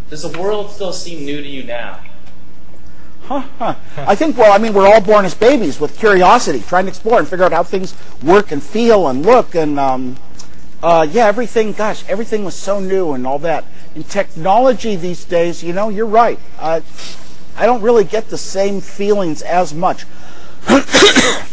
[0.09, 1.99] Does the world still seem new to you now?
[3.23, 3.75] Huh, huh.
[3.97, 7.19] I think, well, I mean, we're all born as babies with curiosity, trying to explore
[7.19, 9.53] and figure out how things work and feel and look.
[9.53, 10.15] And, um,
[10.81, 13.65] uh, yeah, everything, gosh, everything was so new and all that.
[13.93, 16.39] In technology these days, you know, you're right.
[16.57, 16.81] Uh,
[17.55, 20.05] I don't really get the same feelings as much.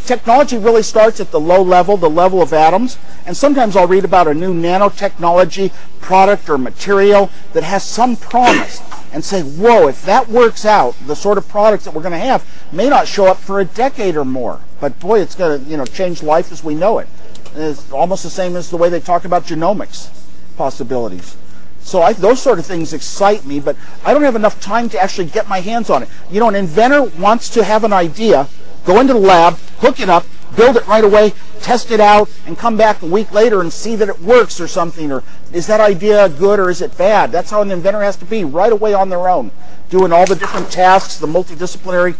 [0.07, 4.05] Technology really starts at the low level, the level of atoms, and sometimes I'll read
[4.05, 8.81] about a new nanotechnology product or material that has some promise
[9.13, 12.19] and say, whoa, if that works out, the sort of products that we're going to
[12.19, 14.61] have may not show up for a decade or more.
[14.81, 17.09] But boy, it's going to you know change life as we know it.
[17.55, 20.11] It's almost the same as the way they talk about genomics
[20.57, 21.37] possibilities.
[21.81, 25.01] So I, those sort of things excite me, but I don't have enough time to
[25.01, 26.09] actually get my hands on it.
[26.31, 28.49] You know, an inventor wants to have an idea,
[28.87, 30.25] go into the lab, hook it up,
[30.57, 33.97] build it right away, test it out, and come back a week later and see
[33.97, 37.31] that it works or something, or is that idea good or is it bad?
[37.33, 39.51] That's how an inventor has to be, right away on their own,
[39.91, 42.17] doing all the different tasks, the multidisciplinary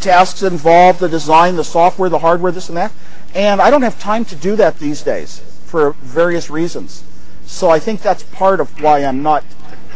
[0.00, 2.92] tasks involved, the design, the software, the hardware, this and that.
[3.34, 7.02] And I don't have time to do that these days for various reasons.
[7.46, 9.44] So I think that's part of why I'm not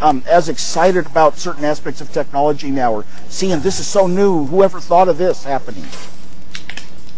[0.00, 4.46] um, as excited about certain aspects of technology now, or seeing this is so new.
[4.46, 5.84] Whoever thought of this happening?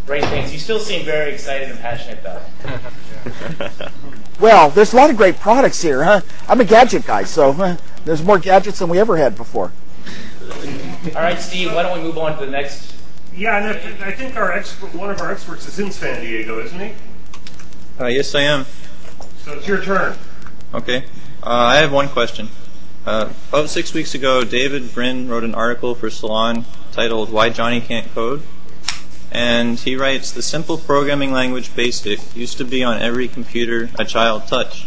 [0.07, 0.53] Great things.
[0.53, 2.41] You still seem very excited and passionate, though.
[4.41, 6.03] well, there's a lot of great products here.
[6.03, 6.23] Huh?
[6.49, 9.73] I'm a gadget guy, so uh, there's more gadgets than we ever had before.
[11.15, 11.73] All right, Steve.
[11.73, 12.95] Why don't we move on to the next?
[13.35, 16.79] Yeah, and I think our expert, one of our experts, is in San Diego, isn't
[16.79, 16.93] he?
[18.01, 18.67] Uh, yes, I am.
[19.45, 20.17] So it's your turn.
[20.75, 21.05] Okay.
[21.43, 22.49] Uh, I have one question.
[23.05, 27.81] Uh, about six weeks ago, David Brin wrote an article for Salon titled "Why Johnny
[27.81, 28.43] Can't Code."
[29.33, 34.05] And he writes, the simple programming language BASIC used to be on every computer a
[34.05, 34.87] child touched.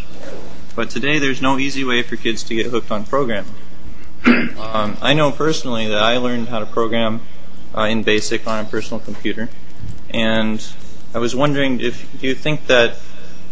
[0.75, 3.55] But today there's no easy way for kids to get hooked on programming.
[4.25, 7.21] um, I know personally that I learned how to program
[7.75, 9.49] uh, in BASIC on a personal computer.
[10.11, 10.65] And
[11.13, 12.97] I was wondering if do you think that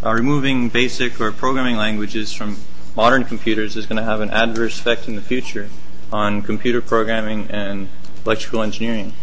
[0.06, 2.58] uh, removing BASIC or programming languages from
[2.96, 5.70] modern computers is going to have an adverse effect in the future
[6.12, 7.90] on computer programming and
[8.26, 9.14] electrical engineering?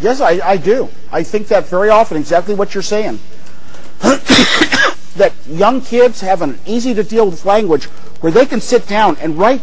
[0.00, 0.88] Yes, I, I do.
[1.10, 3.20] I think that very often, exactly what you're saying.
[4.00, 7.84] that young kids have an easy to deal with language
[8.20, 9.62] where they can sit down and write,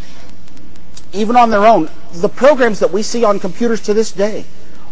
[1.11, 4.45] even on their own, the programs that we see on computers to this day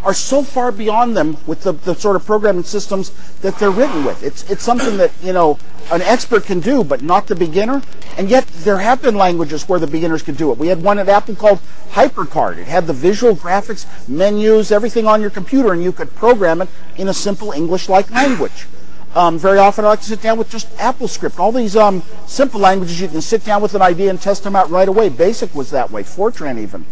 [0.04, 3.10] are so far beyond them with the, the sort of programming systems
[3.40, 4.22] that they're written with.
[4.22, 5.58] It's, it's something that, you know,
[5.90, 7.82] an expert can do, but not the beginner.
[8.16, 10.58] And yet there have been languages where the beginners could do it.
[10.58, 11.60] We had one at Apple called
[11.90, 12.58] HyperCard.
[12.58, 16.68] It had the visual graphics, menus, everything on your computer, and you could program it
[16.96, 18.66] in a simple English-like language.
[19.14, 21.38] Um, very often I like to sit down with just AppleScript.
[21.38, 24.54] All these um, simple languages, you can sit down with an idea and test them
[24.54, 25.08] out right away.
[25.08, 26.84] Basic was that way, Fortran even.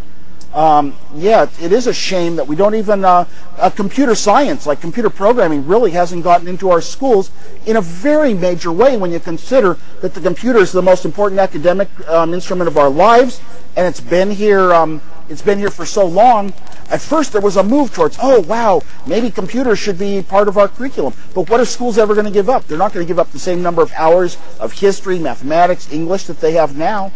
[0.57, 3.27] Um, yeah, it is a shame that we don't even, uh,
[3.59, 7.31] uh, computer science, like computer programming, really hasn't gotten into our schools
[7.67, 11.41] in a very major way when you consider that the computer is the most important
[11.41, 13.39] academic um, instrument of our lives,
[13.77, 16.55] and it's been here, um, it's been here for so long.
[16.89, 20.57] At first, there was a move towards, oh wow, maybe computers should be part of
[20.57, 21.13] our curriculum.
[21.35, 22.67] But what are schools ever going to give up?
[22.67, 26.25] They're not going to give up the same number of hours of history, mathematics, English
[26.25, 27.13] that they have now.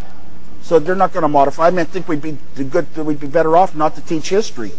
[0.70, 1.66] So they're not going to modify.
[1.66, 2.86] I mean, I think we'd be good.
[2.96, 4.68] We'd be better off not to teach history.
[4.70, 4.76] so,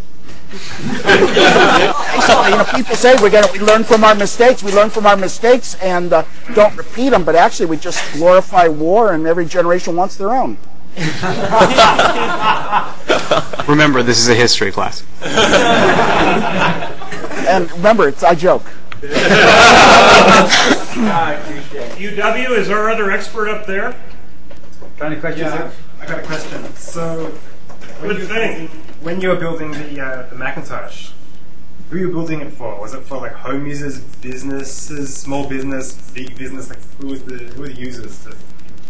[2.47, 4.63] you know, people say we're going to we learn from our mistakes.
[4.63, 6.23] We learn from our mistakes and uh,
[6.55, 7.25] don't repeat them.
[7.25, 10.57] But actually, we just glorify war, and every generation wants their own.
[13.67, 15.03] remember, this is a history class.
[17.49, 18.63] and remember, it's I joke.
[21.99, 23.93] UW is our other expert up there.
[25.01, 25.51] Got any questions?
[25.51, 25.71] Yeah,
[26.01, 26.75] I got a question.
[26.75, 27.25] So,
[27.99, 28.67] when Good you, thing.
[29.01, 31.11] when you were building the uh, the Macintosh,
[31.89, 32.79] who were you building it for?
[32.81, 36.69] Was it for like home users, businesses, small business, big business?
[36.69, 38.17] Like who was the who were the users?
[38.19, 38.35] That,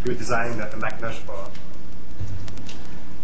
[0.05, 1.49] you were designing the, the Macintosh for?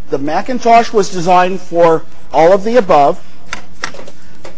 [0.09, 3.23] The Macintosh was designed for all of the above.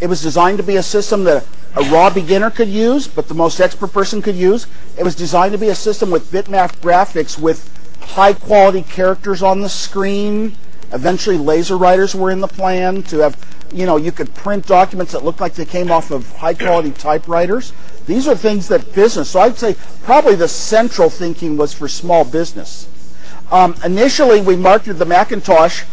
[0.02, 3.36] It was designed to be a system that a raw beginner could use, but the
[3.36, 4.66] most expert person could use.
[4.98, 7.70] It was designed to be a system with bitmap graphics with
[8.10, 10.56] high quality characters on the screen.
[10.92, 13.38] Eventually, laser writers were in the plan to have,
[13.72, 16.92] you know, you could print documents that looked like they came off of high quality
[16.98, 17.72] typewriters.
[18.08, 22.26] These are things that business, so I'd say probably the central thinking was for small
[22.26, 22.88] business.
[23.52, 25.84] Um, initially, we marketed the Macintosh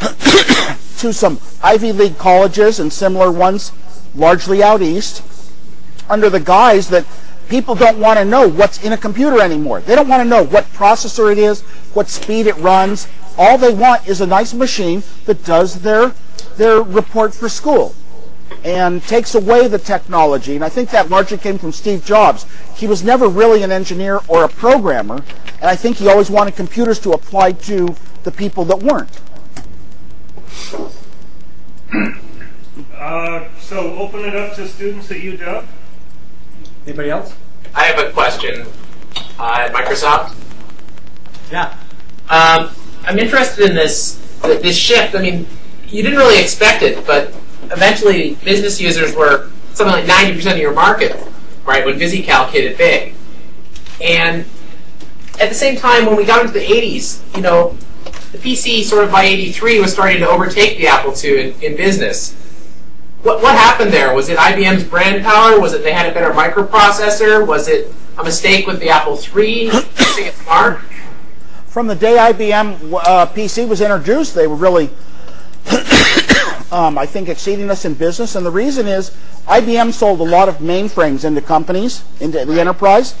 [0.98, 3.72] to some Ivy League colleges and similar ones,
[4.14, 5.22] largely out east,
[6.08, 7.04] under the guise that
[7.48, 9.80] people don't want to know what's in a computer anymore.
[9.80, 11.62] They don't want to know what processor it is,
[11.94, 13.08] what speed it runs.
[13.38, 16.12] All they want is a nice machine that does their
[16.56, 17.94] their report for school
[18.64, 20.54] and takes away the technology.
[20.54, 22.46] And I think that largely came from Steve Jobs.
[22.76, 25.22] He was never really an engineer or a programmer,
[25.60, 27.94] and I think he always wanted computers to apply to
[28.24, 29.20] the people that weren't.
[32.94, 35.64] Uh, so open it up to students at UW.
[36.86, 37.34] Anybody else?
[37.74, 38.64] I have a question
[39.38, 40.36] uh, at Microsoft.
[41.50, 41.76] Yeah.
[42.30, 42.70] Um,
[43.04, 45.14] I'm interested in this this shift.
[45.16, 45.46] I mean,
[45.88, 47.34] you didn't really expect it, but
[47.72, 51.16] eventually business users were something like 90% of your market,
[51.64, 53.14] right, when VisiCalc hit it big.
[54.00, 54.44] And
[55.40, 57.76] at the same time, when we got into the 80s, you know,
[58.32, 61.76] the PC sort of by 83 was starting to overtake the Apple II in, in
[61.76, 62.34] business.
[63.26, 64.14] What, what happened there?
[64.14, 65.58] Was it IBM's brand power?
[65.58, 67.44] Was it they had a better microprocessor?
[67.44, 70.78] Was it a mistake with the Apple III missing its mark?
[71.66, 74.90] From the day IBM uh, PC was introduced, they were really,
[76.70, 78.36] um, I think, exceeding us in business.
[78.36, 79.10] And the reason is
[79.48, 83.16] IBM sold a lot of mainframes into companies, into the enterprise,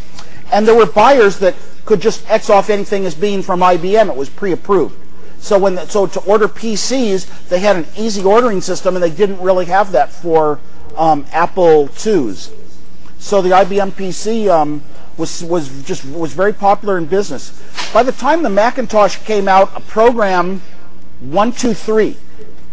[0.52, 4.08] and there were buyers that could just X off anything as being from IBM.
[4.08, 4.96] It was pre-approved.
[5.46, 9.12] So when the, so to order PCs, they had an easy ordering system, and they
[9.12, 10.58] didn't really have that for
[10.96, 12.50] um, Apple IIs.
[13.20, 14.82] So the IBM PC um,
[15.16, 17.62] was was just was very popular in business.
[17.94, 20.62] By the time the Macintosh came out, a program
[21.20, 22.16] one two three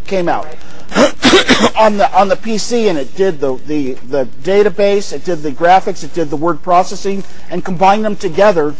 [0.07, 0.47] came out
[1.77, 5.51] on the on the PC, and it did the, the the database, it did the
[5.51, 8.73] graphics, it did the word processing, and combined them together.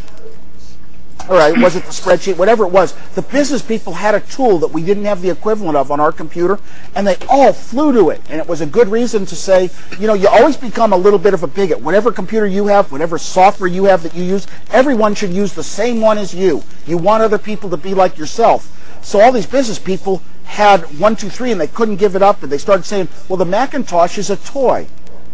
[1.29, 2.35] All right, was it the spreadsheet?
[2.35, 5.77] Whatever it was, the business people had a tool that we didn't have the equivalent
[5.77, 6.59] of on our computer,
[6.95, 8.21] and they all flew to it.
[8.29, 9.69] And it was a good reason to say,
[9.99, 11.79] you know, you always become a little bit of a bigot.
[11.79, 15.63] Whatever computer you have, whatever software you have that you use, everyone should use the
[15.63, 16.61] same one as you.
[16.85, 18.99] You want other people to be like yourself.
[19.01, 22.43] So all these business people had one, two, three, and they couldn't give it up,
[22.43, 24.87] and they started saying, well, the Macintosh is a toy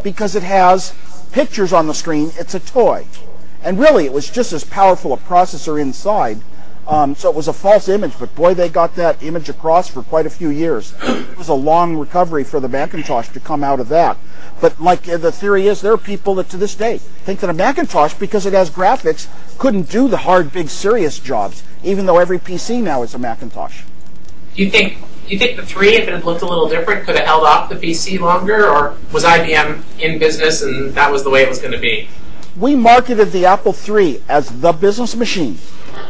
[0.03, 0.93] because it has
[1.31, 2.31] pictures on the screen.
[2.37, 3.07] It's a toy.
[3.63, 6.39] And really, it was just as powerful a processor inside.
[6.87, 10.01] Um, so it was a false image, but boy, they got that image across for
[10.01, 10.95] quite a few years.
[11.03, 14.17] It was a long recovery for the Macintosh to come out of that.
[14.59, 17.49] But like uh, the theory is, there are people that to this day think that
[17.49, 19.27] a Macintosh, because it has graphics,
[19.59, 23.83] couldn't do the hard, big, serious jobs, even though every PC now is a Macintosh.
[24.55, 24.97] Do you think
[25.27, 27.43] do you think the three, if it had looked a little different, could have held
[27.43, 31.49] off the PC longer, or was IBM in business and that was the way it
[31.49, 32.09] was going to be?
[32.59, 35.57] We marketed the Apple III as the business machine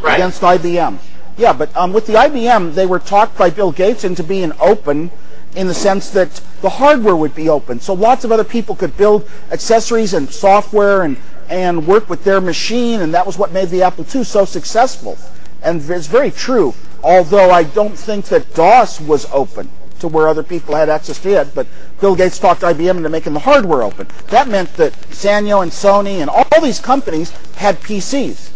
[0.02, 0.16] Right.
[0.16, 0.98] against IBM.
[1.38, 5.12] Yeah, but um, with the IBM, they were talked by Bill Gates into being open
[5.56, 7.80] in the sense that the hardware would be open.
[7.80, 11.18] So lots of other people could build accessories and software and,
[11.50, 15.18] and work with their machine, and that was what made the Apple II so successful.
[15.62, 19.70] And it's very true, although I don't think that DOS was open
[20.00, 21.68] to where other people had access to it, but
[22.00, 24.08] Bill Gates talked IBM into making the hardware open.
[24.28, 28.50] That meant that Sanyo and Sony and all these companies had PCs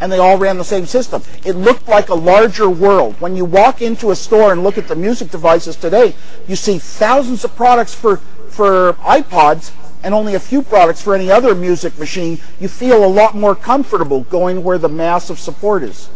[0.00, 1.22] and they all ran the same system.
[1.44, 3.16] It looked like a larger world.
[3.20, 6.14] When you walk into a store and look at the music devices today,
[6.46, 9.72] you see thousands of products for, for iPods
[10.02, 12.38] and only a few products for any other music machine.
[12.60, 16.08] You feel a lot more comfortable going where the mass of support is.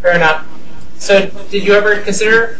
[0.00, 0.46] Fair enough.
[0.98, 2.58] So, did you ever consider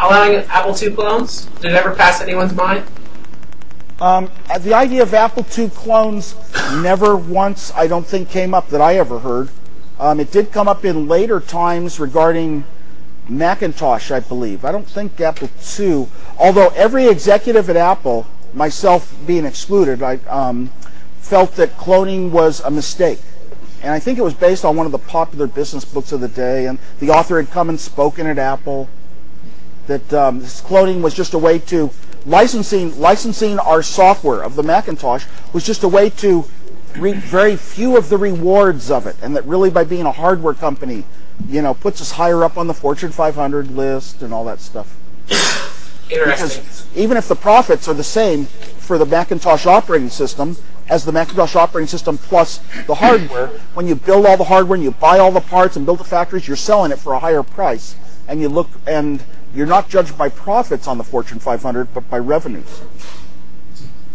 [0.00, 1.46] allowing Apple II clones?
[1.60, 2.84] Did it ever pass anyone's mind?
[4.00, 6.34] Um, the idea of Apple II clones
[6.82, 9.50] never once, I don't think, came up that I ever heard.
[10.00, 12.64] Um, it did come up in later times regarding
[13.28, 14.64] Macintosh, I believe.
[14.64, 15.48] I don't think Apple
[15.78, 16.08] II,
[16.38, 20.70] although every executive at Apple, myself being excluded, I um,
[21.20, 23.20] felt that cloning was a mistake.
[23.82, 26.28] And I think it was based on one of the popular business books of the
[26.28, 28.88] day, and the author had come and spoken at Apple
[29.86, 31.90] that um, this cloning was just a way to
[32.26, 36.44] licensing licensing our software of the Macintosh was just a way to
[36.96, 40.54] reap very few of the rewards of it, and that really by being a hardware
[40.54, 41.04] company,
[41.48, 44.96] you know, puts us higher up on the Fortune 500 list and all that stuff.
[46.10, 46.62] Interesting.
[46.62, 50.56] Because even if the profits are the same for the Macintosh operating system
[50.88, 54.84] as the Macintosh operating system plus the hardware, when you build all the hardware and
[54.84, 57.42] you buy all the parts and build the factories, you're selling it for a higher
[57.42, 57.96] price.
[58.28, 59.22] And you look and
[59.54, 62.82] you're not judged by profits on the Fortune 500, but by revenues.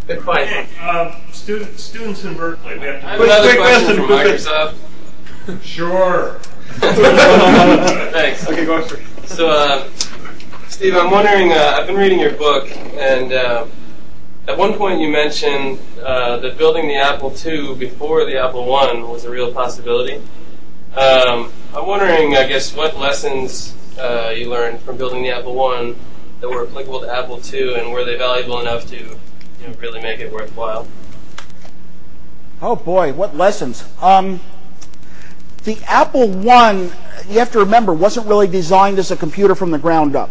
[0.08, 0.42] Good point.
[0.42, 3.08] Okay, uh, student, students in Berkeley, we have to.
[3.08, 4.76] I have another question from Microsoft.
[5.64, 6.40] Sure.
[8.12, 8.48] Thanks.
[8.50, 9.28] Okay, go for it.
[9.28, 9.90] So, uh,
[10.68, 11.52] Steve, I'm wondering.
[11.52, 13.66] Uh, I've been reading your book, and uh,
[14.48, 18.94] at one point you mentioned uh, that building the Apple II before the Apple I
[19.02, 20.16] was a real possibility.
[20.96, 25.94] Um, I'm wondering, I guess, what lessons uh, you learned from building the Apple I
[26.40, 30.02] that were applicable to Apple II, and were they valuable enough to, you know, really
[30.02, 30.88] make it worthwhile?
[32.62, 33.84] Oh boy, what lessons.
[34.02, 34.40] Um,
[35.64, 36.92] the Apple One,
[37.28, 40.30] you have to remember, wasn't really designed as a computer from the ground up.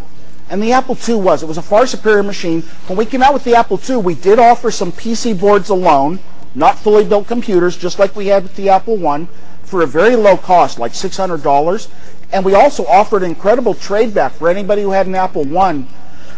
[0.51, 1.43] And the Apple II was.
[1.43, 2.63] It was a far superior machine.
[2.87, 6.19] When we came out with the Apple II, we did offer some PC boards alone,
[6.55, 9.29] not fully built computers, just like we had with the Apple I,
[9.63, 11.89] for a very low cost, like $600.
[12.33, 15.89] And we also offered incredible trade back for anybody who had an Apple One.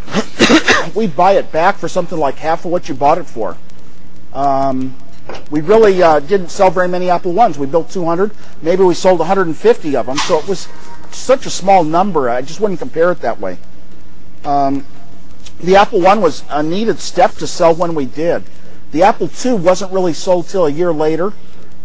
[0.94, 3.56] We'd buy it back for something like half of what you bought it for.
[4.32, 4.94] Um,
[5.50, 7.58] we really uh, didn't sell very many Apple Ones.
[7.58, 8.30] We built 200.
[8.62, 10.16] Maybe we sold 150 of them.
[10.16, 10.68] So it was
[11.10, 12.30] such a small number.
[12.30, 13.58] I just wouldn't compare it that way.
[14.44, 14.86] Um,
[15.58, 18.44] the Apple One was a needed step to sell when we did.
[18.92, 21.32] The Apple II wasn't really sold till a year later,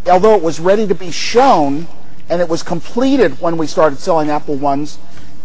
[0.08, 1.88] although it was ready to be shown
[2.30, 4.98] and it was completed when we started selling Apple Ones.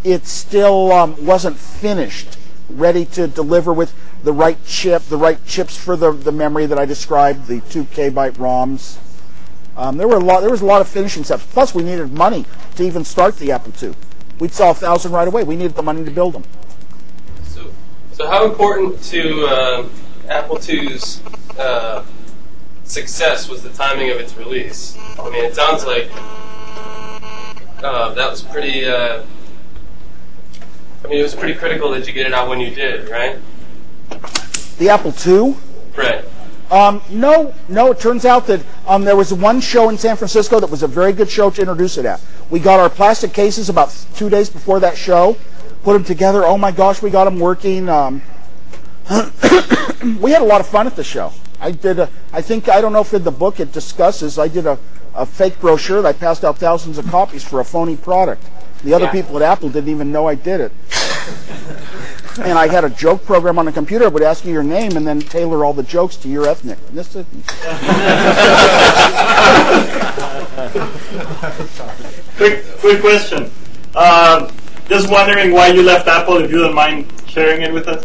[0.02, 2.38] It still um, wasn't finished,
[2.70, 6.78] ready to deliver with the right chip, the right chips for the, the memory that
[6.78, 8.98] I described, the two kbyte ROMs.
[9.76, 10.40] Um, there were a lot.
[10.40, 11.46] There was a lot of finishing steps.
[11.46, 12.44] Plus, we needed money
[12.76, 13.94] to even start the Apple II.
[14.38, 15.44] We'd sell a thousand right away.
[15.44, 16.44] We needed the money to build them.
[17.44, 17.70] So,
[18.12, 19.88] so how important to uh,
[20.28, 21.22] Apple II's
[21.58, 22.04] uh,
[22.84, 24.98] success was the timing of its release?
[25.18, 26.10] I mean, it sounds like
[27.82, 28.84] uh, that was pretty.
[28.86, 29.24] Uh,
[31.04, 33.38] I mean, it was pretty critical that you get it out when you did, right?
[34.78, 35.56] The Apple II.
[35.96, 36.24] Right.
[36.70, 37.90] Um, no, no.
[37.90, 40.88] It turns out that um, there was one show in San Francisco that was a
[40.88, 42.20] very good show to introduce it at.
[42.50, 45.36] We got our plastic cases about two days before that show,
[45.82, 46.44] put them together.
[46.44, 47.88] Oh my gosh, we got them working.
[47.88, 48.22] Um,
[50.20, 51.32] we had a lot of fun at the show.
[51.60, 51.98] I did.
[51.98, 54.38] A, I think I don't know if in the book it discusses.
[54.38, 54.78] I did a,
[55.14, 58.44] a fake brochure that I passed out thousands of copies for a phony product.
[58.84, 59.12] The other Yeah.
[59.12, 60.72] people at Apple didn't even know I did it.
[62.42, 64.04] and I had a joke program on the computer.
[64.06, 66.78] It would ask you your name and then tailor all the jokes to your ethnic.
[66.92, 67.26] This is-
[72.36, 73.50] quick, quick question.
[73.94, 74.50] Uh,
[74.88, 78.04] just wondering why you left Apple, if you don't mind sharing it with us.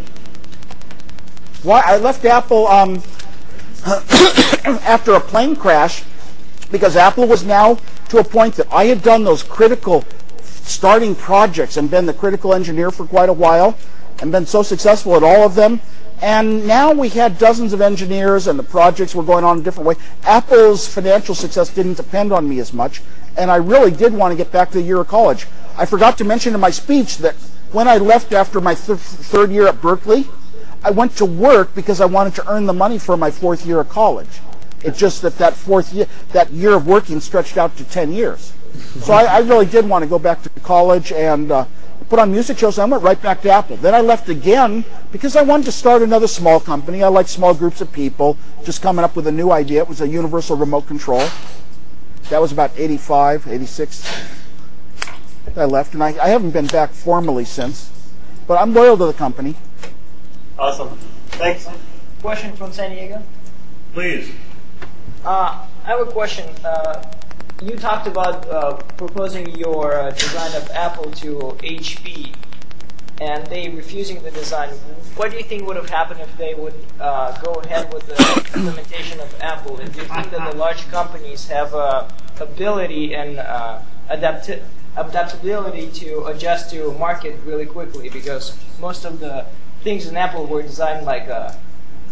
[1.63, 3.01] Why I left Apple um,
[3.85, 6.03] after a plane crash
[6.71, 7.77] because Apple was now
[8.09, 10.03] to a point that I had done those critical
[10.41, 13.77] starting projects and been the critical engineer for quite a while
[14.19, 15.79] and been so successful at all of them.
[16.21, 19.87] And now we had dozens of engineers and the projects were going on a different
[19.87, 19.95] way.
[20.23, 23.01] Apple's financial success didn't depend on me as much.
[23.37, 25.45] And I really did want to get back to the year of college.
[25.77, 27.35] I forgot to mention in my speech that
[27.71, 30.25] when I left after my th- third year at Berkeley,
[30.83, 33.81] I went to work because I wanted to earn the money for my fourth year
[33.81, 34.29] of college.
[34.85, 38.53] It's just that that fourth year, that year of working stretched out to 10 years.
[39.01, 41.65] So I, I really did want to go back to college and uh,
[42.07, 42.77] put on music shows.
[42.77, 43.77] I went right back to Apple.
[43.77, 47.01] Then I left again because I wanted to start another small company.
[47.03, 49.81] I like small groups of people, just coming up with a new idea.
[49.81, 51.27] It was a universal remote control.
[52.29, 54.05] That was about 85, 86.
[55.57, 57.91] I left, and I, I haven't been back formally since.
[58.47, 59.55] But I'm loyal to the company.
[60.59, 60.97] Awesome.
[61.29, 61.67] Thanks.
[62.21, 63.23] Question from San Diego.
[63.93, 64.31] Please.
[65.25, 66.47] Uh, I have a question.
[66.63, 67.03] Uh,
[67.63, 72.35] you talked about uh, proposing your uh, design of Apple to HP,
[73.21, 74.69] and they refusing the design.
[75.15, 78.57] What do you think would have happened if they would uh, go ahead with the
[78.57, 79.77] implementation of Apple?
[79.77, 81.73] And do you think that the large companies have
[82.39, 88.09] ability and uh, adaptability to adjust to market really quickly?
[88.09, 89.45] Because most of the
[89.81, 91.29] things in Apple were designed like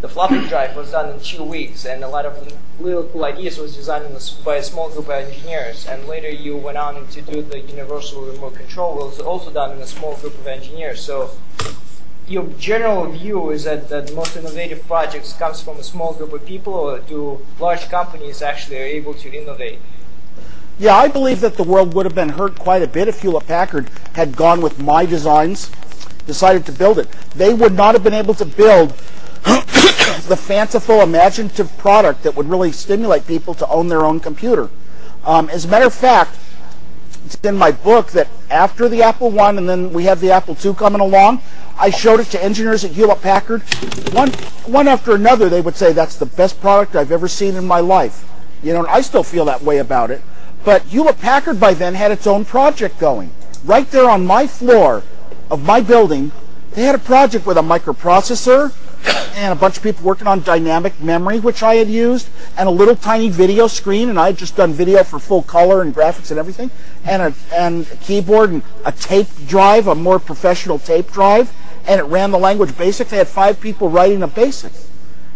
[0.03, 2.35] the floppy drive was done in two weeks, and a lot of
[2.81, 4.05] little cool ideas was designed
[4.43, 5.87] by a small group of engineers.
[5.87, 9.81] And later you went on to do the universal remote control was also done in
[9.81, 10.99] a small group of engineers.
[10.99, 11.31] So
[12.27, 16.33] your general view is that, that the most innovative projects comes from a small group
[16.33, 19.79] of people, or do large companies actually are able to innovate?
[20.79, 23.47] Yeah, I believe that the world would have been hurt quite a bit if Hewlett
[23.47, 25.71] Packard had gone with my designs,
[26.27, 27.07] decided to build it.
[27.35, 28.93] They would not have been able to build
[30.27, 34.69] the fanciful, imaginative product that would really stimulate people to own their own computer.
[35.25, 36.37] Um, as a matter of fact,
[37.25, 40.55] it's in my book that after the Apple One and then we have the Apple
[40.55, 41.41] Two coming along,
[41.77, 43.61] I showed it to engineers at Hewlett Packard.
[44.13, 44.31] One,
[44.65, 47.79] one after another, they would say that's the best product I've ever seen in my
[47.79, 48.29] life.
[48.61, 50.21] You know, and I still feel that way about it.
[50.63, 53.31] But Hewlett Packard by then had its own project going.
[53.65, 55.03] Right there on my floor
[55.49, 56.31] of my building,
[56.71, 58.71] they had a project with a microprocessor
[59.35, 62.71] and a bunch of people working on dynamic memory, which I had used, and a
[62.71, 66.31] little tiny video screen, and I had just done video for full color and graphics
[66.31, 66.69] and everything,
[67.05, 71.51] and a, and a keyboard and a tape drive, a more professional tape drive,
[71.87, 73.09] and it ran the language basic.
[73.09, 74.71] They had five people writing a basic.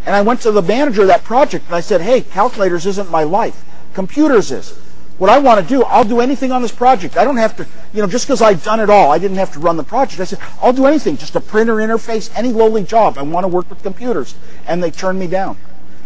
[0.05, 3.11] And I went to the manager of that project and I said, hey, calculators isn't
[3.11, 3.65] my life.
[3.93, 4.79] Computers is
[5.17, 7.17] what I want to do, I'll do anything on this project.
[7.17, 9.51] I don't have to, you know, just because I've done it all, I didn't have
[9.53, 10.21] to run the project.
[10.21, 13.17] I said, I'll do anything, just a printer interface, any lowly job.
[13.17, 14.35] I want to work with computers.
[14.67, 15.57] And they turned me down.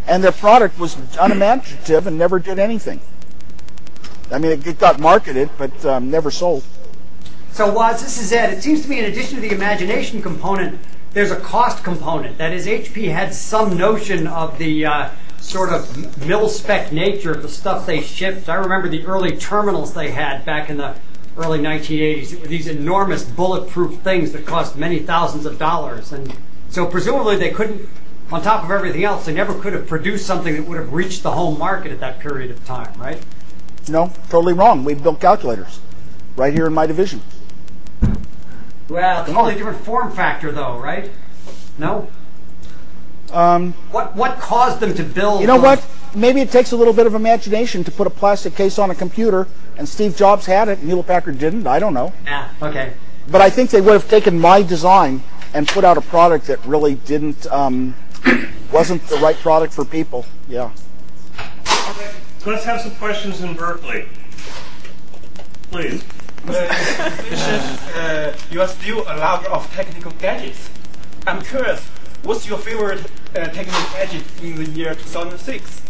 [0.07, 3.01] And their product was unimaginative and never did anything.
[4.31, 6.64] I mean, it got marketed, but um, never sold.
[7.51, 8.53] So, Woz, this is Ed.
[8.53, 10.80] It seems to me, in addition to the imagination component,
[11.11, 12.38] there's a cost component.
[12.38, 15.09] That is, HP had some notion of the uh,
[15.42, 18.48] sort of mil-spec nature of the stuff they shipped.
[18.48, 20.95] I remember the early terminals they had back in the
[21.38, 22.34] early 1980s.
[22.34, 26.11] It were these enormous bulletproof things that cost many thousands of dollars.
[26.11, 26.34] And
[26.70, 27.90] so presumably they couldn't,
[28.32, 31.24] on top of everything else, they never could have produced something that would have reached
[31.24, 33.22] the home market at that period of time, right?
[33.90, 34.84] No, totally wrong.
[34.84, 35.80] We built calculators
[36.36, 37.22] right here in my division.
[38.90, 41.10] Well, totally different form factor, though, right?
[41.78, 42.10] No.
[43.32, 45.42] Um, what what caused them to build?
[45.42, 45.85] You know what?
[46.14, 48.95] Maybe it takes a little bit of imagination to put a plastic case on a
[48.95, 51.68] computer, and Steve Jobs had it, and Hewlett Packard didn't.
[51.68, 52.11] I don't know.
[52.26, 52.50] Yeah.
[52.61, 52.93] Okay.
[53.30, 56.64] But I think they would have taken my design and put out a product that
[56.66, 57.95] really didn't um,
[58.74, 60.26] wasn't the right product for people.
[60.50, 60.72] Yeah.
[62.45, 64.08] Let's have some questions in Berkeley.
[65.69, 66.03] Please.
[66.48, 70.69] uh, you are still a lover of technical gadgets.
[71.27, 71.88] I'm curious,
[72.24, 73.00] what's your favorite
[73.35, 75.82] uh, technical gadget in the year 2006?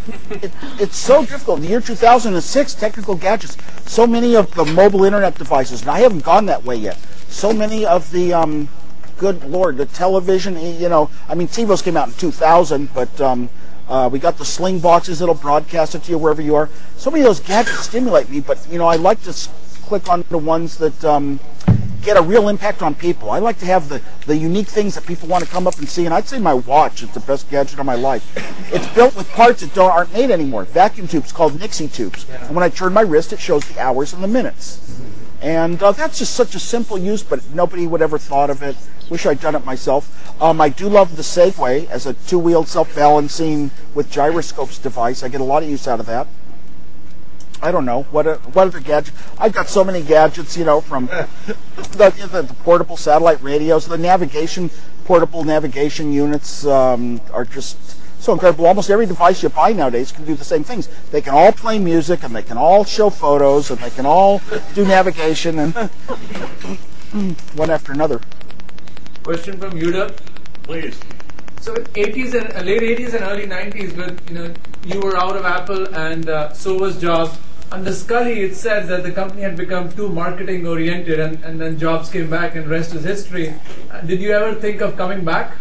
[0.44, 1.62] it, it's so difficult.
[1.62, 3.58] The year 2006, technical gadgets.
[3.86, 6.98] So many of the mobile internet devices, and I haven't gone that way yet.
[7.28, 8.70] So many of the, um,
[9.18, 10.60] good lord, the television.
[10.60, 13.50] You know, I mean, TiVos came out in 2000, but um,
[13.88, 16.70] uh, we got the sling boxes that'll broadcast it to you wherever you are.
[16.98, 19.34] So many of those gadgets stimulate me, but you know, I like to
[19.84, 21.40] click on the ones that um,
[22.02, 23.32] get a real impact on people.
[23.32, 25.88] I like to have the, the unique things that people want to come up and
[25.88, 28.26] see, and I'd say my watch is the best gadget of my life.
[28.74, 30.66] It's built with parts that don't, aren't made anymore.
[30.66, 32.28] Vacuum tubes called Nixie tubes.
[32.30, 35.00] And when I turn my wrist, it shows the hours and the minutes.
[35.42, 38.76] And uh, that's just such a simple use, but nobody would ever thought of it.
[39.10, 40.42] Wish I'd done it myself.
[40.42, 45.24] Um, I do love the Segway as a two-wheeled self-balancing with gyroscopes device.
[45.24, 46.28] I get a lot of use out of that.
[47.62, 48.26] I don't know what
[48.56, 49.14] what other gadget.
[49.38, 51.06] I've got so many gadgets, you know, from
[51.46, 54.70] the, the, the portable satellite radios, the navigation
[55.06, 57.78] portable navigation units um, are just
[58.22, 58.66] so incredible.
[58.66, 60.88] Almost every device you buy nowadays can do the same things.
[61.12, 64.42] They can all play music, and they can all show photos, and they can all
[64.74, 65.74] do navigation, and
[67.56, 68.22] one after another.
[69.24, 70.18] Question from Yuda.
[70.64, 71.00] Please.
[71.60, 75.36] So 80s and uh, late 80s and early 90s, when you know you were out
[75.36, 77.38] of Apple, and uh, so was Jobs.
[77.72, 81.80] Under Sculley, it said that the company had become too marketing oriented, and, and then
[81.80, 83.56] Jobs came back, and rest is history.
[83.90, 85.56] Uh, did you ever think of coming back?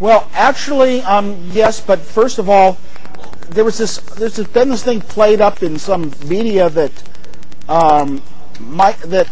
[0.00, 2.76] Well, actually, um, yes, but first of all,
[3.50, 3.98] there was this.
[3.98, 7.02] There's been this thing played up in some media that
[7.68, 8.20] um,
[8.58, 9.28] my, that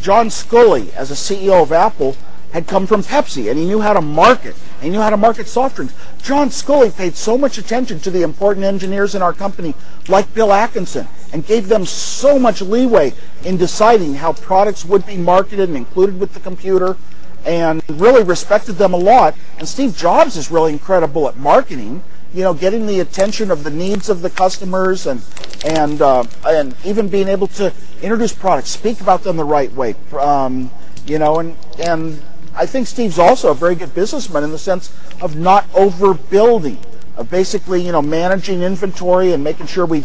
[0.00, 2.16] John Sculley, as a CEO of Apple,
[2.52, 4.56] had come from Pepsi, and he knew how to market.
[4.84, 5.94] He knew how to market soft drinks.
[6.22, 9.74] John Sculley paid so much attention to the important engineers in our company,
[10.08, 13.14] like Bill Atkinson, and gave them so much leeway
[13.44, 16.98] in deciding how products would be marketed and included with the computer,
[17.46, 19.34] and really respected them a lot.
[19.58, 22.02] And Steve Jobs is really incredible at marketing.
[22.34, 25.22] You know, getting the attention of the needs of the customers, and
[25.64, 27.72] and uh, and even being able to
[28.02, 29.94] introduce products, speak about them the right way.
[30.12, 30.70] Um,
[31.06, 32.22] you know, and and
[32.54, 36.78] I think Steve's also a very good businessman in the sense of not overbuilding,
[37.16, 40.04] of basically, you know, managing inventory and making sure we,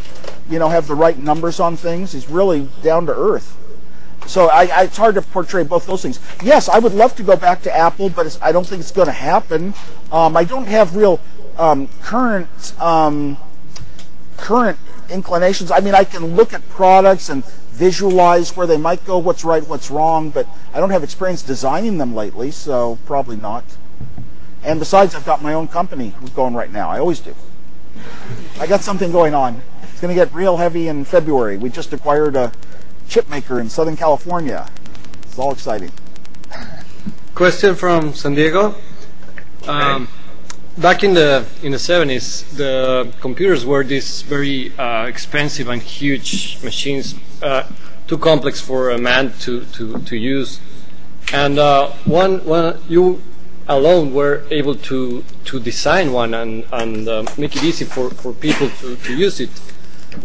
[0.49, 2.11] you know, have the right numbers on things.
[2.11, 3.55] He's really down to earth.
[4.25, 6.19] So I, I, it's hard to portray both those things.
[6.43, 9.07] Yes, I would love to go back to Apple, but I don't think it's going
[9.07, 9.73] to happen.
[10.11, 11.19] Um, I don't have real
[11.57, 13.37] um, current um,
[14.39, 14.77] current
[15.09, 15.71] inclinations.
[15.71, 19.65] I mean, I can look at products and visualize where they might go, what's right,
[19.67, 23.63] what's wrong, but I don't have experience designing them lately, so probably not.
[24.63, 26.89] And besides, I've got my own company going right now.
[26.89, 27.33] I always do.
[28.59, 29.61] I got something going on.
[29.83, 31.57] It's going to get real heavy in February.
[31.57, 32.51] We just acquired a
[33.07, 34.69] chip maker in Southern California.
[35.23, 35.91] It's all exciting.
[37.35, 38.75] Question from San Diego.
[39.67, 40.09] Um,
[40.79, 46.61] back in the in the 70s, the computers were these very uh, expensive and huge
[46.63, 47.63] machines, uh,
[48.07, 50.59] too complex for a man to, to, to use.
[51.33, 53.21] And uh, one, one you
[53.67, 58.33] alone were able to, to design one and, and uh, make it easy for, for
[58.33, 59.49] people to, to use it.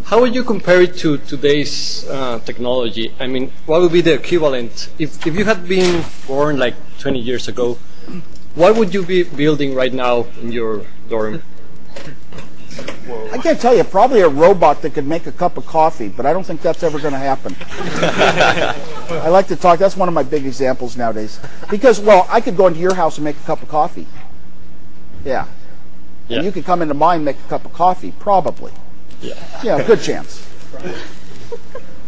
[0.04, 3.12] How would you compare it to today's uh, technology?
[3.20, 7.18] I mean, what would be the equivalent if, if you had been born like 20
[7.18, 7.76] years ago?
[8.54, 11.42] What would you be building right now in your dorm?
[13.32, 13.84] I can't tell you.
[13.84, 16.82] Probably a robot that could make a cup of coffee, but I don't think that's
[16.82, 17.54] ever going to happen.
[19.10, 19.78] I like to talk.
[19.78, 21.40] That's one of my big examples nowadays.
[21.70, 24.06] Because, well, I could go into your house and make a cup of coffee.
[25.24, 25.46] Yeah.
[26.28, 26.36] Yeah.
[26.36, 28.72] And you could come into mine and make a cup of coffee, probably.
[29.20, 29.34] Yeah.
[29.62, 30.46] Yeah, good chance.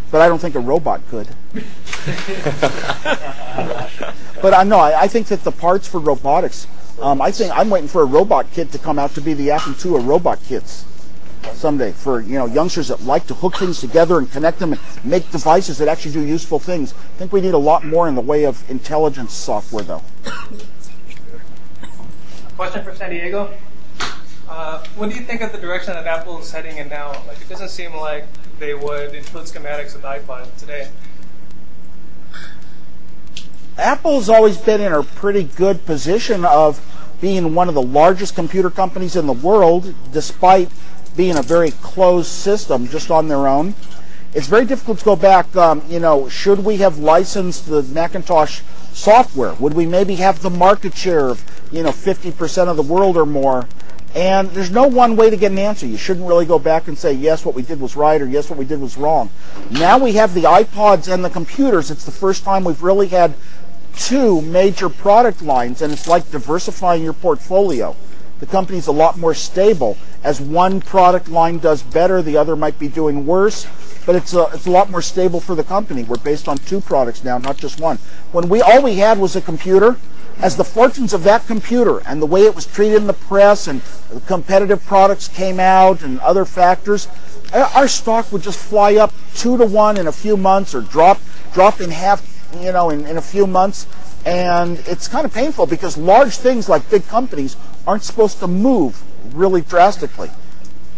[0.09, 1.27] But I don't think a robot could.
[4.47, 6.69] but I know I, I think that the parts for robotics.
[7.03, 9.51] Um, I think I'm waiting for a robot kit to come out to be the
[9.51, 10.85] Apple II of robot kits
[11.55, 14.81] someday for you know youngsters that like to hook things together and connect them and
[15.05, 16.93] make devices that actually do useful things.
[16.93, 20.03] I think we need a lot more in the way of intelligence software, though.
[22.57, 23.53] Question for San Diego.
[24.49, 27.09] Uh, what do you think of the direction that Apple is heading in now?
[27.27, 28.27] Like, it doesn't seem like
[28.61, 30.89] they would include schematics with iPod today.
[33.79, 36.81] Apple's always been in a pretty good position of
[37.21, 40.71] being one of the largest computer companies in the world, despite
[41.15, 43.75] being a very closed system just on their own.
[44.35, 45.55] It's very difficult to go back.
[45.57, 48.61] Um, you know, should we have licensed the Macintosh
[48.93, 49.53] software?
[49.55, 53.27] Would we maybe have the market share of you know 50% of the world or
[53.27, 53.67] more?
[54.15, 55.87] And there's no one way to get an answer.
[55.87, 58.49] You shouldn't really go back and say, yes, what we did was right or yes,
[58.49, 59.29] what we did was wrong.
[59.71, 61.91] Now we have the iPods and the computers.
[61.91, 63.35] It's the first time we've really had
[63.97, 67.97] two major product lines, and it's like diversifying your portfolio.
[68.39, 69.97] The company's a lot more stable.
[70.23, 73.67] As one product line does better, the other might be doing worse,
[74.05, 76.05] but it's a, it's a lot more stable for the company.
[76.05, 77.99] We're based on two products now, not just one.
[78.33, 79.97] When we all we had was a computer,
[80.43, 83.69] as the fortunes of that computer and the way it was treated in the press
[83.69, 83.81] and
[84.27, 87.09] competitive products came out and other factors,
[87.55, 91.19] our stock would just fly up two to one in a few months or drop
[91.55, 92.23] drop in half,
[92.63, 93.87] you know, in, in a few months.
[94.25, 99.01] And it's kind of painful because large things like big companies aren't supposed to move
[99.35, 100.31] really drastically.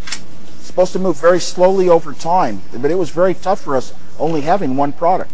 [0.07, 2.63] It's supposed to move very slowly over time.
[2.77, 5.33] But it was very tough for us only having one product.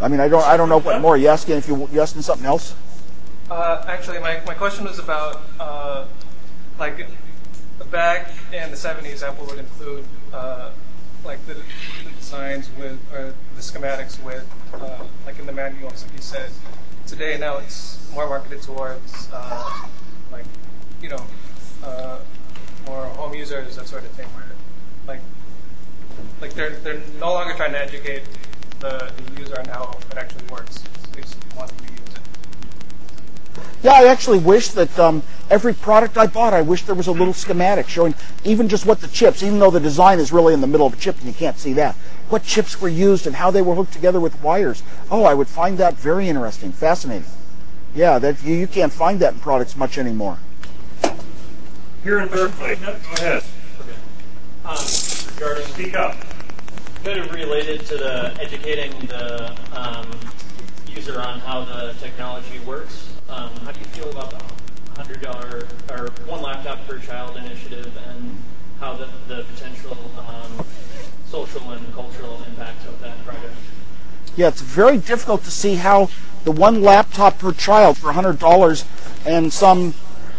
[0.00, 1.16] I mean, I don't, I don't know what more.
[1.16, 2.74] You asking if you, you asking something else?
[3.50, 6.04] Uh, actually, my, my question was about uh,
[6.78, 7.06] like
[7.90, 10.70] back in the 70s, Apple would include uh,
[11.24, 16.12] like the, the designs with or the schematics with uh, like in the manuals, like
[16.12, 16.50] you said.
[17.06, 19.86] Today, now it's more marketed towards uh,
[20.30, 20.44] like
[21.02, 21.24] you know
[21.82, 22.18] uh,
[22.86, 24.26] more home users, that sort of thing.
[24.28, 24.44] Where
[25.06, 25.20] like
[26.40, 28.22] like they're they're no longer trying to educate
[28.80, 30.82] the, the user on how it actually works.
[31.12, 31.93] They just want to it.
[33.82, 37.12] Yeah, I actually wish that um, every product I bought, I wish there was a
[37.12, 40.60] little schematic showing even just what the chips, even though the design is really in
[40.60, 41.94] the middle of a chip and you can't see that,
[42.30, 44.82] what chips were used and how they were hooked together with wires.
[45.10, 47.28] Oh, I would find that very interesting, fascinating.
[47.94, 50.38] Yeah, that you, you can't find that in products much anymore.
[52.02, 52.76] Here in Berkeley.
[52.76, 53.44] Go ahead.
[54.64, 54.76] Um,
[55.34, 56.16] regarding Speak up.
[57.04, 60.10] kind of related to the educating the um,
[60.88, 63.13] user on how the technology works.
[63.34, 64.40] Um, how do you feel about the
[64.94, 68.36] hundred dollar or one laptop per child initiative and
[68.78, 69.98] how the, the potential
[70.28, 70.64] um,
[71.26, 73.56] social and cultural impacts of that project?
[74.36, 76.10] Yeah, it's very difficult to see how
[76.44, 79.94] the one laptop per child for $100 and some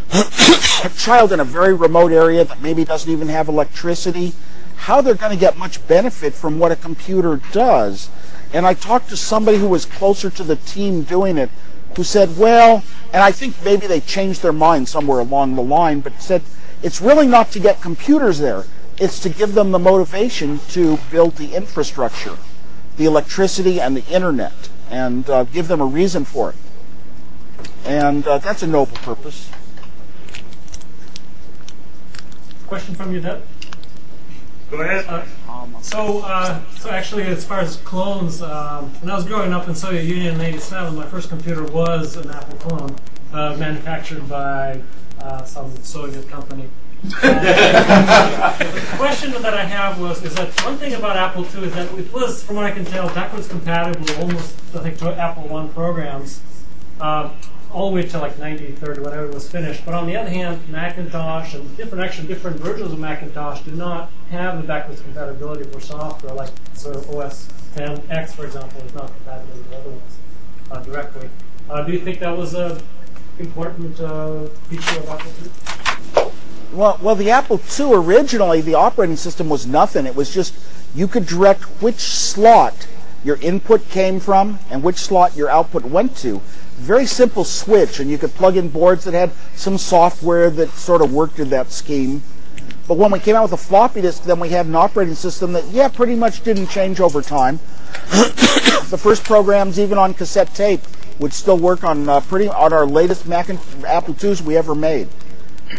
[0.97, 4.31] child in a very remote area that maybe doesn't even have electricity,
[4.77, 8.09] how they're going to get much benefit from what a computer does.
[8.53, 11.49] And I talked to somebody who was closer to the team doing it
[11.95, 12.83] who said, well,
[13.13, 16.41] and I think maybe they changed their mind somewhere along the line, but said,
[16.83, 18.63] it's really not to get computers there.
[18.97, 22.37] It's to give them the motivation to build the infrastructure,
[22.97, 24.53] the electricity and the internet,
[24.89, 26.55] and uh, give them a reason for it.
[27.85, 29.49] And uh, that's a noble purpose.
[32.67, 33.43] Question from you, Deb.
[34.71, 35.05] Go ahead.
[35.07, 35.23] Uh,
[35.81, 39.75] so, uh, so actually, as far as clones, um, when I was growing up in
[39.75, 42.95] Soviet Union in '87, my first computer was an Apple clone,
[43.33, 44.81] uh, manufactured by
[45.21, 46.69] uh, some Soviet company.
[47.03, 51.93] the question that I have was, is that one thing about Apple II is that
[51.99, 55.55] it was, from what I can tell, backwards compatible with almost, I think, to Apple
[55.55, 56.41] I programs.
[57.75, 59.83] All the way to like 90, 30, whatever was finished.
[59.83, 64.09] But on the other hand, Macintosh and different, actually different versions of Macintosh do not
[64.31, 66.51] have the backwards compatibility for software, like
[66.85, 70.17] of OS 10X, for example, is not compatible with other ones
[70.71, 71.29] uh, directly.
[71.69, 72.81] Uh, do you think that was a
[73.39, 76.31] important uh, feature of Apple II?
[76.71, 80.05] Well, well, the Apple II originally, the operating system was nothing.
[80.05, 80.55] It was just
[80.95, 82.87] you could direct which slot
[83.25, 86.39] your input came from and which slot your output went to
[86.75, 91.01] very simple switch, and you could plug in boards that had some software that sort
[91.01, 92.21] of worked in that scheme.
[92.87, 95.53] But when we came out with a floppy disk, then we had an operating system
[95.53, 97.59] that, yeah, pretty much didn't change over time.
[98.11, 100.81] the first programs, even on cassette tape,
[101.19, 104.75] would still work on uh, pretty on our latest Mac and Apple IIs we ever
[104.75, 105.07] made.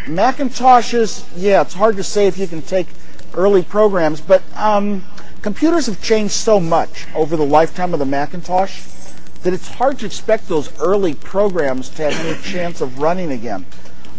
[0.07, 2.89] Macintoshes, yeah, it's hard to say if you can take
[3.35, 5.05] early programs, but um,
[5.43, 8.81] computers have changed so much over the lifetime of the Macintosh
[9.43, 13.65] that it's hard to expect those early programs to have any chance of running again.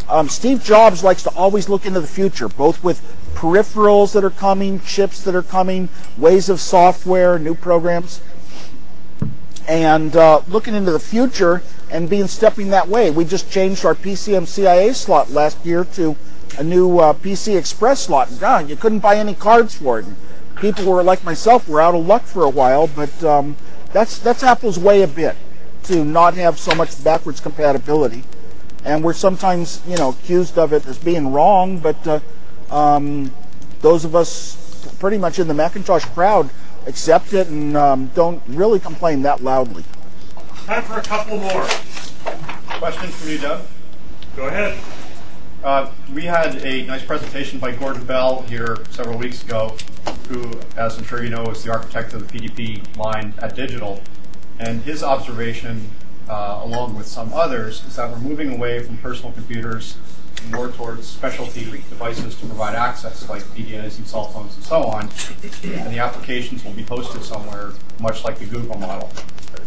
[0.10, 3.02] Um, Steve Jobs likes to always look into the future, both with
[3.34, 8.22] peripherals that are coming, chips that are coming, ways of software, new programs,
[9.68, 13.12] and uh, looking into the future and being stepping that way.
[13.12, 16.16] We just changed our PCMCIA slot last year to
[16.58, 18.30] a new uh, PC Express slot.
[18.30, 20.06] And god, you couldn't buy any cards for it.
[20.56, 23.56] People were like myself were out of luck for a while, but um,
[23.94, 25.36] that's that's Apple's way a bit
[25.84, 28.24] to not have so much backwards compatibility,
[28.86, 31.80] and we're sometimes you know accused of it as being wrong.
[31.80, 32.20] But uh,
[32.70, 33.34] um,
[33.82, 34.58] those of us
[35.00, 36.50] pretty much in the Macintosh crowd
[36.88, 39.84] accept it and um, don't really complain that loudly.
[40.66, 41.68] Time for a couple more.
[42.80, 43.62] questions from you, Doug.
[44.36, 44.78] Go ahead.
[45.64, 49.76] Uh, we had a nice presentation by Gordon Bell here several weeks ago,
[50.30, 54.02] who, as I'm sure you know, is the architect of the PDP line at Digital.
[54.60, 55.90] And his observation,
[56.30, 59.98] uh, along with some others, is that we're moving away from personal computers
[60.52, 65.10] more towards specialty devices to provide access, like PDAs and cell phones and so on.
[65.64, 69.10] And the applications will be hosted somewhere, much like the Google model.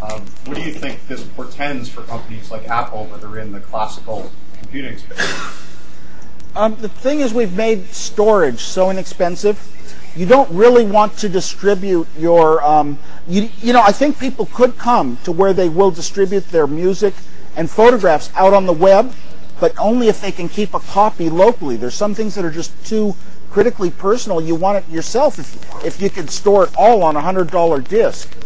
[0.02, 3.60] Um, what do you think this portends for companies like Apple that are in the
[3.60, 5.59] classical computing space?
[6.56, 9.58] Um, the thing is, we've made storage so inexpensive.
[10.16, 12.62] You don't really want to distribute your.
[12.64, 12.98] Um,
[13.28, 17.14] you, you know, I think people could come to where they will distribute their music
[17.54, 19.14] and photographs out on the web,
[19.60, 21.76] but only if they can keep a copy locally.
[21.76, 23.14] There's some things that are just too
[23.52, 24.40] critically personal.
[24.40, 28.36] You want it yourself if, if you could store it all on a $100 disk.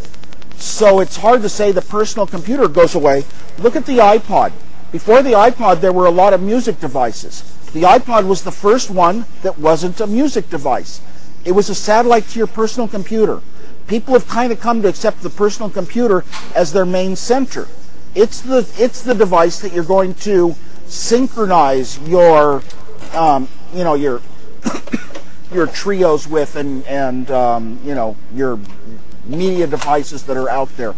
[0.56, 3.24] So it's hard to say the personal computer goes away.
[3.58, 4.52] Look at the iPod.
[4.92, 7.42] Before the iPod, there were a lot of music devices.
[7.74, 11.00] The iPod was the first one that wasn't a music device.
[11.44, 13.40] It was a satellite to your personal computer.
[13.88, 17.66] People have kind of come to accept the personal computer as their main center.
[18.14, 20.54] It's the it's the device that you're going to
[20.86, 22.62] synchronize your
[23.12, 24.22] um, you know your
[25.52, 28.60] your Treos with and and um, you know your
[29.26, 30.94] media devices that are out there.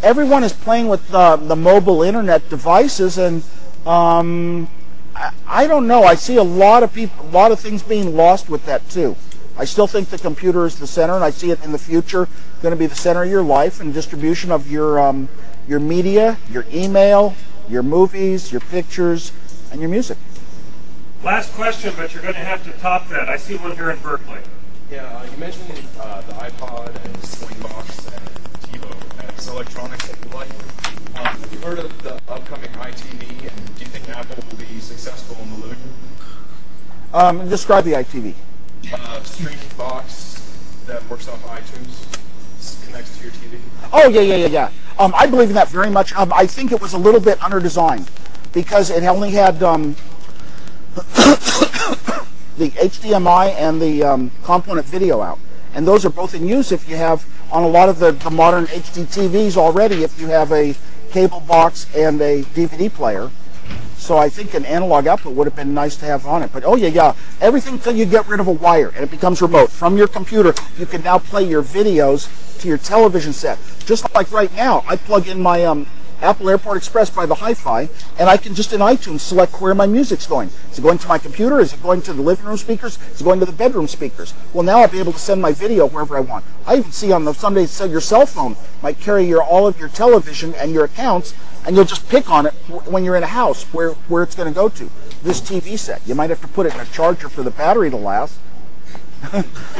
[0.00, 3.42] Everyone is playing with uh, the mobile internet devices, and
[3.84, 4.68] um,
[5.14, 6.02] I, I don't know.
[6.02, 9.16] I see a lot of people, a lot of things being lost with that too.
[9.56, 12.28] I still think the computer is the center, and I see it in the future
[12.60, 15.28] going to be the center of your life and distribution of your um,
[15.68, 17.34] your media, your email,
[17.68, 19.32] your movies, your pictures,
[19.70, 20.18] and your music.
[21.22, 23.28] Last question, but you're going to have to top that.
[23.28, 24.40] I see one here in Berkeley.
[24.90, 30.30] Yeah, uh, you mentioned uh, the iPod and Slingbox and TiVo as electronics that you
[30.36, 30.50] like.
[31.16, 34.42] Um, have you heard of the upcoming iTV, and do you think Apple
[37.14, 38.34] Um, describe the iTV.
[38.92, 42.12] Uh, streaming box that works off iTunes,
[42.86, 43.60] connects to your TV.
[43.92, 44.70] Oh yeah, yeah, yeah, yeah.
[44.98, 46.12] Um, I believe in that very much.
[46.16, 48.08] Um, I think it was a little bit underdesigned
[48.52, 49.92] because it only had um,
[50.96, 55.38] the HDMI and the um, component video out,
[55.74, 58.30] and those are both in use if you have on a lot of the, the
[58.30, 60.02] modern HD TVs already.
[60.02, 60.74] If you have a
[61.12, 63.30] cable box and a DVD player,
[63.96, 66.52] So I think an analog output would have been nice to have on it.
[66.52, 69.40] But oh yeah, yeah, everything till you get rid of a wire and it becomes
[69.40, 70.54] remote from your computer.
[70.78, 72.28] You can now play your videos
[72.60, 73.58] to your television set.
[73.86, 75.86] Just like right now, I plug in my um,
[76.22, 79.86] Apple Airport Express by the Hi-Fi, and I can just in iTunes select where my
[79.86, 80.48] music's going.
[80.70, 81.60] Is it going to my computer?
[81.60, 82.98] Is it going to the living room speakers?
[83.12, 84.32] Is it going to the bedroom speakers?
[84.54, 86.44] Well, now I'll be able to send my video wherever I want.
[86.66, 89.78] I even see on the someday said your cell phone might carry your all of
[89.78, 91.34] your television and your accounts,
[91.66, 92.52] and you'll just pick on it
[92.86, 94.90] when you're in a house where where it's going to go to.
[95.22, 97.90] This TV set, you might have to put it in a charger for the battery
[97.90, 98.38] to last.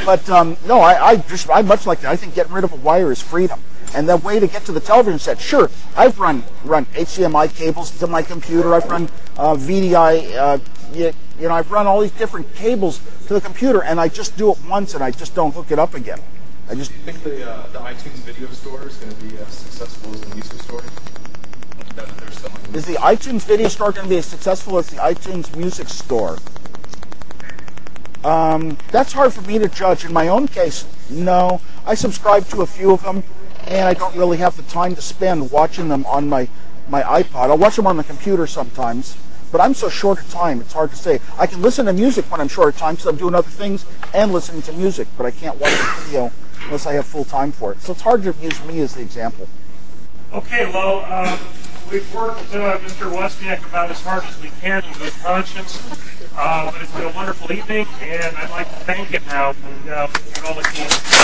[0.06, 2.10] but um, no, I, I just I much like that.
[2.10, 3.60] I think getting rid of a wire is freedom.
[3.94, 7.90] And the way to get to the television set, sure, I've run run HDMI cables
[7.98, 8.74] to my computer.
[8.74, 10.34] I've run uh, VDI.
[10.34, 10.58] Uh,
[10.92, 14.36] you, you know, I've run all these different cables to the computer, and I just
[14.36, 16.20] do it once, and I just don't hook it up again.
[16.68, 19.36] I just Do you think the, uh, the iTunes video store is going to be
[19.36, 20.82] as successful as the music store?
[22.74, 26.38] Is the iTunes video store going to be as successful as the iTunes music store?
[28.24, 30.04] Um, that's hard for me to judge.
[30.04, 31.60] In my own case, no.
[31.86, 33.22] I subscribe to a few of them,
[33.68, 36.48] and I don't really have the time to spend watching them on my,
[36.88, 37.50] my iPod.
[37.50, 39.16] I'll watch them on the computer sometimes,
[39.52, 41.20] but I'm so short of time, it's hard to say.
[41.38, 43.86] I can listen to music when I'm short of time, so I'm doing other things
[44.14, 46.32] and listening to music, but I can't watch a video
[46.64, 47.80] unless I have full time for it.
[47.82, 49.46] So it's hard to use me as the example.
[50.32, 51.38] Okay, well, uh,
[51.94, 53.08] we've worked uh, Mr.
[53.08, 55.78] Wozniak about as hard as we can in good conscience,
[56.36, 59.88] uh, but it's been a wonderful evening, and I'd like to thank him now and
[59.88, 60.08] uh,
[60.44, 61.23] all the team.